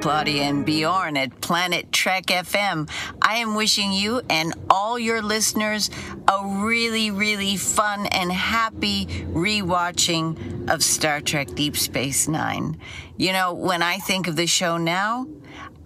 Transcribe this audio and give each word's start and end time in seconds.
Claudia 0.00 0.44
and 0.44 0.64
Bjorn 0.64 1.18
at 1.18 1.42
Planet 1.42 1.92
Trek 1.92 2.26
FM. 2.26 2.88
I 3.20 3.36
am 3.36 3.54
wishing 3.54 3.92
you 3.92 4.22
and 4.30 4.54
all 4.70 4.98
your 4.98 5.20
listeners 5.20 5.90
a 6.26 6.64
really, 6.64 7.10
really 7.10 7.58
fun 7.58 8.06
and 8.06 8.32
happy 8.32 9.06
rewatching 9.32 10.70
of 10.70 10.82
Star 10.82 11.20
Trek 11.20 11.48
Deep 11.54 11.76
Space 11.76 12.28
Nine. 12.28 12.78
You 13.18 13.32
know, 13.32 13.52
when 13.52 13.82
I 13.82 13.98
think 13.98 14.26
of 14.26 14.36
the 14.36 14.46
show 14.46 14.78
now, 14.78 15.26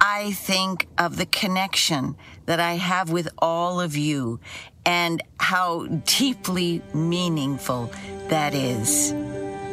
I 0.01 0.33
think 0.33 0.87
of 0.97 1.17
the 1.17 1.27
connection 1.27 2.15
that 2.47 2.61
I 2.61 2.75
have 2.75 3.11
with 3.11 3.29
all 3.39 3.81
of 3.81 3.97
you 3.97 4.39
and 4.87 5.23
how 5.41 5.87
deeply 5.87 6.83
meaningful 6.93 7.93
that 8.29 8.55
is. 8.55 9.13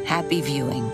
Happy 0.04 0.40
viewing. 0.40 0.90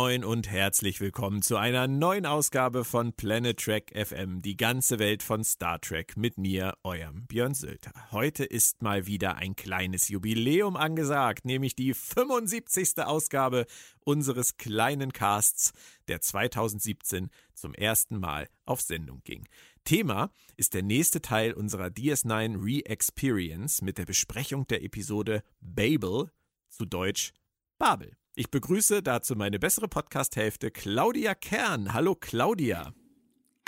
Moin 0.00 0.24
und 0.24 0.48
herzlich 0.48 1.00
willkommen 1.00 1.42
zu 1.42 1.56
einer 1.56 1.88
neuen 1.88 2.24
Ausgabe 2.24 2.84
von 2.84 3.12
Planet 3.14 3.58
Trek 3.58 3.90
FM, 3.96 4.42
die 4.42 4.56
ganze 4.56 5.00
Welt 5.00 5.24
von 5.24 5.42
Star 5.42 5.80
Trek 5.80 6.16
mit 6.16 6.38
mir, 6.38 6.74
eurem 6.84 7.26
Björn 7.26 7.52
Sülter. 7.52 7.90
Heute 8.12 8.44
ist 8.44 8.80
mal 8.80 9.08
wieder 9.08 9.34
ein 9.38 9.56
kleines 9.56 10.06
Jubiläum 10.08 10.76
angesagt, 10.76 11.44
nämlich 11.44 11.74
die 11.74 11.94
75. 11.94 12.98
Ausgabe 12.98 13.66
unseres 14.04 14.56
kleinen 14.56 15.12
Casts, 15.12 15.72
der 16.06 16.20
2017 16.20 17.28
zum 17.52 17.74
ersten 17.74 18.20
Mal 18.20 18.48
auf 18.66 18.80
Sendung 18.80 19.22
ging. 19.24 19.48
Thema 19.82 20.30
ist 20.56 20.74
der 20.74 20.84
nächste 20.84 21.20
Teil 21.22 21.52
unserer 21.54 21.88
DS9 21.88 22.64
Re-Experience 22.64 23.82
mit 23.82 23.98
der 23.98 24.06
Besprechung 24.06 24.64
der 24.68 24.84
Episode 24.84 25.42
Babel, 25.60 26.30
zu 26.68 26.84
Deutsch 26.84 27.32
Babel. 27.78 28.12
Ich 28.38 28.52
begrüße 28.52 29.02
dazu 29.02 29.34
meine 29.34 29.58
bessere 29.58 29.88
Podcast-Hälfte, 29.88 30.70
Claudia 30.70 31.34
Kern. 31.34 31.92
Hallo 31.92 32.14
Claudia. 32.14 32.94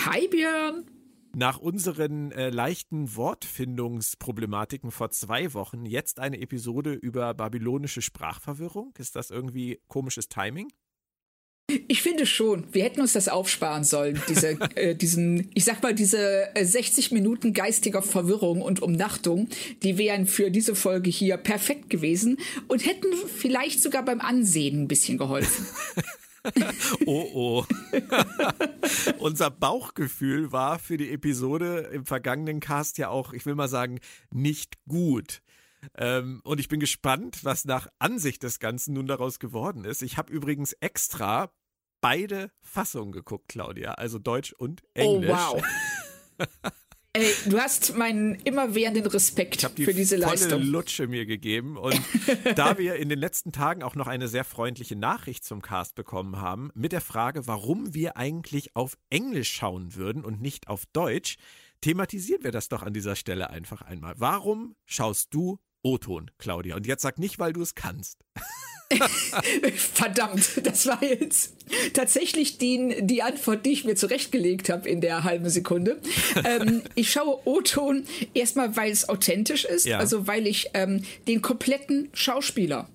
Hi 0.01 0.29
Björn. 0.29 0.89
Nach 1.35 1.59
unseren 1.59 2.31
äh, 2.31 2.51
leichten 2.51 3.17
Wortfindungsproblematiken 3.17 4.93
vor 4.93 5.11
zwei 5.11 5.55
Wochen 5.55 5.87
jetzt 5.87 6.21
eine 6.21 6.41
Episode 6.41 6.93
über 6.93 7.35
babylonische 7.35 8.01
Sprachverwirrung. 8.01 8.95
Ist 8.97 9.17
das 9.17 9.31
irgendwie 9.31 9.81
komisches 9.89 10.29
Timing? 10.29 10.69
Ich 11.89 12.03
finde 12.03 12.27
schon. 12.27 12.65
Wir 12.73 12.85
hätten 12.85 13.01
uns 13.01 13.13
das 13.13 13.29
aufsparen 13.29 13.85
sollen, 13.85 14.21
diese, 14.29 14.59
äh, 14.77 14.95
diesen, 14.95 15.51
ich 15.55 15.65
sag 15.65 15.83
mal, 15.83 15.95
diese 15.95 16.49
60 16.61 17.11
äh, 17.11 17.15
Minuten 17.15 17.53
geistiger 17.53 18.03
Verwirrung 18.03 18.63
und 18.63 18.81
Umnachtung, 18.81 19.49
die 19.83 19.99
wären 19.99 20.27
für 20.27 20.51
diese 20.51 20.75
Folge 20.75 21.11
hier 21.11 21.37
perfekt 21.37 21.91
gewesen 21.91 22.39
und 22.69 22.87
hätten 22.87 23.09
vielleicht 23.37 23.83
sogar 23.83 24.05
beim 24.05 24.21
Ansehen 24.21 24.83
ein 24.83 24.89
bisschen 24.89 25.19
geholfen. 25.19 25.67
oh 27.07 27.31
oh. 27.35 27.65
Unser 29.19 29.51
Bauchgefühl 29.51 30.53
war 30.53 30.79
für 30.79 30.97
die 30.97 31.11
Episode 31.11 31.91
im 31.93 32.07
vergangenen 32.07 32.61
Cast 32.61 32.99
ja 32.99 33.09
auch, 33.09 33.33
ich 33.33 33.47
will 33.47 33.55
mal 33.55 33.69
sagen, 33.69 34.01
nicht 34.31 34.79
gut. 34.89 35.43
Ähm, 35.97 36.41
und 36.45 36.61
ich 36.61 36.69
bin 36.69 36.81
gespannt, 36.81 37.41
was 37.43 37.65
nach 37.65 37.89
Ansicht 37.99 38.43
des 38.43 38.59
Ganzen 38.59 38.95
nun 38.95 39.07
daraus 39.07 39.39
geworden 39.39 39.85
ist. 39.85 40.03
Ich 40.03 40.19
habe 40.19 40.33
übrigens 40.33 40.73
extra 40.75 41.51
beide 42.01 42.51
Fassungen 42.61 43.13
geguckt, 43.13 43.49
Claudia, 43.49 43.93
also 43.95 44.19
Deutsch 44.19 44.53
und 44.53 44.83
oh, 44.83 44.87
Englisch. 44.95 45.31
Oh, 45.31 45.61
wow. 46.39 46.49
Ey, 47.13 47.35
du 47.47 47.59
hast 47.59 47.97
meinen 47.97 48.37
immerwährenden 48.37 49.05
Respekt 49.05 49.77
die 49.77 49.85
für 49.85 49.93
diese 49.93 50.17
volle 50.17 50.31
Leistung. 50.31 50.63
Lutsche 50.63 51.09
mir 51.09 51.27
gegeben. 51.27 51.77
Und 51.77 52.01
da 52.55 52.79
wir 52.79 52.97
in 52.97 53.09
den 53.09 53.19
letzten 53.19 53.51
Tagen 53.51 53.83
auch 53.83 53.97
noch 53.97 54.07
eine 54.07 54.29
sehr 54.29 54.45
freundliche 54.45 54.95
Nachricht 54.95 55.45
zum 55.45 55.61
Cast 55.61 55.97
bekommen 55.97 56.37
haben, 56.37 56.71
mit 56.75 56.93
der 56.93 57.01
Frage, 57.01 57.49
warum 57.49 57.95
wir 57.95 58.17
eigentlich 58.17 58.77
auf 58.77 58.97
Englisch 59.11 59.51
schauen 59.53 59.97
würden 59.97 60.25
und 60.25 60.41
nicht 60.41 60.69
auf 60.69 60.85
Deutsch, 60.93 61.37
thematisieren 61.81 62.45
wir 62.45 62.53
das 62.53 62.69
doch 62.69 62.85
an 62.85 62.93
dieser 62.93 63.17
Stelle 63.17 63.51
einfach 63.51 63.83
einmal. 63.83 64.15
Warum 64.19 64.77
schaust 64.85 65.35
du 65.35 65.59
O-Ton, 65.83 66.31
Claudia? 66.39 66.77
Und 66.77 66.87
jetzt 66.87 67.03
sag 67.03 67.19
nicht, 67.19 67.41
weil 67.41 67.53
du 67.53 67.63
es 67.63 67.75
kannst. 67.75 68.25
Verdammt, 69.77 70.67
das 70.67 70.87
war 70.87 71.03
jetzt 71.03 71.55
tatsächlich 71.93 72.59
die, 72.59 72.97
die 73.01 73.23
Antwort, 73.23 73.65
die 73.65 73.73
ich 73.73 73.85
mir 73.85 73.95
zurechtgelegt 73.95 74.69
habe 74.69 74.89
in 74.89 75.01
der 75.01 75.25
halben 75.25 75.49
Sekunde. 75.49 76.01
ähm, 76.45 76.83
ich 76.95 77.11
schaue 77.13 77.41
O-Ton 77.45 78.05
erstmal, 78.35 78.77
weil 78.77 78.91
es 78.91 79.09
authentisch 79.09 79.65
ist, 79.65 79.87
ja. 79.87 79.99
also 79.99 80.27
weil 80.27 80.47
ich 80.47 80.71
ähm, 80.75 81.03
den 81.29 81.43
kompletten 81.43 82.09
Schauspieler 82.13 82.89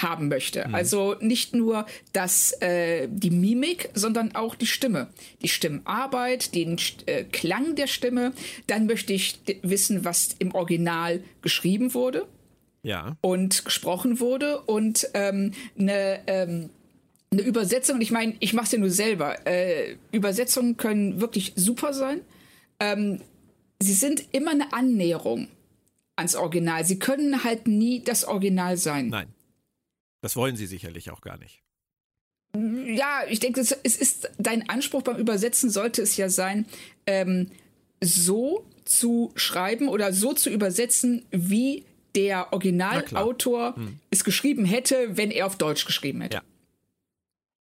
haben 0.00 0.28
möchte. 0.28 0.66
Mhm. 0.68 0.74
Also 0.74 1.16
nicht 1.20 1.54
nur 1.54 1.86
das, 2.12 2.52
äh, 2.60 3.08
die 3.10 3.30
Mimik, 3.30 3.90
sondern 3.94 4.34
auch 4.34 4.54
die 4.54 4.66
Stimme. 4.66 5.08
Die 5.42 5.48
Stimmarbeit, 5.48 6.54
den 6.54 6.76
äh, 7.06 7.24
Klang 7.24 7.74
der 7.74 7.88
Stimme. 7.88 8.32
Dann 8.66 8.86
möchte 8.86 9.12
ich 9.12 9.40
wissen, 9.62 10.04
was 10.04 10.36
im 10.38 10.54
Original 10.54 11.20
geschrieben 11.42 11.94
wurde 11.94 12.26
ja. 12.82 13.16
und 13.20 13.64
gesprochen 13.64 14.20
wurde 14.20 14.60
und 14.62 15.08
ähm, 15.14 15.52
eine 15.78 16.20
ähm, 16.26 16.70
eine 17.30 17.42
Übersetzung, 17.42 18.00
ich 18.00 18.10
meine, 18.10 18.34
ich 18.40 18.54
mache 18.54 18.66
es 18.66 18.72
ja 18.72 18.78
nur 18.78 18.90
selber. 18.90 19.46
Äh, 19.46 19.96
Übersetzungen 20.12 20.76
können 20.76 21.20
wirklich 21.20 21.52
super 21.56 21.92
sein. 21.92 22.22
Ähm, 22.80 23.20
sie 23.80 23.92
sind 23.92 24.32
immer 24.32 24.52
eine 24.52 24.72
Annäherung 24.72 25.48
ans 26.16 26.34
Original. 26.34 26.84
Sie 26.84 26.98
können 26.98 27.44
halt 27.44 27.68
nie 27.68 28.02
das 28.02 28.24
Original 28.24 28.76
sein. 28.76 29.08
Nein. 29.08 29.28
Das 30.20 30.36
wollen 30.36 30.56
sie 30.56 30.66
sicherlich 30.66 31.10
auch 31.10 31.20
gar 31.20 31.38
nicht. 31.38 31.62
Ja, 32.54 33.20
ich 33.28 33.40
denke, 33.40 33.60
es 33.60 33.72
ist 33.72 34.30
dein 34.38 34.68
Anspruch 34.68 35.02
beim 35.02 35.16
Übersetzen 35.18 35.70
sollte 35.70 36.02
es 36.02 36.16
ja 36.16 36.30
sein, 36.30 36.66
ähm, 37.06 37.50
so 38.02 38.64
zu 38.84 39.32
schreiben 39.34 39.88
oder 39.88 40.12
so 40.12 40.32
zu 40.32 40.48
übersetzen, 40.50 41.26
wie 41.30 41.84
der 42.14 42.52
Originalautor 42.52 43.76
hm. 43.76 44.00
es 44.10 44.24
geschrieben 44.24 44.64
hätte, 44.64 45.16
wenn 45.16 45.30
er 45.30 45.46
auf 45.46 45.56
Deutsch 45.56 45.84
geschrieben 45.84 46.20
hätte. 46.20 46.38
Ja. 46.38 46.42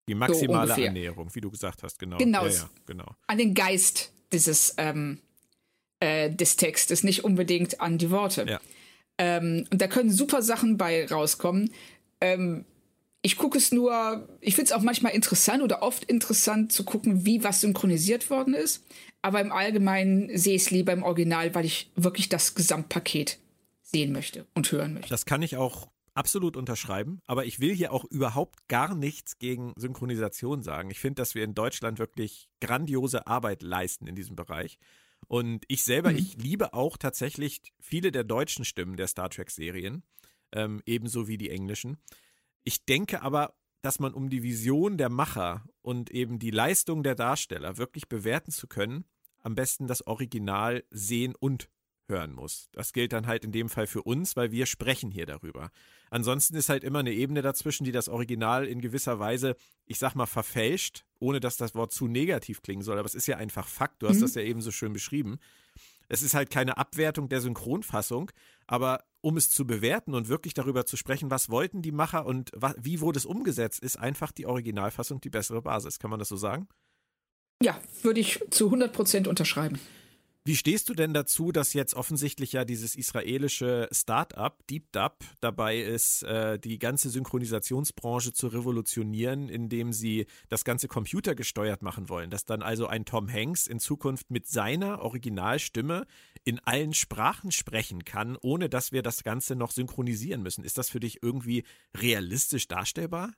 Die 0.07 0.15
maximale 0.15 0.73
so 0.73 0.81
Annäherung, 0.81 1.29
wie 1.33 1.41
du 1.41 1.51
gesagt 1.51 1.83
hast, 1.83 1.99
genau. 1.99 2.17
Genau, 2.17 2.45
ja, 2.45 2.51
ja, 2.51 2.69
genau. 2.85 3.15
An 3.27 3.37
den 3.37 3.53
Geist 3.53 4.11
dieses 4.31 4.73
ähm, 4.77 5.19
äh, 5.99 6.29
des 6.31 6.55
Textes, 6.55 7.03
nicht 7.03 7.23
unbedingt 7.23 7.79
an 7.81 7.97
die 7.97 8.09
Worte. 8.09 8.45
Ja. 8.47 8.59
Ähm, 9.17 9.67
und 9.71 9.81
da 9.81 9.87
können 9.87 10.11
super 10.11 10.41
Sachen 10.41 10.77
bei 10.77 11.05
rauskommen. 11.05 11.71
Ähm, 12.21 12.65
ich 13.21 13.37
gucke 13.37 13.57
es 13.57 13.71
nur, 13.71 14.27
ich 14.39 14.55
finde 14.55 14.71
es 14.71 14.71
auch 14.71 14.81
manchmal 14.81 15.13
interessant 15.13 15.61
oder 15.61 15.83
oft 15.83 16.05
interessant 16.05 16.71
zu 16.71 16.85
gucken, 16.85 17.25
wie 17.25 17.43
was 17.43 17.61
synchronisiert 17.61 18.29
worden 18.29 18.53
ist. 18.53 18.85
Aber 19.21 19.41
im 19.41 19.51
Allgemeinen 19.51 20.35
sehe 20.37 20.55
ich 20.55 20.63
es 20.63 20.71
lieber 20.71 20.93
im 20.93 21.03
Original, 21.03 21.53
weil 21.53 21.65
ich 21.65 21.91
wirklich 21.95 22.29
das 22.29 22.55
Gesamtpaket 22.55 23.37
sehen 23.91 24.11
möchte 24.11 24.47
und 24.53 24.71
hören 24.71 24.93
möchte. 24.93 25.09
Das 25.09 25.25
kann 25.25 25.41
ich 25.41 25.57
auch 25.57 25.89
absolut 26.13 26.57
unterschreiben, 26.57 27.21
aber 27.27 27.45
ich 27.45 27.59
will 27.59 27.73
hier 27.73 27.93
auch 27.93 28.03
überhaupt 28.05 28.67
gar 28.67 28.95
nichts 28.95 29.39
gegen 29.39 29.73
Synchronisation 29.77 30.63
sagen. 30.63 30.91
Ich 30.91 30.99
finde, 30.99 31.21
dass 31.21 31.35
wir 31.35 31.43
in 31.43 31.55
Deutschland 31.55 31.99
wirklich 31.99 32.49
grandiose 32.59 33.27
Arbeit 33.27 33.61
leisten 33.61 34.07
in 34.07 34.15
diesem 34.15 34.35
Bereich. 34.35 34.79
Und 35.27 35.63
ich 35.67 35.83
selber, 35.83 36.11
mhm. 36.11 36.17
ich 36.17 36.37
liebe 36.37 36.73
auch 36.73 36.97
tatsächlich 36.97 37.61
viele 37.79 38.11
der 38.11 38.23
deutschen 38.23 38.65
Stimmen 38.65 38.97
der 38.97 39.07
Star 39.07 39.29
Trek-Serien, 39.29 40.03
ähm, 40.51 40.81
ebenso 40.85 41.27
wie 41.27 41.37
die 41.37 41.49
englischen. 41.49 41.97
Ich 42.63 42.85
denke 42.85 43.21
aber, 43.21 43.55
dass 43.81 43.99
man, 43.99 44.13
um 44.13 44.29
die 44.29 44.43
Vision 44.43 44.97
der 44.97 45.09
Macher 45.09 45.63
und 45.81 46.09
eben 46.09 46.39
die 46.39 46.51
Leistung 46.51 47.03
der 47.03 47.15
Darsteller 47.15 47.77
wirklich 47.77 48.09
bewerten 48.09 48.51
zu 48.51 48.67
können, 48.67 49.05
am 49.41 49.55
besten 49.55 49.87
das 49.87 50.05
Original 50.05 50.83
sehen 50.89 51.33
und 51.35 51.69
hören 52.09 52.33
muss. 52.33 52.69
Das 52.71 52.93
gilt 52.93 53.13
dann 53.13 53.27
halt 53.27 53.45
in 53.45 53.51
dem 53.51 53.69
Fall 53.69 53.87
für 53.87 54.01
uns, 54.01 54.35
weil 54.35 54.51
wir 54.51 54.65
sprechen 54.65 55.11
hier 55.11 55.25
darüber. 55.25 55.71
Ansonsten 56.09 56.55
ist 56.55 56.69
halt 56.69 56.83
immer 56.83 56.99
eine 56.99 57.13
Ebene 57.13 57.41
dazwischen, 57.41 57.83
die 57.83 57.91
das 57.91 58.09
Original 58.09 58.65
in 58.65 58.81
gewisser 58.81 59.19
Weise, 59.19 59.55
ich 59.85 59.99
sag 59.99 60.15
mal, 60.15 60.25
verfälscht, 60.25 61.05
ohne 61.19 61.39
dass 61.39 61.57
das 61.57 61.75
Wort 61.75 61.93
zu 61.93 62.07
negativ 62.07 62.61
klingen 62.61 62.81
soll. 62.81 62.97
Aber 62.97 63.05
es 63.05 63.15
ist 63.15 63.27
ja 63.27 63.37
einfach 63.37 63.67
Fakt. 63.67 64.01
Du 64.01 64.07
hast 64.07 64.17
mhm. 64.17 64.21
das 64.21 64.35
ja 64.35 64.41
eben 64.41 64.61
so 64.61 64.71
schön 64.71 64.93
beschrieben. 64.93 65.39
Es 66.09 66.23
ist 66.23 66.33
halt 66.33 66.49
keine 66.49 66.77
Abwertung 66.77 67.29
der 67.29 67.39
Synchronfassung, 67.39 68.31
aber 68.65 69.03
um 69.21 69.37
es 69.37 69.51
zu 69.51 69.67
bewerten 69.67 70.15
und 70.15 70.27
wirklich 70.27 70.55
darüber 70.55 70.85
zu 70.85 70.97
sprechen, 70.97 71.29
was 71.29 71.49
wollten 71.49 71.83
die 71.83 71.91
Macher 71.91 72.25
und 72.25 72.51
wie 72.77 72.99
wurde 72.99 73.19
es 73.19 73.25
umgesetzt, 73.25 73.79
ist 73.79 73.99
einfach 73.99 74.31
die 74.31 74.47
Originalfassung 74.47 75.21
die 75.21 75.29
bessere 75.29 75.61
Basis. 75.61 75.99
Kann 75.99 76.09
man 76.09 76.19
das 76.19 76.29
so 76.29 76.35
sagen? 76.35 76.67
Ja, 77.61 77.79
würde 78.01 78.21
ich 78.21 78.39
zu 78.49 78.65
100 78.65 78.91
Prozent 78.91 79.27
unterschreiben. 79.27 79.79
Wie 80.49 80.55
stehst 80.55 80.89
du 80.89 80.95
denn 80.95 81.13
dazu, 81.13 81.51
dass 81.51 81.73
jetzt 81.73 81.93
offensichtlich 81.93 82.53
ja 82.53 82.65
dieses 82.65 82.95
israelische 82.95 83.87
Start-up 83.91 84.65
DeepDub 84.65 85.19
dabei 85.41 85.77
ist, 85.77 86.23
äh, 86.23 86.57
die 86.57 86.79
ganze 86.79 87.11
Synchronisationsbranche 87.11 88.33
zu 88.33 88.47
revolutionieren, 88.47 89.47
indem 89.47 89.93
sie 89.93 90.25
das 90.47 90.63
ganze 90.63 90.87
computergesteuert 90.87 91.83
machen 91.83 92.09
wollen, 92.09 92.31
dass 92.31 92.45
dann 92.45 92.63
also 92.63 92.87
ein 92.87 93.05
Tom 93.05 93.31
Hanks 93.31 93.67
in 93.67 93.79
Zukunft 93.79 94.31
mit 94.31 94.47
seiner 94.47 95.03
Originalstimme 95.03 96.07
in 96.45 96.57
allen 96.57 96.95
Sprachen 96.95 97.51
sprechen 97.51 98.03
kann, 98.03 98.35
ohne 98.35 98.69
dass 98.69 98.91
wir 98.91 99.03
das 99.03 99.23
Ganze 99.23 99.55
noch 99.55 99.69
synchronisieren 99.69 100.41
müssen. 100.41 100.63
Ist 100.63 100.79
das 100.79 100.89
für 100.89 100.99
dich 100.99 101.21
irgendwie 101.21 101.63
realistisch 101.95 102.67
darstellbar? 102.67 103.33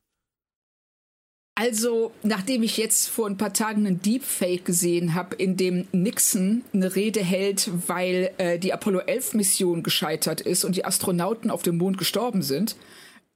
Also, 1.56 2.12
nachdem 2.24 2.63
ich 2.63 2.77
jetzt 2.77 3.07
vor 3.09 3.27
ein 3.27 3.38
paar 3.38 3.53
Tagen 3.53 3.86
einen 3.86 4.01
Deepfake 4.01 4.63
gesehen 4.63 5.15
habe, 5.15 5.36
in 5.36 5.57
dem 5.57 5.86
Nixon 5.92 6.63
eine 6.74 6.95
Rede 6.95 7.21
hält, 7.21 7.69
weil 7.88 8.31
äh, 8.38 8.57
die 8.57 8.71
Apollo 8.71 9.00
11 9.00 9.33
Mission 9.33 9.83
gescheitert 9.83 10.42
ist 10.42 10.63
und 10.63 10.75
die 10.75 10.86
Astronauten 10.86 11.51
auf 11.51 11.62
dem 11.62 11.77
Mond 11.77 11.98
gestorben 11.98 12.42
sind, 12.42 12.77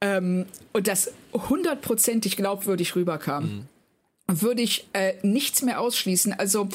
ähm, 0.00 0.46
und 0.72 0.88
das 0.88 1.12
hundertprozentig 1.32 2.36
glaubwürdig 2.36 2.96
rüberkam, 2.96 3.68
mhm. 4.28 4.40
würde 4.40 4.62
ich 4.62 4.88
äh, 4.92 5.14
nichts 5.22 5.62
mehr 5.62 5.80
ausschließen. 5.80 6.32
Also, 6.32 6.68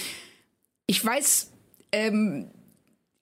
ich 0.85 1.03
weiß, 1.03 1.51
ähm, 1.91 2.47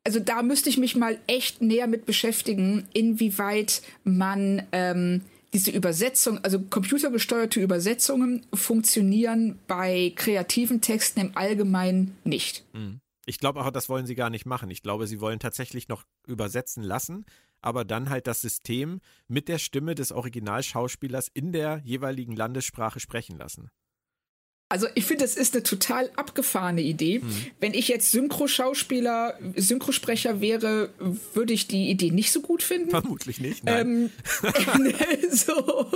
also 0.04 0.20
da 0.20 0.42
müsste 0.42 0.70
ich 0.70 0.78
mich 0.78 0.96
mal 0.96 1.20
echt 1.28 1.62
näher 1.62 1.88
mit 1.88 2.06
beschäftigen, 2.06 2.88
inwieweit 2.94 3.82
man 4.04 4.64
ähm, 4.72 5.22
diese 5.54 5.72
Übersetzung, 5.72 6.44
also 6.44 6.60
computergesteuerte 6.60 7.60
Übersetzungen 7.60 8.46
funktionieren 8.54 9.60
bei 9.68 10.14
kreativen 10.16 10.82
Texten 10.82 11.20
im 11.20 11.38
Allgemeinen 11.38 12.18
nicht. 12.24 12.64
Hm. 12.74 13.02
Ich 13.26 13.38
glaube 13.38 13.64
auch, 13.64 13.70
das 13.70 13.90
wollen 13.90 14.08
sie 14.08 14.16
gar 14.16 14.30
nicht 14.30 14.46
machen. 14.46 14.72
Ich 14.72 14.82
glaube, 14.82 15.06
sie 15.06 15.22
wollen 15.22 15.40
tatsächlich 15.40 15.88
noch 15.88 16.04
übersetzen 16.26 16.84
lassen, 16.84 17.26
aber 17.62 17.86
dann 17.86 18.10
halt 18.10 18.26
das 18.26 18.42
System 18.42 19.02
mit 19.28 19.48
der 19.48 19.60
Stimme 19.60 19.94
des 19.94 20.12
Originalschauspielers 20.12 21.28
in 21.34 21.52
der 21.52 21.82
jeweiligen 21.84 22.36
Landessprache 22.36 23.00
sprechen 23.00 23.38
lassen. 23.38 23.70
Also 24.72 24.88
ich 24.94 25.06
finde, 25.06 25.24
das 25.24 25.36
ist 25.36 25.56
eine 25.56 25.64
total 25.64 26.12
abgefahrene 26.16 26.82
Idee. 26.82 27.20
Mhm. 27.20 27.48
Wenn 27.60 27.74
ich 27.74 27.88
jetzt 27.88 28.12
Synchroschauspieler, 28.12 29.38
Synchrosprecher 29.56 30.42
wäre, 30.42 30.92
würde 31.34 31.54
ich 31.54 31.68
die 31.68 31.90
Idee 31.90 32.12
nicht 32.12 32.32
so 32.32 32.42
gut 32.42 32.62
finden. 32.62 32.92
Vermutlich 32.92 33.40
nicht. 33.40 33.64
Nein. 33.64 34.12
Ähm, 34.44 34.92
so. 35.32 35.88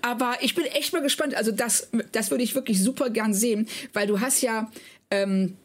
Aber 0.00 0.36
ich 0.42 0.54
bin 0.54 0.64
echt 0.66 0.92
mal 0.92 1.02
gespannt. 1.02 1.34
Also 1.34 1.50
das, 1.50 1.88
das 2.12 2.30
würde 2.30 2.44
ich 2.44 2.54
wirklich 2.54 2.80
super 2.80 3.10
gern 3.10 3.34
sehen, 3.34 3.68
weil 3.92 4.06
du 4.06 4.20
hast 4.20 4.42
ja 4.42 4.70
ähm, 5.10 5.56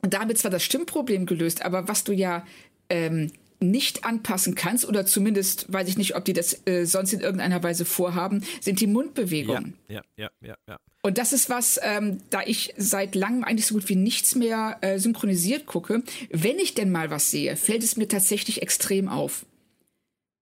damit 0.00 0.38
zwar 0.38 0.50
das 0.50 0.64
Stimmproblem 0.64 1.26
gelöst, 1.26 1.62
aber 1.62 1.88
was 1.88 2.04
du 2.04 2.12
ja 2.12 2.46
ähm, 2.88 3.32
nicht 3.60 4.04
anpassen 4.04 4.54
kannst, 4.54 4.84
oder 4.84 5.06
zumindest 5.06 5.72
weiß 5.72 5.88
ich 5.88 5.98
nicht, 5.98 6.16
ob 6.16 6.24
die 6.24 6.32
das 6.32 6.66
äh, 6.66 6.84
sonst 6.84 7.12
in 7.12 7.20
irgendeiner 7.20 7.62
Weise 7.62 7.84
vorhaben, 7.84 8.44
sind 8.60 8.80
die 8.80 8.86
Mundbewegungen. 8.86 9.74
Ja, 9.88 10.02
ja, 10.16 10.30
ja, 10.40 10.48
ja. 10.48 10.56
ja. 10.68 10.78
Und 11.02 11.18
das 11.18 11.32
ist 11.32 11.48
was, 11.50 11.78
ähm, 11.82 12.18
da 12.30 12.42
ich 12.42 12.74
seit 12.76 13.14
langem 13.14 13.44
eigentlich 13.44 13.66
so 13.66 13.74
gut 13.74 13.88
wie 13.88 13.96
nichts 13.96 14.34
mehr 14.34 14.78
äh, 14.80 14.98
synchronisiert 14.98 15.66
gucke. 15.66 16.02
Wenn 16.30 16.58
ich 16.58 16.74
denn 16.74 16.90
mal 16.90 17.10
was 17.10 17.30
sehe, 17.30 17.56
fällt 17.56 17.84
es 17.84 17.96
mir 17.96 18.08
tatsächlich 18.08 18.60
extrem 18.62 19.08
auf, 19.08 19.46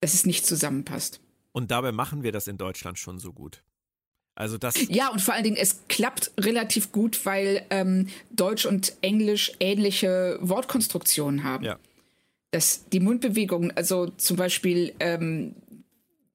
dass 0.01 0.15
es 0.15 0.25
nicht 0.25 0.47
zusammenpasst. 0.47 1.21
Und 1.53 1.71
dabei 1.71 1.93
machen 1.93 2.23
wir 2.23 2.33
das 2.33 2.49
in 2.49 2.57
Deutschland 2.57 2.99
schon 2.99 3.19
so 3.19 3.33
gut. 3.33 3.63
Also 4.35 4.59
das. 4.59 4.75
Ja, 4.89 5.11
und 5.11 5.21
vor 5.21 5.35
allen 5.35 5.45
Dingen, 5.45 5.57
es 5.57 5.87
klappt 5.89 6.33
relativ 6.39 6.91
gut, 6.91 7.25
weil 7.25 7.65
ähm, 7.71 8.09
Deutsch 8.31 8.67
und 8.67 8.95
Englisch 9.01 9.53
ähnliche 9.61 10.39
Wortkonstruktionen 10.41 11.45
haben. 11.45 11.65
Ja. 11.65 11.79
Das, 12.55 12.89
die 12.89 13.01
Mundbewegungen, 13.01 13.77
also 13.77 14.07
zum 14.07 14.37
Beispiel 14.37 14.95
ähm, 15.01 15.57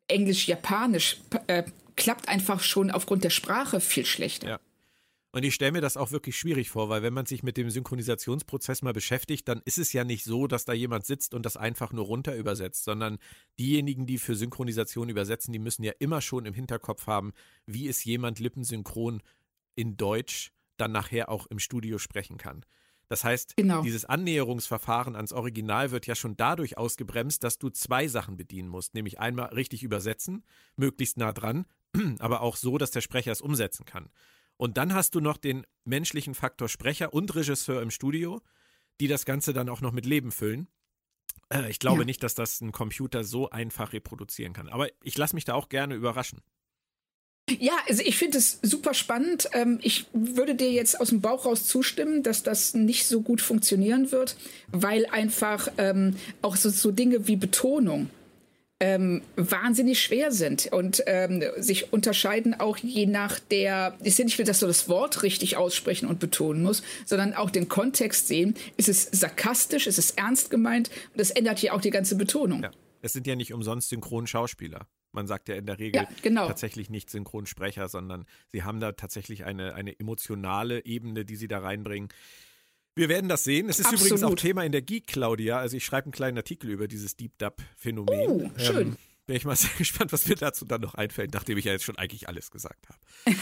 Englisch-Japanisch, 0.10 1.22
äh, 1.48 1.64
klappt 1.96 2.28
einfach 2.28 2.62
schon 2.62 2.92
aufgrund 2.92 3.24
der 3.24 3.30
Sprache 3.30 3.80
viel 3.80 4.06
schlechter. 4.06 4.50
Ja. 4.50 4.60
Und 5.32 5.44
ich 5.44 5.54
stelle 5.54 5.72
mir 5.72 5.82
das 5.82 5.96
auch 5.96 6.12
wirklich 6.12 6.36
schwierig 6.36 6.72
vor, 6.72 6.90
weil 6.90 7.04
wenn 7.04 7.14
man 7.14 7.26
sich 7.26 7.42
mit 7.42 7.56
dem 7.56 7.70
Synchronisationsprozess 7.70 8.82
mal 8.82 8.92
beschäftigt, 8.92 9.48
dann 9.48 9.62
ist 9.64 9.78
es 9.78 9.94
ja 9.94 10.04
nicht 10.04 10.26
so, 10.26 10.48
dass 10.48 10.66
da 10.66 10.74
jemand 10.74 11.06
sitzt 11.06 11.34
und 11.34 11.46
das 11.46 11.56
einfach 11.56 11.94
nur 11.94 12.04
runter 12.04 12.36
übersetzt, 12.36 12.84
sondern 12.84 13.18
diejenigen, 13.58 14.06
die 14.06 14.18
für 14.18 14.36
Synchronisation 14.36 15.08
übersetzen, 15.08 15.54
die 15.54 15.60
müssen 15.60 15.84
ja 15.84 15.94
immer 16.00 16.20
schon 16.20 16.46
im 16.46 16.54
Hinterkopf 16.54 17.08
haben, 17.08 17.32
wie 17.66 17.88
es 17.88 18.04
jemand 18.04 18.40
lippensynchron 18.40 19.22
in 19.76 19.96
Deutsch 19.96 20.52
dann 20.76 20.92
nachher 20.92 21.30
auch 21.30 21.48
im 21.48 21.60
Studio 21.60 21.98
sprechen 21.98 22.38
kann. 22.38 22.66
Das 23.10 23.24
heißt, 23.24 23.58
genau. 23.58 23.82
dieses 23.82 24.06
Annäherungsverfahren 24.06 25.16
ans 25.16 25.34
Original 25.34 25.90
wird 25.90 26.06
ja 26.06 26.14
schon 26.14 26.38
dadurch 26.38 26.78
ausgebremst, 26.78 27.44
dass 27.44 27.58
du 27.58 27.70
zwei 27.70 28.08
Sachen 28.08 28.38
bedienen 28.38 28.70
musst, 28.70 28.94
nämlich 28.94 29.20
einmal 29.20 29.48
richtig 29.48 29.82
übersetzen, 29.82 30.46
möglichst 30.76 31.18
nah 31.18 31.34
dran, 31.34 31.66
aber 32.20 32.42
auch 32.42 32.56
so, 32.56 32.78
dass 32.78 32.92
der 32.92 33.02
Sprecher 33.02 33.32
es 33.32 33.42
umsetzen 33.42 33.84
kann. 33.84 34.10
Und 34.58 34.78
dann 34.78 34.94
hast 34.94 35.16
du 35.16 35.22
noch 35.22 35.38
den 35.38 35.66
menschlichen 35.86 36.36
Faktor 36.36 36.70
Sprecher 36.70 37.14
und 37.14 37.34
Regisseur 37.34 37.82
im 37.82 37.90
Studio, 37.90 38.42
die 39.00 39.08
das 39.08 39.26
Ganze 39.26 39.54
dann 39.54 39.70
auch 39.70 39.82
noch 39.82 39.92
mit 39.92 40.06
Leben 40.06 40.32
füllen. 40.32 40.68
Äh, 41.50 41.70
ich 41.72 41.80
glaube 41.80 42.02
ja. 42.02 42.06
nicht, 42.06 42.22
dass 42.22 42.36
das 42.36 42.62
ein 42.62 42.72
Computer 42.72 43.24
so 43.24 43.50
einfach 43.50 43.92
reproduzieren 43.92 44.54
kann. 44.54 44.70
Aber 44.70 44.88
ich 45.02 45.18
lasse 45.18 45.36
mich 45.36 45.46
da 45.46 45.56
auch 45.56 45.70
gerne 45.70 45.96
überraschen. 45.96 46.42
Ja, 47.60 47.74
also 47.88 48.04
ich 48.06 48.18
finde 48.18 48.38
es 48.38 48.60
super 48.62 48.94
spannend. 48.94 49.50
Ähm, 49.54 49.80
ich 49.82 50.06
würde 50.14 50.56
dir 50.56 50.72
jetzt 50.72 51.00
aus 51.00 51.10
dem 51.10 51.22
Bauch 51.22 51.46
raus 51.46 51.66
zustimmen, 51.66 52.24
dass 52.24 52.44
das 52.44 52.74
nicht 52.74 53.08
so 53.08 53.22
gut 53.22 53.42
funktionieren 53.42 54.12
wird, 54.12 54.36
weil 54.72 55.06
einfach 55.08 55.70
ähm, 55.78 56.16
auch 56.42 56.56
so, 56.56 56.70
so 56.70 56.92
Dinge 56.92 57.28
wie 57.28 57.36
Betonung 57.36 58.10
ähm, 58.80 59.22
wahnsinnig 59.36 60.02
schwer 60.02 60.32
sind 60.32 60.68
und 60.72 61.04
ähm, 61.06 61.44
sich 61.58 61.92
unterscheiden 61.92 62.58
auch 62.58 62.78
je 62.78 63.06
nach 63.06 63.40
der, 63.40 63.98
ist 64.04 64.20
ja 64.20 64.26
nicht 64.26 64.40
nur, 64.40 64.46
dass 64.46 64.60
du 64.60 64.68
das 64.68 64.88
Wort 64.88 65.24
richtig 65.24 65.58
aussprechen 65.58 66.08
und 66.08 66.20
betonen 66.20 66.64
musst, 66.64 66.84
sondern 67.06 67.34
auch 67.34 67.50
den 67.50 67.68
Kontext 67.68 68.28
sehen. 68.28 68.56
Ist 68.78 68.88
es 68.88 69.10
sarkastisch, 69.12 69.86
ist 69.88 70.00
es 70.00 70.12
ernst 70.12 70.50
gemeint? 70.50 70.90
Und 71.12 71.20
das 71.20 71.32
ändert 71.32 71.60
hier 71.60 71.74
auch 71.74 71.82
die 71.82 71.90
ganze 71.90 72.16
Betonung. 72.16 72.64
Ja. 72.64 72.72
Es 73.02 73.14
sind 73.14 73.28
ja 73.28 73.36
nicht 73.36 73.54
umsonst 73.54 73.90
Synchronschauspieler. 73.90 74.88
Man 75.12 75.28
sagt 75.28 75.50
ja 75.50 75.56
in 75.56 75.66
der 75.66 75.80
Regel 75.80 76.04
ja, 76.04 76.08
genau. 76.22 76.48
tatsächlich 76.48 76.90
nicht 76.90 77.10
Synchronsprecher, 77.10 77.90
sondern 77.90 78.26
sie 78.48 78.64
haben 78.64 78.80
da 78.80 78.92
tatsächlich 78.92 79.46
eine, 79.46 79.74
eine 79.74 80.00
emotionale 80.00 80.86
Ebene, 80.86 81.26
die 81.26 81.36
sie 81.36 81.48
da 81.48 81.60
reinbringen. 81.60 82.10
Wir 82.96 83.10
werden 83.10 83.30
das 83.30 83.44
sehen. 83.44 83.70
Es 83.70 83.80
ist 83.80 83.86
Absolut. 83.86 84.08
übrigens 84.08 84.24
auch 84.24 84.36
Thema 84.36 84.64
in 84.66 84.72
der 84.72 84.82
Geek, 84.82 85.08
Claudia. 85.08 85.58
Also 85.58 85.78
ich 85.78 85.86
schreibe 85.86 86.06
einen 86.06 86.12
kleinen 86.12 86.38
Artikel 86.38 86.70
über 86.70 86.88
dieses 86.88 87.16
Deep 87.16 87.38
Dub-Phänomen. 87.38 88.30
Oh, 88.30 88.50
schön. 88.58 88.88
Ähm, 88.90 88.98
bin 89.30 89.36
ich 89.36 89.46
mal 89.46 89.56
sehr 89.56 89.70
gespannt, 89.78 90.12
was 90.12 90.28
mir 90.28 90.34
dazu 90.34 90.66
dann 90.66 90.82
noch 90.82 90.96
einfällt, 90.96 91.36
nachdem 91.36 91.60
ich 91.60 91.66
ja 91.66 91.72
jetzt 91.72 91.84
schon 91.84 92.00
eigentlich 92.00 92.28
alles 92.28 92.50
gesagt 92.50 92.88
habe. 92.90 93.38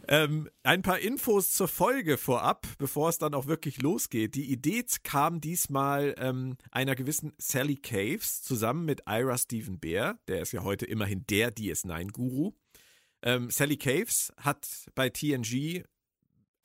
ähm, 0.08 0.48
ein 0.62 0.80
paar 0.80 0.98
Infos 0.98 1.52
zur 1.52 1.68
Folge 1.68 2.16
vorab, 2.16 2.66
bevor 2.78 3.10
es 3.10 3.18
dann 3.18 3.34
auch 3.34 3.46
wirklich 3.46 3.82
losgeht. 3.82 4.34
Die 4.34 4.50
Idee 4.50 4.82
kam 5.02 5.42
diesmal 5.42 6.14
ähm, 6.16 6.56
einer 6.70 6.94
gewissen 6.94 7.34
Sally 7.36 7.76
Caves 7.76 8.40
zusammen 8.40 8.86
mit 8.86 9.02
Ira 9.06 9.36
Stephen 9.36 9.78
Bear, 9.78 10.18
der 10.26 10.40
ist 10.40 10.52
ja 10.52 10.62
heute 10.62 10.86
immerhin 10.86 11.26
der 11.26 11.54
DS9-Guru. 11.54 12.54
Ähm, 13.20 13.50
Sally 13.50 13.76
Caves 13.76 14.32
hat 14.38 14.66
bei 14.94 15.10
TNG 15.10 15.84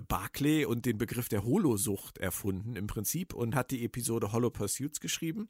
Barclay 0.08 0.64
und 0.64 0.86
den 0.86 0.98
Begriff 0.98 1.28
der 1.28 1.44
Holosucht 1.44 2.20
erfunden 2.20 2.78
im 2.78 2.88
Prinzip 2.88 3.34
und 3.34 3.54
hat 3.54 3.72
die 3.72 3.84
Episode 3.84 4.32
Hollow 4.32 4.50
Pursuits 4.50 5.02
geschrieben. 5.02 5.50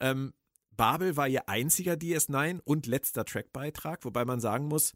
Ähm, 0.00 0.32
Babel 0.76 1.16
war 1.16 1.28
ihr 1.28 1.48
einziger 1.48 1.94
DS9 1.94 2.60
und 2.64 2.86
letzter 2.86 3.24
Trackbeitrag, 3.24 4.04
wobei 4.04 4.24
man 4.24 4.40
sagen 4.40 4.68
muss, 4.68 4.92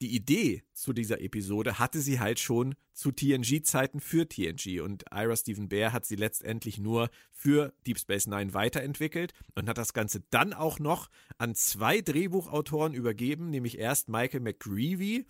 die 0.00 0.14
Idee 0.14 0.62
zu 0.74 0.92
dieser 0.92 1.20
Episode 1.20 1.80
hatte 1.80 2.00
sie 2.00 2.20
halt 2.20 2.38
schon 2.38 2.76
zu 2.92 3.10
TNG-Zeiten 3.10 4.00
für 4.00 4.28
TNG 4.28 4.80
und 4.80 5.04
Ira 5.12 5.36
Stephen 5.36 5.68
Bear 5.68 5.92
hat 5.92 6.04
sie 6.04 6.14
letztendlich 6.14 6.78
nur 6.78 7.10
für 7.32 7.72
Deep 7.84 7.98
Space 7.98 8.28
Nine 8.28 8.54
weiterentwickelt 8.54 9.32
und 9.56 9.68
hat 9.68 9.76
das 9.76 9.92
Ganze 9.92 10.22
dann 10.30 10.52
auch 10.52 10.78
noch 10.78 11.10
an 11.36 11.56
zwei 11.56 12.00
Drehbuchautoren 12.00 12.94
übergeben, 12.94 13.50
nämlich 13.50 13.78
erst 13.78 14.08
Michael 14.08 14.40
McGreevy 14.40 15.26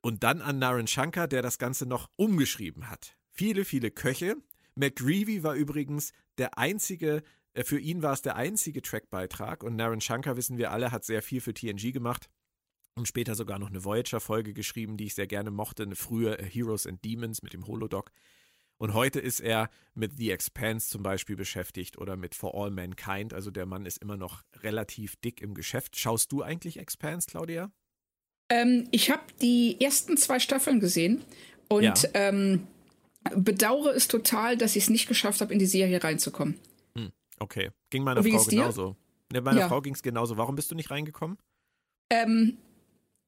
und 0.00 0.22
dann 0.24 0.40
an 0.40 0.58
Naren 0.58 0.86
Shankar, 0.86 1.28
der 1.28 1.42
das 1.42 1.58
Ganze 1.58 1.84
noch 1.84 2.08
umgeschrieben 2.16 2.88
hat. 2.88 3.18
Viele, 3.30 3.66
viele 3.66 3.90
Köche. 3.90 4.36
McGreevy 4.74 5.42
war 5.42 5.54
übrigens 5.54 6.12
der 6.38 6.56
einzige 6.56 7.22
für 7.56 7.78
ihn 7.78 8.02
war 8.02 8.12
es 8.12 8.22
der 8.22 8.36
einzige 8.36 8.82
Trackbeitrag 8.82 9.62
und 9.62 9.76
Naren 9.76 10.00
Shankar, 10.00 10.36
wissen 10.36 10.58
wir 10.58 10.70
alle, 10.70 10.92
hat 10.92 11.04
sehr 11.04 11.22
viel 11.22 11.40
für 11.40 11.54
TNG 11.54 11.92
gemacht 11.92 12.28
und 12.94 13.06
später 13.06 13.34
sogar 13.34 13.58
noch 13.58 13.70
eine 13.70 13.84
Voyager-Folge 13.84 14.52
geschrieben, 14.52 14.96
die 14.96 15.06
ich 15.06 15.14
sehr 15.14 15.26
gerne 15.26 15.50
mochte, 15.50 15.82
eine 15.82 15.96
frühe 15.96 16.38
äh, 16.38 16.44
Heroes 16.44 16.86
and 16.86 17.04
Demons 17.04 17.42
mit 17.42 17.52
dem 17.52 17.66
Holodoc. 17.66 18.12
Und 18.78 18.94
heute 18.94 19.20
ist 19.20 19.40
er 19.40 19.68
mit 19.94 20.16
The 20.16 20.30
Expanse 20.30 20.88
zum 20.88 21.02
Beispiel 21.02 21.36
beschäftigt 21.36 21.98
oder 21.98 22.16
mit 22.16 22.34
For 22.34 22.54
All 22.54 22.70
Mankind. 22.70 23.34
Also 23.34 23.50
der 23.50 23.66
Mann 23.66 23.84
ist 23.84 23.98
immer 23.98 24.16
noch 24.16 24.42
relativ 24.62 25.16
dick 25.16 25.42
im 25.42 25.52
Geschäft. 25.52 25.98
Schaust 25.98 26.32
du 26.32 26.42
eigentlich 26.42 26.78
Expanse, 26.78 27.26
Claudia? 27.30 27.70
Ähm, 28.48 28.88
ich 28.90 29.10
habe 29.10 29.22
die 29.42 29.78
ersten 29.80 30.16
zwei 30.16 30.38
Staffeln 30.38 30.80
gesehen 30.80 31.22
und 31.68 31.82
ja. 31.82 31.94
ähm, 32.14 32.66
bedauere 33.36 33.94
es 33.94 34.08
total, 34.08 34.56
dass 34.56 34.76
ich 34.76 34.84
es 34.84 34.90
nicht 34.90 35.08
geschafft 35.08 35.42
habe, 35.42 35.52
in 35.52 35.58
die 35.58 35.66
Serie 35.66 36.02
reinzukommen. 36.02 36.58
Okay. 37.40 37.70
Ging 37.90 38.04
meiner 38.04 38.22
Frau 38.22 38.44
genauso. 38.44 38.96
Ne, 39.32 39.40
meiner 39.40 39.60
ja. 39.60 39.68
Frau 39.68 39.80
ging 39.80 39.94
es 39.94 40.02
genauso. 40.02 40.36
Warum 40.36 40.54
bist 40.54 40.70
du 40.70 40.74
nicht 40.74 40.90
reingekommen? 40.90 41.38
Ähm, 42.10 42.58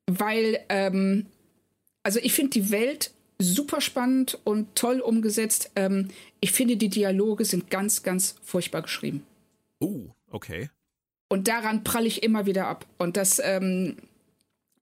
weil, 0.07 0.61
ähm, 0.69 1.27
also 2.03 2.21
ich 2.23 2.33
finde 2.33 2.51
die 2.51 2.71
Welt 2.71 3.13
super 3.39 3.81
spannend 3.81 4.39
und 4.45 4.75
toll 4.77 5.01
umgesetzt. 5.01 5.73
Ähm, 5.77 6.09
ich 6.41 6.53
finde, 6.53 6.77
die 6.77 6.89
Dialoge 6.89 7.45
sind 7.45 7.71
ganz, 7.71 8.03
ganz 8.03 8.37
furchtbar 8.43 8.83
geschrieben. 8.83 9.25
Uh, 9.81 10.11
okay. 10.31 10.71
Und 11.29 11.49
daran 11.49 11.83
pralle 11.83 12.07
ich 12.07 12.23
immer 12.23 12.47
wieder 12.47 12.67
ab. 12.67 12.87
Und 12.99 13.17
das, 13.17 13.41
ähm, 13.43 13.97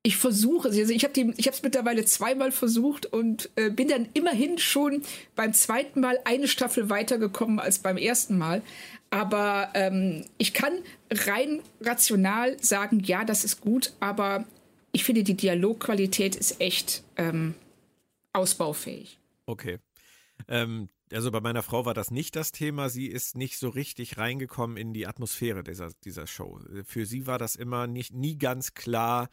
ich 0.02 0.16
versuche, 0.16 0.68
also 0.68 0.92
ich 0.92 1.04
habe 1.04 1.34
es 1.36 1.62
mittlerweile 1.62 2.04
zweimal 2.06 2.52
versucht 2.52 3.06
und 3.06 3.50
äh, 3.56 3.70
bin 3.70 3.88
dann 3.88 4.08
immerhin 4.14 4.58
schon 4.58 5.02
beim 5.36 5.52
zweiten 5.52 6.00
Mal 6.00 6.18
eine 6.24 6.48
Staffel 6.48 6.88
weitergekommen 6.88 7.58
als 7.58 7.80
beim 7.80 7.98
ersten 7.98 8.38
Mal. 8.38 8.62
Aber 9.10 9.70
ähm, 9.74 10.24
ich 10.38 10.54
kann 10.54 10.72
rein 11.10 11.60
rational 11.80 12.56
sagen, 12.62 13.00
ja, 13.00 13.24
das 13.24 13.44
ist 13.44 13.60
gut, 13.60 13.92
aber 14.00 14.46
ich 14.92 15.04
finde, 15.04 15.22
die 15.22 15.36
Dialogqualität 15.36 16.34
ist 16.34 16.60
echt 16.60 17.02
ähm, 17.16 17.54
ausbaufähig. 18.32 19.18
Okay. 19.46 19.78
Ähm, 20.48 20.88
also 21.12 21.30
bei 21.30 21.40
meiner 21.40 21.62
Frau 21.62 21.84
war 21.84 21.94
das 21.94 22.10
nicht 22.10 22.36
das 22.36 22.52
Thema. 22.52 22.88
Sie 22.88 23.06
ist 23.06 23.36
nicht 23.36 23.58
so 23.58 23.68
richtig 23.68 24.16
reingekommen 24.16 24.76
in 24.76 24.94
die 24.94 25.06
Atmosphäre 25.06 25.62
dieser, 25.62 25.90
dieser 26.04 26.26
Show. 26.26 26.60
Für 26.84 27.04
sie 27.04 27.26
war 27.26 27.38
das 27.38 27.56
immer 27.56 27.86
nicht, 27.86 28.14
nie 28.14 28.38
ganz 28.38 28.74
klar, 28.74 29.28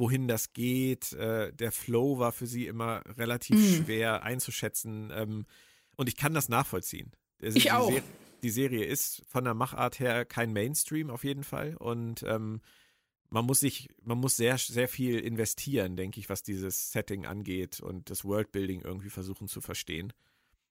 wohin 0.00 0.26
das 0.26 0.52
geht. 0.52 1.12
Äh, 1.12 1.52
der 1.52 1.70
Flow 1.70 2.18
war 2.18 2.32
für 2.32 2.46
sie 2.46 2.66
immer 2.66 3.02
relativ 3.16 3.56
mhm. 3.56 3.84
schwer 3.84 4.22
einzuschätzen. 4.24 5.12
Ähm, 5.14 5.46
und 5.96 6.08
ich 6.08 6.16
kann 6.16 6.34
das 6.34 6.48
nachvollziehen. 6.48 7.12
Also 7.40 7.56
ich 7.56 7.70
auch. 7.70 7.88
Serie, 7.88 8.02
die 8.42 8.50
Serie 8.50 8.84
ist 8.84 9.22
von 9.28 9.44
der 9.44 9.54
Machart 9.54 10.00
her 10.00 10.24
kein 10.24 10.52
Mainstream 10.52 11.10
auf 11.10 11.22
jeden 11.24 11.44
Fall. 11.44 11.76
Und 11.76 12.22
ähm, 12.24 12.60
man 13.28 13.44
muss 13.44 13.60
sich, 13.60 13.88
man 14.02 14.18
muss 14.18 14.36
sehr, 14.36 14.58
sehr 14.58 14.88
viel 14.88 15.20
investieren, 15.20 15.96
denke 15.96 16.18
ich, 16.18 16.28
was 16.28 16.42
dieses 16.42 16.90
Setting 16.90 17.26
angeht 17.26 17.80
und 17.80 18.10
das 18.10 18.24
Worldbuilding 18.24 18.80
irgendwie 18.80 19.10
versuchen 19.10 19.46
zu 19.46 19.60
verstehen 19.60 20.12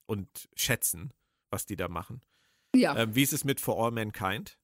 und 0.07 0.49
schätzen, 0.55 1.13
was 1.49 1.65
die 1.65 1.75
da 1.75 1.87
machen. 1.87 2.21
Ja. 2.75 2.97
Ähm, 2.97 3.15
wie 3.15 3.23
ist 3.23 3.33
es 3.33 3.43
mit 3.45 3.61
For 3.61 3.83
All 3.83 3.91
Mankind? 3.91 4.57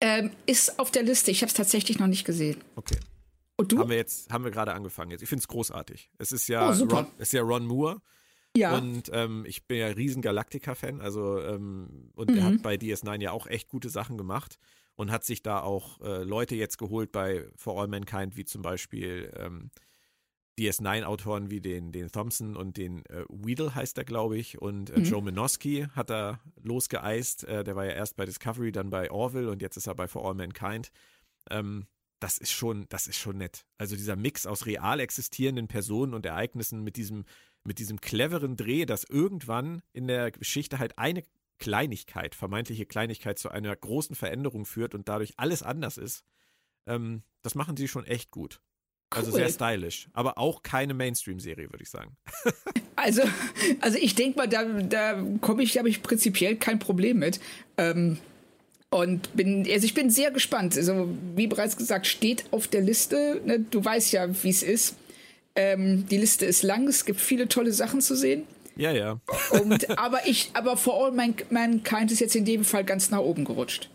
Ähm, 0.00 0.30
ist 0.44 0.78
auf 0.78 0.90
der 0.90 1.04
Liste. 1.04 1.30
Ich 1.30 1.42
habe 1.42 1.48
es 1.48 1.54
tatsächlich 1.54 1.98
noch 1.98 2.06
nicht 2.06 2.24
gesehen. 2.24 2.62
Okay. 2.74 2.98
Und 3.56 3.72
du? 3.72 3.78
Haben 3.78 3.90
wir 3.90 3.96
jetzt, 3.96 4.30
haben 4.32 4.44
wir 4.44 4.50
gerade 4.50 4.74
angefangen 4.74 5.10
jetzt. 5.10 5.22
Ich 5.22 5.28
finde 5.28 5.40
es 5.40 5.48
großartig. 5.48 6.10
Es 6.18 6.32
ist 6.32 6.48
ja, 6.48 6.70
oh. 6.70 6.84
Ron, 6.84 7.06
ist 7.18 7.32
ja 7.32 7.42
Ron 7.42 7.66
Moore. 7.66 8.00
Ja. 8.56 8.76
Und 8.76 9.10
ähm, 9.12 9.44
ich 9.46 9.66
bin 9.66 9.78
ja 9.78 9.88
riesen 9.88 10.22
Galactica-Fan, 10.22 11.02
also 11.02 11.38
ähm, 11.40 12.10
und 12.14 12.30
mhm. 12.30 12.36
er 12.36 12.44
hat 12.44 12.62
bei 12.62 12.76
DS9 12.76 13.20
ja 13.20 13.32
auch 13.32 13.46
echt 13.46 13.68
gute 13.68 13.90
Sachen 13.90 14.16
gemacht 14.16 14.58
und 14.94 15.10
hat 15.10 15.24
sich 15.24 15.42
da 15.42 15.60
auch 15.60 16.00
äh, 16.00 16.22
Leute 16.22 16.54
jetzt 16.56 16.78
geholt 16.78 17.12
bei 17.12 17.46
For 17.54 17.78
All 17.78 17.86
Mankind, 17.86 18.36
wie 18.36 18.46
zum 18.46 18.62
Beispiel 18.62 19.30
ähm, 19.36 19.70
DS9-Autoren 20.58 21.50
wie 21.50 21.60
den, 21.60 21.92
den 21.92 22.10
Thompson 22.10 22.56
und 22.56 22.78
den 22.78 23.04
äh, 23.06 23.24
Weedle 23.28 23.74
heißt 23.74 23.98
er, 23.98 24.04
glaube 24.04 24.38
ich, 24.38 24.60
und 24.60 24.88
äh, 24.90 25.00
mhm. 25.00 25.04
Joe 25.04 25.22
Minosky 25.22 25.86
hat 25.94 26.10
er 26.10 26.40
losgeeist. 26.62 27.44
Äh, 27.44 27.62
der 27.62 27.76
war 27.76 27.84
ja 27.84 27.92
erst 27.92 28.16
bei 28.16 28.24
Discovery, 28.24 28.72
dann 28.72 28.88
bei 28.88 29.10
Orville 29.10 29.50
und 29.50 29.60
jetzt 29.60 29.76
ist 29.76 29.86
er 29.86 29.94
bei 29.94 30.08
For 30.08 30.26
All 30.26 30.34
Mankind. 30.34 30.90
Ähm, 31.50 31.86
das 32.20 32.38
ist 32.38 32.52
schon, 32.52 32.86
das 32.88 33.06
ist 33.06 33.18
schon 33.18 33.38
nett. 33.38 33.64
Also 33.78 33.96
dieser 33.96 34.16
Mix 34.16 34.46
aus 34.46 34.66
real 34.66 35.00
existierenden 35.00 35.68
Personen 35.68 36.14
und 36.14 36.24
Ereignissen 36.26 36.82
mit 36.82 36.96
diesem, 36.96 37.24
mit 37.64 37.78
diesem 37.78 38.00
cleveren 38.00 38.56
Dreh, 38.56 38.86
dass 38.86 39.04
irgendwann 39.04 39.82
in 39.92 40.06
der 40.06 40.30
Geschichte 40.30 40.78
halt 40.78 40.98
eine 40.98 41.24
Kleinigkeit, 41.58 42.34
vermeintliche 42.34 42.86
Kleinigkeit 42.86 43.38
zu 43.38 43.50
einer 43.50 43.74
großen 43.74 44.14
Veränderung 44.14 44.66
führt 44.66 44.94
und 44.94 45.08
dadurch 45.08 45.34
alles 45.36 45.62
anders 45.62 45.98
ist. 45.98 46.24
Ähm, 46.86 47.22
das 47.42 47.54
machen 47.54 47.76
sie 47.76 47.88
schon 47.88 48.06
echt 48.06 48.30
gut. 48.30 48.60
Also 49.10 49.30
cool. 49.30 49.38
sehr 49.38 49.48
stylisch, 49.50 50.08
aber 50.12 50.36
auch 50.36 50.62
keine 50.62 50.92
Mainstream-Serie, 50.92 51.70
würde 51.70 51.84
ich 51.84 51.90
sagen. 51.90 52.16
also, 52.96 53.22
also 53.80 53.98
ich 53.98 54.14
denke 54.16 54.38
mal, 54.38 54.48
da, 54.48 54.64
da 54.64 55.22
komme 55.40 55.62
ich, 55.62 55.78
habe 55.78 55.88
ich 55.88 56.02
prinzipiell 56.02 56.56
kein 56.56 56.78
Problem 56.78 57.18
mit. 57.18 57.40
Ähm, 57.76 58.18
und 58.96 59.34
bin, 59.36 59.66
also 59.70 59.84
ich 59.84 59.94
bin 59.94 60.10
sehr 60.10 60.30
gespannt. 60.30 60.76
Also, 60.76 61.08
wie 61.34 61.46
bereits 61.46 61.76
gesagt, 61.76 62.06
steht 62.06 62.44
auf 62.50 62.68
der 62.68 62.80
Liste. 62.80 63.40
Ne? 63.44 63.64
Du 63.70 63.84
weißt 63.84 64.12
ja, 64.12 64.26
wie 64.42 64.50
es 64.50 64.62
ist. 64.62 64.96
Ähm, 65.54 66.06
die 66.08 66.18
Liste 66.18 66.44
ist 66.44 66.62
lang, 66.62 66.86
es 66.88 67.04
gibt 67.04 67.20
viele 67.20 67.48
tolle 67.48 67.72
Sachen 67.72 68.00
zu 68.00 68.14
sehen. 68.14 68.44
Ja, 68.76 68.92
ja. 68.92 69.18
Und, 69.50 69.98
aber 69.98 70.26
ich, 70.26 70.50
aber 70.52 70.76
For 70.76 71.06
All 71.06 71.12
Mankind 71.12 72.12
ist 72.12 72.20
jetzt 72.20 72.36
in 72.36 72.44
dem 72.44 72.64
Fall 72.64 72.84
ganz 72.84 73.10
nach 73.10 73.20
oben 73.20 73.44
gerutscht. 73.44 73.88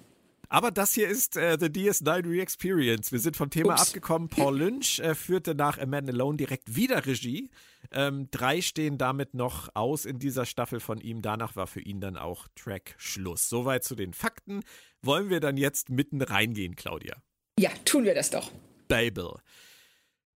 Aber 0.52 0.70
das 0.70 0.94
hier 0.94 1.08
ist 1.08 1.38
äh, 1.38 1.58
The 1.58 1.68
DS9 1.68 2.30
Re-Experience. 2.30 3.14
Wir 3.14 3.20
sind 3.20 3.38
vom 3.38 3.50
Thema 3.50 3.76
Ups. 3.76 3.88
abgekommen. 3.88 4.28
Paul 4.28 4.58
Lynch 4.60 5.00
äh, 5.00 5.16
führte 5.16 5.56
nach 5.56 5.78
A 5.78 5.86
Man 5.86 6.10
Alone 6.10 6.36
direkt 6.36 6.76
wieder 6.76 7.06
Regie. 7.06 7.50
Ähm, 7.90 8.28
drei 8.32 8.60
stehen 8.60 8.98
damit 8.98 9.34
noch 9.34 9.70
aus 9.76 10.04
in 10.04 10.20
dieser 10.20 10.46
Staffel 10.46 10.82
von 10.82 11.00
ihm. 11.00 11.22
Danach 11.22 11.56
war 11.56 11.68
für 11.68 11.80
ihn 11.80 12.02
dann 12.02 12.18
auch 12.18 12.50
Track 12.54 12.96
Schluss. 12.98 13.48
Soweit 13.48 13.86
zu 13.86 13.96
den 13.96 14.12
Fakten. 14.12 14.60
Wollen 15.02 15.30
wir 15.30 15.40
dann 15.40 15.56
jetzt 15.56 15.90
mitten 15.90 16.22
reingehen, 16.22 16.76
Claudia? 16.76 17.16
Ja, 17.58 17.70
tun 17.86 18.04
wir 18.04 18.14
das 18.14 18.30
doch. 18.30 18.52
Babel. 18.90 19.36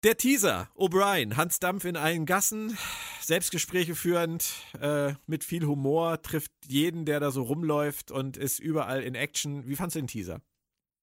Der 0.05 0.19
Teaser, 0.19 0.69
O'Brien, 0.77 1.39
Hans 1.39 1.61
Dampf 1.61 1.87
in 1.87 1.97
allen 1.97 2.27
Gassen, 2.27 2.77
Selbstgespräche 3.23 3.95
führend, 3.95 4.51
äh, 4.79 5.15
mit 5.27 5.45
viel 5.45 5.65
Humor, 5.65 6.21
trifft 6.21 6.53
jeden, 6.67 7.07
der 7.07 7.21
da 7.21 7.31
so 7.31 7.43
rumläuft 7.43 8.11
und 8.11 8.37
ist 8.37 8.59
überall 8.59 9.03
in 9.03 9.15
Action. 9.15 9.67
Wie 9.67 9.77
fandst 9.77 9.97
du 9.97 10.01
den 10.01 10.07
Teaser? 10.07 10.43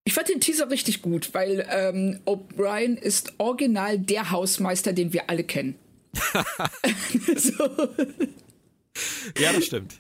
Ich 0.03 0.13
fand 0.13 0.29
den 0.29 0.39
Teaser 0.39 0.70
richtig 0.70 1.01
gut, 1.01 1.34
weil 1.34 1.67
ähm, 1.72 2.20
O'Brien 2.25 2.96
ist 2.96 3.34
original 3.39 3.98
der 3.98 4.29
Hausmeister, 4.29 4.93
den 4.93 5.13
wir 5.13 5.31
alle 5.31 5.46
kennen. 5.46 5.79
so. 7.38 7.63
Ja, 9.39 9.51
das 9.51 9.65
stimmt. 9.65 9.96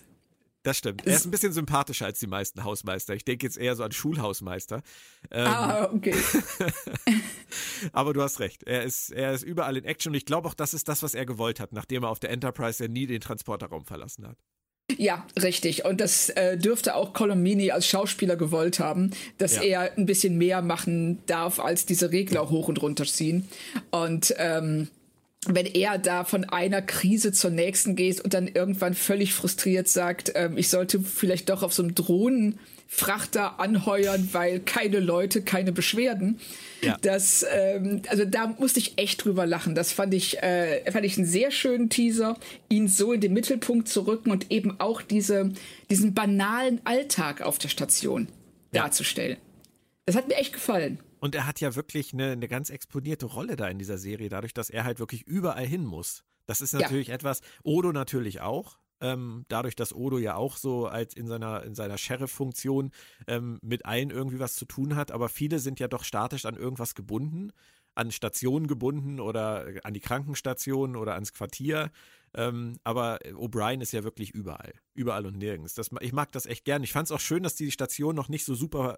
Das 0.63 0.77
stimmt. 0.77 1.05
Er 1.07 1.15
ist 1.15 1.25
ein 1.25 1.31
bisschen 1.31 1.53
sympathischer 1.53 2.05
als 2.05 2.19
die 2.19 2.27
meisten 2.27 2.63
Hausmeister. 2.63 3.15
Ich 3.15 3.25
denke 3.25 3.45
jetzt 3.47 3.57
eher 3.57 3.75
so 3.75 3.83
an 3.83 3.91
Schulhausmeister. 3.91 4.83
Ähm, 5.31 5.47
ah, 5.47 5.89
okay. 5.91 6.15
aber 7.93 8.13
du 8.13 8.21
hast 8.21 8.39
recht. 8.39 8.63
Er 8.63 8.83
ist, 8.83 9.11
er 9.11 9.33
ist 9.33 9.43
überall 9.43 9.77
in 9.77 9.85
Action 9.85 10.11
und 10.11 10.17
ich 10.17 10.25
glaube 10.25 10.47
auch, 10.47 10.53
das 10.53 10.75
ist 10.75 10.87
das, 10.87 11.01
was 11.01 11.15
er 11.15 11.25
gewollt 11.25 11.59
hat, 11.59 11.73
nachdem 11.73 12.03
er 12.03 12.09
auf 12.09 12.19
der 12.19 12.29
Enterprise 12.29 12.83
ja 12.83 12.89
nie 12.89 13.07
den 13.07 13.21
Transporterraum 13.21 13.85
verlassen 13.85 14.27
hat. 14.27 14.37
Ja, 14.97 15.25
richtig. 15.41 15.85
Und 15.85 16.01
das 16.01 16.29
äh, 16.29 16.57
dürfte 16.57 16.95
auch 16.95 17.13
Colombini 17.13 17.71
als 17.71 17.87
Schauspieler 17.87 18.35
gewollt 18.35 18.79
haben, 18.79 19.11
dass 19.37 19.55
ja. 19.55 19.63
er 19.63 19.97
ein 19.97 20.05
bisschen 20.05 20.37
mehr 20.37 20.61
machen 20.61 21.25
darf, 21.25 21.59
als 21.59 21.85
diese 21.85 22.11
Regler 22.11 22.49
hoch 22.49 22.67
und 22.67 22.81
runter 22.81 23.05
ziehen. 23.05 23.47
Und 23.89 24.35
ähm, 24.37 24.89
wenn 25.47 25.65
er 25.65 25.97
da 25.97 26.23
von 26.23 26.43
einer 26.45 26.81
Krise 26.81 27.31
zur 27.31 27.49
nächsten 27.49 27.95
geht 27.95 28.21
und 28.21 28.33
dann 28.33 28.47
irgendwann 28.47 28.93
völlig 28.93 29.33
frustriert 29.33 29.87
sagt, 29.87 30.31
ähm, 30.35 30.57
ich 30.57 30.69
sollte 30.69 30.99
vielleicht 30.99 31.49
doch 31.49 31.63
auf 31.63 31.73
so 31.73 31.81
einem 31.81 31.95
Drohnenfrachter 31.95 33.59
anheuern, 33.59 34.29
weil 34.33 34.59
keine 34.59 34.99
Leute, 34.99 35.41
keine 35.41 35.71
Beschwerden. 35.71 36.39
Ja. 36.83 36.95
Das, 37.01 37.43
ähm, 37.51 38.03
also 38.07 38.23
da 38.25 38.55
musste 38.59 38.79
ich 38.79 38.99
echt 38.99 39.25
drüber 39.25 39.47
lachen. 39.47 39.73
Das 39.73 39.91
fand 39.91 40.13
ich, 40.13 40.43
äh, 40.43 40.89
fand 40.91 41.05
ich 41.05 41.17
einen 41.17 41.25
sehr 41.25 41.49
schönen 41.49 41.89
Teaser, 41.89 42.37
ihn 42.69 42.87
so 42.87 43.11
in 43.11 43.21
den 43.21 43.33
Mittelpunkt 43.33 43.87
zu 43.87 44.01
rücken 44.01 44.29
und 44.29 44.51
eben 44.51 44.79
auch 44.79 45.01
diese, 45.01 45.51
diesen 45.89 46.13
banalen 46.13 46.81
Alltag 46.83 47.41
auf 47.41 47.57
der 47.57 47.69
Station 47.69 48.27
ja. 48.73 48.83
darzustellen. 48.83 49.37
Das 50.05 50.15
hat 50.15 50.27
mir 50.27 50.35
echt 50.35 50.53
gefallen. 50.53 50.99
Und 51.21 51.35
er 51.35 51.45
hat 51.45 51.61
ja 51.61 51.75
wirklich 51.75 52.13
eine, 52.13 52.31
eine 52.31 52.47
ganz 52.47 52.71
exponierte 52.71 53.27
Rolle 53.27 53.55
da 53.55 53.67
in 53.67 53.77
dieser 53.77 53.99
Serie, 53.99 54.27
dadurch, 54.27 54.55
dass 54.55 54.71
er 54.71 54.83
halt 54.83 54.97
wirklich 54.97 55.21
überall 55.27 55.65
hin 55.65 55.85
muss. 55.85 56.23
Das 56.47 56.61
ist 56.61 56.73
natürlich 56.73 57.09
ja. 57.09 57.13
etwas, 57.13 57.41
Odo 57.63 57.91
natürlich 57.91 58.41
auch, 58.41 58.79
ähm, 59.01 59.45
dadurch, 59.47 59.75
dass 59.75 59.93
Odo 59.93 60.17
ja 60.17 60.35
auch 60.35 60.57
so 60.57 60.87
als 60.87 61.13
in 61.13 61.27
seiner, 61.27 61.63
in 61.63 61.75
seiner 61.75 61.99
Sheriff-Funktion 61.99 62.89
ähm, 63.27 63.59
mit 63.61 63.85
allen 63.85 64.09
irgendwie 64.09 64.39
was 64.39 64.55
zu 64.55 64.65
tun 64.65 64.95
hat, 64.95 65.11
aber 65.11 65.29
viele 65.29 65.59
sind 65.59 65.79
ja 65.79 65.87
doch 65.87 66.03
statisch 66.03 66.45
an 66.45 66.55
irgendwas 66.55 66.95
gebunden, 66.95 67.51
an 67.93 68.11
Stationen 68.11 68.65
gebunden 68.65 69.19
oder 69.19 69.67
an 69.83 69.93
die 69.93 69.99
Krankenstation 69.99 70.95
oder 70.95 71.13
ans 71.13 71.33
Quartier. 71.33 71.91
Ähm, 72.33 72.79
aber 72.83 73.19
O'Brien 73.33 73.81
ist 73.81 73.91
ja 73.91 74.03
wirklich 74.03 74.31
überall, 74.31 74.73
überall 74.95 75.27
und 75.27 75.37
nirgends. 75.37 75.75
Das, 75.75 75.91
ich 75.99 76.13
mag 76.13 76.31
das 76.31 76.47
echt 76.47 76.65
gern. 76.65 76.81
Ich 76.81 76.93
fand 76.93 77.07
es 77.07 77.11
auch 77.11 77.19
schön, 77.19 77.43
dass 77.43 77.55
die 77.55 77.69
Station 77.69 78.15
noch 78.15 78.29
nicht 78.29 78.45
so 78.45 78.55
super 78.55 78.97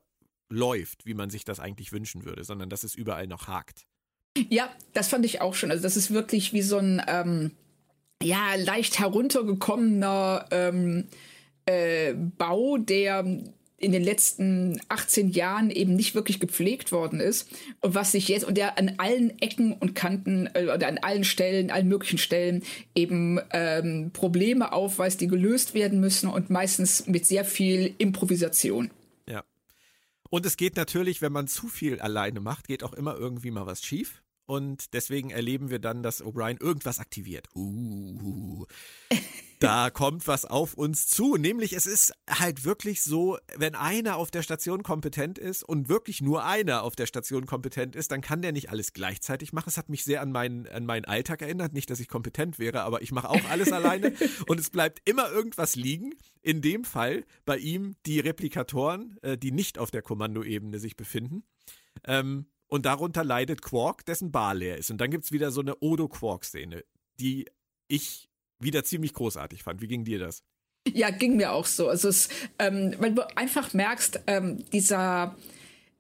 läuft, 0.54 1.06
wie 1.06 1.14
man 1.14 1.30
sich 1.30 1.44
das 1.44 1.60
eigentlich 1.60 1.92
wünschen 1.92 2.26
würde, 2.26 2.44
sondern 2.44 2.70
dass 2.70 2.84
es 2.84 2.96
überall 2.96 3.28
noch 3.28 3.48
hakt. 3.48 3.86
Ja, 4.50 4.70
das 4.94 5.10
fand 5.10 5.26
ich 5.26 5.42
auch 5.42 5.54
schon. 5.54 5.72
Also 5.72 5.84
das 5.84 5.98
ist 5.98 6.12
wirklich 6.12 6.54
wie 6.54 6.62
so 6.62 6.78
ein 6.78 7.02
ähm, 7.08 7.52
ja 8.22 8.56
leicht 8.56 9.00
heruntergekommener 9.00 10.46
ähm, 10.52 11.08
äh, 11.66 12.14
Bau, 12.14 12.78
der 12.78 13.26
in 13.78 13.92
den 13.92 14.04
letzten 14.04 14.80
18 14.88 15.32
Jahren 15.32 15.70
eben 15.70 15.96
nicht 15.96 16.16
wirklich 16.16 16.40
gepflegt 16.40 16.94
worden 16.94 17.20
ist 17.20 17.50
und 17.82 17.96
was 17.96 18.14
sich 18.14 18.30
jetzt 18.30 18.46
und 18.46 18.58
der 18.58 18.78
an 18.78 18.94
allen 18.98 19.38
Ecken 19.42 19.74
und 19.74 19.94
Kanten 19.94 20.50
äh, 20.54 20.68
oder 20.74 20.88
an 20.88 21.00
allen 21.00 21.26
Stellen, 21.26 21.70
allen 21.70 21.90
möglichen 21.90 22.18
Stellen 22.18 22.64
eben 22.96 23.40
ähm, 23.52 24.12
Probleme 24.14 24.72
aufweist, 24.72 25.20
die 25.20 25.28
gelöst 25.28 25.74
werden 25.74 26.00
müssen 26.00 26.30
und 26.30 26.50
meistens 26.50 27.08
mit 27.08 27.26
sehr 27.26 27.44
viel 27.44 27.94
Improvisation. 27.98 28.90
Und 30.34 30.48
es 30.48 30.58
geht 30.58 30.78
natürlich, 30.78 31.22
wenn 31.22 31.32
man 31.32 31.48
zu 31.48 31.68
viel 31.68 32.00
alleine 32.00 32.40
macht, 32.40 32.68
geht 32.68 32.84
auch 32.84 32.94
immer 32.94 33.16
irgendwie 33.16 33.52
mal 33.52 33.68
was 33.68 33.84
schief. 33.84 34.23
Und 34.46 34.94
deswegen 34.94 35.30
erleben 35.30 35.70
wir 35.70 35.80
dann, 35.80 36.04
dass 36.04 36.24
O'Brien 36.24 36.62
irgendwas 36.62 37.00
aktiviert. 37.00 37.48
Uh, 37.56 38.66
da 39.60 39.90
kommt 39.90 40.28
was 40.28 40.44
auf 40.44 40.74
uns 40.74 41.08
zu. 41.08 41.38
Nämlich 41.38 41.72
es 41.74 41.86
ist 41.86 42.14
halt 42.30 42.66
wirklich 42.66 43.04
so, 43.04 43.38
wenn 43.56 43.74
einer 43.74 44.18
auf 44.18 44.32
der 44.32 44.44
Station 44.44 44.84
kompetent 44.84 45.40
ist 45.40 45.64
und 45.64 45.88
wirklich 45.88 46.22
nur 46.22 46.44
einer 46.44 46.84
auf 46.84 46.98
der 46.98 47.06
Station 47.06 47.46
kompetent 47.46 47.96
ist, 47.96 48.12
dann 48.12 48.20
kann 48.20 48.42
der 48.42 48.52
nicht 48.52 48.70
alles 48.70 48.92
gleichzeitig 48.92 49.54
machen. 49.54 49.70
Es 49.70 49.78
hat 49.78 49.88
mich 49.88 50.04
sehr 50.04 50.22
an 50.22 50.34
meinen, 50.34 50.68
an 50.68 50.86
meinen 50.86 51.06
Alltag 51.06 51.42
erinnert. 51.42 51.72
Nicht, 51.72 51.90
dass 51.90 52.02
ich 52.02 52.10
kompetent 52.10 52.60
wäre, 52.60 52.82
aber 52.82 53.02
ich 53.02 53.14
mache 53.14 53.30
auch 53.30 53.50
alles 53.50 53.72
alleine. 53.72 54.14
Und 54.48 54.60
es 54.60 54.70
bleibt 54.70 55.02
immer 55.06 55.32
irgendwas 55.32 55.78
liegen. 55.78 56.16
In 56.42 56.62
dem 56.62 56.84
Fall 56.84 57.24
bei 57.46 57.58
ihm 57.58 57.96
die 58.06 58.20
Replikatoren, 58.20 59.18
äh, 59.22 59.38
die 59.38 59.52
nicht 59.52 59.80
auf 59.80 59.90
der 59.90 60.02
Kommandoebene 60.02 60.80
sich 60.80 60.98
befinden. 60.98 61.44
Ähm, 62.06 62.48
und 62.74 62.88
darunter 62.88 63.24
leidet 63.24 63.62
Quark, 63.62 64.04
dessen 64.04 64.32
Bar 64.32 64.56
leer 64.56 64.80
ist. 64.80 64.90
Und 64.90 64.98
dann 64.98 65.12
gibt 65.12 65.26
es 65.26 65.32
wieder 65.32 65.52
so 65.52 65.62
eine 65.62 65.76
Odo-Quark-Szene, 65.80 66.84
die 67.20 67.46
ich 67.88 68.32
wieder 68.58 68.84
ziemlich 68.84 69.14
großartig 69.14 69.62
fand. 69.62 69.80
Wie 69.84 69.88
ging 69.88 70.06
dir 70.06 70.18
das? 70.18 70.42
Ja, 70.92 71.12
ging 71.12 71.36
mir 71.36 71.52
auch 71.52 71.68
so. 71.68 71.88
Also 71.88 72.08
es, 72.08 72.30
ähm, 72.58 72.96
weil 72.98 73.14
du 73.14 73.22
einfach 73.38 73.76
merkst, 73.76 74.22
ähm, 74.26 74.66
dieser, 74.72 75.36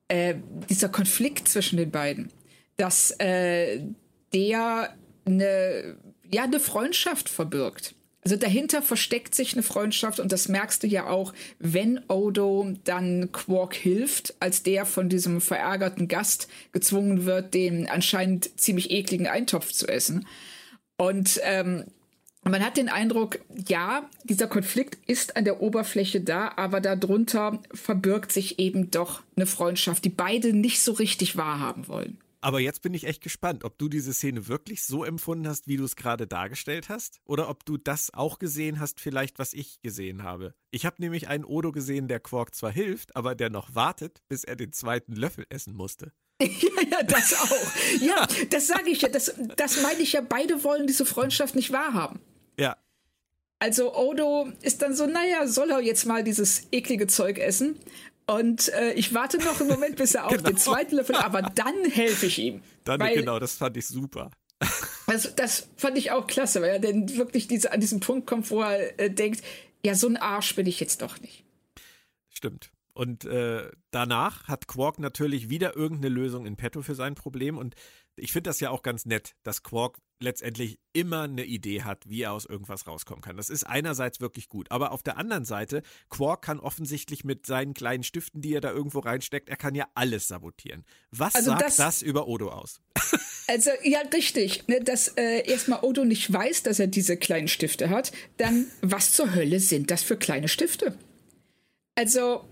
äh, 0.07 0.33
dieser 0.67 0.89
Konflikt 0.89 1.47
zwischen 1.47 1.77
den 1.77 1.91
beiden, 1.91 2.31
dass 2.75 3.11
äh, 3.19 3.83
der 4.33 4.97
eine, 5.25 5.99
ja, 6.31 6.45
eine 6.45 6.59
Freundschaft 6.59 7.29
verbirgt. 7.29 7.93
Also 8.23 8.37
dahinter 8.37 8.81
versteckt 8.81 9.35
sich 9.35 9.53
eine 9.53 9.63
Freundschaft 9.63 10.19
und 10.19 10.31
das 10.31 10.47
merkst 10.47 10.83
du 10.83 10.87
ja 10.87 11.07
auch, 11.07 11.33
wenn 11.59 11.99
Odo 12.07 12.73
dann 12.85 13.31
Quark 13.31 13.75
hilft, 13.75 14.33
als 14.39 14.63
der 14.63 14.85
von 14.85 15.09
diesem 15.09 15.41
verärgerten 15.41 16.07
Gast 16.07 16.47
gezwungen 16.71 17.25
wird, 17.25 17.53
den 17.53 17.87
anscheinend 17.89 18.59
ziemlich 18.59 18.91
ekligen 18.91 19.27
Eintopf 19.27 19.71
zu 19.71 19.87
essen. 19.87 20.25
Und 20.95 21.41
ähm, 21.43 21.85
man 22.43 22.63
hat 22.63 22.77
den 22.77 22.89
Eindruck, 22.89 23.39
ja, 23.67 24.09
dieser 24.23 24.47
Konflikt 24.47 24.97
ist 25.09 25.35
an 25.37 25.45
der 25.45 25.61
Oberfläche 25.61 26.21
da, 26.21 26.53
aber 26.55 26.81
darunter 26.81 27.59
verbirgt 27.73 28.31
sich 28.31 28.59
eben 28.59 28.91
doch 28.91 29.21
eine 29.35 29.45
Freundschaft, 29.45 30.05
die 30.05 30.09
beide 30.09 30.53
nicht 30.53 30.81
so 30.81 30.93
richtig 30.93 31.37
wahrhaben 31.37 31.87
wollen. 31.87 32.17
Aber 32.43 32.59
jetzt 32.59 32.81
bin 32.81 32.93
ich 32.93 33.05
echt 33.05 33.23
gespannt, 33.23 33.63
ob 33.63 33.77
du 33.77 33.87
diese 33.87 34.13
Szene 34.13 34.49
wirklich 34.49 34.83
so 34.83 35.05
empfunden 35.05 35.47
hast, 35.47 35.69
wie 35.69 35.77
du 35.77 35.85
es 35.85 35.95
gerade 35.95 36.27
dargestellt 36.27 36.89
hast, 36.89 37.21
oder 37.23 37.47
ob 37.47 37.63
du 37.63 37.77
das 37.77 38.13
auch 38.13 38.37
gesehen 38.37 38.81
hast, 38.81 38.99
vielleicht 38.99 39.39
was 39.39 39.53
ich 39.53 39.81
gesehen 39.81 40.23
habe. 40.23 40.53
Ich 40.69 40.85
habe 40.85 40.97
nämlich 40.99 41.29
einen 41.29 41.45
Odo 41.45 41.71
gesehen, 41.71 42.09
der 42.09 42.19
Quark 42.19 42.53
zwar 42.53 42.71
hilft, 42.71 43.15
aber 43.15 43.33
der 43.33 43.49
noch 43.49 43.75
wartet, 43.75 44.21
bis 44.27 44.43
er 44.43 44.57
den 44.57 44.73
zweiten 44.73 45.13
Löffel 45.13 45.45
essen 45.49 45.73
musste. 45.73 46.11
Ja, 46.41 46.81
ja, 46.91 47.03
das 47.03 47.33
auch. 47.33 48.01
Ja, 48.01 48.27
das 48.49 48.67
sage 48.67 48.89
ich 48.89 49.01
ja. 49.01 49.07
Das, 49.07 49.33
das 49.55 49.81
meine 49.81 50.01
ich 50.01 50.11
ja. 50.11 50.19
Beide 50.19 50.65
wollen 50.65 50.85
diese 50.85 51.05
Freundschaft 51.05 51.55
nicht 51.55 51.71
wahrhaben. 51.71 52.19
Ja. 52.59 52.75
Also 53.59 53.95
Odo 53.95 54.51
ist 54.61 54.81
dann 54.81 54.93
so, 54.93 55.05
naja, 55.05 55.47
soll 55.47 55.71
er 55.71 55.79
jetzt 55.79 56.05
mal 56.05 56.21
dieses 56.21 56.63
eklige 56.73 57.07
Zeug 57.07 57.37
essen? 57.39 57.79
Und 58.25 58.69
äh, 58.73 58.93
ich 58.93 59.13
warte 59.13 59.37
noch 59.37 59.59
einen 59.59 59.69
Moment, 59.69 59.95
bis 59.97 60.15
er 60.15 60.25
auf 60.25 60.31
genau. 60.31 60.49
den 60.49 60.57
zweiten 60.57 60.95
Löffel, 60.95 61.15
aber 61.15 61.41
dann 61.41 61.85
helfe 61.85 62.27
ich 62.27 62.39
ihm. 62.39 62.61
Dann, 62.83 62.99
weil, 62.99 63.15
genau, 63.15 63.39
das 63.39 63.55
fand 63.55 63.77
ich 63.77 63.87
super. 63.87 64.31
Also, 65.05 65.29
das 65.35 65.67
fand 65.75 65.97
ich 65.97 66.11
auch 66.11 66.27
klasse, 66.27 66.61
weil 66.61 66.69
er 66.69 66.79
dann 66.79 67.17
wirklich 67.17 67.49
diese, 67.49 67.73
an 67.73 67.81
diesen 67.81 67.99
Punkt 67.99 68.25
kommt, 68.25 68.49
wo 68.49 68.61
er 68.61 68.97
äh, 68.97 69.09
denkt, 69.11 69.43
ja, 69.85 69.95
so 69.95 70.07
ein 70.07 70.15
Arsch 70.15 70.55
bin 70.55 70.65
ich 70.65 70.79
jetzt 70.79 71.01
doch 71.01 71.19
nicht. 71.19 71.43
Stimmt. 72.29 72.71
Und 72.93 73.25
äh, 73.25 73.69
danach 73.91 74.47
hat 74.47 74.67
Quark 74.67 74.99
natürlich 74.99 75.49
wieder 75.49 75.75
irgendeine 75.75 76.13
Lösung 76.13 76.45
in 76.45 76.55
petto 76.55 76.81
für 76.81 76.95
sein 76.95 77.15
Problem. 77.15 77.57
Und 77.57 77.75
ich 78.15 78.31
finde 78.31 78.49
das 78.49 78.59
ja 78.59 78.69
auch 78.69 78.83
ganz 78.83 79.05
nett, 79.05 79.35
dass 79.43 79.63
Quark 79.63 79.97
letztendlich 80.19 80.79
immer 80.93 81.23
eine 81.23 81.43
Idee 81.43 81.83
hat, 81.83 82.07
wie 82.07 82.21
er 82.21 82.31
aus 82.31 82.45
irgendwas 82.45 82.87
rauskommen 82.87 83.21
kann. 83.21 83.37
Das 83.37 83.49
ist 83.49 83.65
einerseits 83.65 84.21
wirklich 84.21 84.47
gut. 84.47 84.71
Aber 84.71 84.91
auf 84.91 85.03
der 85.03 85.17
anderen 85.17 85.45
Seite, 85.45 85.81
Quark 86.09 86.43
kann 86.43 86.59
offensichtlich 86.59 87.23
mit 87.23 87.45
seinen 87.45 87.73
kleinen 87.73 88.03
Stiften, 88.03 88.41
die 88.41 88.53
er 88.53 88.61
da 88.61 88.71
irgendwo 88.71 88.99
reinsteckt, 88.99 89.49
er 89.49 89.57
kann 89.57 89.75
ja 89.75 89.87
alles 89.95 90.27
sabotieren. 90.27 90.85
Was 91.11 91.35
also 91.35 91.51
sagt 91.51 91.61
das, 91.63 91.75
das, 91.75 92.01
über 92.01 92.27
Odo 92.27 92.49
aus? 92.49 92.79
Also, 93.45 93.71
ja, 93.83 93.99
richtig. 94.13 94.69
Ne, 94.69 94.79
dass 94.79 95.09
äh, 95.09 95.45
erstmal 95.45 95.83
Odo 95.83 96.05
nicht 96.05 96.31
weiß, 96.31 96.63
dass 96.63 96.79
er 96.79 96.87
diese 96.87 97.17
kleinen 97.17 97.49
Stifte 97.49 97.89
hat. 97.89 98.13
Dann, 98.37 98.67
was 98.81 99.11
zur 99.11 99.35
Hölle 99.35 99.59
sind 99.59 99.91
das 99.91 100.01
für 100.01 100.15
kleine 100.15 100.47
Stifte? 100.47 100.97
Also, 101.95 102.45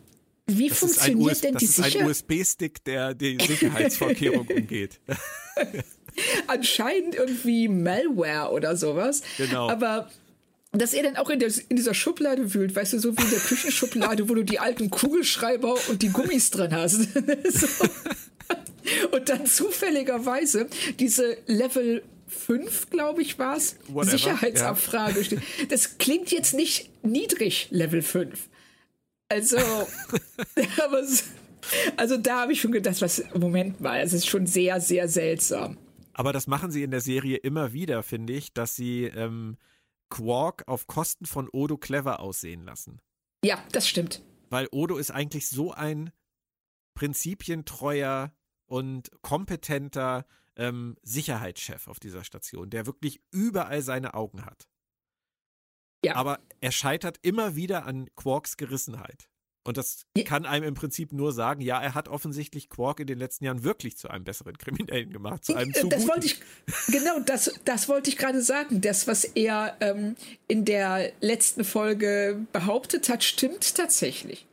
wie 0.57 0.69
das 0.69 0.79
funktioniert 0.79 1.43
denn 1.43 1.55
die 1.55 1.65
Sicherheit? 1.65 1.95
Das 1.95 1.95
ist 1.95 2.01
ein 2.01 2.09
USB-Stick, 2.09 2.83
der 2.83 3.13
die 3.13 3.37
Sicherheitsvorkehrung 3.39 4.47
umgeht. 4.55 4.99
Anscheinend 6.47 7.15
irgendwie 7.15 7.67
Malware 7.67 8.51
oder 8.51 8.75
sowas. 8.75 9.21
Genau. 9.37 9.69
Aber 9.69 10.09
dass 10.73 10.93
er 10.93 11.03
dann 11.03 11.17
auch 11.17 11.29
in, 11.29 11.39
der, 11.39 11.51
in, 11.69 11.75
dieser 11.75 11.93
Schublade 11.93 12.53
wühlt, 12.53 12.75
weißt 12.75 12.93
du, 12.93 12.99
so 12.99 13.17
wie 13.17 13.23
in 13.23 13.29
der 13.29 13.39
Küchenschublade, 13.39 14.29
wo 14.29 14.35
du 14.35 14.43
die 14.43 14.59
alten 14.59 14.89
Kugelschreiber 14.89 15.75
und 15.89 16.01
die 16.01 16.09
Gummis 16.09 16.49
drin 16.49 16.73
hast. 16.73 17.01
so. 17.49 17.67
Und 19.11 19.29
dann 19.29 19.45
zufälligerweise 19.45 20.67
diese 20.97 21.37
Level 21.45 22.03
5, 22.27 22.89
glaube 22.89 23.21
ich, 23.21 23.37
war 23.37 23.57
es, 23.57 23.75
Sicherheitsabfrage. 24.01 25.21
Ja. 25.21 25.37
Das 25.69 25.97
klingt 25.97 26.31
jetzt 26.31 26.53
nicht 26.53 26.89
niedrig, 27.03 27.67
Level 27.71 28.01
5. 28.01 28.47
Also, 29.31 29.57
aber, 30.83 31.03
also 31.95 32.17
da 32.17 32.41
habe 32.41 32.51
ich 32.51 32.59
schon 32.59 32.73
gedacht, 32.73 33.01
was, 33.01 33.23
Moment 33.33 33.79
mal, 33.79 34.01
es 34.01 34.11
ist 34.11 34.27
schon 34.27 34.45
sehr, 34.45 34.81
sehr 34.81 35.07
seltsam. 35.07 35.77
Aber 36.11 36.33
das 36.33 36.47
machen 36.47 36.69
sie 36.69 36.83
in 36.83 36.91
der 36.91 36.99
Serie 36.99 37.37
immer 37.37 37.71
wieder, 37.71 38.03
finde 38.03 38.33
ich, 38.33 38.51
dass 38.51 38.75
sie 38.75 39.05
ähm, 39.05 39.55
Quark 40.09 40.67
auf 40.67 40.85
Kosten 40.87 41.25
von 41.25 41.47
Odo 41.47 41.77
clever 41.77 42.19
aussehen 42.19 42.65
lassen. 42.65 42.99
Ja, 43.45 43.63
das 43.71 43.87
stimmt. 43.87 44.21
Weil 44.49 44.67
Odo 44.69 44.97
ist 44.97 45.11
eigentlich 45.11 45.47
so 45.47 45.71
ein 45.71 46.11
prinzipientreuer 46.93 48.33
und 48.65 49.11
kompetenter 49.21 50.25
ähm, 50.57 50.97
Sicherheitschef 51.03 51.87
auf 51.87 52.01
dieser 52.01 52.25
Station, 52.25 52.69
der 52.69 52.85
wirklich 52.85 53.21
überall 53.31 53.81
seine 53.81 54.13
Augen 54.13 54.45
hat. 54.45 54.67
Ja. 56.03 56.15
Aber 56.15 56.39
er 56.61 56.71
scheitert 56.71 57.19
immer 57.21 57.55
wieder 57.55 57.85
an 57.85 58.07
Quarks 58.15 58.55
Gerissenheit. 58.55 59.27
Und 59.63 59.77
das 59.77 60.05
kann 60.25 60.47
einem 60.47 60.65
im 60.65 60.73
Prinzip 60.73 61.13
nur 61.13 61.33
sagen, 61.33 61.61
ja, 61.61 61.79
er 61.79 61.93
hat 61.93 62.07
offensichtlich 62.07 62.69
Quark 62.69 62.99
in 62.99 63.05
den 63.05 63.19
letzten 63.19 63.45
Jahren 63.45 63.63
wirklich 63.63 63.95
zu 63.95 64.09
einem 64.09 64.23
besseren 64.23 64.57
Kriminellen 64.57 65.11
gemacht, 65.11 65.45
zu 65.45 65.55
einem 65.55 65.71
zu 65.73 65.87
Das 65.87 66.07
wollte 66.07 66.25
ich, 66.25 66.41
genau, 66.87 67.19
das, 67.19 67.53
das 67.63 67.87
wollte 67.87 68.09
ich 68.09 68.17
gerade 68.17 68.41
sagen. 68.41 68.81
Das, 68.81 69.07
was 69.07 69.23
er 69.23 69.77
ähm, 69.79 70.15
in 70.47 70.65
der 70.65 71.11
letzten 71.21 71.63
Folge 71.63 72.39
behauptet 72.51 73.07
hat, 73.09 73.23
stimmt 73.23 73.75
tatsächlich. 73.75 74.47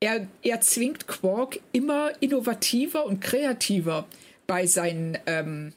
Er, 0.00 0.26
er 0.42 0.60
zwingt 0.62 1.06
Quark 1.08 1.60
immer 1.72 2.12
innovativer 2.20 3.04
und 3.04 3.20
kreativer 3.20 4.06
bei 4.46 4.66
seinen, 4.66 5.18
ähm, 5.26 5.74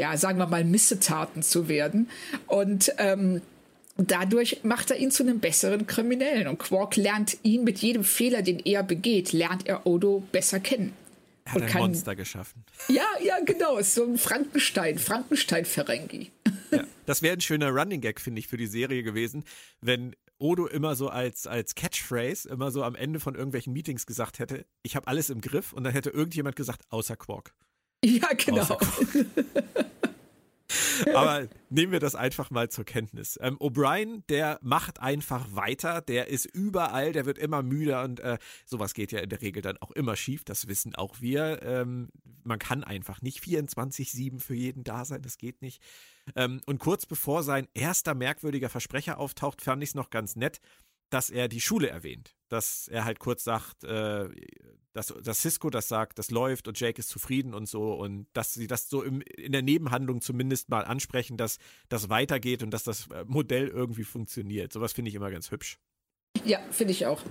ja, 0.00 0.16
sagen 0.16 0.38
wir 0.38 0.46
mal, 0.46 0.64
Missetaten 0.64 1.42
zu 1.42 1.68
werden. 1.68 2.08
Und 2.46 2.92
ähm, 2.98 3.42
dadurch 3.98 4.60
macht 4.62 4.90
er 4.90 4.96
ihn 4.96 5.10
zu 5.10 5.22
einem 5.22 5.40
besseren 5.40 5.86
Kriminellen. 5.86 6.48
Und 6.48 6.58
Quark 6.58 6.96
lernt 6.96 7.38
ihn 7.42 7.64
mit 7.64 7.78
jedem 7.80 8.04
Fehler, 8.04 8.42
den 8.42 8.60
er 8.60 8.82
begeht, 8.82 9.32
lernt 9.32 9.66
er 9.66 9.86
Odo 9.86 10.22
besser 10.32 10.60
kennen. 10.60 10.92
Er 11.44 11.52
hat 11.52 11.62
ein 11.62 11.68
kann, 11.68 11.80
Monster 11.80 12.14
geschaffen. 12.14 12.64
Ja, 12.88 13.06
ja, 13.22 13.38
genau. 13.44 13.78
Ist 13.78 13.94
so 13.94 14.04
ein 14.04 14.18
Frankenstein, 14.18 14.98
Frankenstein-Ferengi. 14.98 16.30
Ja, 16.70 16.84
das 17.06 17.22
wäre 17.22 17.32
ein 17.34 17.40
schöner 17.40 17.70
Running 17.70 18.02
Gag, 18.02 18.20
finde 18.20 18.40
ich, 18.40 18.46
für 18.46 18.58
die 18.58 18.66
Serie 18.66 19.02
gewesen, 19.02 19.42
wenn 19.80 20.14
Odo 20.36 20.66
immer 20.66 20.96
so 20.96 21.08
als, 21.08 21.46
als 21.46 21.74
Catchphrase, 21.74 22.46
immer 22.46 22.70
so 22.70 22.82
am 22.82 22.94
Ende 22.94 23.20
von 23.20 23.34
irgendwelchen 23.34 23.72
Meetings 23.72 24.04
gesagt 24.04 24.38
hätte, 24.38 24.66
ich 24.82 24.94
habe 24.94 25.06
alles 25.06 25.30
im 25.30 25.40
Griff 25.40 25.72
und 25.72 25.84
dann 25.84 25.94
hätte 25.94 26.10
irgendjemand 26.10 26.56
gesagt, 26.56 26.82
außer 26.90 27.16
Quark. 27.16 27.54
Ja, 28.04 28.28
genau. 28.36 28.60
Außer 28.60 28.76
Quark. 28.76 29.26
Aber 31.14 31.48
nehmen 31.70 31.92
wir 31.92 32.00
das 32.00 32.14
einfach 32.14 32.50
mal 32.50 32.68
zur 32.68 32.84
Kenntnis. 32.84 33.38
Ähm, 33.40 33.56
O'Brien, 33.58 34.22
der 34.28 34.58
macht 34.62 35.00
einfach 35.00 35.46
weiter, 35.54 36.00
der 36.00 36.28
ist 36.28 36.46
überall, 36.46 37.12
der 37.12 37.26
wird 37.26 37.38
immer 37.38 37.62
müder 37.62 38.02
und 38.04 38.20
äh, 38.20 38.38
sowas 38.64 38.94
geht 38.94 39.12
ja 39.12 39.20
in 39.20 39.30
der 39.30 39.40
Regel 39.40 39.62
dann 39.62 39.78
auch 39.78 39.90
immer 39.92 40.16
schief, 40.16 40.44
das 40.44 40.68
wissen 40.68 40.94
auch 40.94 41.20
wir. 41.20 41.62
Ähm, 41.62 42.10
man 42.44 42.58
kann 42.58 42.84
einfach 42.84 43.22
nicht 43.22 43.42
24-7 43.42 44.40
für 44.40 44.54
jeden 44.54 44.84
da 44.84 45.04
sein, 45.04 45.22
das 45.22 45.38
geht 45.38 45.62
nicht. 45.62 45.82
Ähm, 46.36 46.60
und 46.66 46.78
kurz 46.78 47.06
bevor 47.06 47.42
sein 47.42 47.68
erster 47.74 48.14
merkwürdiger 48.14 48.68
Versprecher 48.68 49.18
auftaucht, 49.18 49.62
fand 49.62 49.82
ich 49.82 49.90
es 49.90 49.94
noch 49.94 50.10
ganz 50.10 50.36
nett, 50.36 50.60
dass 51.10 51.30
er 51.30 51.48
die 51.48 51.60
Schule 51.60 51.88
erwähnt. 51.88 52.37
Dass 52.48 52.88
er 52.88 53.04
halt 53.04 53.18
kurz 53.18 53.44
sagt, 53.44 53.84
äh, 53.84 54.28
dass, 54.92 55.14
dass 55.22 55.42
Cisco 55.42 55.70
das 55.70 55.88
sagt, 55.88 56.18
das 56.18 56.30
läuft 56.30 56.66
und 56.66 56.78
Jake 56.78 56.98
ist 56.98 57.08
zufrieden 57.08 57.54
und 57.54 57.68
so 57.68 57.92
und 57.94 58.26
dass 58.32 58.54
sie 58.54 58.66
das 58.66 58.88
so 58.88 59.02
im, 59.02 59.20
in 59.20 59.52
der 59.52 59.62
Nebenhandlung 59.62 60.20
zumindest 60.20 60.68
mal 60.70 60.84
ansprechen, 60.84 61.36
dass 61.36 61.58
das 61.88 62.08
weitergeht 62.08 62.62
und 62.62 62.70
dass 62.70 62.84
das 62.84 63.08
äh, 63.08 63.24
Modell 63.26 63.68
irgendwie 63.68 64.04
funktioniert. 64.04 64.72
Sowas 64.72 64.92
finde 64.92 65.10
ich 65.10 65.14
immer 65.14 65.30
ganz 65.30 65.50
hübsch. 65.50 65.78
Ja, 66.44 66.60
finde 66.70 66.92
ich 66.92 67.06
auch. 67.06 67.22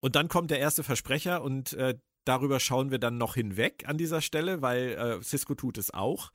Und 0.00 0.16
dann 0.16 0.28
kommt 0.28 0.50
der 0.50 0.58
erste 0.58 0.82
Versprecher 0.82 1.42
und 1.42 1.74
äh, 1.74 1.98
darüber 2.24 2.58
schauen 2.58 2.90
wir 2.90 2.98
dann 2.98 3.18
noch 3.18 3.34
hinweg 3.34 3.84
an 3.86 3.98
dieser 3.98 4.20
Stelle, 4.20 4.62
weil 4.62 4.92
äh, 4.92 5.22
Cisco 5.22 5.54
tut 5.54 5.78
es 5.78 5.92
auch. 5.92 6.30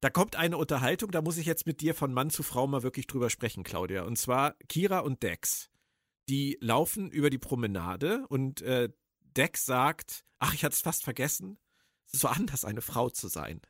Da 0.00 0.08
kommt 0.08 0.36
eine 0.36 0.56
Unterhaltung, 0.56 1.10
da 1.10 1.20
muss 1.20 1.36
ich 1.36 1.44
jetzt 1.44 1.66
mit 1.66 1.82
dir 1.82 1.94
von 1.94 2.14
Mann 2.14 2.30
zu 2.30 2.42
Frau 2.42 2.66
mal 2.66 2.82
wirklich 2.82 3.06
drüber 3.06 3.28
sprechen, 3.28 3.64
Claudia. 3.64 4.04
Und 4.04 4.16
zwar 4.16 4.54
Kira 4.68 5.00
und 5.00 5.22
Dex. 5.22 5.69
Die 6.30 6.56
laufen 6.60 7.10
über 7.10 7.28
die 7.28 7.38
Promenade 7.38 8.24
und 8.28 8.62
äh, 8.62 8.88
Dex 9.36 9.64
sagt, 9.64 10.24
ach, 10.38 10.54
ich 10.54 10.64
hatte 10.64 10.74
es 10.74 10.80
fast 10.80 11.02
vergessen, 11.02 11.58
es 12.06 12.14
ist 12.14 12.20
so 12.20 12.28
anders, 12.28 12.64
eine 12.64 12.82
Frau 12.82 13.10
zu 13.10 13.26
sein. 13.26 13.60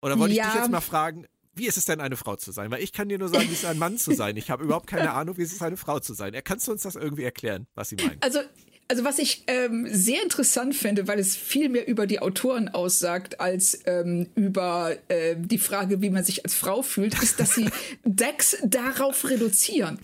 Oder 0.00 0.18
wollte 0.18 0.34
ja. 0.34 0.46
ich 0.46 0.52
dich 0.52 0.60
jetzt 0.62 0.70
mal 0.70 0.80
fragen, 0.80 1.26
wie 1.54 1.66
ist 1.66 1.76
es 1.76 1.84
denn, 1.84 2.00
eine 2.00 2.16
Frau 2.16 2.36
zu 2.36 2.52
sein? 2.52 2.70
Weil 2.70 2.82
ich 2.82 2.92
kann 2.92 3.10
dir 3.10 3.18
nur 3.18 3.28
sagen, 3.28 3.44
wie 3.48 3.52
es 3.52 3.58
ist, 3.58 3.64
ein 3.66 3.78
Mann 3.78 3.98
zu 3.98 4.14
sein. 4.14 4.38
Ich 4.38 4.50
habe 4.50 4.64
überhaupt 4.64 4.86
keine 4.86 5.12
Ahnung, 5.12 5.36
wie 5.36 5.42
es 5.42 5.52
ist, 5.52 5.62
eine 5.62 5.76
Frau 5.76 6.00
zu 6.00 6.14
sein. 6.14 6.32
Kannst 6.42 6.66
du 6.66 6.72
uns 6.72 6.82
das 6.82 6.96
irgendwie 6.96 7.24
erklären, 7.24 7.66
was 7.74 7.90
sie 7.90 7.96
meint? 7.96 8.22
Also, 8.24 8.40
also 8.88 9.04
was 9.04 9.18
ich 9.18 9.44
ähm, 9.46 9.86
sehr 9.90 10.22
interessant 10.22 10.74
finde, 10.74 11.06
weil 11.06 11.18
es 11.18 11.36
viel 11.36 11.68
mehr 11.68 11.86
über 11.86 12.06
die 12.06 12.20
Autoren 12.20 12.70
aussagt, 12.70 13.40
als 13.40 13.78
ähm, 13.84 14.30
über 14.34 14.96
äh, 15.08 15.36
die 15.38 15.58
Frage, 15.58 16.00
wie 16.00 16.08
man 16.08 16.24
sich 16.24 16.44
als 16.44 16.54
Frau 16.54 16.80
fühlt, 16.80 17.22
ist, 17.22 17.38
dass 17.38 17.54
sie 17.54 17.68
Dex 18.04 18.56
darauf 18.64 19.28
reduzieren. 19.28 19.98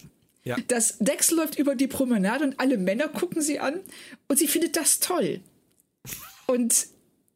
Ja. 0.48 0.56
Dass 0.68 0.96
Dex 0.98 1.30
läuft 1.30 1.58
über 1.58 1.74
die 1.74 1.88
Promenade 1.88 2.42
und 2.42 2.58
alle 2.58 2.78
Männer 2.78 3.08
gucken 3.08 3.42
sie 3.42 3.58
an 3.58 3.80
und 4.28 4.38
sie 4.38 4.48
findet 4.48 4.76
das 4.76 4.98
toll. 4.98 5.40
Und 6.46 6.86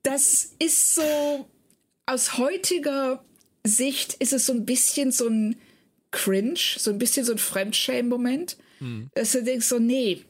das 0.03 0.55
ist 0.59 0.95
so, 0.95 1.47
aus 2.07 2.39
heutiger 2.39 3.23
Sicht 3.65 4.15
ist 4.15 4.33
es 4.33 4.47
so 4.47 4.55
ein 4.55 4.65
bisschen 4.65 5.13
so 5.13 5.29
ein 5.29 5.57
Cringe, 6.11 6.59
so 6.79 6.91
ein 6.91 6.97
bisschen 6.97 7.27
so 7.27 7.33
ein 7.33 7.39
Fremdschämen-Moment, 7.39 8.57
mhm. 8.81 9.11
dass 9.15 9.33
du 9.33 9.43
denkst 9.43 9.67
so, 9.67 9.79
nee, 9.79 10.25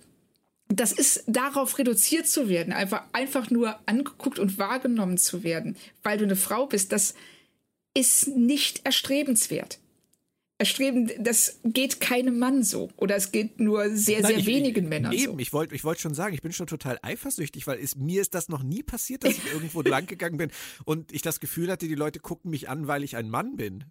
das 0.67 0.91
ist 0.91 1.23
darauf 1.29 1.79
reduziert 1.79 2.27
zu 2.27 2.49
werden, 2.49 2.73
einfach, 2.73 3.05
einfach 3.13 3.49
nur 3.49 3.79
angeguckt 3.87 4.41
und 4.41 4.59
wahrgenommen 4.59 5.19
zu 5.19 5.45
werden, 5.45 5.77
weil 6.03 6.19
du 6.19 6.25
eine 6.25 6.35
Frau 6.35 6.67
bist, 6.67 6.91
das 6.91 7.15
ist 7.95 8.27
nicht 8.27 8.85
erstrebenswert. 8.85 9.79
Erstreben, 10.63 11.11
das 11.19 11.59
geht 11.65 12.01
keinem 12.01 12.39
Mann 12.39 12.63
so. 12.63 12.89
Oder 12.97 13.17
es 13.17 13.33
geht 13.33 13.59
nur 13.59 13.97
sehr, 13.97 14.21
Nein, 14.21 14.31
sehr 14.31 14.39
ich, 14.39 14.47
wenigen 14.47 14.89
Männern 14.89 15.13
eben, 15.13 15.33
so. 15.33 15.39
ich 15.41 15.53
wollte 15.53 15.75
ich 15.75 15.83
wollt 15.83 15.99
schon 15.99 16.15
sagen, 16.15 16.35
ich 16.35 16.41
bin 16.41 16.53
schon 16.53 16.69
total 16.69 17.01
eifersüchtig, 17.03 17.67
weil 17.67 17.81
es, 17.81 17.97
mir 17.97 18.21
ist 18.23 18.35
das 18.35 18.49
noch 18.49 18.63
nie 18.63 18.85
passiert, 18.85 19.25
dass 19.25 19.33
ich 19.33 19.45
irgendwo 19.53 19.83
lang 19.83 20.07
gegangen 20.07 20.37
bin 20.37 20.53
und 20.85 21.13
ich 21.13 21.21
das 21.23 21.41
Gefühl 21.41 21.69
hatte, 21.69 21.89
die 21.89 21.97
Leute 21.97 22.21
gucken 22.21 22.53
mich 22.53 22.69
an, 22.69 22.87
weil 22.87 23.03
ich 23.03 23.17
ein 23.17 23.29
Mann 23.29 23.57
bin. 23.57 23.87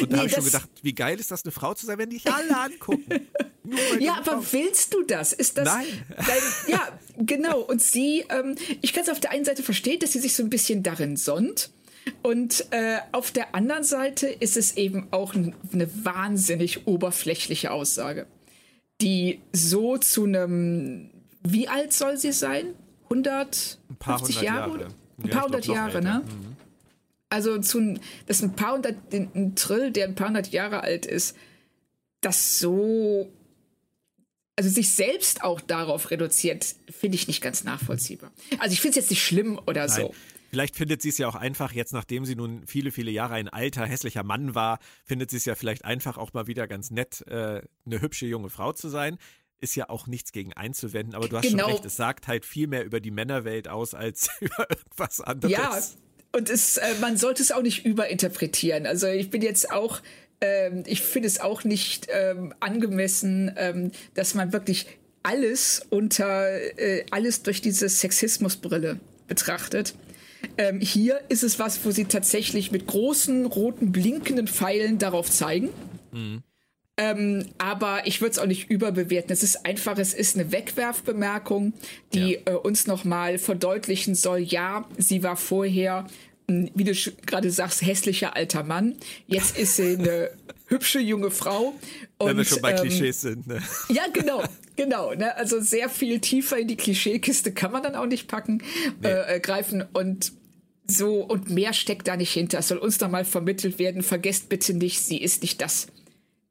Und 0.00 0.10
da 0.10 0.16
nee, 0.16 0.16
habe 0.16 0.28
ich 0.28 0.34
schon 0.34 0.44
gedacht, 0.44 0.70
wie 0.80 0.94
geil 0.94 1.20
ist 1.20 1.30
das, 1.30 1.44
eine 1.44 1.52
Frau 1.52 1.74
zu 1.74 1.84
sein, 1.84 1.98
wenn 1.98 2.08
dich 2.08 2.26
alle 2.32 2.56
angucken. 2.56 3.28
ja, 4.00 4.14
aber 4.14 4.40
Frau. 4.40 4.52
willst 4.52 4.94
du 4.94 5.02
das? 5.02 5.34
Ist 5.34 5.58
das? 5.58 5.66
Nein. 5.66 5.86
Dein, 6.16 6.42
ja, 6.66 6.98
genau. 7.18 7.60
Und 7.60 7.82
sie, 7.82 8.24
ähm, 8.30 8.56
ich 8.80 8.94
kann 8.94 9.04
es 9.04 9.10
auf 9.10 9.20
der 9.20 9.32
einen 9.32 9.44
Seite 9.44 9.62
verstehen, 9.62 9.98
dass 10.00 10.12
sie 10.12 10.20
sich 10.20 10.34
so 10.34 10.42
ein 10.42 10.48
bisschen 10.48 10.82
darin 10.82 11.18
sonnt. 11.18 11.70
Und 12.22 12.66
äh, 12.70 12.98
auf 13.12 13.30
der 13.30 13.54
anderen 13.54 13.84
Seite 13.84 14.26
ist 14.26 14.56
es 14.56 14.76
eben 14.76 15.08
auch 15.10 15.34
eine 15.34 15.54
wahnsinnig 16.04 16.86
oberflächliche 16.86 17.70
Aussage, 17.70 18.26
die 19.00 19.40
so 19.52 19.98
zu 19.98 20.24
einem, 20.24 21.10
wie 21.42 21.68
alt 21.68 21.92
soll 21.92 22.16
sie 22.16 22.32
sein? 22.32 22.74
150 23.04 23.78
ein 23.90 23.96
paar 23.96 24.20
hundert 24.20 24.42
Jahre? 24.42 24.70
Jahre. 24.80 24.94
Ein 25.18 25.28
ja, 25.28 25.34
paar 25.34 25.44
hundert 25.44 25.66
Jahre, 25.66 26.02
ne? 26.02 26.22
Mhm. 26.24 26.56
Also 27.28 27.58
zu, 27.58 27.94
das 28.26 28.38
ist 28.38 28.42
ein 28.42 28.56
paar 28.56 28.74
hundert, 28.74 28.96
ein 29.12 29.54
Trill, 29.54 29.92
der 29.92 30.06
ein 30.06 30.14
paar 30.14 30.28
hundert 30.28 30.48
Jahre 30.48 30.82
alt 30.82 31.06
ist, 31.06 31.36
das 32.20 32.58
so, 32.58 33.30
also 34.56 34.68
sich 34.68 34.90
selbst 34.90 35.42
auch 35.42 35.60
darauf 35.60 36.10
reduziert, 36.10 36.74
finde 36.90 37.14
ich 37.14 37.28
nicht 37.28 37.40
ganz 37.40 37.64
nachvollziehbar. 37.64 38.32
Also 38.58 38.72
ich 38.72 38.80
finde 38.80 38.98
es 38.98 39.04
jetzt 39.04 39.10
nicht 39.10 39.24
schlimm 39.24 39.60
oder 39.66 39.86
Nein. 39.86 39.96
so. 39.96 40.14
Vielleicht 40.50 40.76
findet 40.76 41.00
sie 41.00 41.10
es 41.10 41.18
ja 41.18 41.28
auch 41.28 41.36
einfach, 41.36 41.72
jetzt 41.72 41.92
nachdem 41.92 42.24
sie 42.24 42.34
nun 42.34 42.66
viele, 42.66 42.90
viele 42.90 43.10
Jahre 43.10 43.34
ein 43.34 43.48
alter, 43.48 43.86
hässlicher 43.86 44.24
Mann 44.24 44.54
war, 44.54 44.80
findet 45.04 45.30
sie 45.30 45.36
es 45.36 45.44
ja 45.44 45.54
vielleicht 45.54 45.84
einfach 45.84 46.18
auch 46.18 46.32
mal 46.32 46.46
wieder 46.48 46.66
ganz 46.66 46.90
nett, 46.90 47.24
äh, 47.28 47.62
eine 47.86 48.00
hübsche 48.00 48.26
junge 48.26 48.50
Frau 48.50 48.72
zu 48.72 48.88
sein. 48.88 49.18
Ist 49.60 49.76
ja 49.76 49.88
auch 49.88 50.06
nichts 50.06 50.32
gegen 50.32 50.52
einzuwenden, 50.54 51.14
aber 51.14 51.28
du 51.28 51.36
hast 51.36 51.48
genau. 51.48 51.64
schon 51.64 51.72
recht, 51.72 51.84
es 51.84 51.96
sagt 51.96 52.26
halt 52.26 52.44
viel 52.44 52.66
mehr 52.66 52.84
über 52.84 52.98
die 52.98 53.10
Männerwelt 53.10 53.68
aus 53.68 53.94
als 53.94 54.30
über 54.40 54.68
irgendwas 54.68 55.20
anderes. 55.20 55.52
Ja, 55.52 55.78
und 56.32 56.50
es, 56.50 56.76
äh, 56.78 56.94
man 57.00 57.16
sollte 57.16 57.42
es 57.42 57.52
auch 57.52 57.62
nicht 57.62 57.84
überinterpretieren. 57.84 58.86
Also 58.86 59.06
ich 59.06 59.30
bin 59.30 59.42
jetzt 59.42 59.70
auch, 59.70 60.00
ähm, 60.40 60.82
ich 60.86 61.02
finde 61.02 61.28
es 61.28 61.40
auch 61.40 61.64
nicht 61.64 62.08
ähm, 62.10 62.54
angemessen, 62.60 63.52
ähm, 63.56 63.92
dass 64.14 64.34
man 64.34 64.52
wirklich 64.52 64.86
alles 65.22 65.82
unter, 65.90 66.50
äh, 66.78 67.04
alles 67.10 67.42
durch 67.42 67.60
diese 67.60 67.88
Sexismusbrille 67.88 68.98
betrachtet. 69.28 69.94
Ähm, 70.58 70.80
hier 70.80 71.20
ist 71.28 71.42
es 71.42 71.58
was, 71.58 71.84
wo 71.84 71.90
sie 71.90 72.04
tatsächlich 72.04 72.72
mit 72.72 72.86
großen 72.86 73.46
roten 73.46 73.92
blinkenden 73.92 74.48
Pfeilen 74.48 74.98
darauf 74.98 75.30
zeigen. 75.30 75.70
Mhm. 76.12 76.42
Ähm, 76.96 77.46
aber 77.56 78.06
ich 78.06 78.20
würde 78.20 78.32
es 78.32 78.38
auch 78.38 78.46
nicht 78.46 78.68
überbewerten. 78.68 79.32
Es 79.32 79.42
ist 79.42 79.64
einfach, 79.64 79.96
es 79.96 80.12
ist 80.12 80.36
eine 80.36 80.52
Wegwerfbemerkung, 80.52 81.72
die 82.12 82.34
ja. 82.44 82.52
äh, 82.52 82.56
uns 82.56 82.86
nochmal 82.86 83.38
verdeutlichen 83.38 84.14
soll, 84.14 84.40
ja, 84.40 84.86
sie 84.98 85.22
war 85.22 85.36
vorher, 85.36 86.06
wie 86.46 86.84
du 86.84 86.92
gerade 87.24 87.50
sagst, 87.50 87.80
hässlicher 87.82 88.36
alter 88.36 88.64
Mann. 88.64 88.96
Jetzt 89.26 89.56
ist 89.56 89.76
sie 89.76 89.96
eine 89.96 90.30
hübsche 90.66 91.00
junge 91.00 91.30
Frau. 91.30 91.74
Und, 92.20 92.28
Wenn 92.28 92.36
wir 92.36 92.44
schon 92.44 92.60
bei 92.60 92.72
ähm, 92.72 92.80
Klischees 92.80 93.22
sind. 93.22 93.46
Ne? 93.46 93.62
Ja, 93.88 94.02
genau. 94.12 94.44
Genau, 94.76 95.14
ne? 95.14 95.34
also 95.36 95.58
sehr 95.60 95.88
viel 95.88 96.20
tiefer 96.20 96.58
in 96.58 96.68
die 96.68 96.76
Klischeekiste 96.76 97.52
kann 97.52 97.72
man 97.72 97.82
dann 97.82 97.94
auch 97.94 98.06
nicht 98.06 98.28
packen, 98.28 98.62
nee. 99.00 99.08
äh, 99.08 99.36
äh 99.36 99.40
greifen 99.40 99.84
und 99.94 100.32
so 100.86 101.24
und 101.24 101.48
mehr 101.48 101.72
steckt 101.72 102.08
da 102.08 102.16
nicht 102.16 102.32
hinter. 102.32 102.58
Es 102.58 102.68
soll 102.68 102.76
uns 102.76 102.98
da 102.98 103.08
mal 103.08 103.24
vermittelt 103.24 103.78
werden. 103.78 104.02
Vergesst 104.02 104.50
bitte 104.50 104.74
nicht, 104.74 105.00
sie 105.00 105.16
ist 105.16 105.40
nicht 105.40 105.62
das, 105.62 105.86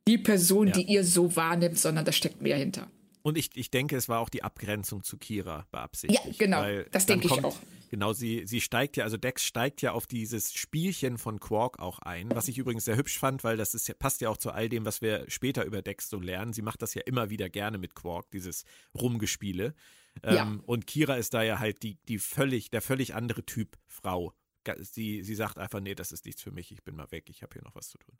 die 0.07 0.17
Person, 0.17 0.67
ja. 0.67 0.73
die 0.73 0.83
ihr 0.83 1.03
so 1.03 1.35
wahrnimmt, 1.35 1.77
sondern 1.77 2.03
da 2.03 2.11
steckt 2.11 2.41
mehr 2.41 2.57
hinter. 2.57 2.87
Und 3.21 3.37
ich, 3.37 3.51
ich 3.53 3.69
denke, 3.69 3.95
es 3.95 4.09
war 4.09 4.21
auch 4.21 4.29
die 4.29 4.41
Abgrenzung 4.41 5.03
zu 5.03 5.17
Kira 5.17 5.67
beabsichtigt. 5.71 6.25
Ja, 6.25 6.31
genau. 6.37 6.63
Das 6.91 7.05
denke 7.05 7.27
ich 7.27 7.43
auch. 7.43 7.57
Genau, 7.89 8.13
sie, 8.13 8.45
sie 8.45 8.61
steigt 8.61 8.97
ja, 8.97 9.03
also 9.03 9.17
Dex 9.17 9.43
steigt 9.43 9.81
ja 9.81 9.93
auf 9.93 10.05
dieses 10.05 10.53
Spielchen 10.53 11.17
von 11.17 11.39
Quark 11.39 11.79
auch 11.79 11.97
ein, 11.99 12.29
was 12.29 12.47
ich 12.47 12.59
übrigens 12.59 12.85
sehr 12.85 12.97
hübsch 12.97 13.17
fand, 13.17 13.43
weil 13.43 13.57
das 13.57 13.73
ist, 13.73 13.97
passt 13.97 14.21
ja 14.21 14.29
auch 14.29 14.37
zu 14.37 14.51
all 14.51 14.69
dem, 14.69 14.85
was 14.85 15.01
wir 15.01 15.25
später 15.27 15.65
über 15.65 15.81
Dex 15.81 16.07
so 16.07 16.19
lernen. 16.19 16.53
Sie 16.53 16.61
macht 16.61 16.83
das 16.83 16.93
ja 16.93 17.01
immer 17.05 17.31
wieder 17.31 17.49
gerne 17.49 17.79
mit 17.79 17.95
Quark, 17.95 18.29
dieses 18.29 18.63
Rumgespiele. 18.93 19.73
Ähm, 20.21 20.35
ja. 20.35 20.59
Und 20.67 20.85
Kira 20.85 21.15
ist 21.15 21.33
da 21.33 21.41
ja 21.41 21.57
halt 21.57 21.81
die, 21.81 21.97
die 22.07 22.19
völlig, 22.19 22.69
der 22.69 22.81
völlig 22.81 23.15
andere 23.15 23.43
Typ 23.43 23.77
Frau. 23.87 24.33
Sie, 24.77 25.23
sie 25.23 25.35
sagt 25.35 25.57
einfach, 25.57 25.79
nee, 25.79 25.95
das 25.95 26.11
ist 26.11 26.25
nichts 26.25 26.43
für 26.43 26.51
mich, 26.51 26.71
ich 26.71 26.83
bin 26.83 26.95
mal 26.95 27.11
weg, 27.11 27.27
ich 27.29 27.41
habe 27.41 27.53
hier 27.53 27.63
noch 27.63 27.73
was 27.73 27.89
zu 27.89 27.97
tun. 27.97 28.15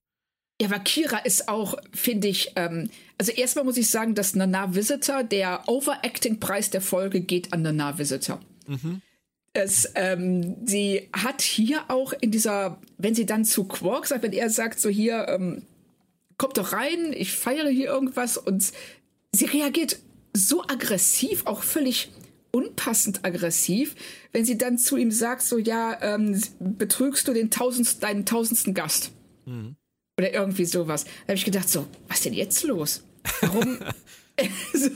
Ja, 0.60 0.68
aber 0.68 0.80
Kira 0.80 1.20
ist 1.20 1.48
auch, 1.48 1.76
finde 1.94 2.28
ich, 2.28 2.54
ähm, 2.56 2.90
also 3.20 3.32
erstmal 3.32 3.66
muss 3.66 3.78
ich 3.78 3.90
sagen, 3.90 4.16
dass 4.16 4.34
Nana 4.34 4.74
Visitor, 4.74 5.24
der 5.24 5.70
Overacting-Preis 5.70 6.72
der 6.72 6.82
Folge 6.82 7.22
geht 7.22 7.54
an 7.54 7.62
Nana 7.62 8.00
Visitor. 8.00 8.42
Mhm. 8.68 9.02
Es, 9.54 9.92
ähm, 9.96 10.58
sie 10.66 11.10
hat 11.12 11.42
hier 11.42 11.84
auch 11.90 12.14
in 12.14 12.32
dieser, 12.32 12.80
wenn 12.98 13.16
sie 13.16 13.26
dann 13.26 13.46
zu 13.46 13.64
Quark 13.64 14.06
sagt, 14.08 14.24
wenn 14.24 14.34
er 14.34 14.50
sagt, 14.50 14.80
so 14.80 14.90
hier, 14.90 15.28
ähm, 15.28 15.64
kommt 16.38 16.58
doch 16.58 16.74
rein, 16.74 17.14
ich 17.14 17.34
feiere 17.34 17.70
hier 17.70 17.88
irgendwas 17.88 18.38
und 18.38 18.72
sie 19.34 19.46
reagiert 19.46 20.00
so 20.34 20.64
aggressiv, 20.64 21.46
auch 21.46 21.64
völlig 21.64 22.12
unpassend 22.52 23.24
aggressiv, 23.24 23.96
wenn 24.32 24.46
sie 24.46 24.58
dann 24.58 24.78
zu 24.78 24.98
ihm 24.98 25.12
sagt, 25.12 25.44
so 25.44 25.58
ja, 25.58 25.98
ähm, 26.02 26.42
betrügst 26.60 27.28
du 27.28 27.34
den 27.34 27.52
tausendst, 27.52 28.02
deinen 28.02 28.26
tausendsten 28.26 28.74
Gast. 28.74 29.12
Mhm. 29.46 29.76
Oder 30.18 30.34
irgendwie 30.34 30.66
sowas. 30.66 31.06
Da 31.06 31.30
habe 31.30 31.36
ich 31.36 31.46
gedacht, 31.46 31.70
so, 31.70 31.88
was 32.08 32.22
denn 32.22 32.34
jetzt 32.34 32.64
los? 32.64 33.04
Warum? 33.42 33.80
so, 34.74 34.90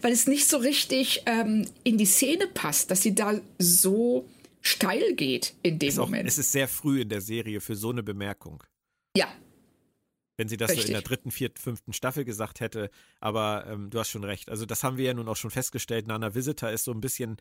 weil 0.00 0.12
es 0.12 0.26
nicht 0.26 0.48
so 0.48 0.58
richtig 0.58 1.22
ähm, 1.26 1.66
in 1.84 1.98
die 1.98 2.06
Szene 2.06 2.46
passt, 2.46 2.90
dass 2.90 3.02
sie 3.02 3.14
da 3.14 3.40
so 3.58 4.28
steil 4.60 5.14
geht 5.14 5.54
in 5.62 5.78
dem 5.78 5.92
auch, 5.98 6.06
Moment. 6.06 6.28
Es 6.28 6.38
ist 6.38 6.52
sehr 6.52 6.68
früh 6.68 7.00
in 7.00 7.08
der 7.08 7.20
Serie 7.20 7.60
für 7.60 7.76
so 7.76 7.90
eine 7.90 8.02
Bemerkung. 8.02 8.62
Ja. 9.16 9.28
Wenn 10.36 10.48
sie 10.48 10.56
das 10.56 10.70
Richtig. 10.70 10.86
so 10.86 10.88
in 10.88 10.94
der 10.94 11.02
dritten, 11.02 11.30
vierten, 11.30 11.58
fünften 11.58 11.92
Staffel 11.92 12.24
gesagt 12.24 12.60
hätte. 12.60 12.90
Aber 13.20 13.66
ähm, 13.68 13.90
du 13.90 13.98
hast 13.98 14.10
schon 14.10 14.24
recht. 14.24 14.48
Also, 14.48 14.64
das 14.64 14.82
haben 14.82 14.96
wir 14.96 15.04
ja 15.04 15.14
nun 15.14 15.28
auch 15.28 15.36
schon 15.36 15.50
festgestellt. 15.50 16.06
Nana 16.06 16.34
Visitor 16.34 16.70
ist 16.70 16.84
so 16.84 16.92
ein 16.92 17.00
bisschen 17.00 17.36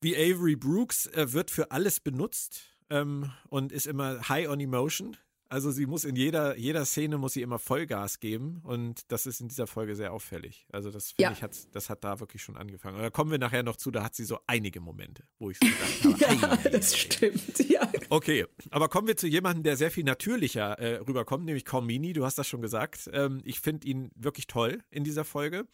wie 0.00 0.16
Avery 0.16 0.56
Brooks, 0.56 1.06
Er 1.06 1.32
wird 1.32 1.50
für 1.50 1.70
alles 1.70 2.00
benutzt 2.00 2.62
ähm, 2.88 3.30
und 3.48 3.70
ist 3.70 3.86
immer 3.86 4.28
high 4.28 4.48
on 4.48 4.58
emotion. 4.58 5.16
Also 5.50 5.72
sie 5.72 5.86
muss 5.86 6.04
in 6.04 6.14
jeder, 6.14 6.56
jeder 6.56 6.84
Szene 6.84 7.18
muss 7.18 7.32
sie 7.32 7.42
immer 7.42 7.58
Vollgas 7.58 8.20
geben 8.20 8.60
und 8.62 9.10
das 9.10 9.26
ist 9.26 9.40
in 9.40 9.48
dieser 9.48 9.66
Folge 9.66 9.96
sehr 9.96 10.12
auffällig. 10.12 10.64
Also 10.70 10.92
das 10.92 11.08
finde 11.08 11.22
ja. 11.24 11.32
ich, 11.32 11.42
hat, 11.42 11.56
das 11.74 11.90
hat 11.90 12.04
da 12.04 12.20
wirklich 12.20 12.40
schon 12.40 12.56
angefangen. 12.56 13.02
da 13.02 13.10
kommen 13.10 13.32
wir 13.32 13.38
nachher 13.38 13.64
noch 13.64 13.74
zu, 13.74 13.90
da 13.90 14.04
hat 14.04 14.14
sie 14.14 14.22
so 14.22 14.38
einige 14.46 14.80
Momente, 14.80 15.24
wo 15.40 15.50
ich 15.50 15.58
so 16.02 16.12
gedacht 16.12 16.42
habe, 16.42 16.62
ja, 16.62 16.70
das 16.70 16.96
stimmt, 16.96 17.68
ja. 17.68 17.90
Okay, 18.10 18.46
aber 18.70 18.88
kommen 18.88 19.08
wir 19.08 19.16
zu 19.16 19.26
jemandem, 19.26 19.64
der 19.64 19.76
sehr 19.76 19.90
viel 19.90 20.04
natürlicher 20.04 20.78
äh, 20.78 20.98
rüberkommt, 20.98 21.44
nämlich 21.44 21.64
Cormini, 21.64 22.12
du 22.12 22.24
hast 22.24 22.38
das 22.38 22.46
schon 22.46 22.62
gesagt. 22.62 23.10
Ähm, 23.12 23.40
ich 23.44 23.58
finde 23.58 23.88
ihn 23.88 24.12
wirklich 24.14 24.46
toll 24.46 24.84
in 24.92 25.02
dieser 25.02 25.24
Folge. 25.24 25.66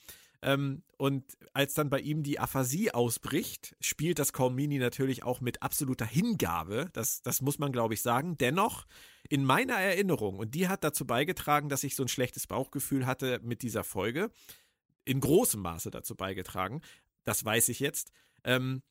Ähm, 0.46 0.84
und 0.96 1.24
als 1.54 1.74
dann 1.74 1.90
bei 1.90 1.98
ihm 1.98 2.22
die 2.22 2.38
Aphasie 2.38 2.92
ausbricht, 2.92 3.74
spielt 3.80 4.20
das 4.20 4.32
Cormini 4.32 4.78
natürlich 4.78 5.24
auch 5.24 5.40
mit 5.40 5.60
absoluter 5.60 6.06
Hingabe. 6.06 6.88
Das, 6.92 7.20
das 7.20 7.42
muss 7.42 7.58
man, 7.58 7.72
glaube 7.72 7.94
ich, 7.94 8.00
sagen. 8.00 8.38
Dennoch, 8.38 8.86
in 9.28 9.44
meiner 9.44 9.74
Erinnerung, 9.74 10.38
und 10.38 10.54
die 10.54 10.68
hat 10.68 10.84
dazu 10.84 11.04
beigetragen, 11.04 11.68
dass 11.68 11.82
ich 11.82 11.96
so 11.96 12.04
ein 12.04 12.08
schlechtes 12.08 12.46
Bauchgefühl 12.46 13.06
hatte 13.06 13.40
mit 13.42 13.62
dieser 13.62 13.82
Folge, 13.82 14.30
in 15.04 15.18
großem 15.18 15.60
Maße 15.60 15.90
dazu 15.90 16.14
beigetragen, 16.14 16.80
das 17.24 17.44
weiß 17.44 17.68
ich 17.70 17.80
jetzt, 17.80 18.12
ähm, 18.44 18.82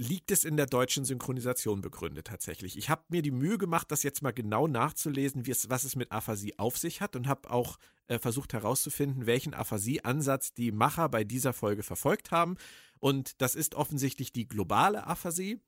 liegt 0.00 0.30
es 0.30 0.44
in 0.44 0.56
der 0.56 0.64
deutschen 0.64 1.04
Synchronisation 1.04 1.82
begründet 1.82 2.26
tatsächlich. 2.26 2.78
Ich 2.78 2.88
habe 2.88 3.04
mir 3.10 3.20
die 3.20 3.30
Mühe 3.30 3.58
gemacht, 3.58 3.90
das 3.90 4.02
jetzt 4.02 4.22
mal 4.22 4.30
genau 4.30 4.66
nachzulesen, 4.66 5.44
es, 5.46 5.68
was 5.68 5.84
es 5.84 5.94
mit 5.94 6.10
Aphasie 6.10 6.58
auf 6.58 6.78
sich 6.78 7.02
hat 7.02 7.16
und 7.16 7.28
habe 7.28 7.50
auch 7.50 7.76
äh, 8.06 8.18
versucht 8.18 8.54
herauszufinden, 8.54 9.26
welchen 9.26 9.52
Aphasie-Ansatz 9.52 10.54
die 10.54 10.72
Macher 10.72 11.10
bei 11.10 11.22
dieser 11.22 11.52
Folge 11.52 11.82
verfolgt 11.82 12.30
haben. 12.30 12.56
Und 12.98 13.42
das 13.42 13.54
ist 13.54 13.74
offensichtlich 13.74 14.32
die 14.32 14.48
globale 14.48 15.06
Aphasie. 15.06 15.60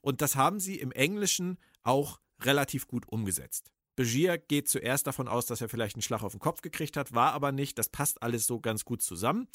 Und 0.00 0.22
das 0.22 0.34
haben 0.34 0.58
sie 0.58 0.80
im 0.80 0.90
Englischen 0.90 1.56
auch 1.84 2.18
relativ 2.40 2.88
gut 2.88 3.06
umgesetzt. 3.06 3.70
Begier 3.94 4.38
geht 4.38 4.68
zuerst 4.68 5.06
davon 5.06 5.28
aus, 5.28 5.46
dass 5.46 5.60
er 5.60 5.68
vielleicht 5.68 5.94
einen 5.94 6.02
Schlag 6.02 6.24
auf 6.24 6.32
den 6.32 6.40
Kopf 6.40 6.62
gekriegt 6.62 6.96
hat, 6.96 7.14
war 7.14 7.32
aber 7.32 7.52
nicht. 7.52 7.78
Das 7.78 7.90
passt 7.90 8.24
alles 8.24 8.44
so 8.44 8.58
ganz 8.58 8.84
gut 8.84 9.02
zusammen. 9.02 9.46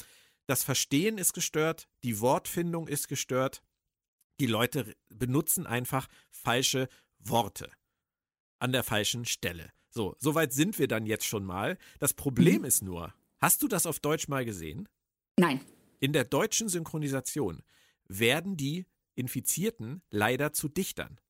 Das 0.46 0.64
Verstehen 0.64 1.18
ist 1.18 1.34
gestört, 1.34 1.88
die 2.02 2.20
Wortfindung 2.20 2.88
ist 2.88 3.08
gestört 3.08 3.62
die 4.40 4.46
Leute 4.46 4.94
benutzen 5.08 5.66
einfach 5.66 6.08
falsche 6.30 6.88
Worte 7.18 7.70
an 8.58 8.72
der 8.72 8.82
falschen 8.82 9.24
Stelle. 9.24 9.72
So, 9.90 10.16
soweit 10.18 10.52
sind 10.52 10.78
wir 10.78 10.88
dann 10.88 11.06
jetzt 11.06 11.24
schon 11.26 11.44
mal. 11.44 11.78
Das 12.00 12.14
Problem 12.14 12.60
mhm. 12.60 12.64
ist 12.64 12.82
nur, 12.82 13.14
hast 13.40 13.62
du 13.62 13.68
das 13.68 13.86
auf 13.86 14.00
Deutsch 14.00 14.28
mal 14.28 14.44
gesehen? 14.44 14.88
Nein. 15.38 15.60
In 16.00 16.12
der 16.12 16.24
deutschen 16.24 16.68
Synchronisation 16.68 17.62
werden 18.06 18.56
die 18.56 18.86
Infizierten 19.14 20.02
leider 20.10 20.52
zu 20.52 20.68
Dichtern. 20.68 21.20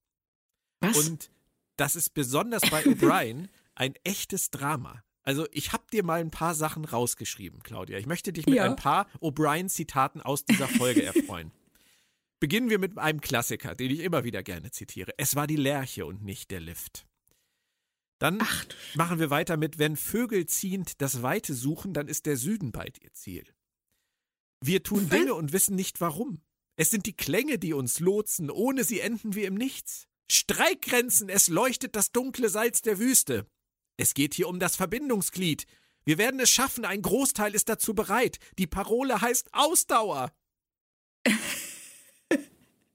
Was? 0.81 0.97
Und 0.97 1.31
das 1.77 1.97
ist 1.97 2.15
besonders 2.15 2.63
bei 2.71 2.85
O'Brien 2.85 3.49
ein 3.75 3.95
echtes 4.05 4.51
Drama. 4.51 5.03
Also 5.23 5.47
ich 5.53 5.73
habe 5.73 5.85
dir 5.93 6.05
mal 6.05 6.21
ein 6.21 6.31
paar 6.31 6.55
Sachen 6.55 6.85
rausgeschrieben, 6.85 7.63
Claudia. 7.63 7.99
Ich 7.99 8.07
möchte 8.07 8.33
dich 8.33 8.47
mit 8.47 8.57
ja. 8.57 8.65
ein 8.65 8.77
paar 8.77 9.09
O'Brien-Zitaten 9.21 10.21
aus 10.21 10.45
dieser 10.45 10.69
Folge 10.69 11.03
erfreuen. 11.03 11.51
Beginnen 12.45 12.69
wir 12.69 12.79
mit 12.79 12.99
einem 12.99 13.23
Klassiker, 13.23 13.75
den 13.75 13.91
ich 13.91 14.01
immer 14.01 14.23
wieder 14.23 14.43
gerne 14.43 14.71
zitiere. 14.71 15.15
Es 15.17 15.35
war 15.35 15.47
die 15.47 15.57
Lerche 15.57 16.05
und 16.05 16.23
nicht 16.23 16.51
der 16.51 16.61
Lift. 16.61 17.07
Dann 18.19 18.39
Ach. 18.43 18.67
machen 18.97 19.19
wir 19.19 19.31
weiter 19.31 19.57
mit 19.57 19.79
Wenn 19.79 19.97
Vögel 19.97 20.45
ziehend 20.45 21.01
das 21.01 21.23
Weite 21.23 21.55
suchen, 21.55 21.95
dann 21.95 22.07
ist 22.07 22.27
der 22.27 22.37
Süden 22.37 22.71
bald 22.71 23.03
ihr 23.03 23.15
Ziel. 23.15 23.47
Wir 24.61 24.83
tun 24.83 25.09
Dinge 25.09 25.33
und 25.33 25.55
wissen 25.55 25.75
nicht 25.75 26.03
warum. 26.03 26.43
Es 26.77 26.91
sind 26.91 27.07
die 27.07 27.17
Klänge, 27.17 27.59
die 27.59 27.73
uns 27.73 27.99
lotsen, 27.99 28.51
ohne 28.51 28.85
sie 28.85 29.01
enden 29.01 29.35
wir 29.35 29.49
im 29.49 29.55
Nichts. 29.55 30.07
Streikgrenzen, 30.31 31.31
es 31.31 31.49
leuchtet 31.49 31.97
das 31.97 32.13
dunkle 32.13 32.51
Salz 32.51 32.83
der 32.83 32.99
Wüste. 32.99 33.47
Es 33.97 34.13
geht 34.13 34.35
hier 34.35 34.49
um 34.49 34.59
das 34.59 34.77
Verbindungsglied. 34.77 35.65
Wir 36.05 36.19
werden 36.19 36.41
es 36.41 36.51
schaffen, 36.51 36.85
ein 36.85 37.01
Großteil 37.01 37.55
ist 37.55 37.71
dazu 37.71 37.95
bereit. 37.95 38.37
Die 38.59 38.67
Parole 38.67 39.23
heißt 39.23 39.49
Ausdauer. 39.55 40.31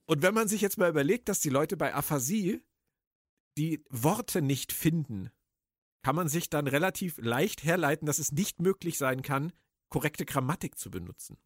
Und 0.10 0.24
wenn 0.24 0.34
man 0.34 0.48
sich 0.48 0.62
jetzt 0.62 0.80
mal 0.80 0.90
überlegt, 0.90 1.30
dass 1.30 1.40
die 1.40 1.52
Leute 1.52 1.78
bei 1.78 1.94
Aphasie 1.94 2.64
die 3.60 3.86
Worte 3.92 4.42
nicht 4.42 4.74
finden, 4.74 5.30
kann 6.04 6.16
man 6.16 6.28
sich 6.28 6.50
dann 6.50 6.66
relativ 6.66 7.20
leicht 7.20 7.64
herleiten, 7.64 8.08
dass 8.08 8.18
es 8.18 8.32
nicht 8.32 8.60
möglich 8.60 8.98
sein 8.98 9.22
kann, 9.22 9.54
korrekte 9.90 10.26
Grammatik 10.26 10.80
zu 10.80 10.90
benutzen. 10.90 11.38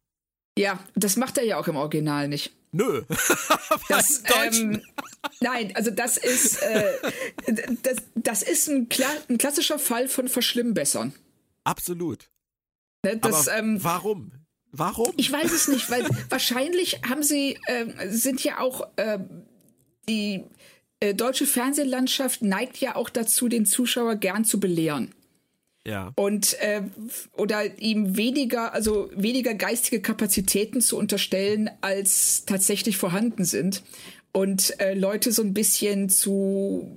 Ja, 0.56 0.82
das 0.94 1.16
macht 1.16 1.36
er 1.36 1.44
ja 1.44 1.58
auch 1.58 1.68
im 1.68 1.76
Original 1.76 2.26
nicht. 2.26 2.56
Nö. 2.72 3.04
das, 3.90 4.22
ähm, 4.34 4.80
nein, 5.40 5.76
also 5.76 5.90
das 5.90 6.16
ist, 6.16 6.62
äh, 6.62 7.12
das, 7.82 7.96
das 8.14 8.42
ist 8.42 8.68
ein, 8.68 8.88
Kla 8.88 9.10
ein, 9.28 9.36
klassischer 9.36 9.78
Fall 9.78 10.08
von 10.08 10.26
Verschlimmbessern. 10.26 11.12
Absolut. 11.64 12.30
Ne, 13.04 13.18
das, 13.18 13.46
ähm, 13.48 13.84
warum? 13.84 14.32
Warum? 14.76 15.12
Ich 15.16 15.30
weiß 15.30 15.52
es 15.52 15.68
nicht, 15.68 15.90
weil 15.90 16.04
wahrscheinlich 16.28 17.00
haben 17.08 17.22
sie, 17.22 17.56
äh, 17.66 18.08
sind 18.08 18.42
ja 18.42 18.58
auch 18.58 18.88
äh, 18.96 19.18
die 20.08 20.42
äh, 21.00 21.14
deutsche 21.14 21.46
Fernsehlandschaft 21.46 22.42
neigt 22.42 22.78
ja 22.78 22.96
auch 22.96 23.08
dazu, 23.08 23.48
den 23.48 23.66
Zuschauer 23.66 24.16
gern 24.16 24.44
zu 24.44 24.58
belehren. 24.58 25.14
Ja. 25.86 26.12
Und 26.16 26.54
äh, 26.60 26.82
oder 27.32 27.78
ihm 27.78 28.16
weniger, 28.16 28.72
also 28.72 29.10
weniger 29.14 29.54
geistige 29.54 30.00
Kapazitäten 30.00 30.80
zu 30.80 30.96
unterstellen, 30.96 31.70
als 31.80 32.44
tatsächlich 32.46 32.96
vorhanden 32.96 33.44
sind. 33.44 33.82
Und 34.32 34.80
äh, 34.80 34.94
Leute 34.94 35.30
so 35.30 35.42
ein 35.42 35.54
bisschen 35.54 36.08
zu 36.08 36.96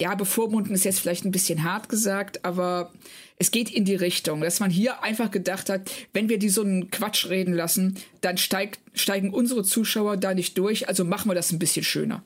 ja, 0.00 0.14
bevormunden 0.14 0.74
ist 0.74 0.84
jetzt 0.84 1.00
vielleicht 1.00 1.24
ein 1.24 1.32
bisschen 1.32 1.64
hart 1.64 1.88
gesagt, 1.88 2.44
aber 2.44 2.92
es 3.40 3.50
geht 3.50 3.70
in 3.70 3.86
die 3.86 3.94
Richtung, 3.94 4.42
dass 4.42 4.60
man 4.60 4.70
hier 4.70 5.02
einfach 5.02 5.30
gedacht 5.30 5.70
hat, 5.70 5.90
wenn 6.12 6.28
wir 6.28 6.38
die 6.38 6.50
so 6.50 6.60
einen 6.60 6.90
Quatsch 6.90 7.26
reden 7.30 7.54
lassen, 7.54 7.96
dann 8.20 8.36
steigt, 8.36 8.80
steigen 8.92 9.32
unsere 9.32 9.64
Zuschauer 9.64 10.18
da 10.18 10.34
nicht 10.34 10.58
durch, 10.58 10.88
also 10.88 11.04
machen 11.04 11.30
wir 11.30 11.34
das 11.34 11.50
ein 11.50 11.58
bisschen 11.58 11.82
schöner. 11.82 12.22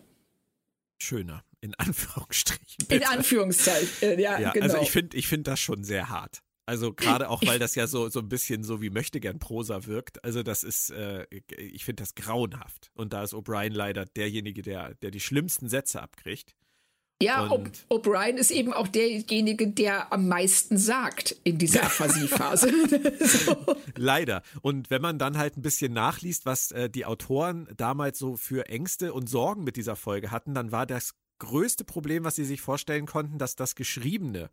Schöner, 1.01 1.45
in 1.61 1.73
Anführungsstrichen. 1.79 2.87
Bitte. 2.89 2.97
In 2.97 3.05
Anführungszeichen, 3.05 3.89
äh, 4.03 4.21
ja, 4.21 4.41
ja, 4.41 4.51
genau. 4.51 4.65
Also 4.67 4.79
ich 4.83 4.91
finde 4.91 5.17
ich 5.17 5.29
find 5.29 5.47
das 5.47 5.61
schon 5.61 5.85
sehr 5.85 6.09
hart. 6.11 6.43
Also 6.67 6.93
gerade 6.93 7.29
auch, 7.29 7.43
weil 7.47 7.59
das 7.61 7.77
ja 7.77 7.87
so, 7.87 8.09
so 8.09 8.19
ein 8.21 8.29
bisschen 8.29 8.65
so 8.65 8.83
wie 8.83 8.91
möchte 8.91 9.21
gern 9.21 9.39
Prosa 9.39 9.87
wirkt. 9.87 10.25
Also 10.25 10.43
das 10.43 10.65
ist, 10.65 10.91
äh, 10.91 11.27
ich 11.59 11.85
finde 11.85 12.03
das 12.03 12.15
grauenhaft. 12.15 12.91
Und 12.95 13.13
da 13.13 13.23
ist 13.23 13.35
O'Brien 13.35 13.75
leider 13.75 14.05
derjenige, 14.07 14.63
der, 14.63 14.95
der 14.95 15.11
die 15.11 15.21
schlimmsten 15.21 15.69
Sätze 15.69 16.03
abkriegt. 16.03 16.57
Ja, 17.25 17.49
O'Brien 17.89 18.37
ist 18.37 18.51
eben 18.51 18.73
auch 18.73 18.89
derjenige, 18.89 19.69
der 19.69 20.13
am 20.13 20.29
meisten 20.29 20.77
sagt 20.77 21.37
in 21.45 21.59
dieser 21.59 21.83
Aphasiephase. 21.85 22.71
so. 23.21 23.77
Leider. 23.97 24.43
Und 24.63 24.91
wenn 24.91 25.03
man 25.03 25.19
dann 25.19 25.39
halt 25.39 25.57
ein 25.57 25.63
bisschen 25.63 25.93
nachliest, 25.93 26.47
was 26.47 26.71
äh, 26.73 26.91
die 26.91 27.07
Autoren 27.07 27.69
damals 27.77 28.19
so 28.19 28.37
für 28.37 28.69
Ängste 28.69 29.13
und 29.13 29.29
Sorgen 29.29 29.65
mit 29.65 29.77
dieser 29.77 29.97
Folge 29.97 30.31
hatten, 30.31 30.55
dann 30.55 30.73
war 30.73 30.87
das 30.87 31.15
größte 31.39 31.85
Problem, 31.85 32.25
was 32.25 32.37
sie 32.37 32.45
sich 32.45 32.61
vorstellen 32.61 33.07
konnten, 33.07 33.39
dass 33.39 33.57
das 33.57 33.75
Geschriebene 33.75 34.51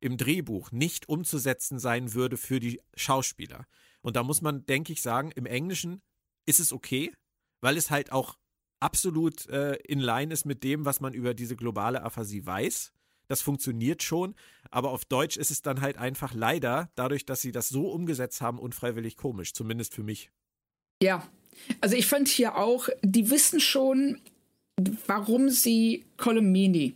im 0.00 0.16
Drehbuch 0.16 0.70
nicht 0.70 1.08
umzusetzen 1.08 1.78
sein 1.78 2.14
würde 2.14 2.36
für 2.36 2.60
die 2.60 2.80
Schauspieler. 2.94 3.66
Und 4.00 4.16
da 4.16 4.22
muss 4.22 4.42
man, 4.42 4.64
denke 4.66 4.92
ich, 4.92 5.02
sagen, 5.02 5.32
im 5.34 5.46
Englischen 5.46 6.02
ist 6.46 6.60
es 6.60 6.72
okay, 6.72 7.12
weil 7.60 7.76
es 7.76 7.90
halt 7.90 8.12
auch 8.12 8.36
absolut 8.80 9.48
äh, 9.48 9.74
in 9.86 10.00
line 10.00 10.32
ist 10.32 10.44
mit 10.44 10.62
dem, 10.64 10.84
was 10.84 11.00
man 11.00 11.14
über 11.14 11.34
diese 11.34 11.56
globale 11.56 12.02
Aphasie 12.02 12.44
weiß. 12.44 12.92
Das 13.28 13.42
funktioniert 13.42 14.02
schon, 14.02 14.34
aber 14.70 14.90
auf 14.90 15.04
Deutsch 15.04 15.36
ist 15.36 15.50
es 15.50 15.60
dann 15.60 15.82
halt 15.82 15.98
einfach 15.98 16.32
leider, 16.32 16.90
dadurch, 16.94 17.26
dass 17.26 17.42
sie 17.42 17.52
das 17.52 17.68
so 17.68 17.90
umgesetzt 17.90 18.40
haben, 18.40 18.58
unfreiwillig 18.58 19.16
komisch, 19.16 19.52
zumindest 19.52 19.94
für 19.94 20.02
mich. 20.02 20.30
Ja, 21.02 21.28
also 21.80 21.94
ich 21.94 22.06
fand 22.06 22.28
hier 22.28 22.56
auch, 22.56 22.88
die 23.02 23.30
wissen 23.30 23.60
schon, 23.60 24.18
warum 25.06 25.50
sie 25.50 26.06
Colomini 26.16 26.94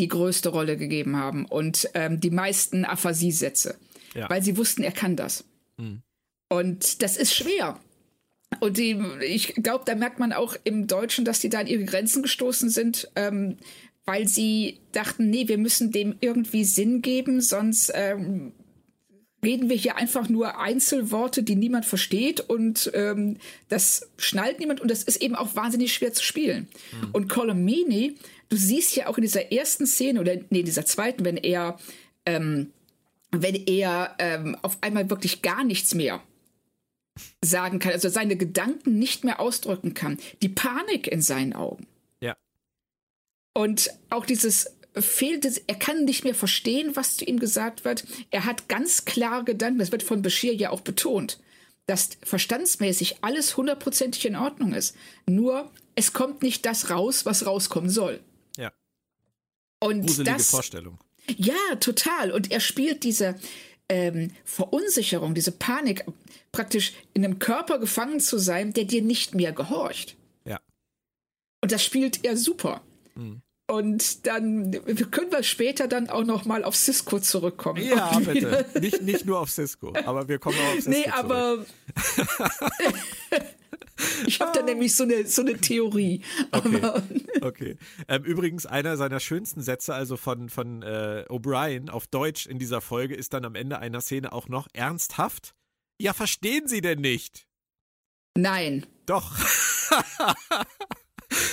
die 0.00 0.08
größte 0.08 0.48
Rolle 0.50 0.76
gegeben 0.76 1.16
haben 1.16 1.46
und 1.46 1.88
ähm, 1.94 2.20
die 2.20 2.30
meisten 2.30 2.84
Aphasie-Sätze, 2.84 3.78
ja. 4.14 4.28
weil 4.28 4.42
sie 4.42 4.56
wussten, 4.56 4.82
er 4.82 4.92
kann 4.92 5.16
das. 5.16 5.44
Mhm. 5.76 6.02
Und 6.48 7.02
das 7.02 7.16
ist 7.16 7.34
schwer. 7.34 7.78
Und 8.60 8.76
die, 8.76 9.00
ich 9.22 9.54
glaube, 9.54 9.84
da 9.86 9.94
merkt 9.94 10.18
man 10.18 10.32
auch 10.32 10.56
im 10.64 10.86
Deutschen, 10.86 11.24
dass 11.24 11.40
die 11.40 11.48
da 11.48 11.60
an 11.60 11.66
ihre 11.66 11.84
Grenzen 11.84 12.22
gestoßen 12.22 12.70
sind, 12.70 13.10
ähm, 13.16 13.56
weil 14.04 14.28
sie 14.28 14.80
dachten, 14.92 15.30
nee, 15.30 15.48
wir 15.48 15.58
müssen 15.58 15.92
dem 15.92 16.16
irgendwie 16.20 16.64
Sinn 16.64 17.00
geben, 17.02 17.40
sonst 17.40 17.92
ähm, 17.94 18.52
reden 19.42 19.68
wir 19.68 19.76
hier 19.76 19.96
einfach 19.96 20.28
nur 20.28 20.58
Einzelworte, 20.58 21.42
die 21.42 21.56
niemand 21.56 21.84
versteht 21.84 22.40
und 22.40 22.90
ähm, 22.94 23.36
das 23.68 24.10
schnallt 24.16 24.58
niemand 24.58 24.80
und 24.80 24.90
das 24.90 25.02
ist 25.02 25.22
eben 25.22 25.34
auch 25.34 25.54
wahnsinnig 25.54 25.92
schwer 25.92 26.12
zu 26.12 26.22
spielen. 26.22 26.68
Mhm. 26.92 27.10
Und 27.12 27.28
Colomini, 27.28 28.16
du 28.48 28.56
siehst 28.56 28.96
ja 28.96 29.06
auch 29.06 29.18
in 29.18 29.22
dieser 29.22 29.52
ersten 29.52 29.86
Szene 29.86 30.20
oder 30.20 30.34
nee, 30.50 30.60
in 30.60 30.64
dieser 30.64 30.86
zweiten, 30.86 31.24
wenn 31.24 31.36
er 31.36 31.78
ähm, 32.26 32.72
wenn 33.30 33.66
er 33.66 34.14
ähm, 34.18 34.56
auf 34.62 34.78
einmal 34.80 35.10
wirklich 35.10 35.42
gar 35.42 35.64
nichts 35.64 35.94
mehr 35.94 36.22
sagen 37.44 37.78
kann, 37.78 37.92
also 37.92 38.08
seine 38.08 38.36
Gedanken 38.36 38.98
nicht 38.98 39.24
mehr 39.24 39.40
ausdrücken 39.40 39.94
kann. 39.94 40.18
Die 40.42 40.48
Panik 40.48 41.06
in 41.06 41.22
seinen 41.22 41.52
Augen. 41.52 41.86
Ja. 42.20 42.36
Und 43.54 43.90
auch 44.10 44.26
dieses 44.26 44.74
fehlt 44.96 45.44
es, 45.44 45.58
er 45.58 45.74
kann 45.74 46.04
nicht 46.04 46.24
mehr 46.24 46.34
verstehen, 46.34 46.94
was 46.94 47.16
zu 47.16 47.24
ihm 47.24 47.38
gesagt 47.38 47.84
wird. 47.84 48.04
Er 48.30 48.44
hat 48.44 48.68
ganz 48.68 49.04
klare 49.04 49.44
Gedanken, 49.44 49.78
das 49.78 49.92
wird 49.92 50.02
von 50.02 50.22
Bashir 50.22 50.54
ja 50.54 50.70
auch 50.70 50.82
betont, 50.82 51.40
dass 51.86 52.10
verstandsmäßig 52.22 53.18
alles 53.22 53.56
hundertprozentig 53.56 54.24
in 54.26 54.36
Ordnung 54.36 54.72
ist. 54.72 54.96
Nur 55.26 55.70
es 55.94 56.12
kommt 56.12 56.42
nicht 56.42 56.64
das 56.66 56.90
raus, 56.90 57.26
was 57.26 57.46
rauskommen 57.46 57.90
soll. 57.90 58.20
Ja. 58.56 58.72
Und 59.80 60.02
Gruselige 60.06 60.32
das, 60.32 60.50
Vorstellung. 60.50 60.98
Ja, 61.36 61.76
total. 61.80 62.30
Und 62.30 62.50
er 62.50 62.60
spielt 62.60 63.02
diese 63.02 63.36
ähm, 63.88 64.30
Verunsicherung, 64.44 65.34
diese 65.34 65.52
Panik, 65.52 66.04
praktisch 66.52 66.94
in 67.12 67.24
einem 67.24 67.38
Körper 67.38 67.78
gefangen 67.78 68.20
zu 68.20 68.38
sein, 68.38 68.72
der 68.72 68.84
dir 68.84 69.02
nicht 69.02 69.34
mehr 69.34 69.52
gehorcht. 69.52 70.16
Ja. 70.44 70.60
Und 71.60 71.72
das 71.72 71.84
spielt 71.84 72.24
er 72.24 72.36
super. 72.36 72.80
Mhm. 73.14 73.42
Und 73.66 74.26
dann 74.26 74.72
können 75.10 75.32
wir 75.32 75.42
später 75.42 75.88
dann 75.88 76.10
auch 76.10 76.24
noch 76.24 76.44
mal 76.44 76.64
auf 76.64 76.76
Cisco 76.76 77.18
zurückkommen. 77.18 77.82
Ja, 77.82 78.18
bitte. 78.18 78.66
Nicht, 78.78 79.00
nicht 79.00 79.24
nur 79.24 79.40
auf 79.40 79.50
Cisco, 79.50 79.94
aber 80.04 80.28
wir 80.28 80.38
kommen 80.38 80.58
auch 80.58 80.76
auf 80.76 80.82
Cisco 80.82 80.90
Nee, 80.90 81.06
aber 81.08 81.64
ich 84.26 84.40
habe 84.40 84.52
da 84.54 84.62
nämlich 84.62 84.94
so 84.94 85.04
eine, 85.04 85.26
so 85.26 85.42
eine 85.42 85.58
Theorie. 85.58 86.22
Okay. 86.52 86.80
Aber, 86.82 87.02
okay. 87.42 87.76
Ähm, 88.08 88.24
übrigens, 88.24 88.66
einer 88.66 88.96
seiner 88.96 89.20
schönsten 89.20 89.62
Sätze, 89.62 89.94
also 89.94 90.16
von, 90.16 90.48
von 90.48 90.82
äh, 90.82 91.24
O'Brien 91.28 91.90
auf 91.90 92.06
Deutsch 92.06 92.46
in 92.46 92.58
dieser 92.58 92.80
Folge, 92.80 93.14
ist 93.14 93.32
dann 93.34 93.44
am 93.44 93.54
Ende 93.54 93.78
einer 93.78 94.00
Szene 94.00 94.32
auch 94.32 94.48
noch 94.48 94.68
ernsthaft. 94.72 95.54
Ja, 96.00 96.12
verstehen 96.12 96.68
Sie 96.68 96.80
denn 96.80 97.00
nicht? 97.00 97.46
nein. 98.36 98.86
Doch. 99.06 99.36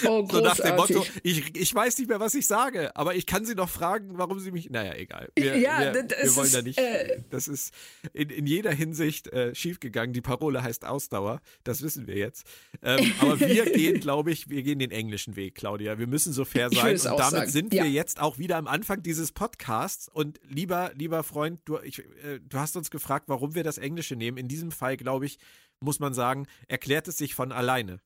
Oh, 0.06 0.28
So 0.30 0.40
nach 0.40 0.58
dem. 0.58 0.76
Motto, 0.76 1.06
ich, 1.24 1.56
ich 1.56 1.74
weiß 1.74 1.98
nicht 1.98 2.08
mehr, 2.08 2.20
was 2.20 2.34
ich 2.36 2.48
sage, 2.48 2.96
aber 2.96 3.16
ich 3.16 3.26
kann 3.26 3.46
Sie 3.46 3.56
noch 3.56 3.70
fragen, 3.70 4.18
warum 4.18 4.40
Sie 4.40 4.52
mich. 4.52 4.70
Naja, 4.70 4.94
egal. 4.96 5.30
Wir, 5.36 5.58
Ja, 5.58 5.94
wir, 5.94 6.04
das 6.04 6.24
wir 6.24 6.36
wollen 6.36 6.46
ist, 6.48 6.56
da 6.56 6.62
nicht. 6.62 6.80
äh, 6.80 7.24
das 7.30 7.48
ist 7.48 7.74
in, 8.14 8.30
in 8.30 8.46
jeder 8.46 8.72
Hinsicht 8.72 9.28
äh, 9.28 9.54
schiefgegangen. 9.54 10.14
Die 10.14 10.22
Parole 10.22 10.64
heißt 10.64 10.86
Ausdauer, 10.86 11.42
das 11.64 11.82
wissen 11.82 12.08
wir 12.08 12.16
jetzt. 12.16 12.46
Ähm, 12.84 13.12
aber 13.20 13.40
wir 13.40 13.66
gehen, 13.72 14.00
glaube 14.00 14.32
ich, 14.32 14.50
wir 14.50 14.64
gehen 14.64 14.80
den 14.80 14.92
englischen 14.92 15.36
Weg, 15.36 15.56
Claudia. 15.56 16.00
Wir 16.00 16.08
müssen 16.08 16.34
so 16.34 16.46
fair 16.46 16.70
sein. 16.70 16.94
Und 16.96 17.06
damit 17.06 17.32
sagen, 17.32 17.50
sind 17.52 17.74
ja. 17.74 17.84
wir 17.84 17.92
jetzt 17.92 18.20
auch 18.20 18.38
wieder 18.38 18.58
am 18.58 18.68
Anfang 18.68 19.04
dieses 19.04 19.32
Podcasts. 19.32 20.10
Und 20.10 20.40
lieber, 20.48 20.92
lieber 20.96 21.24
Freund, 21.24 21.60
du, 21.66 21.80
ich, 21.80 22.00
äh, 22.00 22.40
du 22.42 22.58
hast 22.58 22.76
uns 22.76 22.92
gefragt, 22.92 23.26
warum 23.28 23.56
wir 23.56 23.64
das 23.64 23.78
Englische 23.78 24.16
nehmen. 24.16 24.38
In 24.38 24.48
diesem 24.48 24.72
Fall, 24.72 24.98
glaube 24.98 25.26
ich, 25.26 25.38
muss 25.80 26.00
man 26.00 26.14
sagen, 26.14 26.48
erklärt 26.68 27.08
es 27.08 27.18
sich 27.18 27.34
von 27.36 27.52
alleine. 27.52 28.00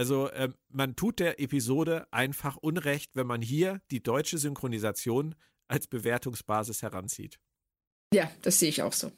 Also 0.00 0.32
ähm, 0.32 0.54
man 0.70 0.96
tut 0.96 1.18
der 1.18 1.40
Episode 1.40 2.08
einfach 2.10 2.56
Unrecht, 2.56 3.16
wenn 3.16 3.26
man 3.26 3.42
hier 3.42 3.82
die 3.90 4.02
deutsche 4.02 4.38
Synchronisation 4.38 5.34
als 5.68 5.88
Bewertungsbasis 5.88 6.80
heranzieht. 6.80 7.38
Ja, 8.14 8.30
das 8.40 8.58
sehe 8.60 8.70
ich 8.70 8.80
auch 8.80 8.94
so. 8.94 9.12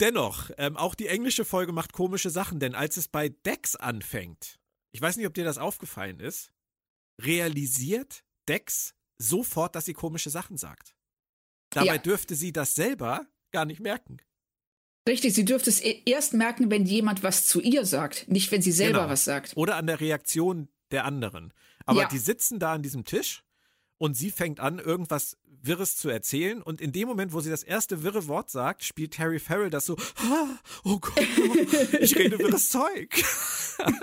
Dennoch, 0.00 0.50
ähm, 0.56 0.78
auch 0.78 0.94
die 0.94 1.08
englische 1.08 1.44
Folge 1.44 1.72
macht 1.72 1.92
komische 1.92 2.30
Sachen, 2.30 2.58
denn 2.58 2.74
als 2.74 2.96
es 2.96 3.08
bei 3.08 3.28
Dex 3.28 3.76
anfängt, 3.76 4.58
ich 4.92 5.02
weiß 5.02 5.18
nicht, 5.18 5.26
ob 5.26 5.34
dir 5.34 5.44
das 5.44 5.58
aufgefallen 5.58 6.18
ist, 6.18 6.54
realisiert 7.20 8.24
Dex 8.48 8.94
sofort, 9.18 9.74
dass 9.74 9.84
sie 9.84 9.92
komische 9.92 10.30
Sachen 10.30 10.56
sagt. 10.56 10.96
Dabei 11.68 11.96
Ja. 11.96 11.98
dürfte 11.98 12.34
sie 12.34 12.52
das 12.52 12.74
selber 12.74 13.26
gar 13.52 13.66
nicht 13.66 13.80
merken. 13.80 14.22
Richtig, 15.08 15.34
sie 15.34 15.44
dürfte 15.44 15.70
es 15.70 15.80
e- 15.82 16.02
erst 16.04 16.34
merken, 16.34 16.70
wenn 16.70 16.84
jemand 16.84 17.22
was 17.22 17.46
zu 17.46 17.60
ihr 17.60 17.84
sagt, 17.84 18.28
nicht 18.28 18.50
wenn 18.52 18.62
sie 18.62 18.72
selber 18.72 19.00
Genau. 19.00 19.10
was 19.10 19.24
sagt. 19.24 19.52
Oder 19.56 19.76
an 19.76 19.86
der 19.86 20.00
Reaktion 20.00 20.68
der 20.90 21.04
anderen. 21.04 21.52
Aber 21.84 22.02
Ja. 22.02 22.08
die 22.08 22.18
sitzen 22.18 22.58
da 22.58 22.72
an 22.72 22.82
diesem 22.82 23.04
Tisch 23.04 23.44
und 23.98 24.16
sie 24.16 24.30
fängt 24.30 24.58
an, 24.60 24.78
irgendwas 24.78 25.36
Wirres 25.62 25.96
zu 25.96 26.08
erzählen. 26.08 26.62
Und 26.62 26.80
in 26.80 26.92
dem 26.92 27.08
Moment, 27.08 27.32
wo 27.32 27.40
sie 27.40 27.50
das 27.50 27.62
erste 27.64 28.02
wirre 28.04 28.26
Wort 28.28 28.50
sagt, 28.50 28.84
spielt 28.84 29.18
Harry 29.18 29.38
Farrell 29.40 29.70
das 29.70 29.86
so, 29.86 29.96
"Ah, 30.18 30.58
oh 30.84 30.98
Gott, 31.00 31.18
ich 32.00 32.16
rede 32.16 32.38
wirres 32.38 32.68
Zeug. 32.70 33.10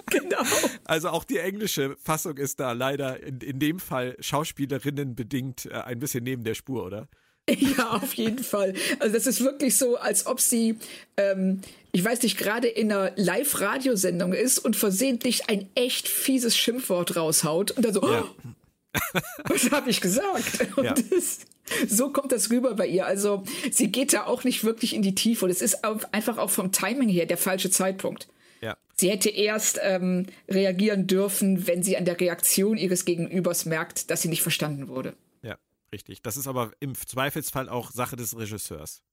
Genau. 0.08 0.44
Also 0.84 1.10
auch 1.10 1.24
die 1.24 1.38
englische 1.38 1.96
Fassung 2.04 2.38
ist 2.38 2.60
da 2.60 2.72
leider 2.74 3.22
in, 3.24 3.40
in 3.40 3.60
dem 3.60 3.80
Fall 3.80 4.16
Schauspielerinnen 4.20 5.16
bedingt 5.16 5.66
äh, 5.68 5.74
ein 5.74 6.00
bisschen 6.00 6.24
neben 6.24 6.44
der 6.44 6.54
Spur, 6.54 6.86
oder? 6.86 7.08
Ja, 7.78 7.92
auf 7.92 8.14
jeden 8.14 8.44
Fall. 8.44 8.74
Also 9.00 9.14
das 9.14 9.28
ist 9.28 9.42
wirklich 9.42 9.78
so, 9.78 9.98
als 9.98 10.26
ob 10.26 10.40
sie, 10.40 10.78
ähm, 11.18 11.62
ich 11.92 12.04
weiß 12.04 12.22
nicht, 12.24 12.38
gerade 12.38 12.68
in 12.68 12.92
einer 12.92 13.12
Live-Radiosendung 13.16 14.34
ist 14.34 14.60
und 14.60 14.76
versehentlich 14.76 15.50
ein 15.50 15.68
echt 15.76 16.08
fieses 16.08 16.56
Schimpfwort 16.56 17.16
raushaut 17.16 17.72
und 17.72 17.84
dann 17.86 17.94
so, 17.94 18.02
Ja. 18.02 18.24
oh, 18.24 19.20
was 19.46 19.72
habe 19.72 19.90
ich 19.90 20.02
gesagt? 20.02 20.68
Und 20.78 20.86
Ja. 20.86 20.94
das, 20.94 21.40
so 21.88 22.12
kommt 22.12 22.32
das 22.32 22.50
rüber 22.52 22.76
bei 22.76 22.88
ihr. 22.88 23.06
Also 23.08 23.44
sie 23.72 23.92
geht 23.92 24.14
da 24.14 24.26
auch 24.26 24.44
nicht 24.44 24.64
wirklich 24.64 24.94
in 24.94 25.02
die 25.02 25.16
Tiefe 25.16 25.46
und 25.46 25.52
es 25.52 25.62
ist 25.62 25.84
einfach 25.84 26.38
auch 26.38 26.50
vom 26.50 26.72
Timing 26.72 27.10
her 27.10 27.26
der 27.26 27.38
falsche 27.38 27.72
Zeitpunkt. 27.72 28.28
Ja. 28.62 28.78
Sie 28.96 29.10
hätte 29.10 29.30
erst 29.30 29.80
ähm, 29.82 30.28
reagieren 30.50 31.08
dürfen, 31.08 31.66
wenn 31.68 31.82
sie 31.84 31.98
an 31.98 32.06
der 32.06 32.20
Reaktion 32.20 32.78
ihres 32.78 33.04
Gegenübers 33.06 33.66
merkt, 33.66 34.12
dass 34.12 34.22
sie 34.22 34.28
nicht 34.30 34.44
verstanden 34.44 34.88
wurde. 34.88 35.14
Richtig. 35.94 36.22
Das 36.24 36.36
ist 36.38 36.48
aber 36.48 36.72
im 36.80 36.96
Zweifelsfall 36.96 37.70
auch 37.70 37.92
Sache 37.92 38.16
des 38.16 38.36
Regisseurs. 38.36 39.04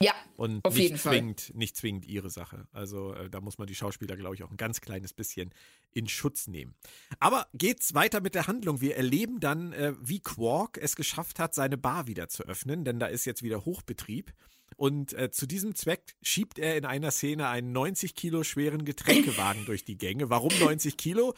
Ja, 0.00 0.14
Und 0.36 0.64
auf 0.64 0.74
nicht 0.74 0.82
jeden 0.84 0.98
Fall. 0.98 1.14
zwingend, 1.14 1.52
nicht 1.56 1.76
zwingend 1.76 2.06
ihre 2.06 2.30
Sache. 2.30 2.68
Also 2.72 3.14
äh, 3.14 3.28
da 3.28 3.40
muss 3.40 3.58
man 3.58 3.66
die 3.66 3.74
Schauspieler, 3.74 4.16
glaube 4.16 4.36
ich, 4.36 4.44
auch 4.44 4.50
ein 4.52 4.56
ganz 4.56 4.80
kleines 4.80 5.12
bisschen 5.12 5.52
in 5.92 6.06
Schutz 6.06 6.46
nehmen. 6.46 6.76
Aber 7.18 7.48
geht's 7.52 7.94
weiter 7.94 8.20
mit 8.20 8.36
der 8.36 8.46
Handlung. 8.46 8.80
Wir 8.80 8.96
erleben 8.96 9.40
dann, 9.40 9.72
äh, 9.72 9.94
wie 10.00 10.20
Quark 10.20 10.78
es 10.80 10.94
geschafft 10.94 11.40
hat, 11.40 11.52
seine 11.52 11.76
Bar 11.76 12.06
wieder 12.06 12.28
zu 12.28 12.44
öffnen, 12.44 12.84
denn 12.84 13.00
da 13.00 13.06
ist 13.06 13.24
jetzt 13.24 13.42
wieder 13.42 13.64
Hochbetrieb. 13.64 14.32
Und 14.76 15.14
äh, 15.14 15.32
zu 15.32 15.46
diesem 15.48 15.74
Zweck 15.74 16.14
schiebt 16.22 16.60
er 16.60 16.76
in 16.76 16.84
einer 16.84 17.10
Szene 17.10 17.48
einen 17.48 17.72
90 17.72 18.14
Kilo 18.14 18.44
schweren 18.44 18.84
Getränkewagen 18.84 19.64
durch 19.66 19.84
die 19.84 19.98
Gänge. 19.98 20.30
Warum 20.30 20.56
90 20.60 20.96
Kilo? 20.96 21.34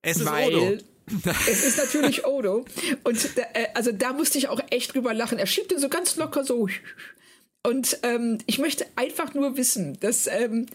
Es 0.00 0.16
ist 0.16 0.24
Weil 0.24 0.54
Odo. 0.54 0.78
Es 1.48 1.64
ist 1.64 1.78
natürlich 1.78 2.24
Odo. 2.26 2.64
Und 3.04 3.36
da, 3.36 3.42
äh, 3.54 3.68
also 3.74 3.92
da 3.92 4.12
musste 4.12 4.38
ich 4.38 4.48
auch 4.48 4.60
echt 4.70 4.94
drüber 4.94 5.14
lachen. 5.14 5.38
Er 5.38 5.46
schiebt 5.46 5.72
ihn 5.72 5.78
so 5.78 5.88
ganz 5.88 6.16
locker 6.16 6.44
so. 6.44 6.68
Und 7.62 7.98
ähm, 8.02 8.38
ich 8.46 8.58
möchte 8.58 8.86
einfach 8.96 9.34
nur 9.34 9.56
wissen, 9.56 9.98
dass 10.00 10.26
ähm, 10.26 10.66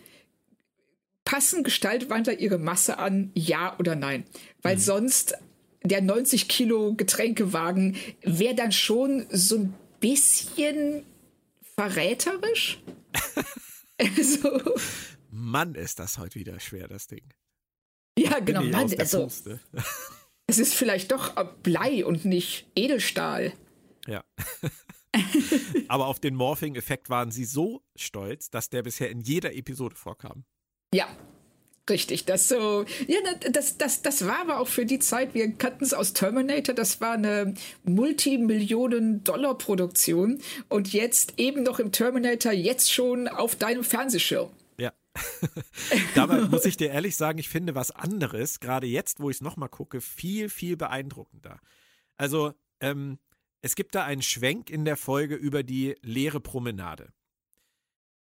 passen 1.23 1.63
Gestaltwandler 1.63 2.39
ihre 2.39 2.59
Masse 2.59 2.99
an, 2.99 3.31
ja 3.33 3.77
oder 3.79 3.95
nein? 3.95 4.25
Weil 4.61 4.77
sonst 4.77 5.35
der 5.83 6.01
90 6.01 6.47
Kilo 6.47 6.93
Getränkewagen 6.93 7.97
wäre 8.21 8.55
dann 8.55 8.71
schon 8.71 9.25
so 9.31 9.57
ein 9.57 9.73
bisschen 9.99 11.03
verräterisch. 11.75 12.79
also, 13.97 14.61
Mann, 15.31 15.75
ist 15.75 15.99
das 15.99 16.17
heute 16.17 16.39
wieder 16.39 16.59
schwer, 16.59 16.87
das 16.87 17.07
Ding. 17.07 17.23
ja, 18.17 18.39
genau. 18.39 18.63
Mann, 18.63 18.93
also. 18.97 19.29
Es 20.47 20.59
ist 20.59 20.73
vielleicht 20.73 21.11
doch 21.11 21.35
Blei 21.63 22.05
und 22.05 22.23
nicht 22.25 22.67
Edelstahl. 22.75 23.53
Ja. 24.07 24.23
Aber 25.87 26.07
auf 26.07 26.19
den 26.19 26.35
Morphing-Effekt 26.35 27.09
waren 27.09 27.31
sie 27.31 27.45
so 27.45 27.81
stolz, 27.95 28.49
dass 28.49 28.69
der 28.69 28.83
bisher 28.83 29.09
in 29.09 29.21
jeder 29.21 29.55
Episode 29.55 29.95
vorkam. 29.95 30.43
Ja, 30.93 31.07
richtig. 31.89 32.25
Das 32.25 32.49
so, 32.49 32.83
ja, 33.07 33.19
das, 33.51 33.77
das, 33.77 34.01
das 34.01 34.27
war 34.27 34.41
aber 34.41 34.59
auch 34.59 34.67
für 34.67 34.85
die 34.85 34.99
Zeit, 34.99 35.33
wir 35.33 35.53
kannten 35.53 35.85
es 35.85 35.93
aus 35.93 36.11
Terminator, 36.13 36.75
das 36.75 37.01
war 37.01 37.13
eine 37.13 37.55
Multimillionen-Dollar-Produktion 37.83 40.41
und 40.69 40.93
jetzt 40.93 41.33
eben 41.37 41.63
noch 41.63 41.79
im 41.79 41.91
Terminator, 41.91 42.51
jetzt 42.51 42.93
schon 42.93 43.27
auf 43.27 43.55
deinem 43.55 43.83
Fernsehschirm. 43.83 44.51
Dabei 46.15 46.41
muss 46.41 46.65
ich 46.65 46.77
dir 46.77 46.89
ehrlich 46.89 47.15
sagen, 47.15 47.39
ich 47.39 47.49
finde 47.49 47.75
was 47.75 47.91
anderes, 47.91 48.59
gerade 48.59 48.87
jetzt, 48.87 49.19
wo 49.19 49.29
ich 49.29 49.37
es 49.37 49.41
nochmal 49.41 49.69
gucke, 49.69 50.01
viel, 50.01 50.49
viel 50.49 50.77
beeindruckender. 50.77 51.59
Also, 52.17 52.53
ähm, 52.79 53.19
es 53.61 53.75
gibt 53.75 53.95
da 53.95 54.03
einen 54.03 54.21
Schwenk 54.21 54.69
in 54.69 54.85
der 54.85 54.97
Folge 54.97 55.35
über 55.35 55.63
die 55.63 55.95
leere 56.01 56.39
Promenade. 56.39 57.11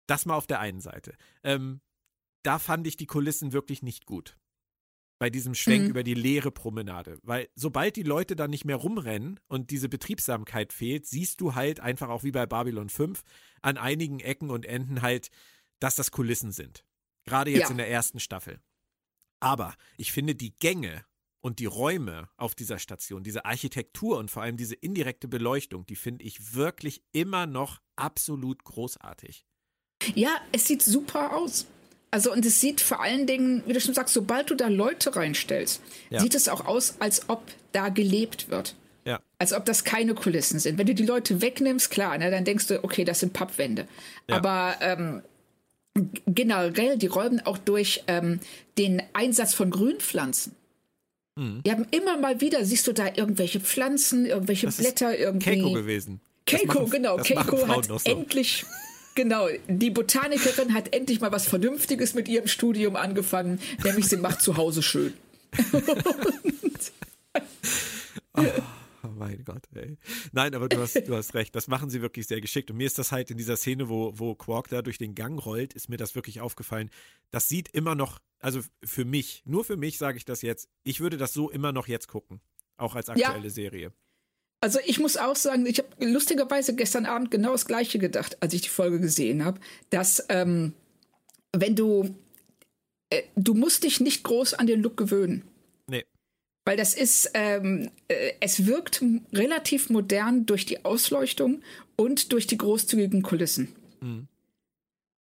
Das 0.08 0.26
mal 0.26 0.36
auf 0.36 0.48
der 0.48 0.60
einen 0.60 0.82
Seite. 0.82 1.16
Ähm, 1.44 1.82
da 2.44 2.60
fand 2.60 2.86
ich 2.88 2.98
die 2.98 3.06
Kulissen 3.08 3.54
wirklich 3.54 3.82
nicht 3.82 4.06
gut. 4.06 4.38
Bei 5.20 5.30
diesem 5.30 5.54
Schwenk 5.54 5.84
Mhm. 5.84 5.90
über 5.92 6.04
die 6.04 6.16
leere 6.16 6.52
Promenade. 6.52 7.20
Weil 7.22 7.48
sobald 7.56 7.96
die 7.96 8.04
Leute 8.04 8.36
dann 8.36 8.50
nicht 8.50 8.66
mehr 8.66 8.76
rumrennen 8.76 9.40
und 9.48 9.70
diese 9.70 9.88
Betriebsamkeit 9.88 10.74
fehlt, 10.74 11.06
siehst 11.06 11.42
du 11.42 11.54
halt 11.56 11.80
einfach 11.80 12.10
auch 12.10 12.24
wie 12.24 12.32
bei 12.32 12.46
Babylon 12.46 12.90
5 12.90 13.22
an 13.62 13.78
einigen 13.78 14.20
Ecken 14.20 14.50
und 14.50 14.66
Enden 14.66 15.02
halt, 15.04 15.30
dass 15.82 15.96
das 15.96 16.12
Kulissen 16.12 16.52
sind. 16.54 16.86
Gerade 17.26 17.52
jetzt 17.52 17.64
Ja. 17.64 17.70
in 17.72 17.78
der 17.78 17.90
ersten 17.90 18.20
Staffel. 18.20 18.62
Aber 19.42 19.76
ich 19.98 20.12
finde 20.12 20.36
die 20.36 20.56
Gänge 20.58 21.04
und 21.42 21.60
die 21.60 21.66
Räume 21.66 22.30
auf 22.38 22.56
dieser 22.56 22.80
Station, 22.80 23.24
diese 23.24 23.46
Architektur 23.46 24.18
und 24.18 24.30
vor 24.30 24.44
allem 24.44 24.58
diese 24.58 24.76
indirekte 24.76 25.28
Beleuchtung, 25.28 25.86
die 25.86 25.96
finde 25.96 26.24
ich 26.24 26.54
wirklich 26.54 27.04
immer 27.12 27.48
noch 27.48 27.82
absolut 27.96 28.64
großartig. 28.64 29.46
Ja, 30.16 30.40
es 30.52 30.68
sieht 30.68 30.84
super 30.84 31.36
aus. 31.36 31.66
Also 32.12 32.32
und 32.32 32.46
es 32.46 32.60
sieht 32.60 32.82
vor 32.82 33.02
allen 33.02 33.26
Dingen, 33.26 33.64
wie 33.66 33.74
du 33.74 33.82
schon 33.82 33.94
sagst, 33.94 34.14
sobald 34.14 34.50
du 34.50 34.56
da 34.56 34.68
Leute 34.68 35.16
reinstellst, 35.16 35.82
ja. 36.10 36.20
sieht 36.20 36.36
es 36.36 36.50
auch 36.50 36.66
aus, 36.66 36.96
als 37.00 37.30
ob 37.30 37.44
da 37.72 37.90
gelebt 37.90 38.50
wird. 38.50 38.76
Ja. 39.06 39.20
Als 39.40 39.54
ob 39.54 39.66
das 39.66 39.84
keine 39.84 40.14
Kulissen 40.14 40.60
sind. 40.60 40.78
Wenn 40.78 40.86
du 40.86 40.94
die 40.94 41.06
Leute 41.06 41.42
wegnimmst, 41.42 41.90
klar, 41.90 42.18
ne, 42.18 42.30
dann 42.30 42.46
denkst 42.46 42.68
du, 42.68 42.84
okay, 42.84 43.04
das 43.04 43.22
sind 43.22 43.34
Pappwände. 43.34 43.88
Ja. 44.28 44.36
Aber 44.36 44.76
ähm, 44.82 45.24
generell, 46.26 46.98
die 46.98 47.08
räumen 47.08 47.42
auch 47.46 47.58
durch 47.58 48.04
ähm, 48.08 48.40
den 48.78 49.02
Einsatz 49.14 49.54
von 49.54 49.70
Grünpflanzen. 49.70 50.56
Mhm. 51.36 51.64
Die 51.66 51.72
haben 51.72 51.86
immer 51.92 52.18
mal 52.18 52.42
wieder, 52.42 52.64
siehst 52.66 52.88
du 52.88 52.94
da 52.94 53.08
irgendwelche 53.08 53.60
Pflanzen, 53.60 54.26
irgendwelche 54.26 54.68
das 54.68 54.78
Blätter, 54.78 55.18
irgendwie. 55.18 55.62
Keiko 55.62 55.72
gewesen. 55.74 56.22
Keiko, 56.46 56.86
genau. 56.86 57.18
Keiko 57.18 57.68
hat 57.68 57.86
so. 57.86 58.00
endlich 58.06 58.66
Genau, 59.16 59.50
die 59.68 59.90
Botanikerin 59.90 60.74
hat 60.74 60.94
endlich 60.96 61.20
mal 61.20 61.32
was 61.34 61.46
Vernünftiges 61.46 62.14
mit 62.14 62.30
ihrem 62.30 62.48
Studium 62.48 62.96
angefangen, 62.96 63.60
nämlich 63.84 64.08
sie 64.08 64.16
macht 64.16 64.42
zu 64.42 64.56
Hause 64.56 64.82
schön. 64.82 65.14
oh, 68.34 68.44
mein 69.22 69.44
Gott, 69.46 69.68
ey. 69.76 69.98
Nein, 70.32 70.56
aber 70.56 70.68
du 70.68 70.80
hast, 70.80 70.96
du 70.96 71.16
hast 71.16 71.36
recht, 71.36 71.56
das 71.56 71.68
machen 71.68 71.92
sie 71.92 72.02
wirklich 72.02 72.26
sehr 72.26 72.42
geschickt. 72.42 72.72
Und 72.72 72.78
mir 72.78 72.88
ist 72.88 72.98
das 72.98 73.12
halt 73.12 73.30
in 73.30 73.38
dieser 73.38 73.56
Szene, 73.56 73.88
wo, 73.88 74.18
wo 74.18 74.34
Quark 74.34 74.70
da 74.70 74.82
durch 74.82 74.98
den 74.98 75.14
Gang 75.14 75.44
rollt, 75.46 75.74
ist 75.74 75.90
mir 75.90 75.98
das 75.98 76.16
wirklich 76.16 76.42
aufgefallen. 76.42 76.90
Das 77.30 77.48
sieht 77.48 77.70
immer 77.70 77.94
noch, 77.94 78.20
also 78.40 78.62
für 78.84 79.06
mich, 79.06 79.44
nur 79.46 79.64
für 79.64 79.78
mich 79.78 80.00
sage 80.00 80.18
ich 80.18 80.26
das 80.26 80.42
jetzt, 80.42 80.70
ich 80.84 81.02
würde 81.02 81.18
das 81.18 81.34
so 81.34 81.52
immer 81.52 81.72
noch 81.72 81.88
jetzt 81.88 82.08
gucken. 82.08 82.42
Auch 82.78 82.96
als 82.96 83.10
aktuelle 83.10 83.44
ja. 83.44 83.50
Serie. 83.50 83.94
Also 84.60 84.80
ich 84.86 85.00
muss 85.00 85.18
auch 85.18 85.36
sagen, 85.36 85.68
ich 85.68 85.78
habe 85.78 85.90
lustigerweise 86.04 86.76
gestern 86.76 87.06
Abend 87.06 87.30
genau 87.30 87.52
das 87.52 87.68
gleiche 87.68 88.00
gedacht, 88.00 88.42
als 88.42 88.56
ich 88.56 88.62
die 88.62 88.70
Folge 88.70 89.00
gesehen 89.00 89.46
habe, 89.46 89.60
dass 89.92 90.26
ähm, 90.30 90.74
wenn 91.56 91.76
du 91.76 92.16
äh, 93.12 93.24
du 93.36 93.54
musst 93.54 93.84
dich 93.84 94.00
nicht 94.00 94.24
groß 94.24 94.56
an 94.56 94.66
den 94.66 94.82
Look 94.82 94.98
gewöhnen. 94.98 95.44
Weil 96.66 96.78
das 96.78 96.94
ist, 96.94 97.32
ähm, 97.34 97.90
äh, 98.08 98.34
es 98.40 98.66
wirkt 98.68 99.04
relativ 99.34 99.90
modern 99.90 100.46
durch 100.46 100.66
die 100.66 100.86
Ausleuchtung 100.86 101.62
und 101.96 102.32
durch 102.32 102.48
die 102.48 102.58
großzügigen 102.58 103.24
Kulissen. 103.24 103.76
Mhm. 104.02 104.28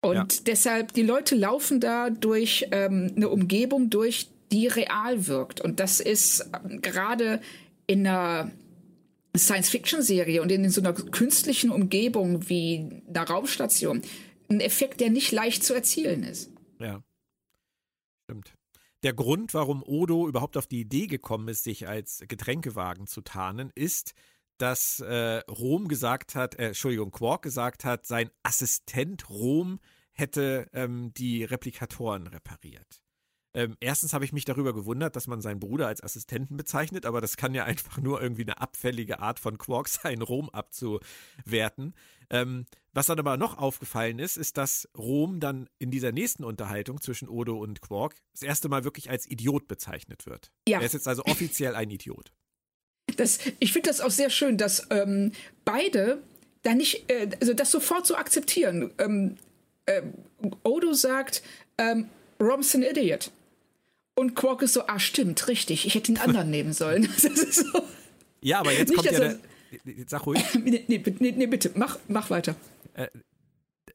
Und 0.01 0.15
ja. 0.15 0.41
deshalb, 0.45 0.93
die 0.93 1.03
Leute 1.03 1.35
laufen 1.35 1.79
da 1.79 2.09
durch 2.09 2.67
ähm, 2.71 3.13
eine 3.15 3.29
Umgebung 3.29 3.89
durch, 3.89 4.29
die 4.51 4.67
real 4.67 5.27
wirkt. 5.27 5.61
Und 5.61 5.79
das 5.79 5.99
ist 5.99 6.49
ähm, 6.63 6.81
gerade 6.81 7.41
in 7.87 8.07
einer 8.07 8.51
Science-Fiction-Serie 9.35 10.41
und 10.41 10.51
in 10.51 10.69
so 10.69 10.81
einer 10.81 10.93
künstlichen 10.93 11.69
Umgebung 11.69 12.49
wie 12.49 13.01
einer 13.07 13.27
Raumstation 13.27 14.01
ein 14.49 14.59
Effekt, 14.59 15.01
der 15.01 15.09
nicht 15.09 15.31
leicht 15.31 15.63
zu 15.63 15.73
erzielen 15.73 16.23
ist. 16.23 16.51
Ja, 16.79 17.01
stimmt. 18.25 18.56
Der 19.07 19.13
Grund, 19.13 19.53
warum 19.53 19.83
Odo 19.83 20.27
überhaupt 20.27 20.57
auf 20.57 20.67
die 20.67 20.81
Idee 20.81 21.07
gekommen 21.07 21.47
ist, 21.47 21.63
sich 21.63 21.87
als 21.87 22.25
Getränkewagen 22.27 23.07
zu 23.07 23.21
tarnen, 23.21 23.71
ist, 23.73 24.11
dass 24.57 24.99
äh, 24.99 25.37
Rom 25.49 25.87
gesagt 25.87 26.35
hat, 26.35 26.55
äh, 26.55 26.67
Entschuldigung, 26.67 27.11
Quark 27.11 27.41
gesagt 27.41 27.85
hat, 27.85 28.05
sein 28.05 28.29
Assistent 28.43 29.29
Rom 29.29 29.79
hätte 30.11 30.67
ähm, 30.73 31.13
die 31.15 31.45
Replikatoren 31.45 32.27
repariert. 32.27 33.01
Ähm, 33.53 33.77
erstens 33.79 34.11
habe 34.11 34.25
ich 34.25 34.33
mich 34.33 34.43
darüber 34.43 34.73
gewundert, 34.73 35.15
dass 35.15 35.27
man 35.27 35.39
seinen 35.39 35.61
Bruder 35.61 35.87
als 35.87 36.03
Assistenten 36.03 36.57
bezeichnet, 36.57 37.05
aber 37.05 37.21
das 37.21 37.37
kann 37.37 37.53
ja 37.53 37.63
einfach 37.63 37.99
nur 37.99 38.21
irgendwie 38.21 38.43
eine 38.43 38.59
abfällige 38.59 39.21
Art 39.21 39.39
von 39.39 39.57
Quark 39.57 39.87
sein, 39.87 40.21
Rom 40.21 40.49
abzuwerten. 40.49 41.95
Ähm, 42.29 42.65
was 42.93 43.05
dann 43.05 43.19
aber 43.19 43.37
noch 43.37 43.57
aufgefallen 43.57 44.19
ist, 44.19 44.37
ist, 44.37 44.57
dass 44.57 44.89
Rom 44.97 45.39
dann 45.39 45.69
in 45.77 45.91
dieser 45.91 46.11
nächsten 46.11 46.43
Unterhaltung 46.43 46.99
zwischen 46.99 47.29
Odo 47.29 47.57
und 47.57 47.81
Quark 47.81 48.15
das 48.33 48.41
erste 48.41 48.69
Mal 48.69 48.83
wirklich 48.83 49.09
als 49.09 49.29
Idiot 49.29 49.67
bezeichnet 49.67 50.25
wird. 50.25 50.51
Ja. 50.67 50.79
Er 50.79 50.85
ist 50.85 50.93
jetzt 50.93 51.07
also 51.07 51.23
offiziell 51.25 51.75
ein 51.75 51.89
Idiot. 51.89 52.31
Das, 53.15 53.39
ich 53.59 53.71
finde 53.71 53.89
das 53.89 54.01
auch 54.01 54.11
sehr 54.11 54.29
schön, 54.29 54.57
dass 54.57 54.87
ähm, 54.89 55.31
beide 55.63 56.21
da 56.63 56.73
nicht, 56.73 57.09
äh, 57.09 57.29
also 57.39 57.53
das 57.53 57.71
sofort 57.71 58.05
so 58.05 58.15
akzeptieren. 58.15 58.91
Ähm, 58.97 59.37
äh, 59.85 60.01
Odo 60.63 60.93
sagt, 60.93 61.43
ähm, 61.77 62.09
Rom's 62.39 62.75
an 62.75 62.83
Idiot. 62.83 63.31
Und 64.15 64.35
Quark 64.35 64.63
ist 64.63 64.73
so, 64.73 64.87
ah, 64.87 64.99
stimmt, 64.99 65.47
richtig, 65.47 65.85
ich 65.85 65.93
hätte 65.93 66.11
den 66.11 66.17
anderen 66.17 66.49
nehmen 66.49 66.73
sollen. 66.73 67.07
So. 67.19 67.83
Ja, 68.41 68.59
aber 68.59 68.71
jetzt 68.71 68.89
Nicht, 68.89 68.97
kommt 68.97 69.11
ja 69.11 69.19
der. 69.19 69.39
Sag 70.07 70.25
ruhig. 70.25 70.43
nee, 70.63 70.83
nee, 70.87 71.03
nee, 71.19 71.31
nee, 71.31 71.47
bitte, 71.47 71.71
mach, 71.75 71.97
mach 72.07 72.29
weiter. 72.29 72.55
Äh, 72.93 73.07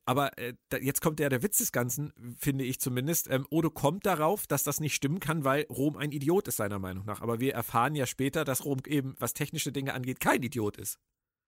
aber 0.04 0.36
äh, 0.38 0.54
jetzt 0.80 1.00
kommt 1.00 1.20
ja 1.20 1.28
der 1.28 1.42
Witz 1.42 1.58
des 1.58 1.72
Ganzen, 1.72 2.12
finde 2.38 2.64
ich 2.64 2.80
zumindest. 2.80 3.30
Ähm, 3.30 3.46
Odo 3.50 3.70
kommt 3.70 4.04
darauf, 4.04 4.46
dass 4.46 4.64
das 4.64 4.80
nicht 4.80 4.94
stimmen 4.94 5.20
kann, 5.20 5.44
weil 5.44 5.64
Rom 5.68 5.96
ein 5.96 6.10
Idiot 6.10 6.48
ist, 6.48 6.56
seiner 6.56 6.78
Meinung 6.78 7.04
nach. 7.04 7.20
Aber 7.20 7.40
wir 7.40 7.54
erfahren 7.54 7.94
ja 7.94 8.06
später, 8.06 8.44
dass 8.44 8.64
Rom 8.64 8.80
eben, 8.86 9.14
was 9.18 9.34
technische 9.34 9.70
Dinge 9.70 9.94
angeht, 9.94 10.20
kein 10.20 10.42
Idiot 10.42 10.76
ist. 10.76 10.98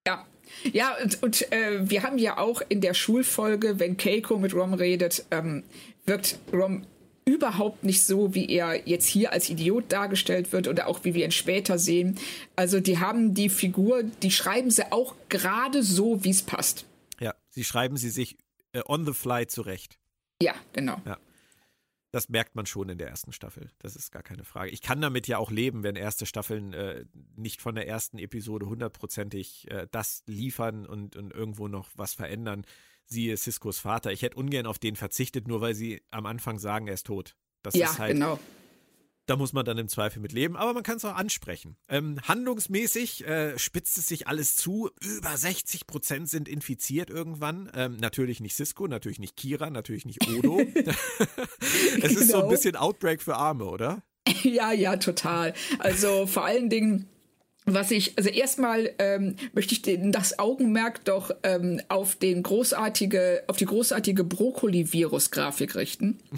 Ja, 0.07 0.27
ja, 0.72 0.95
und, 1.03 1.22
und 1.22 1.51
äh, 1.53 1.89
wir 1.89 2.03
haben 2.03 2.18
ja 2.18 2.37
auch 2.37 2.61
in 2.68 2.83
der 2.83 2.93
Schulfolge, 2.93 3.79
wenn 3.79 3.97
Keiko 3.97 4.39
mit 4.39 4.55
Rom 4.55 4.75
redet, 4.75 5.25
ähm, 5.31 5.64
wirkt 6.05 6.39
Rom 6.53 6.87
überhaupt 7.25 7.85
nicht 7.85 8.03
so, 8.03 8.35
wie 8.35 8.51
er 8.51 8.87
jetzt 8.89 9.07
hier 9.07 9.33
als 9.33 9.49
Idiot 9.49 9.91
dargestellt 9.91 10.53
wird 10.53 10.68
oder 10.68 10.87
auch 10.89 11.05
wie 11.05 11.14
wir 11.14 11.25
ihn 11.25 11.31
später 11.31 11.79
sehen. 11.79 12.18
Also 12.57 12.81
die 12.81 12.99
haben 12.99 13.35
die 13.35 13.49
Figur, 13.49 14.03
die 14.03 14.31
schreiben 14.31 14.70
sie 14.70 14.93
auch 14.93 15.14
gerade 15.29 15.83
so, 15.83 16.22
wie 16.25 16.31
es 16.31 16.43
passt. 16.43 16.85
Ja, 17.20 17.35
sie 17.49 17.64
schreiben 17.64 17.97
sie 17.97 18.11
sich 18.11 18.37
äh, 18.72 18.83
on 18.87 19.07
the 19.07 19.12
fly 19.12 19.47
zurecht. 19.47 19.99
Ja, 20.43 20.55
genau. 20.72 21.01
Ja. 21.07 21.18
Das 22.11 22.29
merkt 22.29 22.55
man 22.55 22.64
schon 22.64 22.91
in 22.91 22.99
der 22.99 23.09
ersten 23.09 23.33
Staffel. 23.33 23.72
Das 23.81 23.97
ist 23.97 24.12
gar 24.12 24.22
keine 24.22 24.45
Frage. 24.45 24.70
Ich 24.70 24.83
kann 24.83 25.01
damit 25.01 25.27
ja 25.27 25.39
auch 25.39 25.51
leben, 25.51 25.83
wenn 25.83 25.97
erste 25.97 26.27
Staffeln 26.27 26.72
äh, 26.72 27.07
nicht 27.35 27.61
von 27.61 27.75
der 27.75 27.89
ersten 27.89 28.18
Episode 28.18 28.66
hundertprozentig 28.66 29.68
äh, 29.70 29.89
das 29.91 30.22
liefern 30.27 30.87
und, 30.87 31.16
und 31.16 31.33
irgendwo 31.33 31.66
noch 31.66 31.91
was 31.97 32.14
verändern 32.14 32.64
siehe 33.07 33.36
Ciscos 33.36 33.78
Vater. 33.78 34.12
Ich 34.12 34.22
hätte 34.22 34.36
ungern 34.36 34.66
auf 34.66 34.78
den 34.78 34.96
verzichtet, 34.96 35.48
nur 35.48 35.61
weil 35.61 35.74
sie 35.74 36.02
am 36.11 36.26
Anfang 36.26 36.59
sagen, 36.59 36.88
er 36.88 36.94
ist 36.94 37.07
tot. 37.07 37.36
Das 37.62 37.74
ja, 37.74 37.90
ist 37.90 37.98
halt, 37.98 38.14
genau. 38.14 38.38
Da 39.26 39.36
muss 39.36 39.55
man 39.55 39.64
dann 39.64 39.78
im 39.78 39.88
Zweifel 39.88 40.20
mit 40.20 40.32
leben, 40.32 40.55
aber 40.55 40.74
man 40.74 40.82
kann 40.82 40.98
es 40.98 41.05
auch 41.05 41.14
ansprechen. 41.14 41.76
Ähm, 41.88 42.20
handlungsmäßig 42.28 43.26
äh, 43.26 43.59
spitzt 43.59 43.96
es 43.96 44.07
sich 44.07 44.28
alles 44.28 44.55
zu. 44.57 44.90
Über 45.00 45.34
60 45.34 45.86
Prozent 45.86 46.28
sind 46.28 46.46
infiziert 46.46 47.09
irgendwann. 47.09 47.70
Ähm, 47.74 47.96
natürlich 47.96 48.40
nicht 48.40 48.55
Cisco, 48.55 48.86
natürlich 48.86 49.18
nicht 49.18 49.34
Kira, 49.34 49.70
natürlich 49.70 50.05
nicht 50.05 50.28
Odo. 50.28 50.61
es 50.61 50.74
genau. 50.74 52.07
ist 52.07 52.28
so 52.28 52.34
ein 52.34 52.40
genau. 52.40 52.48
bisschen 52.48 52.76
Outbreak 52.76 53.22
für 53.22 53.36
Arme, 53.36 53.64
oder? 53.64 54.02
Ja, 54.42 54.72
ja, 54.72 54.96
total. 54.96 55.55
Also 55.78 56.26
vor 56.26 56.44
allen 56.44 56.68
Dingen 56.68 57.09
was 57.66 57.90
ich, 57.90 58.12
also 58.16 58.28
erstmal 58.28 58.92
ähm, 58.98 59.36
möchte 59.54 59.72
ich 59.72 59.82
den, 59.82 60.12
das 60.12 60.38
Augenmerk 60.38 61.04
doch 61.04 61.30
ähm, 61.42 61.80
auf 61.88 62.14
den 62.14 62.42
großartige, 62.42 63.44
auf 63.46 63.56
die 63.56 63.64
großartige 63.64 64.24
Brokkoli-Virus-Grafik 64.24 65.74
richten. 65.76 66.18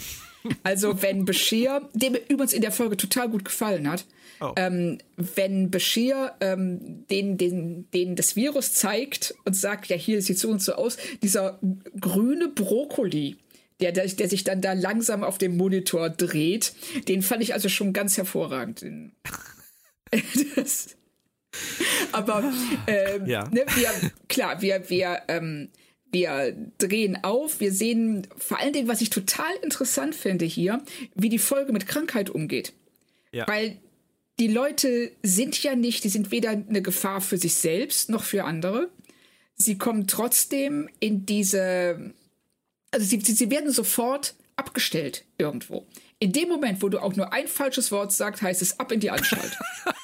Also 0.63 1.03
wenn 1.03 1.25
Bashir, 1.25 1.89
dem 1.93 2.13
mir 2.13 2.21
übrigens 2.29 2.53
in 2.53 2.61
der 2.61 2.71
Folge 2.71 2.97
total 2.97 3.29
gut 3.29 3.45
gefallen 3.45 3.91
hat, 3.91 4.05
oh. 4.41 4.53
ähm, 4.55 4.99
wenn 5.17 5.73
Bashir 5.73 6.35
ähm, 6.41 7.05
den, 7.11 7.37
den, 7.37 7.91
den 7.91 8.15
das 8.15 8.37
Virus 8.37 8.73
zeigt 8.73 9.35
und 9.45 9.57
sagt, 9.57 9.89
ja 9.89 9.97
hier 9.97 10.23
sieht 10.23 10.39
so 10.39 10.49
und 10.51 10.63
so 10.63 10.75
aus, 10.75 10.99
dieser 11.21 11.59
grüne 12.01 12.47
Brokkoli, 12.47 13.39
der, 13.81 13.91
der, 13.91 14.07
der 14.07 14.29
sich 14.29 14.45
dann 14.45 14.61
da 14.61 14.73
langsam 14.73 15.25
auf 15.25 15.37
dem 15.37 15.57
Monitor 15.57 16.11
dreht, 16.11 16.75
den 17.09 17.23
fand 17.23 17.43
ich 17.43 17.53
also 17.53 17.69
schon 17.69 17.93
ganz 17.93 18.17
hervorragend. 18.17 18.87
das, 20.55 20.96
aber 22.13 22.53
äh, 22.87 23.21
ja. 23.27 23.49
ne, 23.49 23.65
wir, 23.75 23.91
klar, 24.29 24.63
wir, 24.63 24.89
wir, 24.89 25.23
ähm, 25.29 25.69
wir 26.11 26.57
drehen 26.79 27.23
auf, 27.25 27.61
wir 27.61 27.73
sehen 27.73 28.27
vor 28.37 28.61
allen 28.61 28.73
Dingen, 28.73 28.89
was 28.89 29.01
ich 29.01 29.11
total 29.11 29.55
interessant 29.63 30.15
finde 30.15 30.45
hier, 30.45 30.83
wie 31.15 31.29
die 31.29 31.39
Folge 31.39 31.73
mit 31.73 31.87
Krankheit 31.87 32.31
umgeht. 32.31 32.73
Ja. 33.33 33.47
Weil 33.49 33.79
die 34.39 34.49
Leute 34.49 35.13
sind 35.23 35.63
ja 35.63 35.75
nicht, 35.75 36.05
die 36.05 36.09
sind 36.09 36.31
weder 36.31 36.51
eine 36.51 36.83
Gefahr 36.83 37.21
für 37.21 37.39
sich 37.39 37.55
selbst 37.55 38.11
noch 38.11 38.23
für 38.23 38.45
andere. 38.45 38.91
Sie 39.57 39.79
kommen 39.79 40.07
trotzdem 40.07 40.89
in 41.01 41.25
diese, 41.25 42.13
also 42.91 43.07
sie, 43.07 43.21
sie 43.21 43.51
werden 43.51 43.71
sofort 43.73 44.35
abgestellt 44.57 45.25
irgendwo. 45.39 45.87
In 46.19 46.33
dem 46.33 46.49
Moment, 46.49 46.83
wo 46.83 46.89
du 46.89 46.99
auch 46.99 47.15
nur 47.15 47.33
ein 47.33 47.47
falsches 47.47 47.93
Wort 47.93 48.11
sagst, 48.11 48.41
heißt 48.41 48.63
es 48.63 48.81
ab 48.81 48.91
in 48.91 49.01
die 49.01 49.11
Anstalt. 49.11 49.59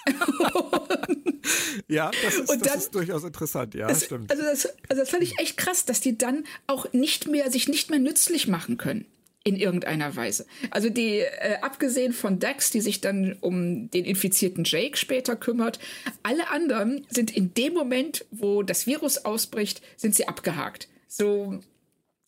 ja, 1.88 2.10
das 2.22 2.34
ist, 2.34 2.50
dann, 2.50 2.60
das 2.60 2.76
ist 2.76 2.94
durchaus 2.94 3.24
interessant, 3.24 3.74
ja, 3.74 3.88
das, 3.88 4.04
stimmt. 4.04 4.30
Also 4.30 4.42
das, 4.42 4.66
also 4.90 5.02
das 5.02 5.08
fand 5.08 5.22
ich 5.22 5.38
echt 5.38 5.56
krass, 5.56 5.86
dass 5.86 6.00
die 6.00 6.18
dann 6.18 6.44
auch 6.66 6.92
nicht 6.92 7.28
mehr, 7.28 7.50
sich 7.50 7.66
nicht 7.66 7.88
mehr 7.88 7.98
nützlich 7.98 8.46
machen 8.46 8.76
können. 8.76 9.06
In 9.44 9.56
irgendeiner 9.56 10.14
Weise. 10.14 10.46
Also 10.70 10.88
die, 10.88 11.18
äh, 11.18 11.56
abgesehen 11.62 12.12
von 12.12 12.38
Dax, 12.38 12.70
die 12.70 12.80
sich 12.80 13.00
dann 13.00 13.36
um 13.40 13.90
den 13.90 14.04
infizierten 14.04 14.62
Jake 14.62 14.96
später 14.96 15.34
kümmert, 15.34 15.80
alle 16.22 16.48
anderen 16.50 17.04
sind 17.10 17.36
in 17.36 17.52
dem 17.54 17.74
Moment, 17.74 18.24
wo 18.30 18.62
das 18.62 18.86
Virus 18.86 19.24
ausbricht, 19.24 19.82
sind 19.96 20.14
sie 20.14 20.28
abgehakt. 20.28 20.86
So, 21.08 21.58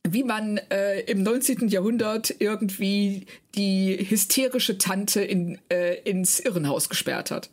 wie 0.08 0.22
man 0.22 0.58
äh, 0.70 1.00
im 1.00 1.22
19. 1.22 1.68
Jahrhundert 1.68 2.34
irgendwie 2.38 3.26
die 3.54 3.96
hysterische 4.08 4.78
Tante 4.78 5.22
in, 5.22 5.58
äh, 5.70 5.94
ins 6.02 6.40
Irrenhaus 6.40 6.88
gesperrt 6.88 7.30
hat. 7.30 7.48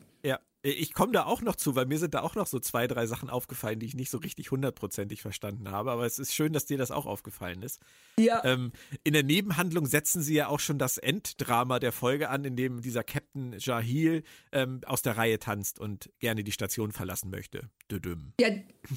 Ich 0.64 0.94
komme 0.94 1.12
da 1.12 1.26
auch 1.26 1.42
noch 1.42 1.56
zu, 1.56 1.76
weil 1.76 1.88
mir 1.88 1.98
sind 1.98 2.14
da 2.14 2.22
auch 2.22 2.36
noch 2.36 2.46
so 2.46 2.60
zwei, 2.60 2.88
drei 2.88 3.08
Sachen 3.08 3.30
aufgefallen, 3.30 3.80
die 3.80 3.88
ich 3.88 3.96
nicht 3.96 4.12
so 4.12 4.20
richtig 4.20 4.52
hundertprozentig 4.52 5.22
verstanden 5.22 5.72
habe. 5.72 5.92
Aber 5.92 6.06
es 6.06 6.20
ist 6.20 6.36
schön, 6.36 6.54
dass 6.54 6.66
dir 6.66 6.78
das 6.78 6.92
auch 6.92 7.08
aufgefallen 7.08 7.64
ist. 7.64 7.80
Ja. 8.20 8.44
Ähm, 8.46 8.72
in 9.04 9.14
der 9.14 9.24
Nebenhandlung 9.24 9.88
setzen 9.88 10.22
sie 10.22 10.36
ja 10.36 10.48
auch 10.48 10.60
schon 10.60 10.78
das 10.78 10.98
Enddrama 10.98 11.80
der 11.80 11.92
Folge 11.92 12.30
an, 12.30 12.46
in 12.46 12.56
dem 12.56 12.82
dieser 12.82 13.04
Captain 13.04 13.56
Jahil 13.58 14.24
ähm, 14.52 14.82
aus 14.86 15.02
der 15.02 15.18
Reihe 15.18 15.40
tanzt 15.40 15.80
und 15.80 16.12
gerne 16.20 16.44
die 16.44 16.52
Station 16.52 16.92
verlassen 16.92 17.32
möchte. 17.32 17.70
Düdüm. 17.90 18.34
Ja, 18.40 18.50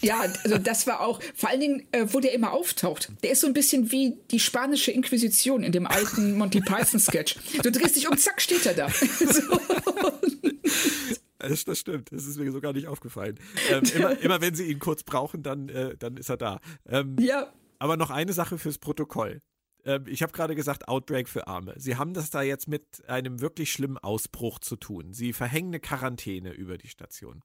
ja, 0.02 0.20
also 0.20 0.58
das 0.58 0.86
war 0.86 1.00
auch, 1.00 1.20
vor 1.34 1.48
allen 1.48 1.60
Dingen, 1.60 1.86
äh, 1.92 2.06
wo 2.10 2.20
der 2.20 2.32
immer 2.32 2.52
auftaucht. 2.52 3.10
Der 3.22 3.32
ist 3.32 3.40
so 3.40 3.46
ein 3.46 3.54
bisschen 3.54 3.90
wie 3.90 4.18
die 4.30 4.40
spanische 4.40 4.90
Inquisition 4.90 5.62
in 5.62 5.72
dem 5.72 5.86
alten 5.86 6.36
Monty 6.36 6.60
Python-Sketch. 6.60 7.36
Du 7.62 7.70
drehst 7.70 7.96
dich 7.96 8.08
um, 8.08 8.16
zack, 8.18 8.40
steht 8.40 8.66
er 8.66 8.74
da. 8.74 8.88
so. 8.90 9.40
Das, 11.48 11.64
das, 11.64 11.78
stimmt, 11.78 12.12
das 12.12 12.26
ist 12.26 12.38
mir 12.38 12.50
so 12.52 12.60
gar 12.60 12.72
nicht 12.72 12.88
aufgefallen. 12.88 13.38
Ähm, 13.70 13.82
immer, 13.94 14.18
immer, 14.20 14.40
wenn 14.40 14.54
sie 14.54 14.70
ihn 14.70 14.78
kurz 14.78 15.04
brauchen, 15.04 15.42
dann, 15.42 15.68
äh, 15.68 15.96
dann 15.96 16.16
ist 16.16 16.28
er 16.28 16.36
da. 16.36 16.60
Ähm, 16.86 17.16
ja. 17.18 17.52
Aber 17.78 17.96
noch 17.96 18.10
eine 18.10 18.32
Sache 18.32 18.58
fürs 18.58 18.78
Protokoll. 18.78 19.40
Ähm, 19.84 20.04
ich 20.06 20.22
habe 20.22 20.32
gerade 20.32 20.54
gesagt, 20.54 20.88
Outbreak 20.88 21.28
für 21.28 21.46
Arme. 21.46 21.74
Sie 21.76 21.96
haben 21.96 22.14
das 22.14 22.30
da 22.30 22.42
jetzt 22.42 22.68
mit 22.68 23.08
einem 23.08 23.40
wirklich 23.40 23.72
schlimmen 23.72 23.98
Ausbruch 23.98 24.58
zu 24.58 24.76
tun. 24.76 25.12
Sie 25.12 25.32
verhängen 25.32 25.68
eine 25.68 25.80
Quarantäne 25.80 26.52
über 26.52 26.78
die 26.78 26.88
Station. 26.88 27.42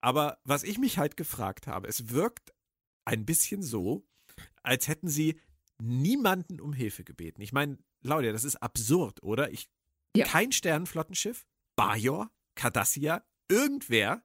Aber 0.00 0.38
was 0.44 0.62
ich 0.62 0.78
mich 0.78 0.98
halt 0.98 1.16
gefragt 1.16 1.66
habe, 1.66 1.88
es 1.88 2.10
wirkt 2.10 2.52
ein 3.04 3.24
bisschen 3.24 3.62
so, 3.62 4.06
als 4.62 4.86
hätten 4.88 5.08
sie 5.08 5.40
niemanden 5.80 6.60
um 6.60 6.72
Hilfe 6.72 7.04
gebeten. 7.04 7.40
Ich 7.40 7.52
meine, 7.52 7.78
Claudia, 8.02 8.32
das 8.32 8.44
ist 8.44 8.56
absurd, 8.56 9.22
oder? 9.22 9.50
Ich, 9.50 9.68
ja. 10.16 10.26
Kein 10.26 10.52
Sternenflottenschiff, 10.52 11.46
Bajor, 11.76 12.30
Cardassia, 12.54 13.24
irgendwer, 13.48 14.22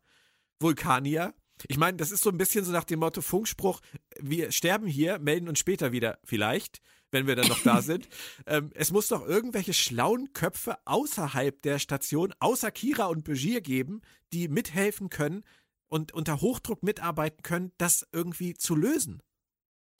Vulkanier. 0.60 1.34
Ich 1.68 1.78
meine, 1.78 1.98
das 1.98 2.12
ist 2.12 2.24
so 2.24 2.30
ein 2.30 2.38
bisschen 2.38 2.66
so 2.66 2.72
nach 2.72 2.84
dem 2.84 3.00
Motto 3.00 3.22
Funkspruch, 3.22 3.80
wir 4.20 4.52
sterben 4.52 4.88
hier, 4.88 5.20
melden 5.20 5.48
uns 5.48 5.60
später 5.60 5.92
wieder, 5.92 6.20
vielleicht, 6.24 6.82
wenn 7.12 7.28
wir 7.28 7.36
dann 7.36 7.48
noch 7.48 7.62
da 7.64 7.82
sind. 7.82 8.08
ähm, 8.48 8.72
es 8.74 8.92
muss 8.92 9.08
doch 9.08 9.26
irgendwelche 9.26 9.74
schlauen 9.74 10.34
Köpfe 10.34 10.78
außerhalb 10.86 11.62
der 11.62 11.80
Station, 11.80 12.34
außer 12.40 12.72
Kira 12.72 13.06
und 13.06 13.24
Begier 13.24 13.62
geben, 13.62 14.02
die 14.34 14.48
mithelfen 14.48 15.10
können 15.10 15.44
und 15.88 16.12
unter 16.12 16.42
Hochdruck 16.42 16.82
mitarbeiten 16.84 17.44
können, 17.44 17.72
das 17.78 18.08
irgendwie 18.12 18.56
zu 18.56 18.76
lösen. 18.76 19.22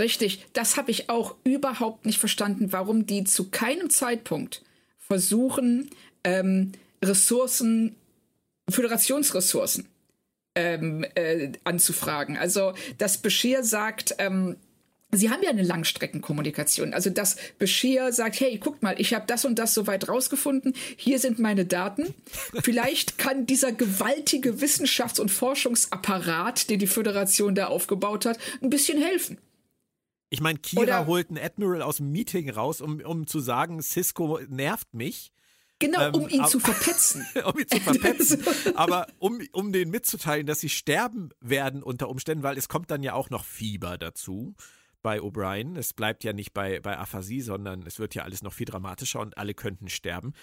Richtig, 0.02 0.48
das 0.54 0.76
habe 0.76 0.90
ich 0.90 1.10
auch 1.10 1.36
überhaupt 1.44 2.06
nicht 2.06 2.18
verstanden, 2.18 2.74
warum 2.74 3.06
die 3.06 3.24
zu 3.26 3.52
keinem 3.52 3.92
Zeitpunkt 3.92 4.64
versuchen, 4.98 5.90
ähm, 6.24 6.72
Ressourcen 7.04 7.96
Föderationsressourcen 8.70 9.88
ähm, 10.56 11.06
äh, 11.16 11.52
anzufragen. 11.64 12.38
Also 12.38 12.74
das 12.98 13.18
Bescheer 13.18 13.64
sagt, 13.64 14.16
ähm, 14.20 14.58
Sie 15.16 15.30
haben 15.30 15.44
ja 15.44 15.52
eine 15.52 15.62
Langstreckenkommunikation. 15.62 16.94
Also 16.94 17.12
das 17.12 17.38
Bescheer 17.60 18.12
sagt, 18.12 18.40
hey, 18.40 18.58
guckt 18.58 18.82
mal, 18.82 19.00
ich 19.00 19.14
habe 19.14 19.26
das 19.28 19.46
und 19.46 19.60
das 19.60 19.74
soweit 19.74 20.10
rausgefunden. 20.10 20.74
Hier 20.98 21.20
sind 21.20 21.38
meine 21.38 21.66
Daten. 21.66 22.14
Vielleicht 22.64 23.20
kann 23.20 23.46
dieser 23.46 23.72
gewaltige 23.72 24.62
Wissenschafts- 24.62 25.20
und 25.20 25.30
Forschungsapparat, 25.30 26.70
den 26.70 26.80
die 26.80 26.88
Föderation 26.88 27.54
da 27.54 27.68
aufgebaut 27.68 28.26
hat, 28.26 28.40
ein 28.62 28.72
bisschen 28.72 29.00
helfen. 29.00 29.38
Ich 30.32 30.42
meine, 30.42 30.58
Kira 30.58 30.82
Oder, 30.82 31.06
holt 31.06 31.30
einen 31.30 31.38
Admiral 31.38 31.84
aus 31.84 31.98
dem 31.98 32.12
Meeting 32.12 32.50
raus, 32.50 32.82
um, 32.82 33.00
um 33.02 33.28
zu 33.28 33.40
sagen, 33.40 33.84
Cisco 33.84 34.40
nervt 34.50 34.96
mich. 34.96 35.32
Genau, 35.80 36.08
ähm, 36.08 36.14
um 36.16 36.30
ihn 36.30 36.42
aber, 36.42 36.50
zu 36.50 36.60
verpetzen. 36.60 37.26
um 37.46 37.60
ihn 37.60 37.68
zu 37.68 37.80
verpetzen. 37.80 38.44
aber 38.76 39.08
um, 39.20 39.42
um 39.52 39.74
denen 39.74 39.92
mitzuteilen, 39.92 40.46
dass 40.46 40.60
sie 40.60 40.70
sterben 40.70 41.30
werden 41.42 41.84
unter 41.84 42.10
Umständen, 42.10 42.44
weil 42.44 42.58
es 42.58 42.70
kommt 42.70 42.92
dann 42.92 43.04
ja 43.04 43.14
auch 43.14 43.30
noch 43.30 43.44
Fieber 43.44 43.98
dazu 43.98 44.56
bei 45.02 45.20
O'Brien. 45.20 45.78
Es 45.78 45.94
bleibt 45.94 46.24
ja 46.24 46.34
nicht 46.34 46.54
bei, 46.54 46.80
bei 46.80 46.98
Aphasie, 46.98 47.42
sondern 47.42 47.84
es 47.86 48.00
wird 48.00 48.16
ja 48.16 48.24
alles 48.24 48.42
noch 48.42 48.54
viel 48.54 48.66
dramatischer 48.66 49.20
und 49.20 49.38
alle 49.38 49.54
könnten 49.54 49.90
sterben. 49.90 50.34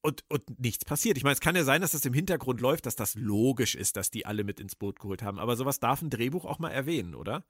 Und, 0.00 0.24
und 0.28 0.60
nichts 0.60 0.84
passiert. 0.84 1.16
Ich 1.16 1.24
meine, 1.24 1.34
es 1.34 1.40
kann 1.40 1.56
ja 1.56 1.64
sein, 1.64 1.82
dass 1.82 1.90
das 1.90 2.04
im 2.04 2.14
Hintergrund 2.14 2.60
läuft, 2.60 2.86
dass 2.86 2.96
das 2.96 3.14
logisch 3.16 3.74
ist, 3.74 3.96
dass 3.96 4.10
die 4.10 4.26
alle 4.26 4.44
mit 4.44 4.60
ins 4.60 4.76
Boot 4.76 5.00
geholt 5.00 5.22
haben. 5.22 5.38
Aber 5.38 5.56
sowas 5.56 5.80
darf 5.80 6.02
ein 6.02 6.10
Drehbuch 6.10 6.44
auch 6.44 6.58
mal 6.58 6.70
erwähnen, 6.70 7.14
oder? 7.14 7.44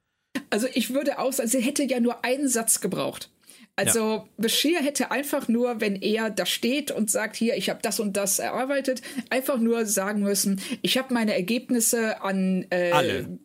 Also 0.49 0.67
ich 0.73 0.93
würde 0.93 1.19
auch 1.19 1.31
sagen, 1.31 1.49
sie 1.49 1.61
hätte 1.61 1.83
ja 1.83 1.99
nur 1.99 2.23
einen 2.25 2.47
Satz 2.47 2.81
gebraucht. 2.81 3.31
Also 3.75 3.99
ja. 3.99 4.25
Bashir 4.37 4.79
hätte 4.81 5.11
einfach 5.11 5.47
nur, 5.47 5.79
wenn 5.81 5.95
er 5.95 6.29
da 6.29 6.45
steht 6.45 6.91
und 6.91 7.09
sagt, 7.09 7.35
hier, 7.35 7.55
ich 7.55 7.69
habe 7.69 7.79
das 7.81 7.99
und 7.99 8.17
das 8.17 8.39
erarbeitet, 8.39 9.01
einfach 9.29 9.57
nur 9.57 9.85
sagen 9.85 10.21
müssen, 10.21 10.61
ich 10.81 10.97
habe 10.97 11.13
meine 11.13 11.33
Ergebnisse 11.33 12.21
an 12.21 12.65
äh, 12.69 12.91
alle. 12.91 13.39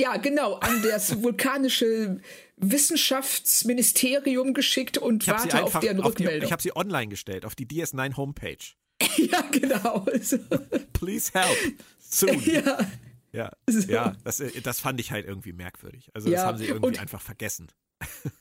Ja, 0.00 0.16
genau, 0.16 0.54
an 0.54 0.82
das 0.82 1.22
vulkanische 1.22 2.20
Wissenschaftsministerium 2.56 4.54
geschickt 4.54 4.98
und 4.98 5.26
warte 5.26 5.62
auf 5.62 5.78
deren 5.80 6.00
auf 6.00 6.06
Rückmeldung. 6.06 6.40
Die, 6.40 6.46
ich 6.46 6.52
habe 6.52 6.62
sie 6.62 6.74
online 6.74 7.08
gestellt, 7.08 7.44
auf 7.44 7.54
die 7.54 7.66
DS9 7.66 8.16
Homepage. 8.16 8.56
ja, 9.16 9.42
genau. 9.50 10.06
Please 10.92 11.32
help. 11.32 11.56
Soon. 11.98 12.40
Ja. 12.44 12.78
Ja, 13.32 13.50
so. 13.68 13.90
ja 13.90 14.14
das, 14.22 14.40
das 14.62 14.78
fand 14.78 15.00
ich 15.00 15.10
halt 15.10 15.26
irgendwie 15.26 15.52
merkwürdig. 15.52 16.08
Also 16.14 16.30
ja. 16.30 16.36
das 16.36 16.46
haben 16.46 16.58
sie 16.58 16.66
irgendwie 16.66 16.86
und, 16.86 17.00
einfach 17.00 17.20
vergessen. 17.20 17.66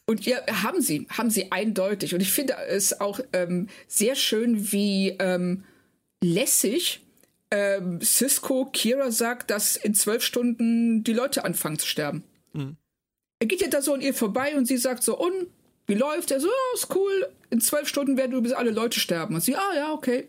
Und 0.05 0.25
ja, 0.25 0.37
haben 0.63 0.81
sie, 0.81 1.07
haben 1.09 1.29
sie 1.29 1.51
eindeutig. 1.51 2.13
Und 2.13 2.21
ich 2.21 2.31
finde 2.31 2.55
es 2.67 2.99
auch 2.99 3.19
ähm, 3.31 3.69
sehr 3.87 4.15
schön, 4.15 4.71
wie 4.71 5.15
ähm, 5.19 5.63
lässig 6.23 7.01
ähm, 7.51 8.01
Cisco 8.01 8.65
Kira 8.65 9.11
sagt, 9.11 9.49
dass 9.49 9.75
in 9.75 9.93
zwölf 9.93 10.23
Stunden 10.23 11.03
die 11.03 11.13
Leute 11.13 11.45
anfangen 11.45 11.79
zu 11.79 11.87
sterben. 11.87 12.23
Mhm. 12.53 12.77
Er 13.39 13.47
geht 13.47 13.61
ja 13.61 13.67
da 13.67 13.81
so 13.81 13.93
an 13.93 14.01
ihr 14.01 14.13
vorbei 14.13 14.55
und 14.55 14.65
sie 14.65 14.77
sagt 14.77 15.03
so, 15.03 15.17
und 15.17 15.47
wie 15.87 15.95
läuft? 15.95 16.31
Er 16.31 16.39
so, 16.39 16.47
oh, 16.47 16.75
ist 16.75 16.93
cool, 16.95 17.29
in 17.49 17.61
zwölf 17.61 17.87
Stunden 17.87 18.17
werden 18.17 18.31
übrigens 18.31 18.53
alle 18.53 18.71
Leute 18.71 18.99
sterben. 18.99 19.35
Und 19.35 19.41
sie, 19.41 19.55
ah 19.55 19.75
ja, 19.75 19.93
okay 19.93 20.27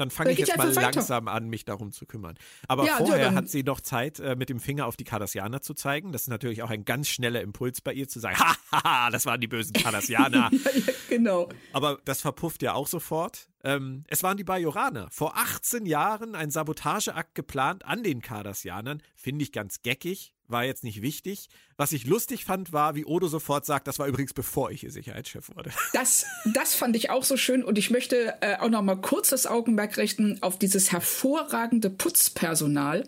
dann 0.00 0.10
fange 0.10 0.32
ich 0.32 0.38
jetzt 0.38 0.56
mal 0.56 0.72
langsam 0.72 1.28
an, 1.28 1.48
mich 1.48 1.64
darum 1.64 1.92
zu 1.92 2.06
kümmern. 2.06 2.36
Aber 2.66 2.86
ja, 2.86 2.96
vorher 2.96 3.26
ja, 3.26 3.34
hat 3.34 3.48
sie 3.48 3.62
noch 3.62 3.80
Zeit, 3.80 4.18
äh, 4.18 4.34
mit 4.34 4.48
dem 4.48 4.58
Finger 4.58 4.86
auf 4.86 4.96
die 4.96 5.04
Cardassianer 5.04 5.60
zu 5.60 5.74
zeigen. 5.74 6.12
Das 6.12 6.22
ist 6.22 6.28
natürlich 6.28 6.62
auch 6.62 6.70
ein 6.70 6.84
ganz 6.84 7.08
schneller 7.08 7.42
Impuls 7.42 7.80
bei 7.80 7.92
ihr 7.92 8.08
zu 8.08 8.18
sagen, 8.18 8.38
haha, 8.72 9.10
das 9.10 9.26
waren 9.26 9.40
die 9.40 9.48
bösen 9.48 9.74
Cardassianer. 9.74 10.50
ja, 10.52 10.92
genau. 11.08 11.48
Aber 11.72 11.98
das 12.04 12.20
verpufft 12.22 12.62
ja 12.62 12.72
auch 12.72 12.86
sofort. 12.86 13.49
Ähm, 13.62 14.04
es 14.08 14.22
waren 14.22 14.36
die 14.36 14.44
Bajoraner. 14.44 15.08
Vor 15.10 15.36
18 15.36 15.86
Jahren 15.86 16.34
ein 16.34 16.50
Sabotageakt 16.50 17.34
geplant 17.34 17.84
an 17.84 18.02
den 18.02 18.22
Cardassianern. 18.22 19.02
Finde 19.14 19.42
ich 19.42 19.52
ganz 19.52 19.82
geckig 19.82 20.34
war 20.50 20.64
jetzt 20.64 20.84
nicht 20.84 21.02
wichtig. 21.02 21.48
Was 21.76 21.92
ich 21.92 22.06
lustig 22.06 22.44
fand, 22.44 22.72
war, 22.72 22.94
wie 22.94 23.04
Odo 23.04 23.28
sofort 23.28 23.64
sagt, 23.64 23.86
das 23.86 23.98
war 23.98 24.06
übrigens 24.06 24.34
bevor 24.34 24.70
ich 24.70 24.80
hier 24.80 24.90
Sicherheitschef 24.90 25.50
wurde. 25.54 25.70
Das, 25.92 26.26
das 26.54 26.74
fand 26.74 26.96
ich 26.96 27.10
auch 27.10 27.24
so 27.24 27.36
schön 27.36 27.64
und 27.64 27.76
ich 27.76 27.90
möchte 27.90 28.34
äh, 28.40 28.56
auch 28.56 28.68
noch 28.68 28.82
mal 28.82 28.96
kurz 28.96 29.30
das 29.30 29.46
Augenmerk 29.46 29.98
richten 29.98 30.38
auf 30.40 30.58
dieses 30.58 30.92
hervorragende 30.92 31.90
Putzpersonal 31.90 33.06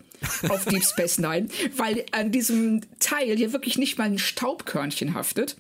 auf 0.49 0.65
Deep 0.65 0.85
Space 0.85 1.19
Nine, 1.19 1.49
weil 1.77 2.05
an 2.13 2.33
diesem 2.33 2.83
Teil 2.99 3.37
hier 3.37 3.53
wirklich 3.53 3.79
nicht 3.79 3.99
mal 3.99 4.05
ein 4.05 4.19
Staubkörnchen 4.19 5.15
haftet, 5.15 5.57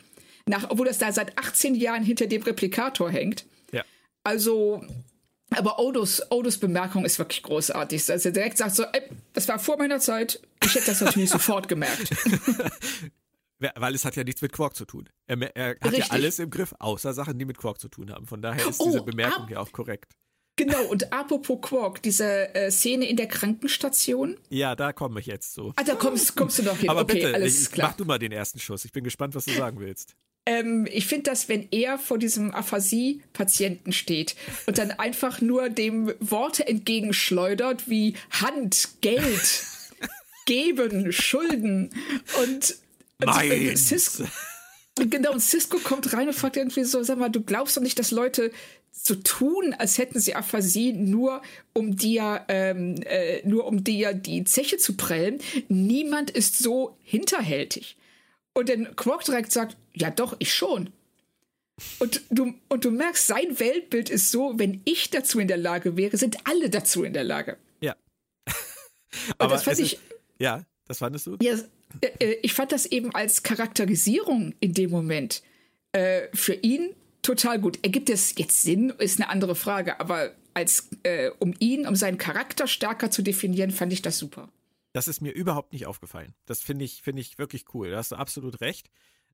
nach, 0.47 0.68
obwohl 0.70 0.86
das 0.86 0.99
da 0.99 1.12
seit 1.12 1.38
18 1.38 1.74
Jahren 1.74 2.03
hinter 2.03 2.26
dem 2.26 2.43
Replikator 2.43 3.11
hängt. 3.11 3.45
Also 4.24 4.84
aber 5.56 5.78
Odos, 5.78 6.22
Odos 6.30 6.58
Bemerkung 6.58 7.04
ist 7.04 7.18
wirklich 7.18 7.42
großartig. 7.42 8.06
Dass 8.06 8.24
er 8.24 8.32
direkt 8.32 8.58
sagt 8.58 8.74
so, 8.74 8.84
ey, 8.84 9.02
das 9.32 9.48
war 9.48 9.58
vor 9.58 9.76
meiner 9.76 10.00
Zeit. 10.00 10.40
Ich 10.64 10.74
hätte 10.74 10.86
das 10.86 11.00
natürlich 11.00 11.30
sofort 11.30 11.68
gemerkt. 11.68 12.10
Weil 13.76 13.94
es 13.94 14.04
hat 14.04 14.16
ja 14.16 14.24
nichts 14.24 14.42
mit 14.42 14.52
Quark 14.52 14.74
zu 14.74 14.84
tun. 14.84 15.08
Er, 15.26 15.40
er 15.54 15.70
hat 15.70 15.84
Richtig. 15.84 16.06
ja 16.06 16.10
alles 16.10 16.38
im 16.40 16.50
Griff, 16.50 16.74
außer 16.80 17.12
Sachen, 17.12 17.38
die 17.38 17.44
mit 17.44 17.58
Quark 17.58 17.78
zu 17.78 17.88
tun 17.88 18.10
haben. 18.10 18.26
Von 18.26 18.42
daher 18.42 18.68
ist 18.68 18.80
oh, 18.80 18.86
diese 18.86 19.02
Bemerkung 19.02 19.48
ja 19.48 19.60
auch 19.60 19.70
korrekt. 19.70 20.16
Genau, 20.56 20.82
und 20.86 21.12
apropos 21.12 21.60
Quark, 21.60 22.02
diese 22.02 22.54
äh, 22.54 22.70
Szene 22.70 23.08
in 23.08 23.16
der 23.16 23.28
Krankenstation. 23.28 24.36
Ja, 24.50 24.74
da 24.74 24.92
komme 24.92 25.20
ich 25.20 25.26
jetzt 25.26 25.54
so. 25.54 25.72
Ah, 25.76 25.84
da 25.84 25.94
kommst, 25.94 26.36
kommst 26.36 26.58
du 26.58 26.64
noch 26.64 26.76
hin. 26.76 26.90
Aber 26.90 27.02
okay, 27.02 27.14
bitte, 27.14 27.34
alles 27.34 27.62
ich, 27.62 27.70
klar. 27.70 27.88
mach 27.88 27.96
du 27.96 28.04
mal 28.04 28.18
den 28.18 28.32
ersten 28.32 28.58
Schuss. 28.58 28.84
Ich 28.84 28.92
bin 28.92 29.04
gespannt, 29.04 29.34
was 29.34 29.44
du 29.44 29.52
sagen 29.52 29.78
willst. 29.78 30.16
Ähm, 30.45 30.88
ich 30.90 31.07
finde 31.07 31.30
das, 31.30 31.49
wenn 31.49 31.68
er 31.70 31.99
vor 31.99 32.18
diesem 32.18 32.53
Aphasie-Patienten 32.53 33.93
steht 33.93 34.34
und 34.66 34.78
dann 34.78 34.90
einfach 34.90 35.40
nur 35.40 35.68
dem 35.68 36.12
Worte 36.18 36.66
entgegenschleudert 36.66 37.88
wie 37.88 38.14
Hand, 38.30 38.88
Geld, 39.03 39.64
geben, 40.47 41.12
Schulden 41.12 41.90
und, 42.43 42.76
und 43.24 43.78
Cisco, 43.78 44.24
genau, 44.97 45.32
und 45.32 45.40
Cisco 45.40 45.78
kommt 45.78 46.12
rein 46.12 46.26
und 46.26 46.34
fragt 46.34 46.57
irgendwie 46.57 46.84
so, 46.84 47.03
sag 47.05 47.18
mal, 47.18 47.28
du 47.28 47.43
glaubst 47.43 47.76
doch 47.76 47.82
nicht, 47.82 48.01
dass 48.01 48.11
Leute 48.11 48.51
so 48.90 49.14
tun, 49.14 49.74
als 49.78 49.97
hätten 49.97 50.20
sie 50.20 50.34
Aphasie, 50.34 50.93
nur 50.93 51.40
um 51.72 51.97
dir, 51.97 52.45
ähm, 52.49 52.97
äh, 53.07 53.47
nur 53.47 53.66
um 53.66 53.84
dir 53.84 54.12
die 54.12 54.45
Zeche 54.45 54.76
zu 54.76 54.97
prellen. 54.97 55.40
Niemand 55.68 56.30
ist 56.30 56.59
so 56.59 56.97
hinterhältig. 57.03 57.97
Und 58.55 58.68
dann 58.68 58.94
Quark 58.96 59.24
direkt 59.24 59.53
sagt, 59.53 59.76
ja 59.94 60.11
doch, 60.11 60.36
ich 60.38 60.53
schon. 60.53 60.90
Und 61.98 62.22
du, 62.30 62.55
und 62.68 62.84
du 62.84 62.90
merkst, 62.90 63.26
sein 63.26 63.59
Weltbild 63.59 64.11
ist 64.11 64.30
so, 64.30 64.59
wenn 64.59 64.82
ich 64.84 65.11
dazu 65.11 65.40
in 65.40 65.48
der 65.48 65.57
Lage 65.57 65.96
wäre, 65.96 66.16
sind 66.16 66.36
alle 66.44 66.68
dazu 66.70 67.03
in 67.03 67.12
der 67.12 67.24
Lage. 67.24 67.57
Ja. 67.80 67.96
und 68.46 68.55
Aber 69.38 69.55
das 69.55 69.64
fand 69.64 69.78
ich. 69.78 69.94
Ist, 69.94 70.03
ja, 70.38 70.64
das 70.86 70.98
fandest 70.98 71.26
du? 71.26 71.36
Ja, 71.40 71.55
äh, 72.00 72.07
äh, 72.18 72.38
ich 72.42 72.53
fand 72.53 72.72
das 72.72 72.86
eben 72.86 73.14
als 73.14 73.42
Charakterisierung 73.42 74.55
in 74.61 74.74
dem 74.74 74.90
Moment 74.90 75.42
äh, 75.92 76.28
für 76.34 76.55
ihn 76.55 76.94
total 77.22 77.61
gut. 77.61 77.78
Ergibt 77.82 78.11
es 78.11 78.34
jetzt 78.36 78.62
Sinn, 78.62 78.90
ist 78.98 79.20
eine 79.20 79.28
andere 79.28 79.55
Frage, 79.55 79.98
aber 80.00 80.32
als 80.55 80.88
äh, 81.03 81.30
um 81.38 81.55
ihn, 81.59 81.86
um 81.86 81.96
seinen 81.96 82.18
Charakter 82.18 82.66
stärker 82.66 83.11
zu 83.11 83.22
definieren, 83.22 83.70
fand 83.70 83.92
ich 83.92 84.03
das 84.03 84.18
super. 84.18 84.48
Das 84.93 85.09
ist 85.09 85.20
mir 85.20 85.32
überhaupt 85.32 85.72
nicht 85.72 85.86
aufgefallen. 85.86 86.34
Das 86.47 86.61
finde 86.62 86.84
ich, 86.84 87.03
finde 87.03 87.22
ich 87.22 87.38
wirklich 87.38 87.64
cool. 87.74 87.90
Da 87.90 87.99
hast 87.99 88.12
du 88.12 88.16
absolut 88.16 88.61
recht. 88.61 88.90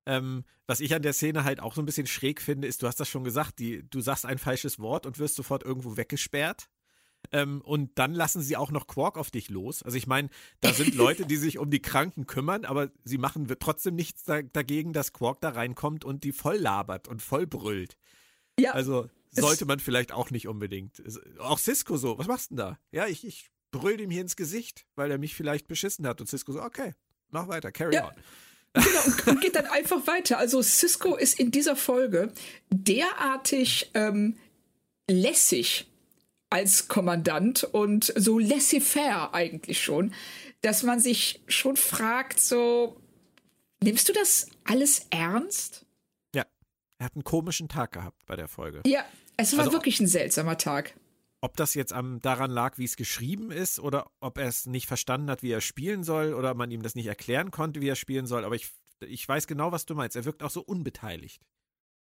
Ähm, 0.06 0.44
was 0.66 0.80
ich 0.80 0.94
an 0.94 1.02
der 1.02 1.12
Szene 1.12 1.44
halt 1.44 1.60
auch 1.60 1.74
so 1.74 1.82
ein 1.82 1.86
bisschen 1.86 2.06
schräg 2.06 2.40
finde, 2.40 2.68
ist, 2.68 2.82
du 2.82 2.86
hast 2.86 3.00
das 3.00 3.08
schon 3.08 3.24
gesagt, 3.24 3.58
die, 3.58 3.82
du 3.88 4.00
sagst 4.00 4.24
ein 4.24 4.38
falsches 4.38 4.78
Wort 4.78 5.04
und 5.04 5.18
wirst 5.18 5.34
sofort 5.34 5.64
irgendwo 5.64 5.96
weggesperrt. 5.96 6.68
Ähm, 7.32 7.60
und 7.62 7.98
dann 7.98 8.14
lassen 8.14 8.40
sie 8.40 8.56
auch 8.56 8.70
noch 8.70 8.86
Quark 8.86 9.18
auf 9.18 9.30
dich 9.30 9.50
los. 9.50 9.82
Also 9.82 9.96
ich 9.96 10.06
meine, 10.06 10.30
da 10.60 10.72
sind 10.72 10.94
Leute, 10.94 11.26
die 11.26 11.36
sich 11.36 11.58
um 11.58 11.70
die 11.70 11.82
Kranken 11.82 12.26
kümmern, 12.26 12.64
aber 12.64 12.90
sie 13.04 13.18
machen 13.18 13.46
trotzdem 13.58 13.96
nichts 13.96 14.24
da, 14.24 14.40
dagegen, 14.40 14.92
dass 14.92 15.12
Quark 15.12 15.40
da 15.40 15.50
reinkommt 15.50 16.04
und 16.04 16.24
die 16.24 16.32
voll 16.32 16.56
labert 16.56 17.08
und 17.08 17.20
voll 17.20 17.46
brüllt. 17.46 17.98
Ja. 18.58 18.72
Also 18.72 19.10
sollte 19.30 19.66
man 19.66 19.78
vielleicht 19.78 20.12
auch 20.12 20.30
nicht 20.30 20.48
unbedingt. 20.48 21.02
Auch 21.38 21.58
Cisco 21.58 21.96
so, 21.96 22.18
was 22.18 22.28
machst 22.28 22.50
du 22.50 22.54
denn 22.54 22.64
da? 22.64 22.78
Ja, 22.92 23.06
ich, 23.06 23.26
ich 23.26 23.50
brüll 23.70 24.00
ihm 24.00 24.10
hier 24.10 24.22
ins 24.22 24.36
Gesicht, 24.36 24.84
weil 24.94 25.10
er 25.10 25.18
mich 25.18 25.34
vielleicht 25.34 25.68
beschissen 25.68 26.06
hat. 26.06 26.20
Und 26.20 26.26
Cisco 26.26 26.52
so, 26.52 26.62
okay, 26.62 26.94
mach 27.30 27.48
weiter, 27.48 27.72
carry 27.72 27.94
ja. 27.94 28.08
on. 28.08 28.14
Genau, 28.74 29.00
und, 29.06 29.26
und, 29.26 29.40
geht 29.40 29.56
dann 29.56 29.66
einfach 29.66 30.06
weiter. 30.06 30.38
Also 30.38 30.60
Cisco 30.62 31.16
ist 31.16 31.40
in 31.40 31.50
dieser 31.50 31.74
Folge 31.74 32.32
derartig 32.70 33.90
ähm, 33.94 34.36
lässig 35.10 35.88
als 36.50 36.86
Kommandant 36.86 37.64
und 37.64 38.12
so 38.16 38.38
laissez-faire 38.38 39.34
eigentlich 39.34 39.82
schon, 39.82 40.12
dass 40.60 40.82
man 40.82 41.00
sich 41.00 41.42
schon 41.48 41.76
fragt, 41.76 42.40
so, 42.40 43.00
nimmst 43.82 44.08
du 44.08 44.12
das 44.12 44.48
alles 44.64 45.06
ernst? 45.10 45.86
Ja, 46.34 46.44
er 46.98 47.06
hat 47.06 47.14
einen 47.14 47.24
komischen 47.24 47.68
Tag 47.68 47.92
gehabt 47.92 48.24
bei 48.26 48.36
der 48.36 48.48
Folge. 48.48 48.82
Ja, 48.86 49.04
es 49.36 49.56
war 49.56 49.60
also, 49.60 49.72
wirklich 49.72 50.00
ein 50.00 50.06
seltsamer 50.06 50.58
Tag. 50.58 50.94
Ob 51.40 51.56
das 51.56 51.74
jetzt 51.74 51.92
am, 51.92 52.20
daran 52.20 52.50
lag, 52.50 52.78
wie 52.78 52.84
es 52.84 52.96
geschrieben 52.96 53.50
ist, 53.50 53.78
oder 53.78 54.10
ob 54.20 54.38
er 54.38 54.46
es 54.46 54.66
nicht 54.66 54.86
verstanden 54.86 55.30
hat, 55.30 55.42
wie 55.42 55.52
er 55.52 55.60
spielen 55.60 56.02
soll, 56.02 56.34
oder 56.34 56.54
man 56.54 56.70
ihm 56.70 56.82
das 56.82 56.94
nicht 56.94 57.06
erklären 57.06 57.50
konnte, 57.50 57.80
wie 57.80 57.88
er 57.88 57.96
spielen 57.96 58.26
soll, 58.26 58.44
aber 58.44 58.56
ich, 58.56 58.70
ich 59.00 59.28
weiß 59.28 59.46
genau, 59.46 59.70
was 59.70 59.86
du 59.86 59.94
meinst. 59.94 60.16
Er 60.16 60.24
wirkt 60.24 60.42
auch 60.42 60.50
so 60.50 60.62
unbeteiligt. 60.62 61.40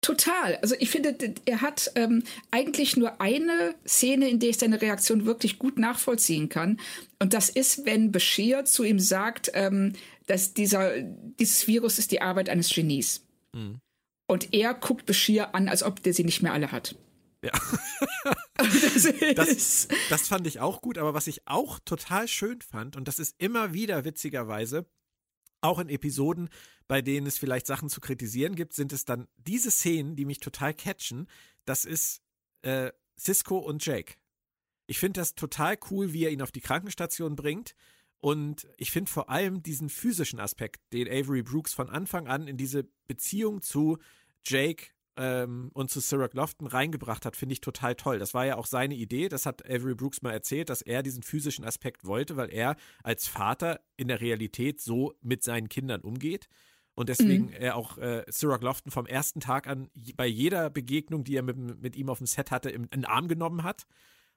Total. 0.00 0.56
Also 0.62 0.76
ich 0.78 0.90
finde, 0.90 1.16
er 1.44 1.60
hat 1.60 1.90
ähm, 1.96 2.22
eigentlich 2.52 2.96
nur 2.96 3.20
eine 3.20 3.74
Szene, 3.86 4.28
in 4.28 4.38
der 4.38 4.50
ich 4.50 4.58
seine 4.58 4.80
Reaktion 4.80 5.26
wirklich 5.26 5.58
gut 5.58 5.78
nachvollziehen 5.78 6.48
kann. 6.48 6.78
Und 7.18 7.34
das 7.34 7.50
ist, 7.50 7.84
wenn 7.84 8.12
Bashir 8.12 8.64
zu 8.64 8.84
ihm 8.84 9.00
sagt, 9.00 9.50
ähm, 9.54 9.94
dass 10.26 10.54
dieser, 10.54 11.00
dieses 11.02 11.66
Virus 11.66 11.98
ist 11.98 12.12
die 12.12 12.22
Arbeit 12.22 12.48
eines 12.48 12.72
Genies. 12.72 13.26
Mhm. 13.52 13.80
Und 14.28 14.54
er 14.54 14.74
guckt 14.74 15.04
Bashir 15.06 15.54
an, 15.54 15.68
als 15.68 15.82
ob 15.82 16.02
der 16.02 16.14
sie 16.14 16.24
nicht 16.24 16.42
mehr 16.42 16.52
alle 16.52 16.70
hat. 16.70 16.94
Ja. 17.42 17.52
das, 19.34 19.88
das 20.10 20.28
fand 20.28 20.46
ich 20.46 20.60
auch 20.60 20.80
gut, 20.80 20.98
aber 20.98 21.14
was 21.14 21.26
ich 21.26 21.46
auch 21.46 21.78
total 21.78 22.26
schön 22.28 22.60
fand, 22.60 22.96
und 22.96 23.06
das 23.06 23.18
ist 23.18 23.34
immer 23.38 23.72
wieder 23.72 24.04
witzigerweise, 24.04 24.86
auch 25.60 25.78
in 25.78 25.88
Episoden, 25.88 26.48
bei 26.86 27.02
denen 27.02 27.26
es 27.26 27.38
vielleicht 27.38 27.66
Sachen 27.66 27.88
zu 27.88 28.00
kritisieren 28.00 28.54
gibt, 28.54 28.72
sind 28.72 28.92
es 28.92 29.04
dann 29.04 29.28
diese 29.36 29.70
Szenen, 29.70 30.16
die 30.16 30.24
mich 30.24 30.40
total 30.40 30.72
catchen. 30.72 31.28
Das 31.64 31.84
ist 31.84 32.22
äh, 32.62 32.92
Cisco 33.18 33.58
und 33.58 33.84
Jake. 33.84 34.14
Ich 34.86 34.98
finde 34.98 35.20
das 35.20 35.34
total 35.34 35.78
cool, 35.90 36.12
wie 36.12 36.24
er 36.24 36.30
ihn 36.30 36.42
auf 36.42 36.52
die 36.52 36.60
Krankenstation 36.60 37.36
bringt. 37.36 37.74
Und 38.20 38.66
ich 38.78 38.90
finde 38.90 39.10
vor 39.10 39.28
allem 39.28 39.62
diesen 39.62 39.90
physischen 39.90 40.40
Aspekt, 40.40 40.80
den 40.92 41.06
Avery 41.06 41.42
Brooks 41.42 41.74
von 41.74 41.90
Anfang 41.90 42.26
an 42.26 42.48
in 42.48 42.56
diese 42.56 42.88
Beziehung 43.06 43.62
zu 43.62 43.98
Jake 44.44 44.86
ähm, 45.18 45.70
und 45.74 45.90
zu 45.90 46.00
Cyril 46.00 46.30
Lofton 46.32 46.68
reingebracht 46.68 47.26
hat, 47.26 47.36
finde 47.36 47.52
ich 47.52 47.60
total 47.60 47.94
toll. 47.96 48.18
Das 48.18 48.34
war 48.34 48.46
ja 48.46 48.56
auch 48.56 48.66
seine 48.66 48.94
Idee, 48.94 49.28
das 49.28 49.46
hat 49.46 49.68
Avery 49.68 49.94
Brooks 49.94 50.22
mal 50.22 50.32
erzählt, 50.32 50.70
dass 50.70 50.80
er 50.80 51.02
diesen 51.02 51.22
physischen 51.22 51.64
Aspekt 51.64 52.04
wollte, 52.04 52.36
weil 52.36 52.50
er 52.52 52.76
als 53.02 53.26
Vater 53.26 53.80
in 53.96 54.08
der 54.08 54.20
Realität 54.20 54.80
so 54.80 55.14
mit 55.20 55.42
seinen 55.42 55.68
Kindern 55.68 56.00
umgeht. 56.00 56.48
Und 56.94 57.08
deswegen 57.08 57.46
mhm. 57.46 57.52
er 57.52 57.76
auch 57.76 57.98
äh, 57.98 58.24
Cyril 58.30 58.62
Lofton 58.62 58.90
vom 58.90 59.06
ersten 59.06 59.40
Tag 59.40 59.68
an 59.68 59.88
bei 60.16 60.26
jeder 60.26 60.70
Begegnung, 60.70 61.22
die 61.24 61.36
er 61.36 61.42
mit, 61.42 61.56
mit 61.80 61.96
ihm 61.96 62.08
auf 62.08 62.18
dem 62.18 62.26
Set 62.26 62.50
hatte, 62.50 62.70
in 62.70 62.88
den 62.88 63.04
Arm 63.04 63.28
genommen 63.28 63.62
hat 63.62 63.86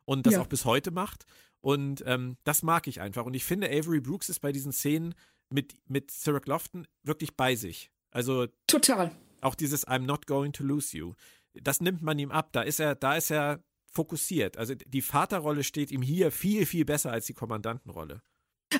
und 0.05 0.25
das 0.25 0.35
ja. 0.35 0.41
auch 0.41 0.47
bis 0.47 0.65
heute 0.65 0.91
macht. 0.91 1.25
Und 1.61 2.03
ähm, 2.05 2.37
das 2.43 2.63
mag 2.63 2.87
ich 2.87 3.01
einfach. 3.01 3.25
Und 3.25 3.33
ich 3.33 3.45
finde, 3.45 3.67
Avery 3.67 3.99
Brooks 3.99 4.29
ist 4.29 4.41
bei 4.41 4.51
diesen 4.51 4.71
Szenen 4.71 5.15
mit, 5.49 5.75
mit 5.87 6.11
Cyril 6.11 6.41
Lofton 6.45 6.87
wirklich 7.03 7.35
bei 7.35 7.55
sich. 7.55 7.91
Also 8.11 8.47
total. 8.67 9.11
Auch 9.41 9.55
dieses 9.55 9.87
I'm 9.87 10.05
not 10.05 10.27
going 10.27 10.53
to 10.53 10.63
lose 10.63 10.95
you. 10.95 11.13
Das 11.53 11.81
nimmt 11.81 12.01
man 12.01 12.17
ihm 12.19 12.31
ab. 12.31 12.49
Da 12.51 12.61
ist 12.61 12.79
er, 12.79 12.95
da 12.95 13.15
ist 13.15 13.31
er 13.31 13.63
fokussiert. 13.91 14.57
Also 14.57 14.75
die 14.75 15.01
Vaterrolle 15.01 15.63
steht 15.63 15.91
ihm 15.91 16.01
hier 16.01 16.31
viel, 16.31 16.65
viel 16.65 16.85
besser 16.85 17.11
als 17.11 17.25
die 17.25 17.33
Kommandantenrolle. 17.33 18.21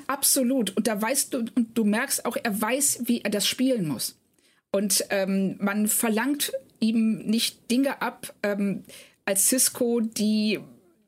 Absolut. 0.08 0.76
Und 0.78 0.88
da 0.88 1.02
weißt 1.02 1.34
du, 1.34 1.40
und 1.40 1.78
du 1.78 1.84
merkst 1.84 2.26
auch, 2.26 2.38
er 2.42 2.62
weiß, 2.62 3.04
wie 3.06 3.22
er 3.22 3.30
das 3.30 3.46
spielen 3.46 3.88
muss. 3.88 4.18
Und 4.72 5.06
ähm, 5.10 5.58
man 5.60 5.88
verlangt 5.88 6.54
ihm 6.80 7.20
nicht 7.20 7.70
Dinge 7.70 8.02
ab 8.02 8.34
ähm, 8.42 8.84
als 9.26 9.50
Cisco, 9.50 10.00
die 10.00 10.60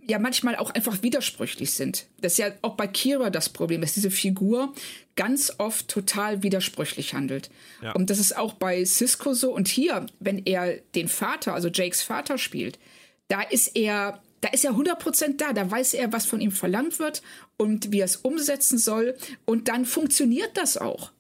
ja 0.08 0.20
manchmal 0.20 0.56
auch 0.56 0.72
einfach 0.72 1.04
widersprüchlich 1.04 1.74
sind. 1.74 2.08
Das 2.22 2.34
ist 2.34 2.38
ja 2.38 2.52
auch 2.62 2.76
bei 2.76 2.88
Kira 2.88 3.30
das 3.30 3.50
Problem, 3.50 3.82
dass 3.82 3.94
diese 3.94 4.12
Figur 4.12 4.74
ganz 5.16 5.54
oft 5.58 5.88
total 5.88 6.44
widersprüchlich 6.44 7.14
handelt. 7.14 7.50
Ja. 7.82 7.94
Und 7.94 8.10
das 8.10 8.20
ist 8.20 8.36
auch 8.36 8.54
bei 8.54 8.84
Cisco 8.86 9.34
so. 9.34 9.54
Und 9.54 9.68
hier, 9.68 10.06
wenn 10.20 10.40
er 10.46 10.78
den 10.96 11.08
Vater, 11.08 11.54
also 11.54 11.70
Jakes 11.70 12.02
Vater 12.02 12.38
spielt, 12.38 12.80
da 13.28 13.42
ist 13.42 13.76
er, 13.76 14.22
da 14.42 14.50
ist 14.50 14.66
er 14.66 14.72
100% 14.72 15.38
da. 15.38 15.54
Da 15.54 15.70
weiß 15.70 15.94
er, 15.94 16.12
was 16.12 16.26
von 16.26 16.42
ihm 16.42 16.52
verlangt 16.52 17.00
wird 17.00 17.22
und 17.58 17.92
wie 17.92 18.00
er 18.00 18.06
es 18.06 18.18
umsetzen 18.18 18.78
soll. 18.78 19.16
Und 19.46 19.68
dann 19.68 19.86
funktioniert 19.86 20.58
das 20.58 20.78
auch. 20.78 21.12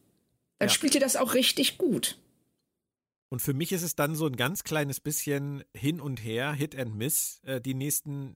Dann 0.59 0.69
ja. 0.69 0.73
spielt 0.73 0.95
er 0.95 1.01
das 1.01 1.15
auch 1.15 1.33
richtig 1.33 1.77
gut. 1.77 2.17
Und 3.29 3.41
für 3.41 3.55
mich 3.55 3.71
ist 3.71 3.81
es 3.81 3.95
dann 3.95 4.13
so 4.13 4.27
ein 4.27 4.35
ganz 4.35 4.63
kleines 4.63 4.99
bisschen 4.99 5.63
hin 5.73 5.99
und 5.99 6.23
her, 6.23 6.53
Hit 6.53 6.77
and 6.77 6.95
Miss, 6.95 7.41
äh, 7.45 7.59
die 7.59 7.73
nächsten 7.73 8.35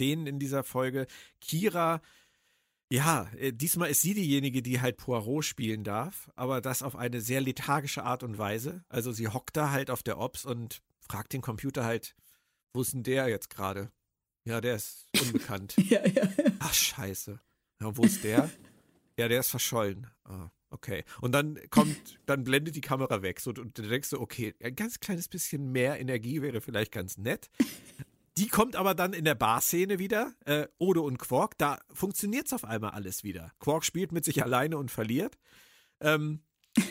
Szenen 0.00 0.26
in 0.26 0.38
dieser 0.38 0.64
Folge. 0.64 1.06
Kira, 1.42 2.00
ja, 2.90 3.28
äh, 3.36 3.52
diesmal 3.52 3.90
ist 3.90 4.00
sie 4.00 4.14
diejenige, 4.14 4.62
die 4.62 4.80
halt 4.80 4.96
Poirot 4.96 5.44
spielen 5.44 5.84
darf, 5.84 6.30
aber 6.36 6.62
das 6.62 6.82
auf 6.82 6.96
eine 6.96 7.20
sehr 7.20 7.42
lethargische 7.42 8.02
Art 8.02 8.22
und 8.22 8.38
Weise. 8.38 8.82
Also 8.88 9.12
sie 9.12 9.28
hockt 9.28 9.58
da 9.58 9.70
halt 9.70 9.90
auf 9.90 10.02
der 10.02 10.18
Ops 10.18 10.46
und 10.46 10.80
fragt 10.98 11.34
den 11.34 11.42
Computer 11.42 11.84
halt, 11.84 12.16
wo 12.72 12.80
ist 12.80 12.94
denn 12.94 13.02
der 13.02 13.28
jetzt 13.28 13.50
gerade? 13.50 13.92
Ja, 14.44 14.62
der 14.62 14.76
ist 14.76 15.06
unbekannt. 15.20 15.76
ja, 15.90 16.04
ja. 16.06 16.22
Ach, 16.60 16.72
scheiße. 16.72 17.38
Ja, 17.80 17.96
wo 17.96 18.02
ist 18.02 18.24
der? 18.24 18.50
ja, 19.18 19.28
der 19.28 19.40
ist 19.40 19.50
verschollen. 19.50 20.06
Ah, 20.24 20.48
okay. 20.70 21.04
Und 21.20 21.32
dann 21.32 21.58
kommt, 21.68 22.18
dann 22.24 22.42
blendet 22.42 22.74
die 22.74 22.80
Kamera 22.80 23.20
weg. 23.20 23.40
So, 23.40 23.50
und 23.50 23.76
du 23.76 23.82
denkst 23.82 24.08
so, 24.08 24.18
okay, 24.18 24.54
ein 24.62 24.74
ganz 24.74 24.98
kleines 24.98 25.28
bisschen 25.28 25.70
mehr 25.70 26.00
Energie 26.00 26.40
wäre 26.40 26.62
vielleicht 26.62 26.90
ganz 26.90 27.18
nett. 27.18 27.50
Die 28.40 28.48
kommt 28.48 28.74
aber 28.74 28.94
dann 28.94 29.12
in 29.12 29.26
der 29.26 29.34
Bar-Szene 29.34 29.98
wieder, 29.98 30.32
äh, 30.46 30.66
Odo 30.78 31.02
und 31.02 31.18
Quark. 31.18 31.58
Da 31.58 31.78
funktioniert 31.92 32.46
es 32.46 32.54
auf 32.54 32.64
einmal 32.64 32.92
alles 32.92 33.22
wieder. 33.22 33.52
Quark 33.60 33.84
spielt 33.84 34.12
mit 34.12 34.24
sich 34.24 34.42
alleine 34.42 34.78
und 34.78 34.90
verliert. 34.90 35.36
Ähm, 36.00 36.40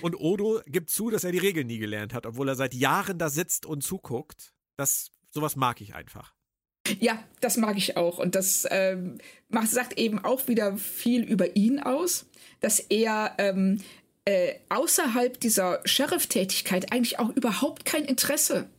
und 0.03 0.13
Odo 0.13 0.61
gibt 0.67 0.91
zu, 0.91 1.09
dass 1.09 1.23
er 1.23 1.31
die 1.31 1.39
Regeln 1.39 1.65
nie 1.65 1.79
gelernt 1.79 2.13
hat, 2.13 2.27
obwohl 2.27 2.49
er 2.49 2.55
seit 2.55 2.75
Jahren 2.75 3.17
da 3.17 3.31
sitzt 3.31 3.65
und 3.65 3.81
zuguckt. 3.81 4.53
Das, 4.77 5.09
sowas 5.31 5.55
mag 5.55 5.81
ich 5.81 5.95
einfach. 5.95 6.35
Ja, 6.99 7.17
das 7.41 7.57
mag 7.57 7.77
ich 7.77 7.97
auch. 7.97 8.19
Und 8.19 8.35
das 8.35 8.67
ähm, 8.69 9.17
macht, 9.47 9.71
sagt 9.71 9.97
eben 9.97 10.23
auch 10.23 10.47
wieder 10.47 10.77
viel 10.77 11.23
über 11.23 11.55
ihn 11.55 11.79
aus, 11.79 12.27
dass 12.59 12.79
er 12.79 13.33
ähm, 13.39 13.81
äh, 14.25 14.53
außerhalb 14.69 15.39
dieser 15.39 15.81
Sheriff-Tätigkeit 15.83 16.91
eigentlich 16.91 17.17
auch 17.17 17.29
überhaupt 17.29 17.85
kein 17.85 18.05
Interesse 18.05 18.69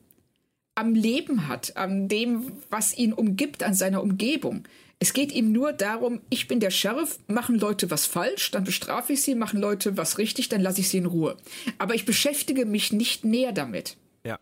am 0.81 0.95
Leben 0.95 1.47
hat, 1.47 1.77
an 1.77 2.09
dem, 2.09 2.53
was 2.71 2.97
ihn 2.97 3.13
umgibt, 3.13 3.63
an 3.63 3.75
seiner 3.75 4.03
Umgebung. 4.03 4.65
Es 4.99 5.13
geht 5.13 5.33
ihm 5.33 5.53
nur 5.53 5.73
darum, 5.73 6.21
ich 6.29 6.49
bin 6.49 6.61
der 6.61 6.71
Sheriff, 6.71 7.19
machen 7.27 7.59
Leute 7.59 7.91
was 7.91 8.07
falsch, 8.07 8.51
dann 8.51 8.65
bestrafe 8.65 9.15
ich 9.15 9.23
sie, 9.23 9.35
machen 9.35 9.61
Leute 9.61 9.97
was 9.97 10.19
richtig, 10.19 10.49
dann 10.49 10.61
lasse 10.61 10.81
ich 10.81 10.89
sie 10.89 10.99
in 10.99 11.07
Ruhe. 11.07 11.37
Aber 11.79 11.95
ich 11.95 12.05
beschäftige 12.05 12.67
mich 12.67 12.93
nicht 12.93 13.25
näher 13.25 13.53
damit. 13.53 13.97
Ja. 14.25 14.39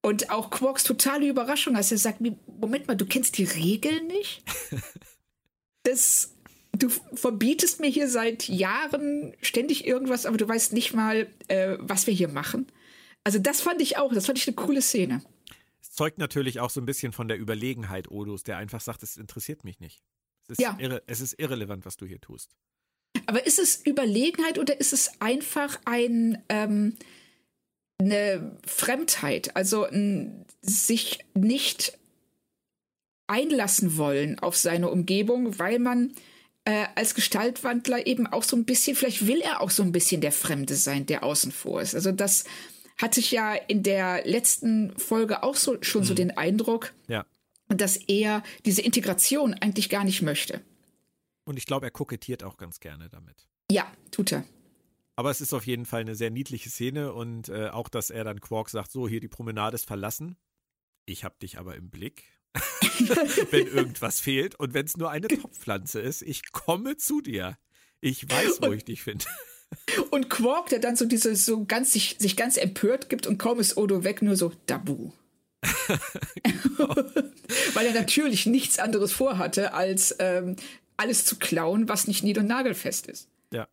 Und 0.00 0.30
auch 0.30 0.50
Quarks 0.50 0.84
totale 0.84 1.28
Überraschung, 1.28 1.76
als 1.76 1.92
er 1.92 1.98
sagt, 1.98 2.20
Moment 2.46 2.88
mal, 2.88 2.96
du 2.96 3.04
kennst 3.04 3.36
die 3.36 3.44
Regeln 3.44 4.06
nicht? 4.06 4.42
das, 5.82 6.34
du 6.72 6.88
verbietest 7.12 7.80
mir 7.80 7.90
hier 7.90 8.08
seit 8.08 8.48
Jahren 8.48 9.34
ständig 9.42 9.86
irgendwas, 9.86 10.24
aber 10.24 10.38
du 10.38 10.48
weißt 10.48 10.72
nicht 10.72 10.94
mal, 10.94 11.26
äh, 11.48 11.76
was 11.80 12.06
wir 12.06 12.14
hier 12.14 12.28
machen. 12.28 12.66
Also 13.24 13.38
das 13.38 13.60
fand 13.60 13.82
ich 13.82 13.98
auch, 13.98 14.14
das 14.14 14.24
fand 14.24 14.38
ich 14.38 14.46
eine 14.46 14.56
coole 14.56 14.80
Szene. 14.80 15.20
Zeugt 15.98 16.18
natürlich 16.18 16.60
auch 16.60 16.70
so 16.70 16.80
ein 16.80 16.86
bisschen 16.86 17.12
von 17.12 17.26
der 17.26 17.40
Überlegenheit 17.40 18.08
Odos, 18.08 18.44
der 18.44 18.56
einfach 18.56 18.80
sagt, 18.80 19.02
es 19.02 19.16
interessiert 19.16 19.64
mich 19.64 19.80
nicht. 19.80 20.00
Es 20.44 20.50
ist, 20.50 20.60
ja. 20.60 20.76
irre, 20.78 21.02
es 21.08 21.20
ist 21.20 21.40
irrelevant, 21.40 21.84
was 21.84 21.96
du 21.96 22.06
hier 22.06 22.20
tust. 22.20 22.54
Aber 23.26 23.44
ist 23.44 23.58
es 23.58 23.84
Überlegenheit 23.84 24.60
oder 24.60 24.78
ist 24.78 24.92
es 24.92 25.20
einfach 25.20 25.80
ein 25.86 26.40
ähm, 26.50 26.96
eine 28.00 28.56
Fremdheit, 28.64 29.56
also 29.56 29.86
ein, 29.86 30.44
sich 30.62 31.18
nicht 31.34 31.98
einlassen 33.26 33.96
wollen 33.96 34.38
auf 34.38 34.56
seine 34.56 34.88
Umgebung, 34.90 35.58
weil 35.58 35.80
man 35.80 36.14
äh, 36.64 36.86
als 36.94 37.16
Gestaltwandler 37.16 38.06
eben 38.06 38.28
auch 38.28 38.44
so 38.44 38.54
ein 38.54 38.64
bisschen, 38.64 38.94
vielleicht 38.94 39.26
will 39.26 39.40
er 39.40 39.62
auch 39.62 39.70
so 39.70 39.82
ein 39.82 39.90
bisschen 39.90 40.20
der 40.20 40.30
Fremde 40.30 40.76
sein, 40.76 41.06
der 41.06 41.24
außen 41.24 41.50
vor 41.50 41.82
ist. 41.82 41.96
Also 41.96 42.12
das 42.12 42.44
hatte 43.00 43.20
ich 43.20 43.30
ja 43.30 43.54
in 43.54 43.82
der 43.82 44.26
letzten 44.26 44.96
Folge 44.98 45.42
auch 45.42 45.56
so, 45.56 45.78
schon 45.82 46.02
mhm. 46.02 46.06
so 46.06 46.14
den 46.14 46.36
Eindruck, 46.36 46.92
ja. 47.06 47.24
dass 47.68 47.96
er 47.96 48.42
diese 48.64 48.82
Integration 48.82 49.54
eigentlich 49.54 49.88
gar 49.88 50.04
nicht 50.04 50.22
möchte. 50.22 50.60
Und 51.44 51.56
ich 51.56 51.66
glaube, 51.66 51.86
er 51.86 51.90
kokettiert 51.90 52.42
auch 52.42 52.56
ganz 52.56 52.80
gerne 52.80 53.08
damit. 53.08 53.48
Ja, 53.70 53.90
tut 54.10 54.32
er. 54.32 54.44
Aber 55.16 55.30
es 55.30 55.40
ist 55.40 55.52
auf 55.52 55.66
jeden 55.66 55.84
Fall 55.84 56.02
eine 56.02 56.14
sehr 56.14 56.30
niedliche 56.30 56.70
Szene 56.70 57.12
und 57.12 57.48
äh, 57.48 57.70
auch, 57.70 57.88
dass 57.88 58.10
er 58.10 58.24
dann 58.24 58.40
Quark 58.40 58.68
sagt, 58.68 58.92
so, 58.92 59.08
hier 59.08 59.20
die 59.20 59.28
Promenade 59.28 59.74
ist 59.74 59.86
verlassen. 59.86 60.36
Ich 61.06 61.24
hab 61.24 61.40
dich 61.40 61.58
aber 61.58 61.74
im 61.74 61.90
Blick. 61.90 62.24
wenn 63.50 63.66
irgendwas 63.66 64.20
fehlt 64.20 64.54
und 64.56 64.74
wenn 64.74 64.86
es 64.86 64.96
nur 64.96 65.10
eine 65.10 65.28
Topfpflanze 65.28 66.00
ist, 66.00 66.22
ich 66.22 66.52
komme 66.52 66.96
zu 66.96 67.20
dir. 67.20 67.58
Ich 68.00 68.28
weiß, 68.30 68.62
wo 68.62 68.66
und, 68.66 68.74
ich 68.74 68.84
dich 68.84 69.02
finde. 69.02 69.24
Und 70.10 70.30
Quark, 70.30 70.68
der 70.68 70.78
dann 70.78 70.96
so 70.96 71.04
diese 71.04 71.36
so 71.36 71.64
ganz 71.64 71.92
sich, 71.92 72.16
sich 72.18 72.36
ganz 72.36 72.56
empört 72.56 73.08
gibt 73.08 73.26
und 73.26 73.38
kaum 73.38 73.60
ist 73.60 73.76
Odo 73.76 74.04
weg, 74.04 74.22
nur 74.22 74.36
so 74.36 74.52
Dabu. 74.66 75.12
genau. 76.42 76.94
Weil 77.74 77.86
er 77.86 77.94
natürlich 77.94 78.46
nichts 78.46 78.78
anderes 78.78 79.12
vorhatte, 79.12 79.74
als 79.74 80.14
ähm, 80.18 80.56
alles 80.96 81.24
zu 81.24 81.36
klauen, 81.36 81.88
was 81.88 82.06
nicht 82.06 82.22
nied- 82.22 82.38
und 82.38 82.46
nagelfest 82.46 83.06
ist. 83.06 83.28
Ja. 83.52 83.68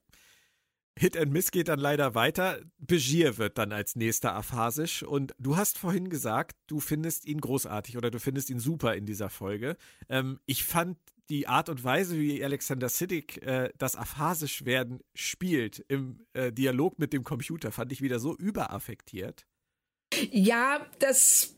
Hit 0.98 1.18
and 1.18 1.32
Miss 1.32 1.52
geht 1.52 1.68
dann 1.68 1.80
leider 1.80 2.16
weiter. 2.16 2.60
Begier 2.78 3.38
wird 3.38 3.58
dann 3.58 3.74
als 3.74 3.96
nächster 3.96 4.34
aphasisch. 4.34 5.04
Und 5.04 5.34
du 5.40 5.58
hast 5.58 5.78
vorhin 5.78 6.10
gesagt, 6.10 6.56
du 6.68 6.80
findest 6.80 7.26
ihn 7.26 7.42
großartig 7.42 7.98
oder 7.98 8.12
du 8.12 8.20
findest 8.20 8.50
ihn 8.50 8.60
super 8.60 8.96
in 8.96 9.06
dieser 9.06 9.30
Folge. 9.30 9.76
Ähm, 10.08 10.40
ich 10.46 10.64
fand 10.64 10.98
die 11.30 11.48
Art 11.48 11.70
und 11.70 11.84
Weise, 11.84 12.20
wie 12.20 12.44
Alexander 12.44 12.90
Siddig 12.90 13.42
äh, 13.44 13.70
das 13.78 13.96
aphasisch 13.96 14.66
werden 14.66 15.00
spielt 15.14 15.84
im 15.88 16.20
äh, 16.34 16.52
Dialog 16.52 17.00
mit 17.00 17.14
dem 17.14 17.24
Computer, 17.24 17.72
fand 17.72 17.92
ich 17.92 18.02
wieder 18.02 18.20
so 18.20 18.36
überaffektiert. 18.36 19.46
Ja, 20.32 20.86
das 21.00 21.56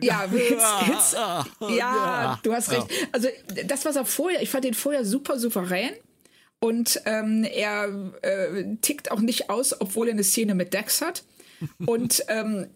ja, 0.00 0.22
Hits, 0.30 0.86
Hits, 0.86 1.12
ja, 1.12 2.40
du 2.42 2.52
hast 2.54 2.70
recht. 2.70 2.86
Also 3.12 3.28
das, 3.66 3.84
was 3.84 3.96
er 3.96 4.06
vorher, 4.06 4.42
ich 4.42 4.50
fand 4.50 4.64
den 4.64 4.74
vorher 4.74 5.04
super 5.04 5.38
souverän. 5.38 5.92
Und 6.60 7.02
ähm, 7.04 7.44
er 7.44 8.12
äh, 8.22 8.76
tickt 8.80 9.10
auch 9.10 9.20
nicht 9.20 9.50
aus, 9.50 9.78
obwohl 9.78 10.08
er 10.08 10.14
eine 10.14 10.24
Szene 10.24 10.54
mit 10.54 10.72
Dex 10.72 11.02
hat. 11.02 11.22
Und 11.84 12.24
ähm, 12.28 12.68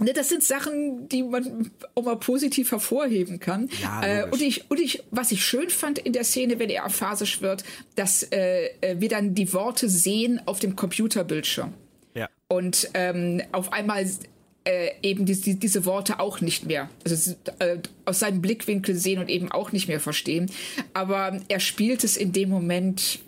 das 0.00 0.28
sind 0.28 0.42
Sachen, 0.42 1.08
die 1.08 1.22
man 1.22 1.70
auch 1.94 2.02
mal 2.02 2.16
positiv 2.16 2.72
hervorheben 2.72 3.38
kann. 3.38 3.68
Ja, 3.80 4.02
äh, 4.02 4.30
und 4.30 4.42
ich, 4.42 4.68
und 4.70 4.80
ich, 4.80 5.04
was 5.10 5.30
ich 5.30 5.44
schön 5.44 5.70
fand 5.70 5.98
in 6.00 6.12
der 6.12 6.24
Szene, 6.24 6.58
wenn 6.58 6.68
er 6.68 6.84
aphasisch 6.84 7.42
wird, 7.42 7.62
dass 7.94 8.24
äh, 8.24 8.70
äh, 8.80 8.96
wir 8.98 9.08
dann 9.08 9.34
die 9.34 9.52
Worte 9.52 9.88
sehen 9.88 10.40
auf 10.46 10.58
dem 10.58 10.74
Computerbildschirm. 10.74 11.74
Ja. 12.14 12.28
Und 12.48 12.90
ähm, 12.94 13.42
auf 13.52 13.72
einmal 13.72 14.04
äh, 14.64 14.90
eben 15.02 15.26
die, 15.26 15.58
diese 15.58 15.84
Worte 15.84 16.18
auch 16.18 16.40
nicht 16.40 16.66
mehr, 16.66 16.90
also 17.04 17.34
äh, 17.60 17.78
aus 18.04 18.18
seinem 18.18 18.42
Blickwinkel 18.42 18.96
sehen 18.96 19.20
und 19.20 19.28
eben 19.28 19.52
auch 19.52 19.70
nicht 19.70 19.86
mehr 19.86 20.00
verstehen. 20.00 20.50
Aber 20.92 21.40
er 21.48 21.60
spielt 21.60 22.02
es 22.02 22.16
in 22.16 22.32
dem 22.32 22.48
Moment 22.48 23.20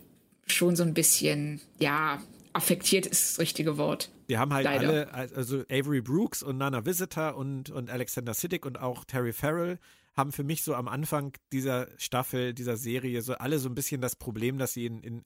schon 0.48 0.74
so 0.74 0.82
ein 0.82 0.94
bisschen, 0.94 1.60
ja, 1.78 2.20
affektiert 2.52 3.06
ist 3.06 3.30
das 3.30 3.38
richtige 3.38 3.76
Wort. 3.76 4.08
Wir 4.26 4.38
haben 4.38 4.52
halt 4.52 4.64
Leider. 4.64 5.12
alle, 5.12 5.34
also 5.34 5.60
Avery 5.70 6.00
Brooks 6.00 6.42
und 6.42 6.58
Nana 6.58 6.84
Visitor 6.84 7.36
und, 7.36 7.70
und 7.70 7.90
Alexander 7.90 8.34
Siddig 8.34 8.66
und 8.66 8.78
auch 8.78 9.04
Terry 9.04 9.32
Farrell 9.32 9.78
haben 10.16 10.32
für 10.32 10.44
mich 10.44 10.62
so 10.62 10.74
am 10.74 10.88
Anfang 10.88 11.32
dieser 11.52 11.88
Staffel, 11.98 12.54
dieser 12.54 12.76
Serie, 12.76 13.22
so 13.22 13.34
alle 13.34 13.58
so 13.58 13.68
ein 13.68 13.74
bisschen 13.74 14.00
das 14.00 14.16
Problem, 14.16 14.58
dass 14.58 14.72
sie 14.72 14.86
in, 14.86 15.02
in 15.02 15.24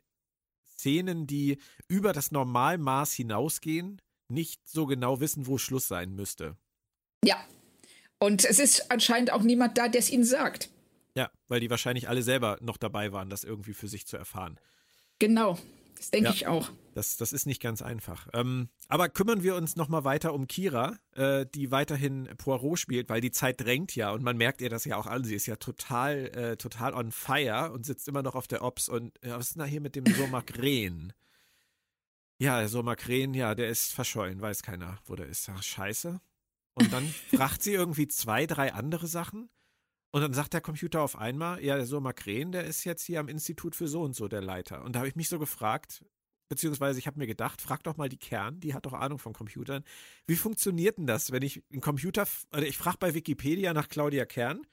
Szenen, 0.64 1.26
die 1.26 1.59
über 1.88 2.12
das 2.12 2.30
Normalmaß 2.32 3.12
hinausgehen, 3.12 4.01
nicht 4.28 4.68
so 4.68 4.86
genau 4.86 5.20
wissen, 5.20 5.46
wo 5.46 5.59
Schluss 5.59 5.88
sein 5.88 6.14
müsste. 6.14 6.57
Ja. 7.24 7.36
Und 8.18 8.44
es 8.44 8.59
ist 8.59 8.90
anscheinend 8.90 9.32
auch 9.32 9.42
niemand 9.42 9.78
da, 9.78 9.88
der 9.88 10.01
es 10.01 10.11
ihnen 10.11 10.24
sagt. 10.24 10.70
Ja, 11.14 11.30
weil 11.48 11.61
die 11.61 11.70
wahrscheinlich 11.70 12.09
alle 12.09 12.22
selber 12.22 12.59
noch 12.61 12.76
dabei 12.76 13.12
waren, 13.12 13.30
das 13.30 13.44
irgendwie 13.44 13.74
für 13.74 13.88
sich 13.88 14.07
zu 14.07 14.16
erfahren. 14.16 14.59
Genau. 15.18 15.59
Das 16.01 16.11
denke 16.11 16.30
ja, 16.30 16.34
ich 16.34 16.46
auch. 16.46 16.72
Das, 16.94 17.18
das 17.18 17.34
ist 17.34 17.44
nicht 17.44 17.61
ganz 17.61 17.82
einfach. 17.82 18.26
Ähm, 18.32 18.70
aber 18.88 19.11
kümmern 19.11 19.42
wir 19.42 19.55
uns 19.55 19.76
nochmal 19.76 20.05
weiter 20.05 20.32
um 20.32 20.46
Kira, 20.46 20.96
äh, 21.14 21.44
die 21.55 21.70
weiterhin 21.70 22.26
Poirot 22.38 22.78
spielt, 22.78 23.11
weil 23.11 23.20
die 23.20 23.30
Zeit 23.30 23.61
drängt 23.61 23.94
ja 23.94 24.11
und 24.11 24.22
man 24.22 24.38
merkt 24.38 24.62
ihr 24.62 24.70
das 24.70 24.86
ja 24.86 24.96
auch 24.96 25.07
an. 25.07 25.24
Sie 25.24 25.34
ist 25.34 25.44
ja 25.44 25.57
total, 25.57 26.28
äh, 26.34 26.57
total 26.57 26.94
on 26.94 27.12
fire 27.12 27.70
und 27.72 27.84
sitzt 27.84 28.09
immer 28.09 28.22
noch 28.22 28.34
auf 28.34 28.48
der 28.48 28.62
Ops. 28.62 28.88
Und 28.88 29.12
ja, 29.22 29.36
was 29.36 29.48
ist 29.48 29.57
denn 29.57 29.61
da 29.61 29.66
hier 29.66 29.82
mit 29.82 29.94
dem 29.94 30.07
Somak 30.07 30.59
Rehn? 30.59 31.12
Ja, 32.38 32.66
so 32.68 32.82
Makren, 32.82 33.34
ja, 33.34 33.55
der 33.55 33.68
ist 33.68 33.92
verschollen, 33.92 34.40
weiß 34.40 34.62
keiner, 34.62 34.98
wo 35.05 35.14
der 35.14 35.26
ist. 35.26 35.51
Ach, 35.51 35.62
scheiße. 35.62 36.22
Und 36.72 36.90
dann 36.90 37.07
fragt 37.36 37.62
sie 37.62 37.74
irgendwie 37.74 38.09
zwei, 38.09 38.46
drei 38.46 38.72
andere 38.72 39.07
Sachen. 39.07 39.51
Und 40.12 40.22
dann 40.22 40.34
sagt 40.34 40.54
der 40.54 40.61
Computer 40.61 41.02
auf 41.02 41.16
einmal, 41.16 41.62
ja, 41.62 41.84
so 41.84 42.00
Makren, 42.00 42.52
der 42.52 42.64
ist 42.64 42.84
jetzt 42.84 43.04
hier 43.04 43.20
am 43.20 43.28
Institut 43.28 43.76
für 43.76 43.86
so 43.86 44.02
und 44.02 44.14
so 44.14 44.26
der 44.26 44.42
Leiter. 44.42 44.84
Und 44.84 44.94
da 44.94 45.00
habe 45.00 45.08
ich 45.08 45.14
mich 45.14 45.28
so 45.28 45.38
gefragt, 45.38 46.04
beziehungsweise 46.48 46.98
ich 46.98 47.06
habe 47.06 47.18
mir 47.18 47.28
gedacht, 47.28 47.62
frag 47.62 47.84
doch 47.84 47.96
mal 47.96 48.08
die 48.08 48.18
Kern, 48.18 48.58
die 48.58 48.74
hat 48.74 48.86
doch 48.86 48.92
Ahnung 48.92 49.18
von 49.18 49.32
Computern. 49.32 49.84
Wie 50.26 50.34
funktioniert 50.34 50.98
denn 50.98 51.06
das, 51.06 51.30
wenn 51.30 51.42
ich 51.42 51.62
einen 51.70 51.80
Computer, 51.80 52.26
oder 52.52 52.66
ich 52.66 52.76
frage 52.76 52.98
bei 52.98 53.14
Wikipedia 53.14 53.72
nach 53.72 53.88
Claudia 53.88 54.26
Kern 54.26 54.66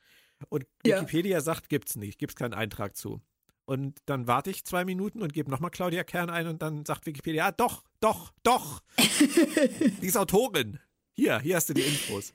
und 0.49 0.65
ja. 0.85 0.97
Wikipedia 0.97 1.39
sagt, 1.41 1.69
gibt's 1.69 1.95
nicht, 1.95 2.17
gibt's 2.17 2.35
keinen 2.35 2.55
Eintrag 2.55 2.97
zu. 2.97 3.21
Und 3.65 3.99
dann 4.05 4.27
warte 4.27 4.49
ich 4.49 4.65
zwei 4.65 4.85
Minuten 4.85 5.21
und 5.21 5.33
gebe 5.33 5.51
nochmal 5.51 5.71
Claudia 5.71 6.03
Kern 6.03 6.31
ein 6.31 6.47
und 6.47 6.61
dann 6.61 6.83
sagt 6.85 7.05
Wikipedia, 7.05 7.47
ja, 7.47 7.51
doch, 7.51 7.83
doch, 7.99 8.31
doch. 8.41 8.81
die 8.97 10.07
ist 10.07 10.17
Autorin. 10.17 10.79
Hier, 11.13 11.39
hier 11.39 11.57
hast 11.57 11.69
du 11.69 11.73
die 11.73 11.81
Infos. 11.81 12.33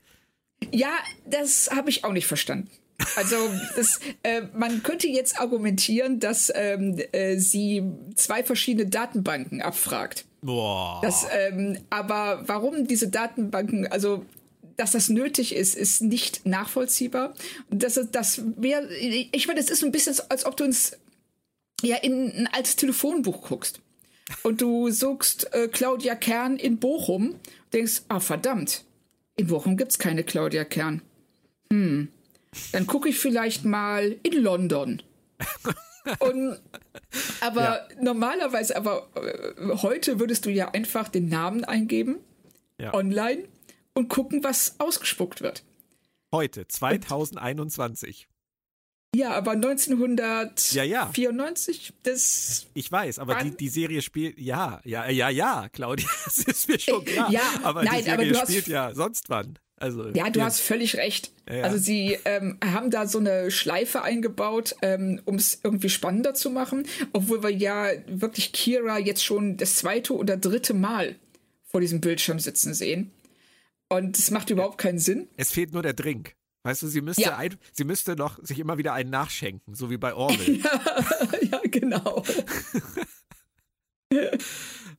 Ja, 0.71 0.99
das 1.25 1.71
habe 1.71 1.89
ich 1.89 2.05
auch 2.05 2.13
nicht 2.13 2.27
verstanden. 2.27 2.69
Also 3.15 3.35
das, 3.75 3.99
äh, 4.23 4.43
man 4.53 4.83
könnte 4.83 5.07
jetzt 5.07 5.39
argumentieren, 5.39 6.19
dass 6.19 6.51
ähm, 6.55 7.01
äh, 7.11 7.37
sie 7.37 7.83
zwei 8.15 8.43
verschiedene 8.43 8.89
Datenbanken 8.89 9.61
abfragt. 9.61 10.25
Boah. 10.41 10.99
Das, 11.01 11.25
ähm, 11.31 11.79
aber 11.89 12.43
warum 12.45 12.87
diese 12.87 13.09
Datenbanken, 13.09 13.87
also 13.87 14.25
dass 14.77 14.91
das 14.91 15.09
nötig 15.09 15.55
ist, 15.55 15.75
ist 15.75 16.01
nicht 16.01 16.45
nachvollziehbar. 16.45 17.33
Das, 17.69 17.99
das 18.11 18.41
wäre, 18.57 18.87
ich 18.95 19.47
meine, 19.47 19.59
es 19.59 19.69
ist 19.69 19.83
ein 19.83 19.91
bisschen, 19.91 20.15
als 20.29 20.45
ob 20.45 20.57
du 20.57 20.63
ins 20.63 20.97
ja 21.83 21.97
in 21.97 22.31
ein 22.31 22.49
altes 22.51 22.75
Telefonbuch 22.75 23.41
guckst 23.41 23.81
und 24.41 24.61
du 24.61 24.89
suchst 24.89 25.53
äh, 25.53 25.67
Claudia 25.67 26.15
Kern 26.15 26.57
in 26.57 26.79
Bochum, 26.79 27.35
denkst, 27.73 28.03
ah 28.07 28.19
verdammt, 28.19 28.85
in 29.35 29.47
Bochum 29.47 29.77
gibt's 29.77 29.99
keine 29.99 30.23
Claudia 30.23 30.63
Kern. 30.63 31.01
Hm, 31.71 32.07
dann 32.71 32.87
gucke 32.87 33.09
ich 33.09 33.19
vielleicht 33.19 33.65
mal 33.65 34.15
in 34.23 34.41
London. 34.41 35.01
Und, 36.19 36.59
aber 37.41 37.61
ja. 37.61 37.87
normalerweise, 38.01 38.75
aber 38.75 39.07
äh, 39.15 39.77
heute 39.77 40.19
würdest 40.19 40.45
du 40.45 40.49
ja 40.49 40.69
einfach 40.71 41.07
den 41.09 41.29
Namen 41.29 41.63
eingeben, 41.63 42.17
ja. 42.79 42.93
online, 42.93 43.43
und 43.93 44.09
gucken, 44.09 44.43
was 44.43 44.79
ausgespuckt 44.79 45.41
wird. 45.41 45.63
Heute, 46.31 46.67
2021. 46.67 48.27
Ja, 49.15 49.33
aber 49.35 49.51
1994, 49.51 50.73
ja, 50.73 50.83
ja. 50.83 51.11
das. 52.01 52.65
Ich 52.73 52.91
weiß, 52.91 53.19
aber 53.19 53.35
die, 53.35 53.55
die 53.55 53.69
Serie 53.69 54.01
spielt, 54.01 54.39
ja, 54.39 54.81
ja, 54.83 55.07
ja, 55.07 55.29
ja, 55.29 55.69
Claudia, 55.71 56.07
das 56.25 56.39
ist 56.39 56.67
mir 56.67 56.79
schon 56.79 57.05
klar. 57.05 57.29
Ja, 57.29 57.41
aber 57.61 57.83
nein, 57.83 57.99
die 57.99 58.03
Serie 58.05 58.13
aber 58.13 58.25
du 58.25 58.35
spielt 58.47 58.63
hast, 58.63 58.67
ja 58.67 58.95
sonst 58.95 59.29
wann. 59.29 59.59
Also, 59.77 60.09
ja, 60.09 60.29
du 60.29 60.41
hast 60.41 60.61
völlig 60.61 60.95
recht. 60.95 61.31
Ja, 61.47 61.55
ja. 61.55 61.63
Also 61.63 61.77
sie 61.77 62.17
ähm, 62.25 62.57
haben 62.63 62.89
da 62.89 63.05
so 63.07 63.19
eine 63.19 63.51
Schleife 63.51 64.01
eingebaut, 64.01 64.75
ähm, 64.81 65.21
um 65.25 65.35
es 65.35 65.59
irgendwie 65.63 65.89
spannender 65.89 66.33
zu 66.33 66.49
machen, 66.49 66.87
obwohl 67.11 67.43
wir 67.43 67.49
ja 67.49 67.87
wirklich 68.07 68.53
Kira 68.53 68.97
jetzt 68.97 69.23
schon 69.23 69.57
das 69.57 69.75
zweite 69.75 70.15
oder 70.15 70.37
dritte 70.37 70.73
Mal 70.73 71.15
vor 71.65 71.81
diesem 71.81 72.01
Bildschirm 72.01 72.39
sitzen 72.39 72.73
sehen. 72.73 73.11
Und 73.89 74.17
es 74.17 74.31
macht 74.31 74.49
überhaupt 74.49 74.77
keinen 74.77 74.99
Sinn. 74.99 75.27
Es 75.37 75.51
fehlt 75.51 75.73
nur 75.73 75.83
der 75.83 75.93
Drink. 75.93 76.35
Weißt 76.63 76.81
du, 76.81 76.87
sie 76.87 77.01
müsste, 77.01 77.23
ja. 77.23 77.35
ein, 77.37 77.57
sie 77.73 77.83
müsste 77.83 78.15
noch 78.15 78.41
sich 78.41 78.57
immer 78.57 78.77
wieder 78.77 78.93
einen 78.93 79.09
nachschenken, 79.09 79.75
so 79.75 79.89
wie 79.89 79.97
bei 79.97 80.13
Orwell. 80.15 80.59
ja, 80.59 80.79
ja, 81.51 81.61
genau. 81.63 82.23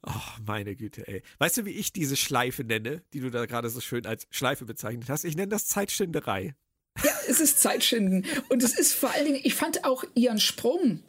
oh, 0.06 0.40
meine 0.46 0.76
Güte, 0.76 1.06
ey. 1.06 1.22
Weißt 1.38 1.56
du, 1.58 1.64
wie 1.64 1.70
ich 1.70 1.92
diese 1.92 2.16
Schleife 2.16 2.64
nenne, 2.64 3.02
die 3.12 3.20
du 3.20 3.30
da 3.30 3.46
gerade 3.46 3.68
so 3.68 3.80
schön 3.80 4.06
als 4.06 4.26
Schleife 4.30 4.64
bezeichnet 4.64 5.08
hast? 5.08 5.24
Ich 5.24 5.36
nenne 5.36 5.48
das 5.48 5.66
Zeitschinderei. 5.66 6.54
Ja, 7.02 7.12
es 7.28 7.40
ist 7.40 7.60
Zeitschinden. 7.60 8.24
Und 8.48 8.62
es 8.62 8.78
ist 8.78 8.94
vor 8.94 9.10
allen 9.10 9.26
Dingen, 9.26 9.40
ich 9.42 9.54
fand 9.54 9.84
auch 9.84 10.04
ihren 10.14 10.40
Sprung 10.40 11.02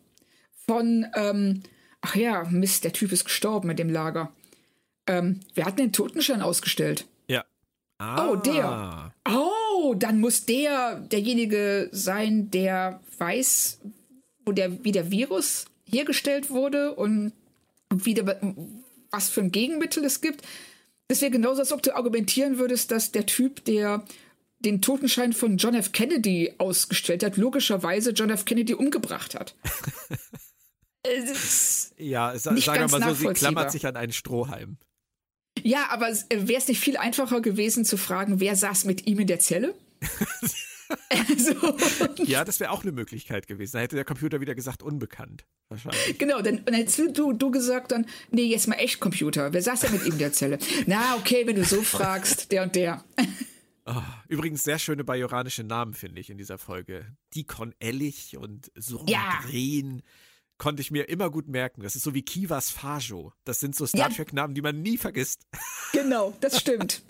von, 0.65 1.05
ähm, 1.15 1.63
ach 2.01 2.15
ja, 2.15 2.43
Mist, 2.45 2.83
der 2.83 2.93
Typ 2.93 3.11
ist 3.11 3.25
gestorben 3.25 3.67
mit 3.67 3.79
dem 3.79 3.89
Lager. 3.89 4.33
Ähm, 5.07 5.41
wer 5.53 5.65
hat 5.65 5.77
den 5.77 5.93
Totenschein 5.93 6.41
ausgestellt? 6.41 7.05
Ja. 7.27 7.45
Ah. 7.99 8.29
Oh, 8.29 8.35
der. 8.35 8.65
Ah. 8.65 9.13
Oh, 9.27 9.93
dann 9.93 10.19
muss 10.19 10.45
der 10.45 10.99
derjenige 10.99 11.89
sein, 11.91 12.49
der 12.49 13.01
weiß, 13.17 13.79
wo 14.45 14.51
der, 14.51 14.83
wie 14.83 14.91
der 14.91 15.11
Virus 15.11 15.65
hergestellt 15.85 16.49
wurde 16.49 16.95
und 16.95 17.33
wie 17.91 18.13
der, 18.15 18.39
was 19.15 19.29
für 19.29 19.41
ein 19.41 19.51
Gegenmittel 19.51 20.03
es 20.03 20.21
gibt. 20.21 20.45
Das 21.07 21.21
wäre 21.21 21.31
genauso, 21.31 21.61
als 21.61 21.71
ob 21.71 21.81
du 21.81 21.95
argumentieren 21.95 22.57
würdest, 22.57 22.91
dass 22.91 23.11
der 23.11 23.25
Typ, 23.25 23.63
der 23.65 24.03
den 24.59 24.81
Totenschein 24.81 25.33
von 25.33 25.57
John 25.57 25.75
F. 25.75 25.91
Kennedy 25.91 26.53
ausgestellt 26.57 27.23
hat, 27.23 27.37
logischerweise 27.37 28.11
John 28.11 28.29
F. 28.31 28.45
Kennedy 28.45 28.73
umgebracht 28.73 29.35
hat. 29.35 29.55
ja, 31.97 32.37
sagen 32.37 32.57
wir 32.57 32.87
mal 32.87 33.15
so, 33.15 33.27
sie 33.27 33.33
klammert 33.33 33.71
sich 33.71 33.85
an 33.85 33.95
einen 33.95 34.13
Strohhalm. 34.13 34.77
Ja, 35.61 35.87
aber 35.89 36.07
wäre 36.07 36.57
es 36.57 36.67
nicht 36.67 36.79
viel 36.79 36.97
einfacher 36.97 37.41
gewesen 37.41 37.85
zu 37.85 37.97
fragen, 37.97 38.39
wer 38.39 38.55
saß 38.55 38.85
mit 38.85 39.07
ihm 39.07 39.19
in 39.19 39.27
der 39.27 39.39
Zelle? 39.39 39.75
also, 41.09 41.77
ja, 42.23 42.43
das 42.45 42.59
wäre 42.59 42.71
auch 42.71 42.83
eine 42.83 42.91
Möglichkeit 42.91 43.47
gewesen. 43.47 43.73
Da 43.73 43.79
hätte 43.79 43.95
der 43.95 44.05
Computer 44.05 44.41
wieder 44.41 44.55
gesagt, 44.55 44.83
unbekannt. 44.83 45.45
Wahrscheinlich. 45.69 46.17
Genau, 46.17 46.41
dann, 46.41 46.63
dann 46.65 46.75
hättest 46.75 47.17
du, 47.17 47.33
du 47.33 47.51
gesagt 47.51 47.91
dann, 47.91 48.05
nee, 48.31 48.43
jetzt 48.43 48.67
mal 48.67 48.75
echt 48.75 48.99
Computer. 48.99 49.51
Wer 49.53 49.61
saß 49.61 49.81
denn 49.81 49.93
mit 49.93 50.05
ihm 50.05 50.13
in 50.13 50.19
der 50.19 50.33
Zelle? 50.33 50.59
Na, 50.85 51.15
okay, 51.15 51.47
wenn 51.47 51.55
du 51.55 51.63
so 51.63 51.81
fragst, 51.81 52.51
der 52.51 52.63
und 52.63 52.75
der. 52.75 53.03
Oh, 53.85 54.01
übrigens 54.27 54.63
sehr 54.63 54.79
schöne 54.79 55.03
bajoranische 55.03 55.63
Namen, 55.63 55.93
finde 55.93 56.21
ich, 56.21 56.29
in 56.29 56.37
dieser 56.37 56.57
Folge. 56.57 57.15
Dikon 57.33 57.73
Ellich 57.79 58.37
und 58.37 58.71
Sorgren. 58.75 59.07
Ja. 59.07 60.01
Konnte 60.57 60.81
ich 60.81 60.89
mir 60.89 61.09
immer 61.09 61.29
gut 61.31 61.49
merken. 61.49 61.81
Das 61.81 61.97
ist 61.97 62.03
so 62.03 62.13
wie 62.13 62.21
Kivas 62.21 62.69
Fajo. 62.69 63.33
Das 63.43 63.59
sind 63.59 63.75
so 63.75 63.85
Star 63.85 64.09
Trek-Namen, 64.09 64.55
die 64.55 64.61
man 64.61 64.81
nie 64.81 64.97
vergisst. 64.97 65.45
Genau, 65.91 66.33
das 66.39 66.61
stimmt. 66.61 67.03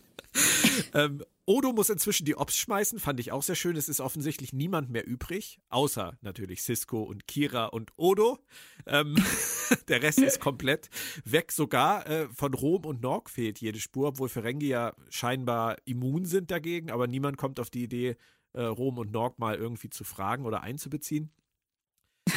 ähm, 0.95 1.23
Odo 1.47 1.73
muss 1.73 1.89
inzwischen 1.91 2.25
die 2.25 2.35
Ops 2.35 2.57
schmeißen, 2.57 2.99
fand 2.99 3.19
ich 3.19 3.31
auch 3.31 3.43
sehr 3.43 3.55
schön. 3.55 3.75
Es 3.75 3.87
ist 3.87 3.99
offensichtlich 3.99 4.51
niemand 4.51 4.89
mehr 4.89 5.05
übrig, 5.05 5.59
außer 5.69 6.17
natürlich 6.21 6.63
Cisco 6.63 7.03
und 7.03 7.27
Kira 7.27 7.65
und 7.65 7.91
Odo. 7.97 8.39
Ähm, 8.87 9.15
der 9.87 10.01
Rest 10.01 10.19
ist 10.19 10.39
komplett 10.39 10.89
weg. 11.23 11.51
Sogar 11.51 12.07
äh, 12.07 12.27
von 12.29 12.55
Rom 12.55 12.85
und 12.85 13.01
Norg 13.01 13.29
fehlt 13.29 13.61
jede 13.61 13.79
Spur, 13.79 14.07
obwohl 14.07 14.27
Ferengi 14.27 14.67
ja 14.67 14.93
scheinbar 15.09 15.77
immun 15.85 16.25
sind 16.25 16.49
dagegen, 16.49 16.89
aber 16.89 17.05
niemand 17.05 17.37
kommt 17.37 17.59
auf 17.59 17.69
die 17.69 17.83
Idee, 17.83 18.17
äh, 18.53 18.63
Rom 18.63 18.97
und 18.97 19.11
Norg 19.11 19.37
mal 19.37 19.55
irgendwie 19.55 19.91
zu 19.91 20.03
fragen 20.03 20.45
oder 20.45 20.61
einzubeziehen. 20.61 21.31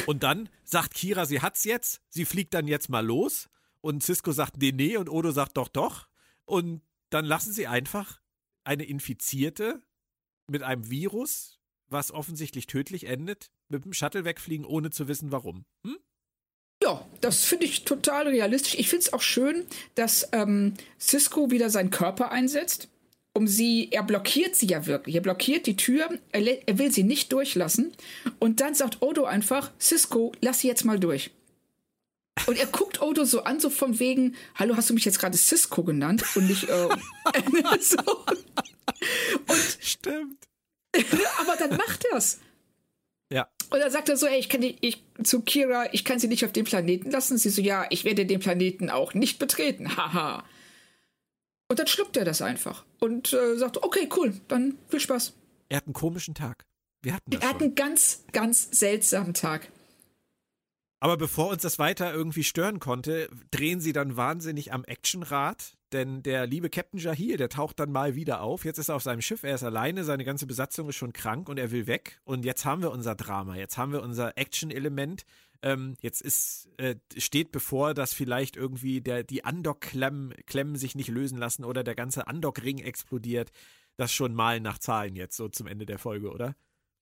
Und 0.05 0.21
dann 0.21 0.49
sagt 0.63 0.93
Kira, 0.93 1.25
sie 1.25 1.41
hat's 1.41 1.63
jetzt, 1.63 2.03
sie 2.09 2.25
fliegt 2.25 2.53
dann 2.53 2.67
jetzt 2.67 2.89
mal 2.89 3.03
los. 3.03 3.49
Und 3.81 4.03
Cisco 4.03 4.31
sagt, 4.33 4.57
nee, 4.57 4.71
nee, 4.71 4.97
und 4.97 5.09
Odo 5.09 5.31
sagt, 5.31 5.57
doch, 5.57 5.67
doch. 5.67 6.07
Und 6.45 6.83
dann 7.09 7.25
lassen 7.25 7.53
sie 7.53 7.65
einfach 7.65 8.19
eine 8.69 8.83
Infizierte 8.83 9.81
mit 10.47 10.61
einem 10.61 10.91
Virus, 10.91 11.57
was 11.87 12.11
offensichtlich 12.11 12.67
tödlich 12.67 13.05
endet, 13.05 13.49
mit 13.67 13.83
dem 13.83 13.93
Shuttle 13.93 14.25
wegfliegen, 14.25 14.63
ohne 14.63 14.91
zu 14.91 15.07
wissen, 15.07 15.31
warum. 15.31 15.65
Hm? 15.83 15.97
Ja, 16.83 17.03
das 17.19 17.45
finde 17.45 17.65
ich 17.65 17.83
total 17.83 18.27
realistisch. 18.27 18.75
Ich 18.75 18.87
finde 18.87 19.05
es 19.05 19.13
auch 19.13 19.23
schön, 19.23 19.65
dass 19.95 20.29
ähm, 20.33 20.75
Cisco 20.99 21.49
wieder 21.49 21.71
seinen 21.71 21.89
Körper 21.89 22.31
einsetzt, 22.31 22.89
um 23.33 23.47
sie, 23.47 23.89
er 23.91 24.03
blockiert 24.03 24.55
sie 24.55 24.67
ja 24.67 24.85
wirklich. 24.85 25.15
Er 25.15 25.21
blockiert 25.21 25.65
die 25.65 25.75
Tür, 25.75 26.07
er, 26.31 26.67
er 26.67 26.77
will 26.77 26.91
sie 26.91 27.03
nicht 27.03 27.33
durchlassen. 27.33 27.91
Und 28.37 28.61
dann 28.61 28.75
sagt 28.75 29.01
Odo 29.01 29.25
einfach, 29.25 29.71
Cisco, 29.79 30.31
lass 30.41 30.59
sie 30.59 30.67
jetzt 30.67 30.85
mal 30.85 30.99
durch. 30.99 31.31
Und 32.45 32.57
er 32.57 32.67
guckt 32.67 33.01
Odo 33.01 33.25
so 33.25 33.43
an, 33.43 33.59
so 33.59 33.69
von 33.69 33.99
wegen, 33.99 34.35
hallo, 34.55 34.75
hast 34.75 34.89
du 34.89 34.93
mich 34.93 35.05
jetzt 35.05 35.19
gerade 35.19 35.37
Cisco 35.37 35.83
genannt? 35.83 36.23
Und 36.35 36.47
nicht, 36.47 36.63
äh, 36.69 36.89
so. 37.79 37.97
Und, 39.47 39.77
Stimmt. 39.79 40.47
aber 41.39 41.55
dann 41.57 41.77
macht 41.77 42.05
er 42.11 42.17
es. 42.17 42.39
Ja. 43.31 43.47
Und 43.69 43.79
dann 43.79 43.91
sagt 43.91 44.09
er 44.09 44.17
so, 44.17 44.25
ey, 44.25 44.39
ich 44.39 44.49
kann 44.49 44.61
die, 44.61 44.77
ich, 44.81 45.03
zu 45.23 45.41
Kira, 45.41 45.93
ich 45.93 46.03
kann 46.03 46.19
sie 46.19 46.27
nicht 46.27 46.43
auf 46.45 46.51
den 46.51 46.65
Planeten 46.65 47.11
lassen. 47.11 47.37
Sie 47.37 47.49
so, 47.49 47.61
ja, 47.61 47.85
ich 47.89 48.03
werde 48.03 48.25
den 48.25 48.39
Planeten 48.39 48.89
auch 48.89 49.13
nicht 49.13 49.37
betreten. 49.39 49.95
Haha. 49.97 50.43
Und 51.67 51.77
dann 51.77 51.87
schluckt 51.87 52.17
er 52.17 52.25
das 52.25 52.41
einfach 52.41 52.83
und 52.99 53.31
äh, 53.31 53.55
sagt, 53.55 53.83
okay, 53.83 54.09
cool, 54.17 54.33
dann 54.47 54.79
viel 54.87 54.99
Spaß. 54.99 55.33
Er 55.69 55.77
hat 55.77 55.85
einen 55.85 55.93
komischen 55.93 56.33
Tag. 56.33 56.65
Wir 57.03 57.13
hatten 57.13 57.29
das 57.29 57.43
Er 57.43 57.49
hat 57.49 57.61
einen 57.61 57.75
ganz, 57.75 58.23
ganz 58.31 58.67
seltsamen 58.71 59.35
Tag. 59.35 59.71
Aber 61.01 61.15
bevor 61.15 61.49
uns 61.49 61.61
das 61.61 61.79
weiter 61.79 62.13
irgendwie 62.13 62.43
stören 62.43 62.79
konnte, 62.79 63.29
drehen 63.51 63.79
sie 63.79 63.93
dann 63.93 64.17
wahnsinnig 64.17 64.73
am 64.73 64.83
Actionrad, 64.83 65.77
denn 65.93 66.23
der 66.23 66.45
liebe 66.45 66.69
Captain 66.69 66.99
Jahir, 66.99 67.37
der 67.37 67.49
taucht 67.49 67.79
dann 67.79 67.91
mal 67.91 68.15
wieder 68.15 68.41
auf. 68.41 68.65
Jetzt 68.65 68.79
ist 68.79 68.89
er 68.89 68.95
auf 68.95 69.03
seinem 69.03 69.21
Schiff, 69.21 69.43
er 69.43 69.55
ist 69.55 69.63
alleine, 69.63 70.03
seine 70.03 70.25
ganze 70.25 70.45
Besatzung 70.45 70.89
ist 70.89 70.97
schon 70.97 71.13
krank 71.13 71.47
und 71.47 71.57
er 71.57 71.71
will 71.71 71.87
weg. 71.87 72.19
Und 72.25 72.43
jetzt 72.43 72.65
haben 72.65 72.81
wir 72.81 72.91
unser 72.91 73.15
Drama, 73.15 73.55
jetzt 73.55 73.77
haben 73.77 73.93
wir 73.93 74.03
unser 74.03 74.37
Action-Element. 74.37 75.23
Ähm, 75.61 75.95
jetzt 76.01 76.21
ist, 76.21 76.69
äh, 76.77 76.95
steht 77.17 77.51
bevor, 77.51 77.93
dass 77.93 78.13
vielleicht 78.13 78.55
irgendwie 78.55 79.01
der, 79.01 79.23
die 79.23 79.43
Andock-Klemmen 79.43 80.33
Klemmen 80.45 80.75
sich 80.75 80.95
nicht 80.95 81.09
lösen 81.09 81.37
lassen 81.37 81.63
oder 81.63 81.83
der 81.83 81.95
ganze 81.95 82.27
Andock-Ring 82.27 82.79
explodiert. 82.79 83.51
Das 83.97 84.13
schon 84.13 84.33
mal 84.33 84.59
nach 84.59 84.77
Zahlen 84.77 85.15
jetzt, 85.15 85.35
so 85.35 85.49
zum 85.49 85.67
Ende 85.67 85.85
der 85.85 85.99
Folge, 85.99 86.31
oder? 86.31 86.55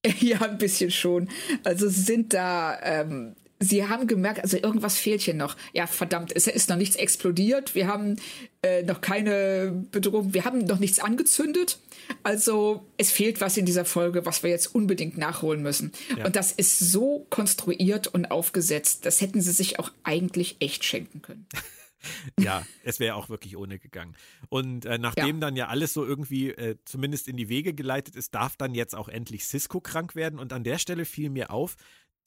Ja, 0.20 0.42
ein 0.42 0.58
bisschen 0.58 0.92
schon. 0.92 1.30
Also 1.64 1.90
sind 1.90 2.34
da 2.34 2.80
ähm, 2.82 3.36
Sie 3.60 3.88
haben 3.88 4.06
gemerkt, 4.08 4.42
also 4.42 4.58
irgendwas 4.58 4.98
fehlt 4.98 5.22
hier 5.22 5.34
noch. 5.34 5.56
Ja, 5.74 5.88
verdammt, 5.88 6.32
es 6.36 6.48
ist 6.48 6.70
noch 6.70 6.76
nichts 6.76 6.96
explodiert. 6.96 7.74
Wir 7.74 7.88
haben 7.88 8.18
äh, 8.62 8.84
noch 8.84 9.02
keine 9.02 9.86
Bedrohung. 9.92 10.34
Wir 10.34 10.46
haben 10.46 10.60
noch 10.60 10.80
nichts 10.80 11.00
angezündet. 11.00 11.80
Also 12.24 12.86
es 12.98 13.12
fehlt 13.12 13.42
was 13.42 13.58
in 13.58 13.66
dieser 13.66 13.86
Folge, 13.86 14.26
was 14.26 14.44
wir 14.44 14.50
jetzt 14.50 14.76
unbedingt 14.76 15.18
nachholen 15.18 15.64
müssen. 15.64 15.92
Ja. 16.16 16.26
Und 16.26 16.36
das 16.36 16.52
ist 16.52 16.80
so 16.80 17.26
konstruiert 17.30 18.08
und 18.08 18.30
aufgesetzt. 18.30 19.06
Das 19.06 19.22
hätten 19.22 19.42
sie 19.42 19.52
sich 19.52 19.80
auch 19.80 19.92
eigentlich 20.04 20.58
echt 20.60 20.84
schenken 20.84 21.22
können. 21.22 21.48
ja, 22.40 22.66
es 22.84 23.00
wäre 23.00 23.16
auch 23.16 23.30
wirklich 23.30 23.58
ohne 23.58 23.80
gegangen. 23.80 24.16
Und 24.50 24.86
äh, 24.86 24.98
nachdem 24.98 25.38
ja. 25.38 25.42
dann 25.42 25.56
ja 25.56 25.68
alles 25.68 25.94
so 25.94 26.06
irgendwie 26.06 26.50
äh, 26.50 26.76
zumindest 26.86 27.28
in 27.28 27.38
die 27.38 27.50
Wege 27.50 27.74
geleitet 27.74 28.16
ist, 28.16 28.36
darf 28.36 28.56
dann 28.56 28.76
jetzt 28.76 28.96
auch 28.96 29.10
endlich 29.10 29.46
Cisco 29.46 29.82
krank 29.82 30.16
werden. 30.16 30.40
Und 30.40 30.54
an 30.54 30.64
der 30.64 30.78
Stelle 30.78 31.06
fiel 31.06 31.30
mir 31.30 31.52
auf, 31.52 31.76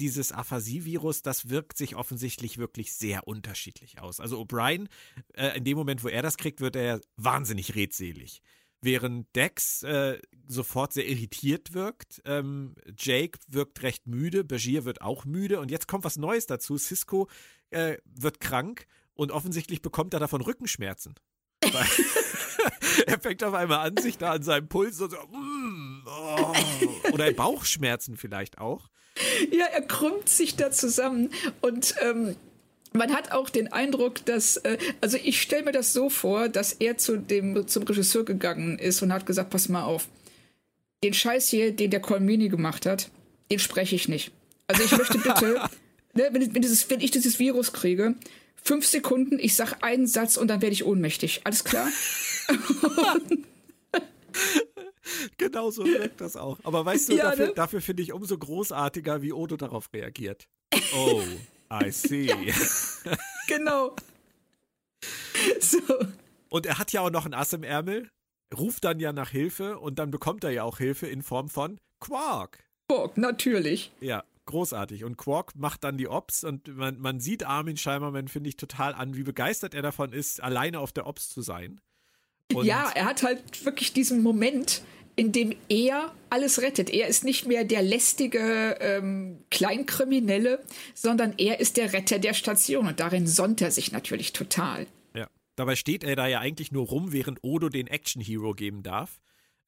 dieses 0.01 0.33
Aphasie-Virus, 0.33 1.23
das 1.23 1.49
wirkt 1.49 1.77
sich 1.77 1.95
offensichtlich 1.95 2.59
wirklich 2.59 2.93
sehr 2.93 3.29
unterschiedlich 3.29 4.01
aus. 4.01 4.21
Also 4.21 4.41
O'Brien, 4.41 4.89
äh, 5.35 5.57
in 5.57 5.65
dem 5.65 5.77
Moment, 5.77 6.03
wo 6.03 6.09
er 6.09 6.23
das 6.23 6.37
kriegt, 6.37 6.61
wird 6.61 6.77
er 6.77 7.01
wahnsinnig 7.17 7.75
redselig. 7.75 8.43
Während 8.83 9.35
Dex 9.37 9.83
äh, 9.83 10.19
sofort 10.47 10.95
sehr 10.95 11.07
irritiert 11.07 11.75
wirkt, 11.75 12.23
ähm, 12.25 12.75
Jake 12.97 13.39
wirkt 13.49 13.83
recht 13.83 14.07
müde, 14.07 14.43
Bashir 14.43 14.87
wird 14.87 15.03
auch 15.03 15.27
müde 15.27 15.61
und 15.61 15.71
jetzt 15.71 15.87
kommt 15.87 16.05
was 16.05 16.17
Neues 16.17 16.47
dazu. 16.47 16.79
Cisco 16.79 17.29
äh, 17.69 17.99
wird 18.07 18.41
krank 18.41 18.87
und 19.13 19.33
offensichtlich 19.33 19.83
bekommt 19.83 20.15
er 20.15 20.21
davon 20.21 20.41
Rückenschmerzen. 20.41 21.15
er 23.07 23.21
fängt 23.21 23.43
auf 23.45 23.55
einmal 23.55 23.87
an, 23.87 23.97
sich 23.97 24.19
da 24.19 24.33
an 24.33 24.43
seinem 24.43 24.69
Puls 24.69 24.97
so, 24.97 25.09
so 25.09 25.17
mm, 25.17 25.60
oh, 26.11 27.13
oder 27.13 27.33
Bauchschmerzen 27.33 28.17
vielleicht 28.17 28.59
auch. 28.59 28.89
Ja, 29.51 29.67
er 29.67 29.83
krümmt 29.83 30.29
sich 30.29 30.57
da 30.57 30.71
zusammen 30.71 31.31
und 31.61 31.95
ähm, 32.01 32.37
man 32.93 33.13
hat 33.13 33.33
auch 33.33 33.51
den 33.51 33.73
Eindruck, 33.73 34.25
dass, 34.25 34.57
äh, 34.59 34.79
also 35.01 35.17
ich 35.23 35.41
stelle 35.41 35.65
mir 35.65 35.73
das 35.73 35.93
so 35.93 36.11
vor, 36.11 36.49
dass 36.49 36.73
er 36.73 36.97
zu 36.97 37.17
dem, 37.17 37.67
zum 37.69 37.85
Regisseur 37.85 38.25
gegangen 38.25 38.79
ist 38.79 39.03
und 39.03 39.13
hat 39.13 39.27
gesagt, 39.27 39.51
pass 39.51 39.69
mal 39.69 39.85
auf, 39.85 40.09
den 41.03 41.15
Scheiß 41.15 41.49
hier, 41.49 41.73
den 41.73 41.91
der 41.91 42.01
Colmini 42.01 42.49
gemacht 42.49 42.87
hat, 42.87 43.11
den 43.51 43.59
spreche 43.59 43.97
ich 43.97 44.09
nicht. 44.09 44.33
Also 44.67 44.83
ich 44.85 44.93
möchte 44.93 45.19
bitte, 45.19 45.69
ne, 46.15 46.29
wenn, 46.33 46.55
wenn, 46.55 46.63
dieses, 46.63 46.89
wenn 46.91 47.01
ich 47.01 47.11
dieses 47.11 47.39
Virus 47.39 47.73
kriege, 47.73 48.15
fünf 48.63 48.87
Sekunden, 48.87 49.39
ich 49.39 49.55
sag 49.57 49.83
einen 49.83 50.07
Satz 50.07 50.37
und 50.37 50.49
dann 50.49 50.63
werde 50.63 50.75
ich 50.75 50.85
ohnmächtig. 50.85 51.41
Alles 51.45 51.65
klar? 51.65 51.89
genau 55.39 55.71
so 55.71 55.85
wirkt 55.85 56.21
das 56.21 56.37
auch. 56.37 56.59
Aber 56.65 56.85
weißt 56.85 57.11
du, 57.11 57.17
ja, 57.17 57.31
dafür, 57.31 57.47
ne? 57.49 57.53
dafür 57.55 57.81
finde 57.81 58.03
ich 58.03 58.13
umso 58.13 58.37
großartiger, 58.37 59.23
wie 59.23 59.33
Odo 59.33 59.57
darauf 59.57 59.89
reagiert. 59.93 60.49
Oh, 60.95 61.23
I 61.73 61.91
see. 61.91 62.27
Ja, 62.27 62.37
genau. 63.47 63.97
So. 65.61 65.79
Und 66.51 66.67
er 66.67 66.79
hat 66.79 66.93
ja 66.93 67.01
auch 67.01 67.11
noch 67.11 67.25
ein 67.25 67.33
Ass 67.33 67.55
im 67.55 67.63
Ärmel. 67.63 68.11
ruft 68.55 68.85
dann 68.85 69.01
ja 69.01 69.13
nach 69.13 69.31
Hilfe 69.31 69.79
und 69.79 69.99
dann 69.99 70.11
bekommt 70.11 70.45
er 70.45 70.51
ja 70.51 70.65
auch 70.65 70.79
Hilfe 70.79 71.07
in 71.07 71.23
Form 71.23 71.49
von 71.49 71.79
Quark. 72.01 72.65
Quark, 72.89 73.17
natürlich. 73.17 73.91
Ja, 74.01 74.25
großartig. 74.47 75.05
Und 75.05 75.17
Quark 75.17 75.55
macht 75.57 75.85
dann 75.85 75.97
die 75.97 76.09
Ops 76.09 76.45
und 76.45 76.77
man, 76.77 76.99
man 76.99 77.21
sieht 77.21 77.45
Armin 77.45 77.77
Scheimerman, 77.77 78.29
finde 78.29 78.51
ich, 78.51 78.57
total 78.57 78.95
an, 78.95 79.17
wie 79.17 79.23
begeistert 79.23 79.75
er 79.75 79.83
davon 79.83 80.13
ist, 80.13 80.43
alleine 80.43 80.81
auf 80.81 80.93
der 80.93 81.07
Ops 81.07 81.31
zu 81.31 81.41
sein. 81.41 81.81
Und 82.55 82.67
ja, 82.67 82.91
er 82.95 83.05
hat 83.05 83.23
halt 83.23 83.65
wirklich 83.65 83.93
diesen 83.93 84.23
Moment, 84.23 84.83
in 85.17 85.33
dem 85.33 85.55
er 85.69 86.13
alles 86.31 86.63
rettet. 86.63 86.91
Er 86.91 87.09
ist 87.09 87.25
nicht 87.25 87.47
mehr 87.47 87.65
der 87.65 87.83
lästige 87.83 88.77
ähm, 88.81 89.39
Kleinkriminelle, 89.51 90.63
sondern 90.95 91.35
er 91.37 91.61
ist 91.61 91.77
der 91.77 91.93
Retter 91.93 92.19
der 92.19 92.35
Station 92.35 92.87
und 92.87 93.01
darin 93.01 93.27
sonnt 93.27 93.61
er 93.61 93.71
sich 93.71 93.93
natürlich 93.93 94.33
total. 94.33 94.87
Ja, 95.15 95.29
dabei 95.57 95.77
steht 95.77 96.05
er 96.05 96.17
da 96.17 96.27
ja 96.27 96.41
eigentlich 96.41 96.73
nur 96.73 96.87
rum, 96.87 97.13
während 97.13 97.39
Odo 97.43 97.69
den 97.69 97.87
Action 97.87 98.23
Hero 98.23 98.55
geben 98.55 98.83
darf 98.83 99.21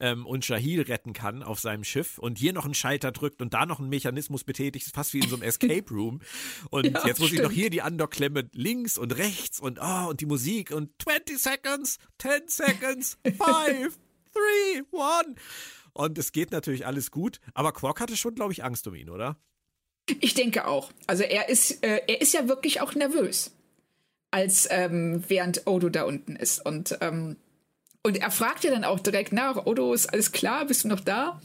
ähm, 0.03 0.27
und 0.27 0.45
Shahil 0.45 0.83
retten 0.83 1.13
kann 1.13 1.45
auf 1.45 1.61
seinem 1.61 1.85
Schiff 1.85 2.19
und 2.19 2.37
hier 2.37 2.53
noch 2.53 2.65
einen 2.65 2.75
Schalter 2.75 3.13
drückt 3.13 3.41
und 3.41 3.55
da 3.55 3.65
noch 3.65 3.79
einen 3.79 3.89
Mechanismus 3.89 4.43
betätigt, 4.43 4.89
fast 4.93 5.15
wie 5.15 5.21
in 5.21 5.29
so 5.29 5.37
einem 5.37 5.45
Escape 5.45 5.89
Room. 5.91 6.21
Und 6.71 6.87
ja, 6.93 7.07
jetzt 7.07 7.21
muss 7.21 7.29
stimmt. 7.29 7.33
ich 7.33 7.43
noch 7.43 7.53
hier 7.53 7.71
die 7.71 7.83
Andockklemme 7.83 8.51
links 8.53 8.99
und 8.99 9.17
rechts 9.17 9.61
und 9.61 9.79
oh, 9.81 10.09
und 10.09 10.21
die 10.21 10.27
Musik 10.27 10.73
und 10.73 10.91
20 11.01 11.39
seconds, 11.39 11.99
10 12.21 12.49
seconds, 12.49 13.19
5, 13.25 13.39
3, 14.35 14.83
1. 14.93 15.41
Und 15.95 16.19
es 16.19 16.33
geht 16.33 16.51
natürlich 16.51 16.85
alles 16.85 17.13
gut, 17.13 17.39
aber 17.55 17.73
Quark 17.73 18.01
hatte 18.01 18.17
schon, 18.17 18.35
glaube 18.35 18.53
ich, 18.53 18.65
Angst 18.65 18.87
um 18.89 18.97
ihn, 18.97 19.09
oder? 19.09 19.37
Ich 20.21 20.35
denke 20.35 20.67
auch. 20.67 20.91
Also 21.07 21.23
er 21.23 21.49
ist, 21.49 21.85
äh, 21.85 22.01
er 22.09 22.21
ist 22.21 22.35
ja 22.35 22.49
wirklich 22.49 22.81
auch 22.81 22.95
nervös, 22.97 23.53
als 24.33 24.67
ähm, 24.69 25.23
während 25.29 25.69
Odo 25.69 25.91
da 25.91 26.03
unten 26.03 26.35
ist. 26.35 26.65
Und 26.65 26.99
ähm, 27.01 27.37
und 28.03 28.17
er 28.17 28.31
fragt 28.31 28.65
ja 28.65 28.71
dann 28.71 28.85
auch 28.85 29.01
direkt 29.01 29.33
nach, 29.33 29.67
Odo, 29.67 29.93
ist 29.95 30.13
alles 30.13 30.33
klar? 30.33 30.67
Bist 30.67 30.85
du 30.85 30.89
noch 30.89 31.01
da? 31.01 31.41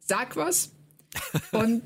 Sag 0.00 0.36
was. 0.36 0.72
und 1.52 1.82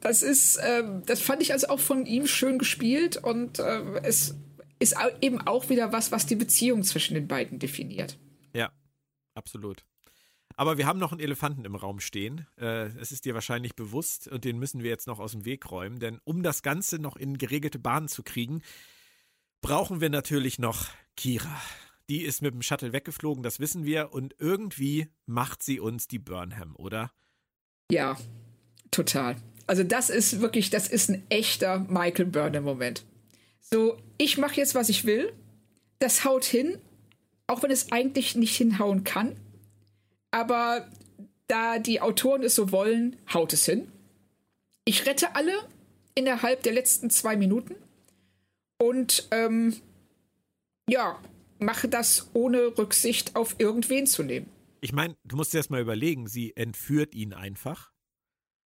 das 0.00 0.22
ist, 0.22 0.56
äh, 0.56 0.82
das 1.06 1.20
fand 1.20 1.42
ich 1.42 1.52
also 1.52 1.68
auch 1.68 1.80
von 1.80 2.06
ihm 2.06 2.26
schön 2.26 2.58
gespielt 2.58 3.16
und 3.16 3.58
äh, 3.58 4.00
es 4.02 4.34
ist 4.78 4.96
eben 5.20 5.40
auch 5.46 5.68
wieder 5.68 5.92
was, 5.92 6.10
was 6.10 6.26
die 6.26 6.36
Beziehung 6.36 6.82
zwischen 6.82 7.14
den 7.14 7.28
beiden 7.28 7.58
definiert. 7.58 8.18
Ja, 8.52 8.72
absolut. 9.34 9.84
Aber 10.56 10.78
wir 10.78 10.86
haben 10.86 10.98
noch 10.98 11.12
einen 11.12 11.20
Elefanten 11.20 11.64
im 11.64 11.74
Raum 11.74 12.00
stehen. 12.00 12.46
Äh, 12.58 12.88
es 12.98 13.12
ist 13.12 13.24
dir 13.24 13.34
wahrscheinlich 13.34 13.76
bewusst 13.76 14.28
und 14.28 14.44
den 14.44 14.58
müssen 14.58 14.82
wir 14.82 14.90
jetzt 14.90 15.06
noch 15.06 15.20
aus 15.20 15.32
dem 15.32 15.44
Weg 15.44 15.70
räumen, 15.70 16.00
denn 16.00 16.18
um 16.24 16.42
das 16.42 16.62
Ganze 16.62 16.98
noch 16.98 17.16
in 17.16 17.38
geregelte 17.38 17.78
Bahnen 17.78 18.08
zu 18.08 18.22
kriegen, 18.22 18.62
brauchen 19.60 20.00
wir 20.00 20.10
natürlich 20.10 20.58
noch 20.58 20.88
Kira. 21.16 21.60
Die 22.10 22.22
ist 22.24 22.42
mit 22.42 22.52
dem 22.52 22.60
Shuttle 22.60 22.92
weggeflogen, 22.92 23.44
das 23.44 23.60
wissen 23.60 23.84
wir. 23.84 24.12
Und 24.12 24.34
irgendwie 24.40 25.06
macht 25.26 25.62
sie 25.62 25.78
uns 25.78 26.08
die 26.08 26.18
Burnham, 26.18 26.74
oder? 26.74 27.12
Ja, 27.92 28.18
total. 28.90 29.36
Also 29.68 29.84
das 29.84 30.10
ist 30.10 30.40
wirklich, 30.40 30.70
das 30.70 30.88
ist 30.88 31.08
ein 31.08 31.22
echter 31.28 31.78
Michael 31.78 32.26
Burnham-Moment. 32.26 33.04
So, 33.60 33.96
ich 34.18 34.38
mache 34.38 34.56
jetzt, 34.56 34.74
was 34.74 34.88
ich 34.88 35.04
will. 35.04 35.32
Das 36.00 36.24
haut 36.24 36.44
hin, 36.44 36.78
auch 37.46 37.62
wenn 37.62 37.70
es 37.70 37.92
eigentlich 37.92 38.34
nicht 38.34 38.56
hinhauen 38.56 39.04
kann. 39.04 39.36
Aber 40.32 40.88
da 41.46 41.78
die 41.78 42.00
Autoren 42.00 42.42
es 42.42 42.56
so 42.56 42.72
wollen, 42.72 43.14
haut 43.32 43.52
es 43.52 43.66
hin. 43.66 43.86
Ich 44.84 45.06
rette 45.06 45.36
alle 45.36 45.54
innerhalb 46.16 46.64
der 46.64 46.72
letzten 46.72 47.08
zwei 47.08 47.36
Minuten. 47.36 47.76
Und 48.78 49.28
ähm, 49.30 49.76
ja, 50.88 51.20
mache 51.60 51.88
das 51.88 52.30
ohne 52.32 52.76
Rücksicht 52.78 53.36
auf 53.36 53.56
irgendwen 53.58 54.06
zu 54.06 54.22
nehmen. 54.22 54.48
Ich 54.80 54.92
meine, 54.92 55.16
du 55.24 55.36
musst 55.36 55.52
dir 55.52 55.58
erst 55.58 55.70
mal 55.70 55.80
überlegen, 55.80 56.26
sie 56.26 56.56
entführt 56.56 57.14
ihn 57.14 57.32
einfach. 57.32 57.92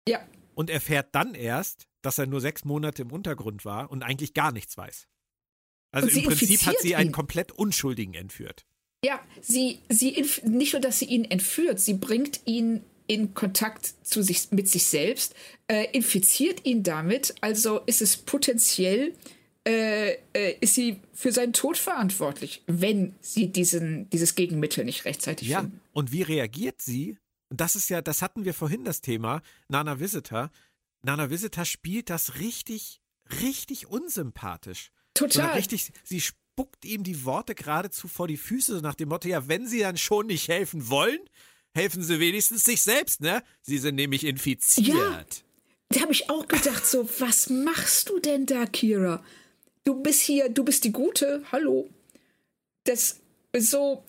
Ja. 0.08 0.28
Und 0.56 0.70
erfährt 0.70 1.14
dann 1.14 1.36
erst, 1.36 1.88
dass 2.02 2.18
er 2.18 2.26
nur 2.26 2.42
sechs 2.42 2.66
Monate 2.66 3.04
im 3.04 3.12
Untergrund 3.12 3.66
war 3.66 3.92
und 3.92 4.04
eigentlich 4.04 4.34
gar 4.34 4.52
nichts 4.52 4.78
weiß. 4.78 5.08
Also 5.92 6.08
im 6.08 6.24
Prinzip 6.24 6.66
hat 6.66 6.80
sie 6.80 6.96
einen 6.96 7.10
ihn. 7.10 7.14
komplett 7.14 7.52
Unschuldigen 7.52 8.14
entführt. 8.14 8.66
Ja, 9.04 9.20
sie, 9.42 9.80
sie 9.90 10.26
nicht 10.44 10.74
nur, 10.74 10.82
dass 10.82 11.00
sie 11.00 11.06
ihn 11.06 11.26
entführt, 11.26 11.80
sie 11.80 11.94
bringt 11.94 12.42
ihn 12.46 12.84
in 13.08 13.34
Kontakt 13.34 13.94
zu 14.04 14.22
sich, 14.22 14.52
mit 14.52 14.68
sich 14.68 14.86
selbst, 14.86 15.34
äh, 15.68 15.88
infiziert 15.94 16.66
ihn 16.66 16.84
damit, 16.84 17.34
also 17.42 17.80
ist 17.86 18.02
es 18.02 18.18
potenziell 18.18 19.16
äh, 19.70 20.18
äh, 20.34 20.56
ist 20.62 20.74
sie 20.74 21.00
für 21.14 21.32
seinen 21.32 21.54
Tod 21.54 21.78
verantwortlich, 21.78 22.64
wenn 22.66 23.14
sie 23.22 23.52
diesen, 23.52 24.10
dieses 24.10 24.34
Gegenmittel 24.34 24.84
nicht 24.84 25.06
rechtzeitig 25.06 25.48
ja, 25.48 25.60
finden. 25.60 25.80
Und 25.92 26.12
wie 26.12 26.24
reagiert 26.24 26.82
sie? 26.82 27.18
Das 27.52 27.76
ist 27.76 27.88
ja, 27.90 28.02
das 28.02 28.24
hatten 28.24 28.46
wir 28.46 28.56
vorhin 28.56 28.84
das 28.84 29.02
Thema, 29.02 29.44
Nana 29.68 30.00
Visitor. 30.00 30.50
Nana 31.04 31.30
Visitor 31.30 31.66
spielt 31.66 32.10
das 32.10 32.40
richtig, 32.40 33.00
richtig 33.44 33.86
unsympathisch. 33.86 34.92
Total. 35.14 35.56
Richtig, 35.56 35.92
sie 36.04 36.22
spuckt 36.22 36.84
ihm 36.84 37.04
die 37.04 37.24
Worte 37.24 37.54
geradezu 37.54 38.08
vor 38.08 38.28
die 38.28 38.38
Füße, 38.38 38.76
so 38.76 38.82
nach 38.82 38.96
dem 38.96 39.10
Motto, 39.10 39.28
ja, 39.28 39.48
wenn 39.48 39.68
sie 39.68 39.82
dann 39.82 39.98
schon 39.98 40.28
nicht 40.28 40.48
helfen 40.48 40.90
wollen, 40.90 41.20
helfen 41.76 42.02
sie 42.02 42.20
wenigstens 42.20 42.64
sich 42.64 42.82
selbst, 42.82 43.22
ne? 43.22 43.44
Sie 43.62 43.78
sind 43.78 43.96
nämlich 43.96 44.26
infiziert. 44.26 44.88
Ja. 44.88 45.24
Da 45.90 46.02
habe 46.02 46.12
ich 46.12 46.30
auch 46.30 46.48
gedacht, 46.48 46.88
so, 46.88 47.08
was 47.20 47.52
machst 47.52 48.10
du 48.10 48.20
denn 48.20 48.48
da, 48.48 48.66
Kira? 48.66 49.24
Du 49.84 50.02
bist 50.02 50.22
hier, 50.22 50.50
du 50.50 50.64
bist 50.64 50.84
die 50.84 50.92
Gute, 50.92 51.44
hallo. 51.52 51.90
Das 52.84 53.20
so, 53.58 54.04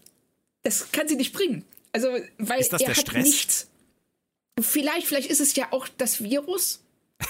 das 0.62 0.92
kann 0.92 1.08
sie 1.08 1.16
nicht 1.16 1.32
bringen. 1.32 1.64
Also, 1.92 2.08
weil 2.38 2.60
ist 2.60 2.72
das 2.72 2.82
er 2.82 2.88
der 2.88 2.96
hat 2.96 3.08
Stress? 3.08 3.24
nichts. 3.24 3.66
Vielleicht, 4.60 5.06
vielleicht 5.06 5.30
ist 5.30 5.40
es 5.40 5.54
ja 5.56 5.68
auch 5.72 5.88
das 5.88 6.22
Virus, 6.22 6.82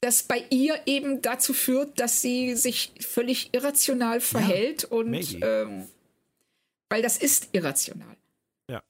das 0.00 0.22
bei 0.22 0.44
ihr 0.50 0.80
eben 0.86 1.20
dazu 1.22 1.52
führt, 1.52 1.98
dass 1.98 2.22
sie 2.22 2.54
sich 2.54 2.92
völlig 3.00 3.52
irrational 3.52 4.20
verhält 4.20 4.82
ja, 4.82 4.88
und 4.90 5.42
ähm, 5.42 5.86
weil 6.88 7.02
das 7.02 7.18
ist 7.18 7.48
irrational. 7.52 8.16
Ja. 8.70 8.82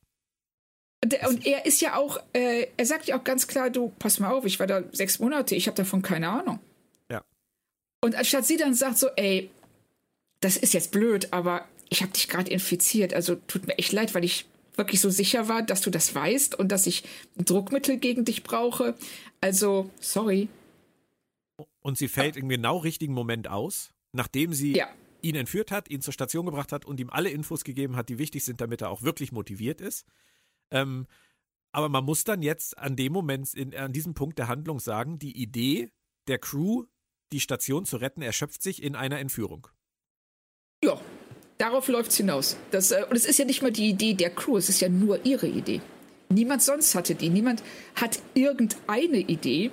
Und, 1.03 1.13
der, 1.13 1.29
und 1.29 1.47
er 1.47 1.65
ist 1.65 1.81
ja 1.81 1.97
auch, 1.97 2.23
äh, 2.35 2.67
er 2.77 2.87
sagt 2.87 3.07
ja 3.07 3.19
auch 3.19 3.25
ganz 3.25 3.49
klar, 3.49 3.71
du, 3.71 3.89
pass 3.99 4.21
mal 4.21 4.31
auf, 4.31 4.45
ich 4.45 4.61
war 4.61 4.67
da 4.67 4.83
sechs 4.93 5.19
Monate, 5.19 5.55
ich 5.55 5.67
habe 5.67 5.77
davon 5.77 6.03
keine 6.03 6.29
Ahnung. 6.29 6.61
Und 8.07 8.15
anstatt 8.15 8.47
sie 8.47 8.57
dann 8.57 8.73
sagt 8.73 8.99
so, 8.99 9.09
ey, 9.17 9.51
das 10.39 10.57
ist 10.57 10.75
jetzt 10.75 10.93
blöd, 10.93 11.33
aber 11.33 11.67
ich 11.89 12.03
habe 12.03 12.13
dich 12.13 12.29
gerade 12.29 12.49
infiziert, 12.53 13.13
also 13.13 13.35
tut 13.35 13.67
mir 13.67 13.77
echt 13.79 13.91
leid, 13.91 14.15
weil 14.15 14.23
ich 14.23 14.47
wirklich 14.77 15.01
so 15.01 15.11
sicher 15.11 15.49
war, 15.49 15.65
dass 15.65 15.81
du 15.81 15.91
das 15.91 16.15
weißt 16.15 16.55
und 16.55 16.71
dass 16.71 16.87
ich 16.87 17.03
Druckmittel 17.37 17.97
gegen 17.99 18.25
dich 18.25 18.45
brauche. 18.45 18.95
Also, 19.41 19.91
sorry. 19.99 20.47
Und 21.81 21.99
sie 21.99 22.07
fällt 22.07 22.37
im 22.37 22.49
genau 22.49 22.77
richtigen 22.77 23.13
Moment 23.13 23.49
aus, 23.49 23.91
nachdem 24.13 24.53
sie 24.53 24.77
ja. 24.77 24.89
ihn 25.21 25.35
entführt 25.35 25.73
hat, 25.73 25.91
ihn 25.91 26.01
zur 26.01 26.13
Station 26.13 26.47
gebracht 26.47 26.71
hat 26.71 26.85
und 26.85 27.01
ihm 27.01 27.11
alle 27.11 27.31
Infos 27.31 27.65
gegeben 27.65 27.97
hat, 27.97 28.09
die 28.09 28.19
wichtig 28.19 28.45
sind, 28.45 28.61
damit 28.61 28.83
er 28.83 28.91
auch 28.91 29.03
wirklich 29.03 29.33
motiviert 29.33 29.81
ist. 29.81 30.07
Ähm, 30.71 31.09
aber 31.73 31.89
man 31.89 32.05
muss 32.05 32.23
dann 32.23 32.41
jetzt 32.41 32.79
an 32.79 32.95
dem 32.95 33.13
Moment, 33.13 33.53
in, 33.53 33.75
an 33.75 33.93
diesem 33.93 34.15
Punkt 34.15 34.39
der 34.39 34.47
Handlung 34.47 34.79
sagen, 34.79 35.19
die 35.19 35.37
Idee 35.37 35.91
der 36.29 36.39
Crew 36.39 36.85
die 37.33 37.41
Station 37.41 37.85
zu 37.85 37.97
retten, 37.97 38.23
erschöpft 38.23 38.63
sich 38.63 38.83
in 38.83 38.95
einer 38.95 39.19
Entführung. 39.19 39.69
Ja, 40.83 41.01
darauf 41.59 41.89
läuft 41.89 42.11
es 42.11 42.17
hinaus. 42.17 42.57
Das, 42.71 42.91
äh, 42.91 43.05
und 43.09 43.17
es 43.17 43.27
ist 43.27 43.39
ja 43.39 43.45
nicht 43.45 43.63
mal 43.63 43.73
die 43.73 43.89
Idee 43.89 44.15
der 44.15 44.31
Crew, 44.31 44.57
es 44.57 44.69
ist 44.69 44.81
ja 44.81 44.89
nur 44.89 45.25
ihre 45.25 45.47
Idee. 45.47 45.81
Niemand 46.29 46.63
sonst 46.63 46.95
hatte 46.95 47.15
die. 47.15 47.29
Niemand 47.29 47.63
hat 47.95 48.21
irgendeine 48.35 49.19
Idee. 49.19 49.71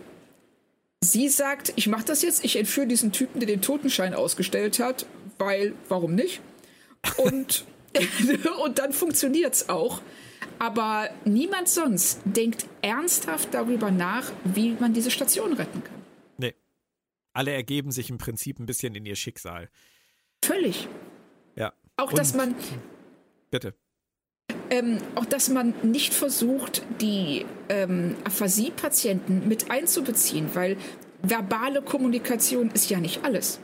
Sie 1.03 1.27
sagt, 1.27 1.73
ich 1.75 1.87
mache 1.87 2.05
das 2.05 2.21
jetzt, 2.21 2.45
ich 2.45 2.55
entführe 2.55 2.87
diesen 2.87 3.11
Typen, 3.11 3.39
der 3.39 3.47
den 3.47 3.61
Totenschein 3.61 4.13
ausgestellt 4.13 4.79
hat, 4.79 5.05
weil, 5.37 5.73
warum 5.89 6.15
nicht? 6.15 6.41
Und, 7.17 7.65
und 8.63 8.79
dann 8.79 8.93
funktioniert 8.93 9.53
es 9.55 9.69
auch. 9.69 10.01
Aber 10.59 11.09
niemand 11.25 11.67
sonst 11.67 12.21
denkt 12.23 12.65
ernsthaft 12.81 13.49
darüber 13.53 13.91
nach, 13.91 14.31
wie 14.45 14.71
man 14.79 14.93
diese 14.93 15.11
Station 15.11 15.53
retten 15.53 15.83
kann 15.83 16.02
alle 17.33 17.51
ergeben 17.51 17.91
sich 17.91 18.09
im 18.09 18.17
Prinzip 18.17 18.59
ein 18.59 18.65
bisschen 18.65 18.95
in 18.95 19.05
ihr 19.05 19.15
Schicksal. 19.15 19.69
Völlig. 20.43 20.87
Ja. 21.55 21.73
Auch, 21.97 22.09
Und, 22.09 22.17
dass 22.17 22.33
man. 22.33 22.55
Bitte. 23.51 23.73
Ähm, 24.69 24.97
auch, 25.15 25.25
dass 25.25 25.49
man 25.49 25.73
nicht 25.83 26.13
versucht, 26.13 26.83
die 27.01 27.45
ähm, 27.69 28.15
Aphasie-Patienten 28.23 29.47
mit 29.47 29.69
einzubeziehen, 29.69 30.49
weil 30.53 30.77
verbale 31.21 31.81
Kommunikation 31.81 32.71
ist 32.71 32.89
ja 32.89 32.99
nicht 32.99 33.23
alles. 33.23 33.59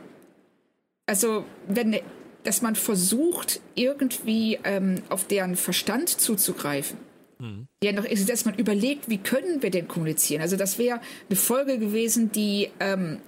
Also, 1.05 1.45
wenn, 1.67 1.99
dass 2.43 2.61
man 2.61 2.75
versucht, 2.75 3.61
irgendwie 3.75 4.59
ähm, 4.63 5.01
auf 5.09 5.25
deren 5.25 5.55
Verstand 5.55 6.09
zuzugreifen. 6.09 6.97
Mhm. 7.39 7.67
Ja, 7.83 7.91
noch 7.91 8.05
ist, 8.05 8.29
dass 8.29 8.45
man 8.45 8.55
überlegt, 8.55 9.09
wie 9.09 9.17
können 9.17 9.63
wir 9.63 9.71
denn 9.71 9.87
kommunizieren? 9.87 10.41
Also, 10.41 10.55
das 10.55 10.77
wäre 10.77 11.01
eine 11.29 11.35
Folge 11.35 11.79
gewesen, 11.79 12.31
die 12.31 12.69
ähm, 12.79 13.19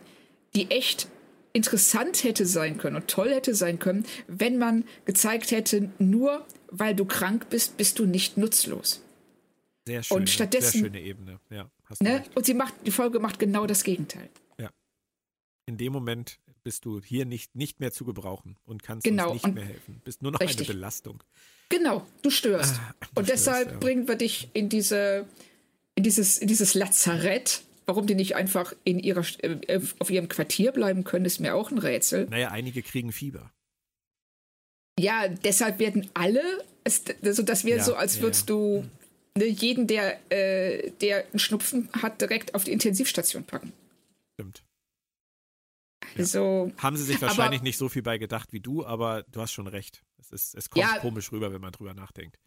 die 0.55 0.69
echt 0.71 1.07
interessant 1.53 2.23
hätte 2.23 2.45
sein 2.45 2.77
können 2.77 2.95
und 2.95 3.07
toll 3.07 3.29
hätte 3.29 3.55
sein 3.55 3.79
können, 3.79 4.05
wenn 4.27 4.57
man 4.57 4.85
gezeigt 5.05 5.51
hätte, 5.51 5.91
nur 5.99 6.45
weil 6.69 6.95
du 6.95 7.05
krank 7.05 7.49
bist, 7.49 7.77
bist 7.77 7.99
du 7.99 8.05
nicht 8.05 8.37
nutzlos. 8.37 9.03
Sehr 9.85 10.03
schön. 10.03 10.17
Und 10.17 10.29
stattdessen, 10.29 10.71
sehr 10.71 10.81
schöne 10.85 11.01
Ebene. 11.01 11.39
Ja, 11.49 11.69
ne? 11.99 12.23
Und 12.35 12.45
sie 12.45 12.53
macht, 12.53 12.73
die 12.85 12.91
Folge 12.91 13.19
macht 13.19 13.39
genau 13.39 13.65
das 13.65 13.83
Gegenteil. 13.83 14.29
Ja. 14.57 14.69
In 15.65 15.77
dem 15.77 15.91
Moment 15.91 16.39
bist 16.63 16.85
du 16.85 17.01
hier 17.01 17.25
nicht, 17.25 17.55
nicht 17.55 17.79
mehr 17.79 17.91
zu 17.91 18.05
gebrauchen 18.05 18.57
und 18.63 18.83
kannst 18.83 19.03
genau. 19.03 19.31
uns 19.31 19.43
nicht 19.43 19.55
mehr 19.55 19.65
helfen. 19.65 20.01
Bist 20.03 20.21
nur 20.21 20.31
noch 20.31 20.39
richtig. 20.39 20.69
eine 20.69 20.75
Belastung. 20.75 21.23
Genau, 21.69 22.05
du 22.21 22.29
störst. 22.29 22.75
Ah, 22.75 22.93
du 22.99 23.07
und 23.19 23.25
störst, 23.25 23.47
deshalb 23.47 23.71
ja. 23.71 23.77
bringen 23.79 24.07
wir 24.07 24.15
dich 24.15 24.49
in 24.53 24.69
diese, 24.69 25.25
in 25.95 26.03
dieses, 26.03 26.37
in 26.37 26.47
dieses 26.47 26.73
Lazarett. 26.73 27.63
Warum 27.85 28.07
die 28.07 28.15
nicht 28.15 28.35
einfach 28.35 28.73
in 28.83 28.99
ihrer, 28.99 29.25
äh, 29.41 29.81
auf 29.99 30.09
ihrem 30.09 30.29
Quartier 30.29 30.71
bleiben 30.71 31.03
können, 31.03 31.25
ist 31.25 31.39
mir 31.39 31.55
auch 31.55 31.71
ein 31.71 31.77
Rätsel. 31.77 32.27
Naja, 32.29 32.49
einige 32.49 32.81
kriegen 32.81 33.11
Fieber. 33.11 33.51
Ja, 34.99 35.27
deshalb 35.27 35.79
werden 35.79 36.09
alle, 36.13 36.41
also 36.85 37.43
das 37.43 37.65
wäre 37.65 37.79
ja, 37.79 37.83
so, 37.83 37.95
als 37.95 38.21
würdest 38.21 38.49
ja, 38.49 38.55
du 38.55 38.85
ne, 39.37 39.45
jeden, 39.45 39.87
der, 39.87 40.19
äh, 40.31 40.91
der 41.01 41.25
einen 41.27 41.39
Schnupfen 41.39 41.89
hat, 41.93 42.21
direkt 42.21 42.53
auf 42.55 42.63
die 42.63 42.71
Intensivstation 42.71 43.43
packen. 43.43 43.73
Stimmt. 44.33 44.63
Also, 46.17 46.71
Haben 46.77 46.97
sie 46.97 47.03
sich 47.03 47.21
wahrscheinlich 47.21 47.59
aber, 47.59 47.63
nicht 47.63 47.77
so 47.77 47.87
viel 47.87 48.01
bei 48.01 48.17
gedacht 48.17 48.51
wie 48.51 48.59
du, 48.59 48.85
aber 48.85 49.23
du 49.31 49.41
hast 49.41 49.53
schon 49.53 49.67
recht. 49.67 50.03
Es, 50.19 50.31
ist, 50.31 50.55
es 50.55 50.69
kommt 50.69 50.85
komisch 50.99 51.31
rüber, 51.31 51.53
wenn 51.53 51.61
man 51.61 51.71
drüber 51.71 51.93
nachdenkt. 51.93 52.37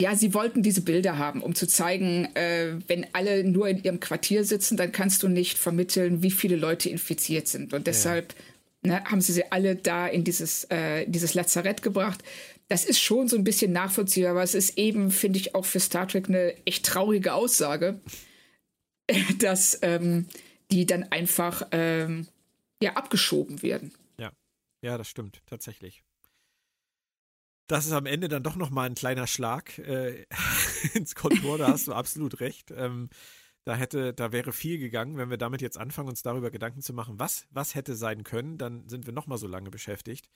Ja, 0.00 0.14
sie 0.14 0.34
wollten 0.34 0.62
diese 0.62 0.82
Bilder 0.82 1.16
haben, 1.16 1.42
um 1.42 1.54
zu 1.54 1.66
zeigen, 1.66 2.26
äh, 2.34 2.78
wenn 2.86 3.06
alle 3.14 3.44
nur 3.44 3.68
in 3.68 3.82
ihrem 3.82 3.98
Quartier 3.98 4.44
sitzen, 4.44 4.76
dann 4.76 4.92
kannst 4.92 5.22
du 5.22 5.28
nicht 5.28 5.56
vermitteln, 5.56 6.22
wie 6.22 6.30
viele 6.30 6.56
Leute 6.56 6.90
infiziert 6.90 7.48
sind. 7.48 7.72
Und 7.72 7.86
deshalb 7.86 8.34
ja. 8.84 8.92
ne, 8.92 9.04
haben 9.04 9.22
sie 9.22 9.32
sie 9.32 9.50
alle 9.50 9.74
da 9.74 10.06
in 10.06 10.22
dieses, 10.22 10.64
äh, 10.64 11.06
dieses 11.06 11.32
Lazarett 11.32 11.82
gebracht. 11.82 12.22
Das 12.68 12.84
ist 12.84 13.00
schon 13.00 13.28
so 13.28 13.36
ein 13.36 13.44
bisschen 13.44 13.72
nachvollziehbar, 13.72 14.32
aber 14.32 14.42
es 14.42 14.54
ist 14.54 14.76
eben, 14.76 15.10
finde 15.10 15.38
ich, 15.38 15.54
auch 15.54 15.64
für 15.64 15.80
Star 15.80 16.06
Trek 16.06 16.28
eine 16.28 16.54
echt 16.66 16.84
traurige 16.84 17.32
Aussage, 17.32 17.98
dass 19.38 19.78
ähm, 19.80 20.26
die 20.70 20.84
dann 20.84 21.04
einfach 21.04 21.68
ähm, 21.70 22.26
ja 22.82 22.94
abgeschoben 22.94 23.62
werden. 23.62 23.92
Ja, 24.18 24.32
ja, 24.82 24.98
das 24.98 25.08
stimmt 25.08 25.40
tatsächlich. 25.46 26.02
Das 27.66 27.86
ist 27.86 27.92
am 27.92 28.06
Ende 28.06 28.28
dann 28.28 28.42
doch 28.42 28.56
noch 28.56 28.70
mal 28.70 28.84
ein 28.84 28.94
kleiner 28.94 29.26
Schlag 29.26 29.78
äh, 29.78 30.24
ins 30.94 31.14
Kontor. 31.14 31.58
Da 31.58 31.68
hast 31.68 31.88
du 31.88 31.94
absolut 31.94 32.40
recht. 32.40 32.70
Ähm, 32.70 33.08
da 33.64 33.74
hätte, 33.74 34.14
da 34.14 34.30
wäre 34.30 34.52
viel 34.52 34.78
gegangen, 34.78 35.16
wenn 35.16 35.28
wir 35.28 35.38
damit 35.38 35.60
jetzt 35.60 35.76
anfangen, 35.76 36.08
uns 36.08 36.22
darüber 36.22 36.52
Gedanken 36.52 36.82
zu 36.82 36.92
machen, 36.92 37.18
was, 37.18 37.48
was 37.50 37.74
hätte 37.74 37.96
sein 37.96 38.22
können, 38.22 38.58
dann 38.58 38.88
sind 38.88 39.06
wir 39.06 39.12
noch 39.12 39.26
mal 39.26 39.38
so 39.38 39.48
lange 39.48 39.70
beschäftigt. 39.70 40.28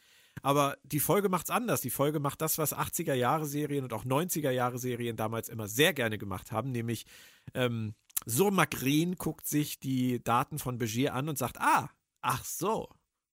Aber 0.42 0.76
die 0.82 0.98
Folge 0.98 1.28
macht's 1.28 1.50
anders. 1.50 1.80
Die 1.80 1.90
Folge 1.90 2.18
macht 2.18 2.40
das, 2.40 2.58
was 2.58 2.76
80er 2.76 3.14
Jahre 3.14 3.46
Serien 3.46 3.84
und 3.84 3.92
auch 3.92 4.04
90er 4.04 4.50
Jahre 4.50 4.80
Serien 4.80 5.16
damals 5.16 5.48
immer 5.48 5.68
sehr 5.68 5.92
gerne 5.94 6.18
gemacht 6.18 6.50
haben, 6.50 6.72
nämlich 6.72 7.06
ähm, 7.54 7.94
Surmakren 8.26 9.14
guckt 9.14 9.46
sich 9.46 9.78
die 9.78 10.22
Daten 10.22 10.58
von 10.58 10.78
Begier 10.78 11.14
an 11.14 11.28
und 11.28 11.38
sagt, 11.38 11.58
ah, 11.58 11.88
Ach 12.22 12.44
so. 12.44 12.88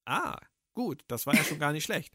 Ah, 0.06 0.39
gut, 0.74 1.04
das 1.08 1.26
war 1.26 1.36
ja 1.36 1.43
schon 1.43 1.60
gar 1.60 1.74
nicht 1.74 1.84
schlecht. 1.84 2.14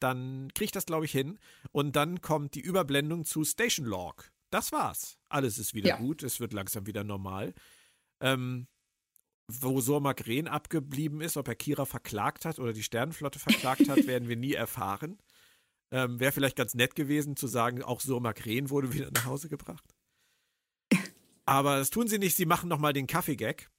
Dann 0.00 0.48
kriege 0.54 0.66
ich 0.66 0.72
das, 0.72 0.86
glaube 0.86 1.04
ich, 1.04 1.12
hin. 1.12 1.38
Und 1.72 1.96
dann 1.96 2.20
kommt 2.20 2.54
die 2.54 2.60
Überblendung 2.60 3.24
zu 3.24 3.44
Station 3.44 3.86
Log. 3.86 4.30
Das 4.50 4.72
war's. 4.72 5.18
Alles 5.28 5.58
ist 5.58 5.74
wieder 5.74 5.90
ja. 5.90 5.96
gut, 5.96 6.22
es 6.22 6.40
wird 6.40 6.52
langsam 6.52 6.86
wieder 6.86 7.04
normal. 7.04 7.54
Ähm, 8.20 8.66
wo 9.48 9.80
Sormak 9.80 10.26
Ren 10.26 10.48
abgeblieben 10.48 11.20
ist, 11.20 11.36
ob 11.36 11.48
er 11.48 11.54
Kira 11.54 11.84
verklagt 11.84 12.44
hat 12.44 12.58
oder 12.58 12.72
die 12.72 12.82
Sternenflotte 12.82 13.38
verklagt 13.38 13.88
hat, 13.88 13.98
werden 14.06 14.28
wir 14.28 14.36
nie 14.36 14.54
erfahren. 14.54 15.18
Ähm, 15.92 16.18
Wäre 16.18 16.32
vielleicht 16.32 16.56
ganz 16.56 16.74
nett 16.74 16.94
gewesen 16.94 17.36
zu 17.36 17.46
sagen, 17.46 17.82
auch 17.82 18.00
Surmak 18.00 18.44
Ren 18.44 18.70
wurde 18.70 18.92
wieder 18.92 19.10
nach 19.12 19.24
Hause 19.24 19.48
gebracht. 19.48 19.84
Aber 21.44 21.78
das 21.78 21.90
tun 21.90 22.08
sie 22.08 22.18
nicht, 22.18 22.36
sie 22.36 22.46
machen 22.46 22.68
nochmal 22.68 22.92
den 22.92 23.06
Kaffee-Gag 23.06 23.70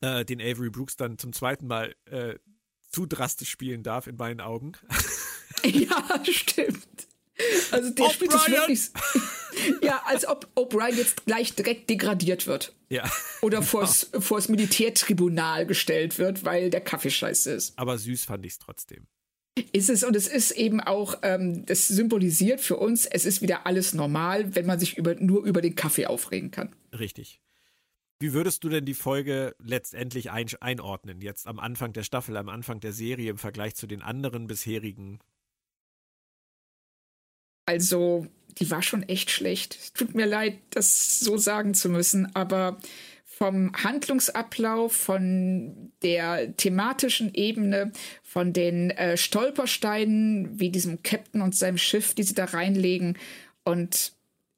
äh, 0.00 0.24
den 0.24 0.40
Avery 0.40 0.70
Brooks 0.70 0.96
dann 0.96 1.18
zum 1.18 1.32
zweiten 1.32 1.66
Mal 1.66 1.94
äh, 2.06 2.38
zu 2.96 3.04
drastisch 3.04 3.50
spielen 3.50 3.82
darf, 3.82 4.06
in 4.06 4.16
meinen 4.16 4.40
Augen. 4.40 4.72
ja, 5.64 6.22
stimmt. 6.24 6.88
Also 7.70 7.90
der 7.90 8.08
spielt 8.08 8.32
es 8.32 8.48
wirklich. 8.48 8.80
ja, 9.82 10.00
als 10.06 10.26
ob 10.26 10.48
O'Brien 10.56 10.94
jetzt 10.94 11.26
gleich 11.26 11.54
direkt 11.54 11.90
degradiert 11.90 12.46
wird. 12.46 12.72
Ja. 12.88 13.04
Oder 13.42 13.60
vors, 13.62 14.08
genau. 14.10 14.24
vors 14.24 14.48
Militärtribunal 14.48 15.66
gestellt 15.66 16.18
wird, 16.18 16.46
weil 16.46 16.70
der 16.70 16.80
Kaffee 16.80 17.10
scheiße 17.10 17.52
ist. 17.52 17.78
Aber 17.78 17.98
süß 17.98 18.24
fand 18.24 18.46
ich 18.46 18.52
es 18.52 18.58
trotzdem. 18.60 19.06
Ist 19.72 19.90
es 19.90 20.02
und 20.02 20.16
es 20.16 20.26
ist 20.26 20.52
eben 20.52 20.80
auch, 20.80 21.18
ähm, 21.20 21.66
das 21.66 21.88
symbolisiert 21.88 22.62
für 22.62 22.76
uns, 22.76 23.04
es 23.04 23.26
ist 23.26 23.42
wieder 23.42 23.66
alles 23.66 23.92
normal, 23.92 24.54
wenn 24.54 24.64
man 24.64 24.80
sich 24.80 24.96
über, 24.96 25.14
nur 25.16 25.44
über 25.44 25.60
den 25.60 25.74
Kaffee 25.74 26.06
aufregen 26.06 26.50
kann. 26.50 26.74
Richtig. 26.98 27.42
Wie 28.18 28.32
würdest 28.32 28.64
du 28.64 28.70
denn 28.70 28.86
die 28.86 28.94
Folge 28.94 29.54
letztendlich 29.58 30.30
ein 30.30 30.46
einordnen, 30.60 31.20
jetzt 31.20 31.46
am 31.46 31.58
Anfang 31.58 31.92
der 31.92 32.02
Staffel, 32.02 32.36
am 32.36 32.48
Anfang 32.48 32.80
der 32.80 32.92
Serie 32.92 33.30
im 33.30 33.38
Vergleich 33.38 33.74
zu 33.74 33.86
den 33.86 34.00
anderen 34.00 34.46
bisherigen? 34.46 35.20
Also, 37.66 38.26
die 38.58 38.70
war 38.70 38.82
schon 38.82 39.02
echt 39.02 39.30
schlecht. 39.30 39.94
Tut 39.94 40.14
mir 40.14 40.26
leid, 40.26 40.58
das 40.70 41.20
so 41.20 41.36
sagen 41.36 41.74
zu 41.74 41.90
müssen, 41.90 42.34
aber 42.34 42.78
vom 43.24 43.72
Handlungsablauf, 43.74 44.96
von 44.96 45.92
der 46.02 46.56
thematischen 46.56 47.34
Ebene, 47.34 47.92
von 48.22 48.54
den 48.54 48.90
äh, 48.92 49.18
Stolpersteinen, 49.18 50.58
wie 50.58 50.70
diesem 50.70 51.02
Captain 51.02 51.42
und 51.42 51.54
seinem 51.54 51.76
Schiff, 51.76 52.14
die 52.14 52.22
sie 52.22 52.34
da 52.34 52.46
reinlegen 52.46 53.18
und 53.64 54.15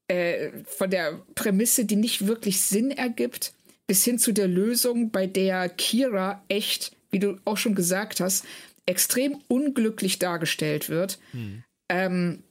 äh, 0.08 0.50
von 0.66 0.90
der 0.90 1.20
Prämisse, 1.34 1.84
die 1.84 1.96
nicht 1.96 2.26
wirklich 2.26 2.60
Sinn 2.60 2.90
ergibt, 2.90 3.52
bis 3.86 4.04
hin 4.04 4.18
zu 4.18 4.32
der 4.32 4.48
Lösung, 4.48 5.10
bei 5.10 5.26
der 5.26 5.68
Kira 5.68 6.42
echt, 6.48 6.92
wie 7.10 7.18
du 7.18 7.36
auch 7.44 7.56
schon 7.56 7.74
gesagt 7.74 8.20
hast, 8.20 8.44
extrem 8.86 9.38
unglücklich 9.48 10.18
dargestellt 10.18 10.88
wird. 10.88 11.18
Hm. 11.32 11.62
Ähm, 11.88 12.42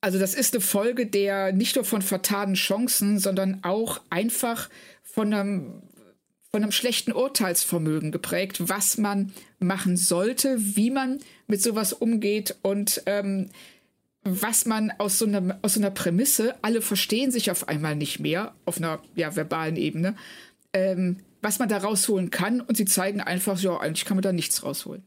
also 0.00 0.18
das 0.18 0.34
ist 0.34 0.54
eine 0.54 0.60
Folge 0.60 1.06
der 1.06 1.52
nicht 1.52 1.76
nur 1.76 1.84
von 1.84 2.02
vertanen 2.02 2.54
Chancen, 2.54 3.18
sondern 3.18 3.64
auch 3.64 4.00
einfach 4.10 4.68
von 5.02 5.32
einem, 5.32 5.82
von 6.50 6.62
einem 6.62 6.72
schlechten 6.72 7.12
Urteilsvermögen 7.12 8.12
geprägt, 8.12 8.68
was 8.68 8.98
man 8.98 9.32
machen 9.58 9.96
sollte, 9.96 10.56
wie 10.58 10.90
man 10.90 11.18
mit 11.46 11.62
sowas 11.62 11.92
umgeht 11.92 12.56
und 12.62 13.02
ähm, 13.06 13.50
was 14.26 14.66
man 14.66 14.90
aus 14.98 15.18
so, 15.18 15.26
einer, 15.26 15.58
aus 15.62 15.74
so 15.74 15.80
einer 15.80 15.90
Prämisse, 15.90 16.56
alle 16.62 16.82
verstehen 16.82 17.30
sich 17.30 17.50
auf 17.50 17.68
einmal 17.68 17.94
nicht 17.96 18.18
mehr, 18.18 18.54
auf 18.64 18.78
einer 18.78 19.00
ja, 19.14 19.34
verbalen 19.36 19.76
Ebene, 19.76 20.16
ähm, 20.72 21.18
was 21.42 21.58
man 21.58 21.68
da 21.68 21.78
rausholen 21.78 22.30
kann 22.30 22.60
und 22.60 22.76
sie 22.76 22.86
zeigen 22.86 23.20
einfach, 23.20 23.58
ja, 23.60 23.78
eigentlich 23.78 24.04
kann 24.04 24.16
man 24.16 24.22
da 24.22 24.32
nichts 24.32 24.62
rausholen. 24.62 25.02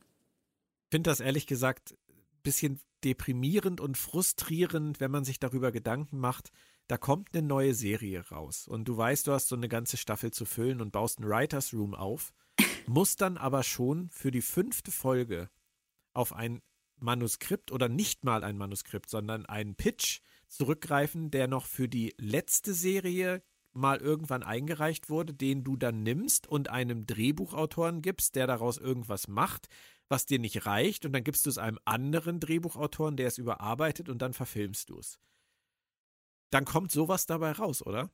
Ich 0.85 0.95
finde 0.95 1.09
das 1.09 1.19
ehrlich 1.19 1.47
gesagt 1.47 1.91
ein 1.91 2.41
bisschen 2.43 2.79
deprimierend 3.03 3.81
und 3.81 3.97
frustrierend, 3.97 4.99
wenn 4.99 5.11
man 5.11 5.25
sich 5.25 5.39
darüber 5.39 5.71
Gedanken 5.71 6.17
macht, 6.17 6.51
da 6.87 6.97
kommt 6.97 7.29
eine 7.33 7.45
neue 7.45 7.73
Serie 7.73 8.27
raus 8.29 8.67
und 8.67 8.87
du 8.87 8.97
weißt, 8.97 9.27
du 9.27 9.33
hast 9.33 9.49
so 9.49 9.55
eine 9.55 9.69
ganze 9.69 9.97
Staffel 9.97 10.31
zu 10.31 10.45
füllen 10.45 10.81
und 10.81 10.91
baust 10.91 11.19
einen 11.19 11.29
Writers 11.29 11.73
Room 11.73 11.93
auf, 11.93 12.33
musst 12.87 13.21
dann 13.21 13.37
aber 13.37 13.63
schon 13.63 14.09
für 14.09 14.31
die 14.31 14.41
fünfte 14.41 14.91
Folge 14.91 15.49
auf 16.13 16.33
ein 16.33 16.61
Manuskript 17.01 17.71
oder 17.71 17.89
nicht 17.89 18.23
mal 18.23 18.43
ein 18.43 18.57
Manuskript, 18.57 19.09
sondern 19.09 19.45
einen 19.45 19.75
Pitch 19.75 20.21
zurückgreifen, 20.47 21.31
der 21.31 21.47
noch 21.47 21.65
für 21.65 21.87
die 21.87 22.13
letzte 22.17 22.73
Serie 22.73 23.43
mal 23.71 23.97
irgendwann 23.97 24.43
eingereicht 24.43 25.09
wurde, 25.09 25.33
den 25.33 25.63
du 25.63 25.77
dann 25.77 26.03
nimmst 26.03 26.47
und 26.47 26.69
einem 26.69 27.05
Drehbuchautoren 27.05 28.01
gibst, 28.01 28.35
der 28.35 28.47
daraus 28.47 28.77
irgendwas 28.77 29.27
macht, 29.27 29.67
was 30.07 30.25
dir 30.25 30.39
nicht 30.39 30.65
reicht, 30.65 31.05
und 31.05 31.13
dann 31.13 31.23
gibst 31.23 31.45
du 31.45 31.49
es 31.49 31.59
einem 31.59 31.77
anderen 31.85 32.39
Drehbuchautoren, 32.39 33.15
der 33.15 33.27
es 33.27 33.37
überarbeitet 33.37 34.09
und 34.09 34.21
dann 34.21 34.33
verfilmst 34.33 34.89
du 34.89 34.97
es. 34.97 35.19
Dann 36.49 36.65
kommt 36.65 36.91
sowas 36.91 37.27
dabei 37.27 37.51
raus, 37.51 37.85
oder? 37.85 38.09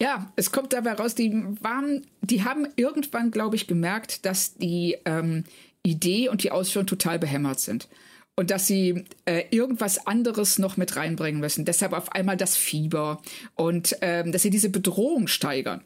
Ja, 0.00 0.32
es 0.36 0.50
kommt 0.50 0.72
dabei 0.72 0.94
raus, 0.94 1.14
die 1.14 1.30
waren, 1.60 2.06
die 2.22 2.42
haben 2.42 2.66
irgendwann, 2.76 3.30
glaube 3.30 3.56
ich, 3.56 3.66
gemerkt, 3.66 4.24
dass 4.24 4.54
die 4.54 4.96
ähm, 5.04 5.44
Idee 5.82 6.30
und 6.30 6.42
die 6.42 6.50
Ausführung 6.50 6.86
total 6.86 7.18
behämmert 7.18 7.60
sind. 7.60 7.88
Und 8.34 8.50
dass 8.50 8.66
sie 8.66 9.04
äh, 9.26 9.44
irgendwas 9.50 10.06
anderes 10.06 10.58
noch 10.58 10.78
mit 10.78 10.96
reinbringen 10.96 11.40
müssen. 11.40 11.66
Deshalb 11.66 11.92
auf 11.92 12.12
einmal 12.12 12.38
das 12.38 12.56
Fieber 12.56 13.20
und 13.54 13.96
ähm, 14.00 14.32
dass 14.32 14.40
sie 14.40 14.48
diese 14.48 14.70
Bedrohung 14.70 15.26
steigern. 15.28 15.82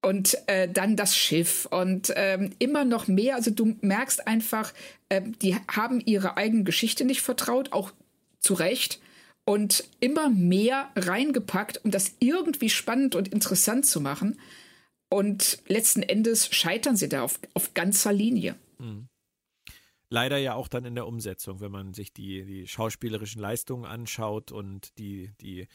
Und 0.00 0.38
äh, 0.46 0.68
dann 0.68 0.94
das 0.94 1.16
Schiff 1.16 1.66
und 1.66 2.12
ähm, 2.14 2.52
immer 2.60 2.84
noch 2.84 3.08
mehr. 3.08 3.34
Also 3.34 3.50
du 3.50 3.76
merkst 3.80 4.28
einfach, 4.28 4.72
äh, 5.08 5.22
die 5.42 5.56
haben 5.68 6.00
ihre 6.00 6.36
eigene 6.36 6.62
Geschichte 6.62 7.04
nicht 7.04 7.22
vertraut, 7.22 7.72
auch 7.72 7.90
zu 8.38 8.54
Recht. 8.54 9.00
Und 9.48 9.88
immer 10.00 10.28
mehr 10.28 10.90
reingepackt, 10.94 11.82
um 11.82 11.90
das 11.90 12.14
irgendwie 12.20 12.68
spannend 12.68 13.14
und 13.14 13.28
interessant 13.28 13.86
zu 13.86 13.98
machen. 13.98 14.38
Und 15.08 15.62
letzten 15.66 16.02
Endes 16.02 16.54
scheitern 16.54 16.96
sie 16.96 17.08
da 17.08 17.22
auf, 17.22 17.40
auf 17.54 17.72
ganzer 17.72 18.12
Linie. 18.12 18.56
Mhm. 18.78 19.08
leider 20.10 20.36
ja 20.36 20.54
auch 20.54 20.68
dann 20.68 20.84
in 20.84 20.94
der 20.94 21.06
Umsetzung, 21.06 21.60
wenn 21.60 21.72
man 21.72 21.94
sich 21.94 22.12
die, 22.12 22.44
die 22.44 22.66
schauspielerischen 22.66 23.40
Leistungen 23.40 23.86
anschaut 23.86 24.52
und 24.52 24.98
die, 24.98 25.32
die 25.40 25.66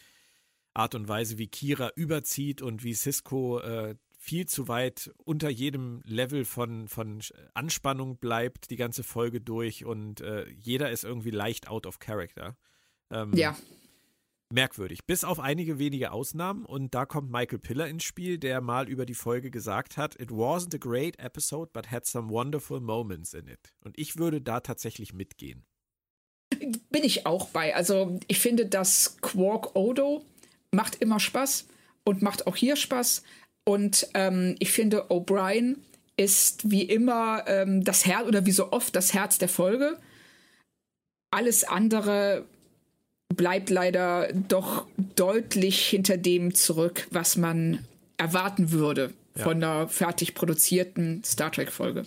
Art 0.75 0.93
und 0.93 1.07
Weise, 1.07 1.39
wie 1.39 1.47
Kira 1.47 1.91
überzieht 1.95 2.61
und 2.61 2.83
wie 2.83 2.93
Cisco 2.93 3.59
äh, 3.59 3.95
viel 4.17 4.45
zu 4.45 4.67
weit 4.67 5.11
unter 5.17 5.49
jedem 5.49 6.01
Level 6.05 6.45
von, 6.45 6.87
von 6.87 7.21
Anspannung 7.55 8.17
bleibt, 8.17 8.69
die 8.69 8.77
ganze 8.77 9.03
Folge 9.03 9.41
durch 9.41 9.83
und 9.83 10.21
äh, 10.21 10.47
jeder 10.51 10.91
ist 10.91 11.03
irgendwie 11.03 11.31
leicht 11.31 11.67
out 11.67 11.87
of 11.87 11.99
character. 11.99 12.55
Ähm, 13.13 13.33
ja. 13.33 13.55
Merkwürdig. 14.53 15.05
Bis 15.05 15.23
auf 15.23 15.39
einige 15.39 15.79
wenige 15.79 16.11
Ausnahmen 16.11 16.65
und 16.65 16.93
da 16.93 17.05
kommt 17.05 17.31
Michael 17.31 17.57
Piller 17.57 17.87
ins 17.87 18.03
Spiel, 18.03 18.37
der 18.37 18.61
mal 18.61 18.87
über 18.87 19.05
die 19.05 19.15
Folge 19.15 19.49
gesagt 19.49 19.97
hat, 19.97 20.19
it 20.19 20.29
wasn't 20.29 20.75
a 20.75 20.77
great 20.77 21.17
episode, 21.19 21.71
but 21.73 21.89
had 21.89 22.05
some 22.05 22.29
wonderful 22.29 22.79
moments 22.79 23.33
in 23.33 23.47
it. 23.47 23.73
Und 23.83 23.97
ich 23.97 24.17
würde 24.17 24.41
da 24.41 24.59
tatsächlich 24.59 25.13
mitgehen. 25.13 25.65
Bin 26.91 27.03
ich 27.03 27.25
auch 27.25 27.49
bei. 27.49 27.75
Also 27.75 28.19
ich 28.27 28.39
finde, 28.39 28.67
dass 28.67 29.17
Quark 29.21 29.75
Odo 29.75 30.23
macht 30.71 31.01
immer 31.01 31.19
Spaß 31.19 31.67
und 32.03 32.21
macht 32.21 32.45
auch 32.45 32.55
hier 32.55 32.75
Spaß. 32.75 33.23
Und 33.65 34.07
ähm, 34.13 34.55
ich 34.59 34.71
finde, 34.71 35.09
O'Brien 35.09 35.77
ist 36.15 36.69
wie 36.69 36.83
immer 36.83 37.43
ähm, 37.47 37.83
das 37.83 38.05
Herz 38.05 38.27
oder 38.27 38.45
wie 38.45 38.51
so 38.51 38.71
oft 38.71 38.95
das 38.95 39.15
Herz 39.15 39.39
der 39.39 39.49
Folge. 39.49 39.99
Alles 41.31 41.63
andere 41.63 42.45
bleibt 43.29 43.69
leider 43.69 44.31
doch 44.33 44.87
deutlich 45.15 45.87
hinter 45.87 46.17
dem 46.17 46.53
zurück, 46.53 47.07
was 47.11 47.37
man 47.37 47.85
erwarten 48.17 48.71
würde 48.71 49.13
ja. 49.35 49.43
von 49.43 49.63
einer 49.63 49.87
fertig 49.87 50.35
produzierten 50.35 51.23
Star 51.23 51.51
Trek-Folge. 51.51 52.05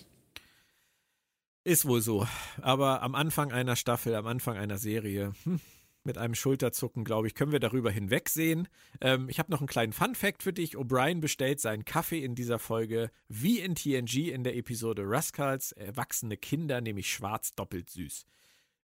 Ist 1.64 1.86
wohl 1.86 2.00
so. 2.00 2.26
Aber 2.62 3.02
am 3.02 3.14
Anfang 3.14 3.50
einer 3.50 3.74
Staffel, 3.74 4.14
am 4.14 4.26
Anfang 4.26 4.56
einer 4.56 4.78
Serie, 4.78 5.32
hm, 5.42 5.60
mit 6.04 6.16
einem 6.16 6.36
Schulterzucken, 6.36 7.04
glaube 7.04 7.26
ich, 7.26 7.34
können 7.34 7.52
wir 7.52 7.58
darüber 7.58 7.90
hinwegsehen. 7.90 8.68
Ähm, 9.00 9.28
ich 9.28 9.40
habe 9.40 9.50
noch 9.50 9.58
einen 9.58 9.66
kleinen 9.66 9.92
Fun-Fact 9.92 10.44
für 10.44 10.52
dich. 10.52 10.76
O'Brien 10.76 11.20
bestellt 11.20 11.60
seinen 11.60 11.84
Kaffee 11.84 12.24
in 12.24 12.36
dieser 12.36 12.60
Folge 12.60 13.10
wie 13.28 13.58
in 13.58 13.74
TNG 13.74 14.30
in 14.30 14.44
der 14.44 14.56
Episode 14.56 15.02
Rascals, 15.04 15.72
erwachsene 15.72 16.36
Kinder, 16.36 16.80
nämlich 16.80 17.12
schwarz 17.12 17.50
doppelt 17.52 17.90
süß. 17.90 18.24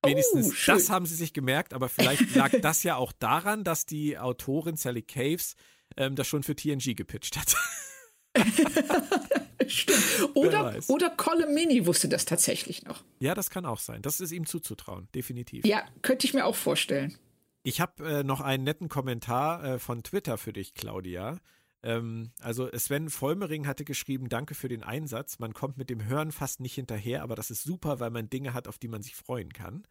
Wenigstens 0.04 0.50
oh, 0.50 0.54
das 0.66 0.90
haben 0.90 1.06
sie 1.06 1.14
sich 1.14 1.32
gemerkt, 1.32 1.74
aber 1.74 1.88
vielleicht 1.88 2.34
lag 2.34 2.50
das 2.60 2.82
ja 2.82 2.96
auch 2.96 3.12
daran, 3.12 3.64
dass 3.64 3.86
die 3.86 4.18
Autorin 4.18 4.76
Sally 4.76 5.02
Caves 5.02 5.54
ähm, 5.96 6.16
das 6.16 6.26
schon 6.26 6.42
für 6.42 6.56
TNG 6.56 6.94
gepitcht 6.96 7.36
hat. 7.36 7.54
Stimmt. 9.66 10.02
Oder, 10.34 10.76
oder 10.88 11.10
Colin 11.10 11.54
Mini 11.54 11.86
wusste 11.86 12.08
das 12.08 12.24
tatsächlich 12.24 12.84
noch. 12.84 13.04
Ja, 13.20 13.34
das 13.34 13.50
kann 13.50 13.64
auch 13.64 13.78
sein. 13.78 14.02
Das 14.02 14.20
ist 14.20 14.32
ihm 14.32 14.46
zuzutrauen, 14.46 15.08
definitiv. 15.14 15.64
Ja, 15.64 15.84
könnte 16.02 16.26
ich 16.26 16.34
mir 16.34 16.46
auch 16.46 16.56
vorstellen. 16.56 17.16
Ich 17.62 17.80
habe 17.80 18.04
äh, 18.04 18.24
noch 18.24 18.40
einen 18.40 18.64
netten 18.64 18.88
Kommentar 18.88 19.64
äh, 19.64 19.78
von 19.78 20.02
Twitter 20.02 20.36
für 20.36 20.52
dich, 20.52 20.74
Claudia. 20.74 21.38
Ähm, 21.82 22.32
also 22.40 22.68
Sven 22.76 23.10
Vollmering 23.10 23.66
hatte 23.66 23.84
geschrieben, 23.84 24.28
danke 24.28 24.54
für 24.54 24.68
den 24.68 24.82
Einsatz. 24.82 25.38
Man 25.38 25.54
kommt 25.54 25.78
mit 25.78 25.90
dem 25.90 26.04
Hören 26.04 26.32
fast 26.32 26.60
nicht 26.60 26.74
hinterher, 26.74 27.22
aber 27.22 27.34
das 27.34 27.50
ist 27.50 27.62
super, 27.62 28.00
weil 28.00 28.10
man 28.10 28.30
Dinge 28.30 28.54
hat, 28.54 28.68
auf 28.68 28.78
die 28.78 28.88
man 28.88 29.02
sich 29.02 29.16
freuen 29.16 29.52
kann. 29.52 29.84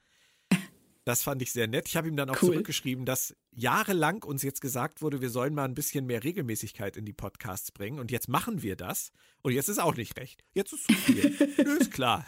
Das 1.04 1.24
fand 1.24 1.42
ich 1.42 1.52
sehr 1.52 1.68
nett. 1.68 1.88
Ich 1.88 1.98
habe 1.98 2.08
ihm 2.08 2.16
dann 2.16 2.30
auch 2.30 2.42
cool. 2.44 2.52
zurückgeschrieben, 2.52 3.06
dass 3.06 3.36
jahrelang 3.50 4.24
uns 4.24 4.44
jetzt 4.44 4.62
gesagt 4.62 5.02
wurde, 5.02 5.20
wir 5.20 5.32
sollen 5.32 5.56
mal 5.56 5.66
ein 5.66 5.74
bisschen 5.74 6.06
mehr 6.06 6.24
Regelmäßigkeit 6.24 6.96
in 6.96 7.06
die 7.06 7.14
Podcasts 7.14 7.72
bringen. 7.72 8.00
Und 8.00 8.12
jetzt 8.12 8.30
machen 8.30 8.62
wir 8.62 8.76
das. 8.76 9.12
Und 9.42 9.54
jetzt 9.54 9.68
ist 9.68 9.80
auch 9.80 9.96
nicht 9.96 10.20
recht. 10.20 10.44
Jetzt 10.54 10.74
ist 10.74 10.86
zu 10.86 10.94
viel. 10.94 11.26
Ist 11.82 11.92
klar. 11.92 12.26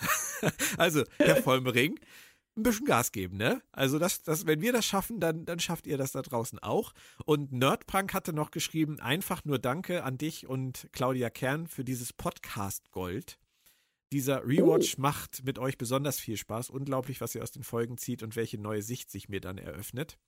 Also, 0.77 1.03
Herr 1.18 1.38
Vollmering, 1.38 1.99
ein 2.55 2.63
bisschen 2.63 2.85
Gas 2.85 3.11
geben, 3.11 3.38
ne? 3.38 3.61
Also, 3.71 3.99
das, 3.99 4.21
das, 4.21 4.45
wenn 4.45 4.61
wir 4.61 4.73
das 4.73 4.85
schaffen, 4.85 5.19
dann, 5.19 5.45
dann 5.45 5.59
schafft 5.59 5.88
ihr 5.88 5.97
das 5.97 6.11
da 6.11 6.21
draußen 6.21 6.59
auch. 6.59 6.93
Und 7.25 7.51
Nerdprank 7.51 8.13
hatte 8.13 8.34
noch 8.34 8.51
geschrieben, 8.51 8.99
einfach 8.99 9.43
nur 9.45 9.59
Danke 9.59 10.03
an 10.03 10.17
dich 10.17 10.47
und 10.47 10.88
Claudia 10.91 11.30
Kern 11.30 11.67
für 11.67 11.84
dieses 11.84 12.13
Podcast 12.13 12.91
Gold. 12.91 13.39
Dieser 14.11 14.43
Rewatch 14.45 14.95
oh. 14.97 15.01
macht 15.01 15.43
mit 15.43 15.57
euch 15.57 15.77
besonders 15.77 16.19
viel 16.19 16.38
Spaß. 16.38 16.69
Unglaublich, 16.69 17.19
was 17.19 17.34
ihr 17.34 17.41
aus 17.41 17.51
den 17.51 17.63
Folgen 17.63 17.97
zieht 17.97 18.21
und 18.21 18.35
welche 18.35 18.59
neue 18.59 18.84
Sicht 18.84 19.09
sich 19.09 19.27
mir 19.27 19.41
dann 19.41 19.57
eröffnet. 19.57 20.19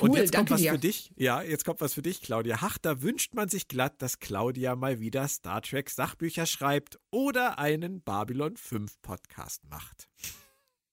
Cool, 0.00 0.10
und 0.10 0.16
jetzt 0.16 0.34
kommt 0.34 0.50
was 0.50 0.60
dir. 0.60 0.72
für 0.72 0.78
dich. 0.78 1.12
Ja, 1.16 1.42
jetzt 1.42 1.66
kommt 1.66 1.82
was 1.82 1.92
für 1.92 2.02
dich, 2.02 2.22
Claudia. 2.22 2.58
Ach, 2.62 2.78
da 2.78 3.02
wünscht 3.02 3.34
man 3.34 3.50
sich 3.50 3.68
glatt, 3.68 4.00
dass 4.00 4.18
Claudia 4.18 4.74
mal 4.76 5.00
wieder 5.00 5.28
Star 5.28 5.60
Trek 5.60 5.90
Sachbücher 5.90 6.46
schreibt 6.46 6.98
oder 7.10 7.58
einen 7.58 8.00
Babylon 8.00 8.56
5 8.56 9.02
Podcast 9.02 9.62
macht. 9.68 10.08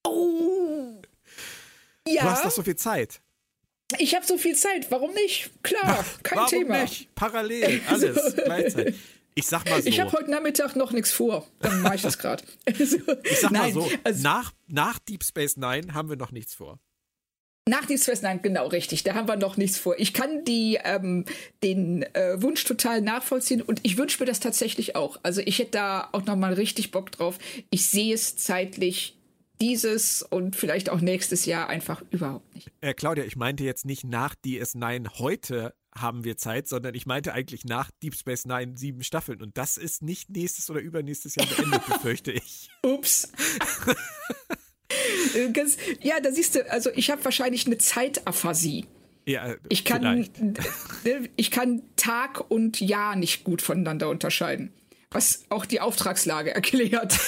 Oh. 0.09 1.01
Ja. 2.07 2.23
Du 2.23 2.29
hast 2.29 2.45
doch 2.45 2.51
so 2.51 2.63
viel 2.63 2.75
Zeit. 2.75 3.21
Ich 3.97 4.15
habe 4.15 4.25
so 4.25 4.37
viel 4.37 4.55
Zeit. 4.55 4.91
Warum 4.91 5.13
nicht? 5.13 5.49
Klar, 5.63 6.05
kein 6.23 6.37
Warum 6.37 6.49
Thema. 6.49 6.69
Warum 6.69 6.83
nicht? 6.83 7.15
Parallel, 7.15 7.81
alles 7.87 8.35
gleichzeitig. 8.43 8.95
Ich 9.35 9.47
sag 9.47 9.67
mal 9.69 9.81
so. 9.81 9.87
Ich 9.87 9.99
habe 9.99 10.11
heute 10.11 10.29
Nachmittag 10.29 10.75
noch 10.75 10.91
nichts 10.91 11.11
vor. 11.11 11.47
Dann 11.59 11.81
mache 11.81 11.95
ich 11.95 12.01
das 12.01 12.17
gerade. 12.17 12.43
Also, 12.65 12.97
ich 13.23 13.39
sag 13.39 13.51
Nein, 13.51 13.73
mal 13.73 13.83
so, 13.83 13.91
also, 14.03 14.23
nach, 14.23 14.51
nach 14.67 14.99
Deep 14.99 15.23
Space 15.23 15.55
Nine 15.55 15.93
haben 15.93 16.09
wir 16.09 16.17
noch 16.17 16.31
nichts 16.31 16.53
vor. 16.55 16.79
Nach 17.67 17.85
Deep 17.85 17.99
Space 17.99 18.21
Nine, 18.21 18.39
genau, 18.39 18.67
richtig. 18.67 19.03
Da 19.03 19.13
haben 19.13 19.27
wir 19.27 19.37
noch 19.37 19.55
nichts 19.55 19.77
vor. 19.77 19.95
Ich 19.97 20.13
kann 20.13 20.43
die, 20.43 20.79
ähm, 20.83 21.25
den 21.63 22.03
äh, 22.15 22.41
Wunsch 22.41 22.63
total 22.65 23.01
nachvollziehen 23.01 23.61
und 23.61 23.79
ich 23.83 23.97
wünsche 23.97 24.19
mir 24.19 24.25
das 24.25 24.39
tatsächlich 24.39 24.95
auch. 24.95 25.19
Also 25.23 25.41
ich 25.41 25.59
hätte 25.59 25.71
da 25.71 26.09
auch 26.11 26.25
noch 26.25 26.35
mal 26.35 26.53
richtig 26.53 26.91
Bock 26.91 27.11
drauf. 27.11 27.37
Ich 27.69 27.85
sehe 27.85 28.13
es 28.13 28.35
zeitlich 28.35 29.18
dieses 29.61 30.21
und 30.21 30.55
vielleicht 30.55 30.89
auch 30.89 31.01
nächstes 31.01 31.45
Jahr 31.45 31.67
einfach 31.69 32.03
überhaupt 32.11 32.53
nicht. 32.55 32.71
Äh, 32.81 32.93
Claudia, 32.93 33.25
ich 33.25 33.35
meinte 33.35 33.63
jetzt 33.63 33.85
nicht 33.85 34.03
nach 34.03 34.35
DS9 34.45 35.19
heute 35.19 35.73
haben 35.95 36.23
wir 36.23 36.37
Zeit, 36.37 36.67
sondern 36.67 36.93
ich 36.95 37.05
meinte 37.05 37.33
eigentlich 37.33 37.65
nach 37.65 37.91
Deep 38.03 38.15
Space 38.15 38.45
Nine 38.45 38.77
sieben 38.77 39.03
Staffeln. 39.03 39.41
Und 39.41 39.57
das 39.57 39.77
ist 39.77 40.01
nicht 40.01 40.29
nächstes 40.29 40.69
oder 40.69 40.79
übernächstes 40.79 41.35
Jahr 41.35 41.47
beendet, 41.47 41.85
befürchte 41.87 42.31
ich. 42.31 42.69
Ups. 42.83 43.31
Äh, 45.35 45.51
ja, 46.01 46.19
da 46.19 46.31
siehst 46.31 46.55
du, 46.55 46.71
also 46.71 46.89
ich 46.95 47.11
habe 47.11 47.23
wahrscheinlich 47.23 47.65
eine 47.65 47.77
Zeitaphasie. 47.77 48.85
Ja, 49.25 49.55
ich 49.67 49.85
kann, 49.85 50.27
ich 51.35 51.51
kann 51.51 51.83
Tag 51.95 52.49
und 52.49 52.79
Jahr 52.79 53.15
nicht 53.15 53.43
gut 53.43 53.61
voneinander 53.61 54.09
unterscheiden. 54.09 54.73
Was 55.11 55.45
auch 55.49 55.65
die 55.65 55.81
Auftragslage 55.81 56.53
erklärt. 56.53 57.17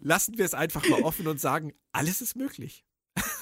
Lassen 0.00 0.38
wir 0.38 0.44
es 0.44 0.54
einfach 0.54 0.88
mal 0.88 1.02
offen 1.02 1.26
und 1.26 1.40
sagen, 1.40 1.74
alles 1.92 2.22
ist 2.22 2.36
möglich. 2.36 2.84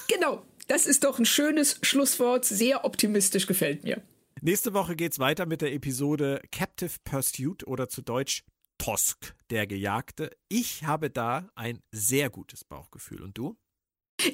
Genau, 0.07 0.45
das 0.67 0.85
ist 0.85 1.03
doch 1.03 1.19
ein 1.19 1.25
schönes 1.25 1.79
Schlusswort, 1.81 2.45
sehr 2.45 2.85
optimistisch 2.85 3.47
gefällt 3.47 3.83
mir. 3.83 4.01
Nächste 4.41 4.73
Woche 4.73 4.95
geht's 4.95 5.19
weiter 5.19 5.45
mit 5.45 5.61
der 5.61 5.73
Episode 5.73 6.41
Captive 6.51 6.93
Pursuit 7.03 7.65
oder 7.65 7.89
zu 7.89 8.01
Deutsch 8.01 8.43
Tosk, 8.77 9.35
der 9.51 9.67
Gejagte. 9.67 10.31
Ich 10.49 10.83
habe 10.83 11.11
da 11.11 11.49
ein 11.55 11.79
sehr 11.91 12.31
gutes 12.31 12.63
Bauchgefühl. 12.63 13.21
Und 13.21 13.37
du? 13.37 13.55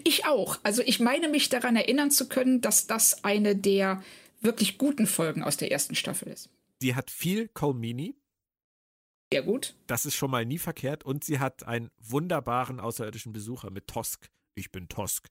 Ich 0.06 0.26
auch. 0.26 0.60
Also 0.64 0.82
ich 0.86 1.00
meine 1.00 1.28
mich 1.28 1.50
daran 1.50 1.76
erinnern 1.76 2.12
zu 2.12 2.30
können, 2.30 2.62
dass 2.62 2.88
das 2.88 3.26
eine 3.26 3.56
der 3.56 4.02
wirklich 4.42 4.78
guten 4.78 5.08
Folgen 5.08 5.44
aus 5.44 5.58
der 5.58 5.72
ersten 5.72 5.96
Staffel 5.96 6.30
ist. 6.30 6.50
Sie 6.80 6.96
hat 6.96 7.12
viel 7.12 7.48
Colmini. 7.48 8.16
Sehr 9.32 9.44
gut. 9.44 9.76
Das 9.88 10.06
ist 10.06 10.16
schon 10.16 10.32
mal 10.32 10.46
nie 10.46 10.58
verkehrt. 10.58 11.04
Und 11.04 11.24
sie 11.24 11.40
hat 11.40 11.64
einen 11.64 11.90
wunderbaren 11.98 12.80
außerirdischen 12.80 13.34
Besucher 13.34 13.72
mit 13.72 13.88
Tosk. 13.88 14.30
Ich 14.56 14.72
bin 14.72 14.88
Tosk. 14.88 15.28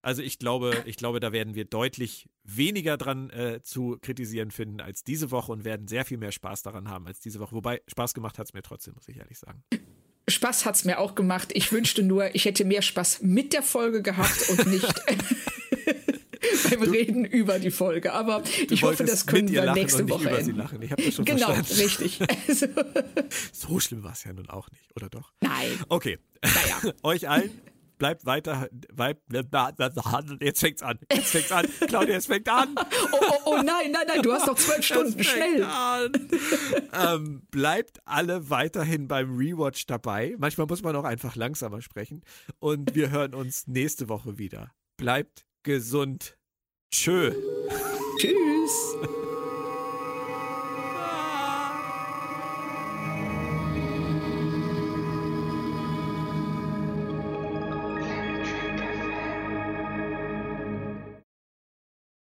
Also 0.00 0.20
ich 0.20 0.38
glaube, 0.38 0.82
ich 0.86 0.96
glaube, 0.96 1.20
da 1.20 1.32
werden 1.32 1.54
wir 1.54 1.64
deutlich 1.64 2.28
weniger 2.42 2.96
dran 2.96 3.30
äh, 3.30 3.62
zu 3.62 3.98
kritisieren 4.00 4.50
finden 4.50 4.80
als 4.80 5.04
diese 5.04 5.30
Woche 5.30 5.52
und 5.52 5.64
werden 5.64 5.86
sehr 5.86 6.04
viel 6.04 6.18
mehr 6.18 6.32
Spaß 6.32 6.62
daran 6.62 6.88
haben 6.88 7.06
als 7.06 7.20
diese 7.20 7.38
Woche. 7.38 7.54
Wobei 7.54 7.82
Spaß 7.86 8.12
gemacht 8.12 8.38
hat 8.38 8.48
es 8.48 8.52
mir 8.52 8.62
trotzdem, 8.62 8.94
muss 8.94 9.08
ich 9.08 9.16
ehrlich 9.18 9.38
sagen. 9.38 9.62
Spaß 10.28 10.64
hat 10.66 10.74
es 10.74 10.84
mir 10.84 10.98
auch 10.98 11.14
gemacht. 11.14 11.50
Ich 11.54 11.70
wünschte 11.70 12.02
nur, 12.02 12.34
ich 12.34 12.44
hätte 12.44 12.64
mehr 12.64 12.82
Spaß 12.82 13.22
mit 13.22 13.52
der 13.52 13.62
Folge 13.62 14.02
gehabt 14.02 14.48
und 14.48 14.66
nicht 14.66 14.86
beim 16.80 16.90
Reden 16.90 17.24
über 17.24 17.58
die 17.58 17.70
Folge. 17.70 18.12
Aber 18.12 18.42
ich 18.70 18.82
hoffe, 18.82 19.04
das 19.04 19.26
können 19.26 19.50
wir 19.50 19.72
nächste 19.72 20.08
Woche 20.08 20.28
über 20.28 20.38
enden. 20.38 20.56
lachen. 20.56 20.82
Ich 20.82 20.92
habe 20.92 21.02
das 21.02 21.14
schon 21.14 21.24
genau, 21.24 21.52
verstanden. 21.52 21.82
richtig. 21.82 22.20
Also 22.48 22.66
so 23.52 23.80
schlimm 23.80 24.02
war 24.02 24.12
es 24.12 24.24
ja 24.24 24.32
nun 24.32 24.48
auch 24.48 24.70
nicht, 24.70 24.94
oder 24.96 25.08
doch? 25.08 25.32
Nein. 25.40 25.78
Okay. 25.88 26.18
Naja. 26.42 26.92
Euch 27.02 27.28
allen 27.28 27.50
bleibt 28.02 28.26
weiter. 28.26 28.68
Jetzt 30.40 30.60
fängt's 30.60 30.82
an. 30.82 30.98
Jetzt 31.12 31.30
fängt's 31.30 31.52
an. 31.52 31.66
Claudia, 31.86 32.16
es 32.16 32.26
fängt 32.26 32.48
an. 32.48 32.74
Oh, 32.76 33.16
oh, 33.20 33.36
oh 33.44 33.56
nein, 33.62 33.92
nein, 33.92 34.06
nein, 34.08 34.22
du 34.22 34.32
hast 34.32 34.48
noch 34.48 34.56
zwölf 34.56 34.84
Stunden. 34.84 35.22
Schnell. 35.22 35.64
Ähm, 36.92 37.46
bleibt 37.52 38.00
alle 38.04 38.50
weiterhin 38.50 39.06
beim 39.06 39.36
Rewatch 39.36 39.86
dabei. 39.86 40.34
Manchmal 40.38 40.66
muss 40.66 40.82
man 40.82 40.96
auch 40.96 41.04
einfach 41.04 41.36
langsamer 41.36 41.80
sprechen. 41.80 42.22
Und 42.58 42.96
wir 42.96 43.10
hören 43.12 43.34
uns 43.34 43.68
nächste 43.68 44.08
Woche 44.08 44.36
wieder. 44.36 44.72
Bleibt 44.96 45.46
gesund. 45.62 46.36
Tschö. 46.92 47.32
Tschüss. 48.18 48.96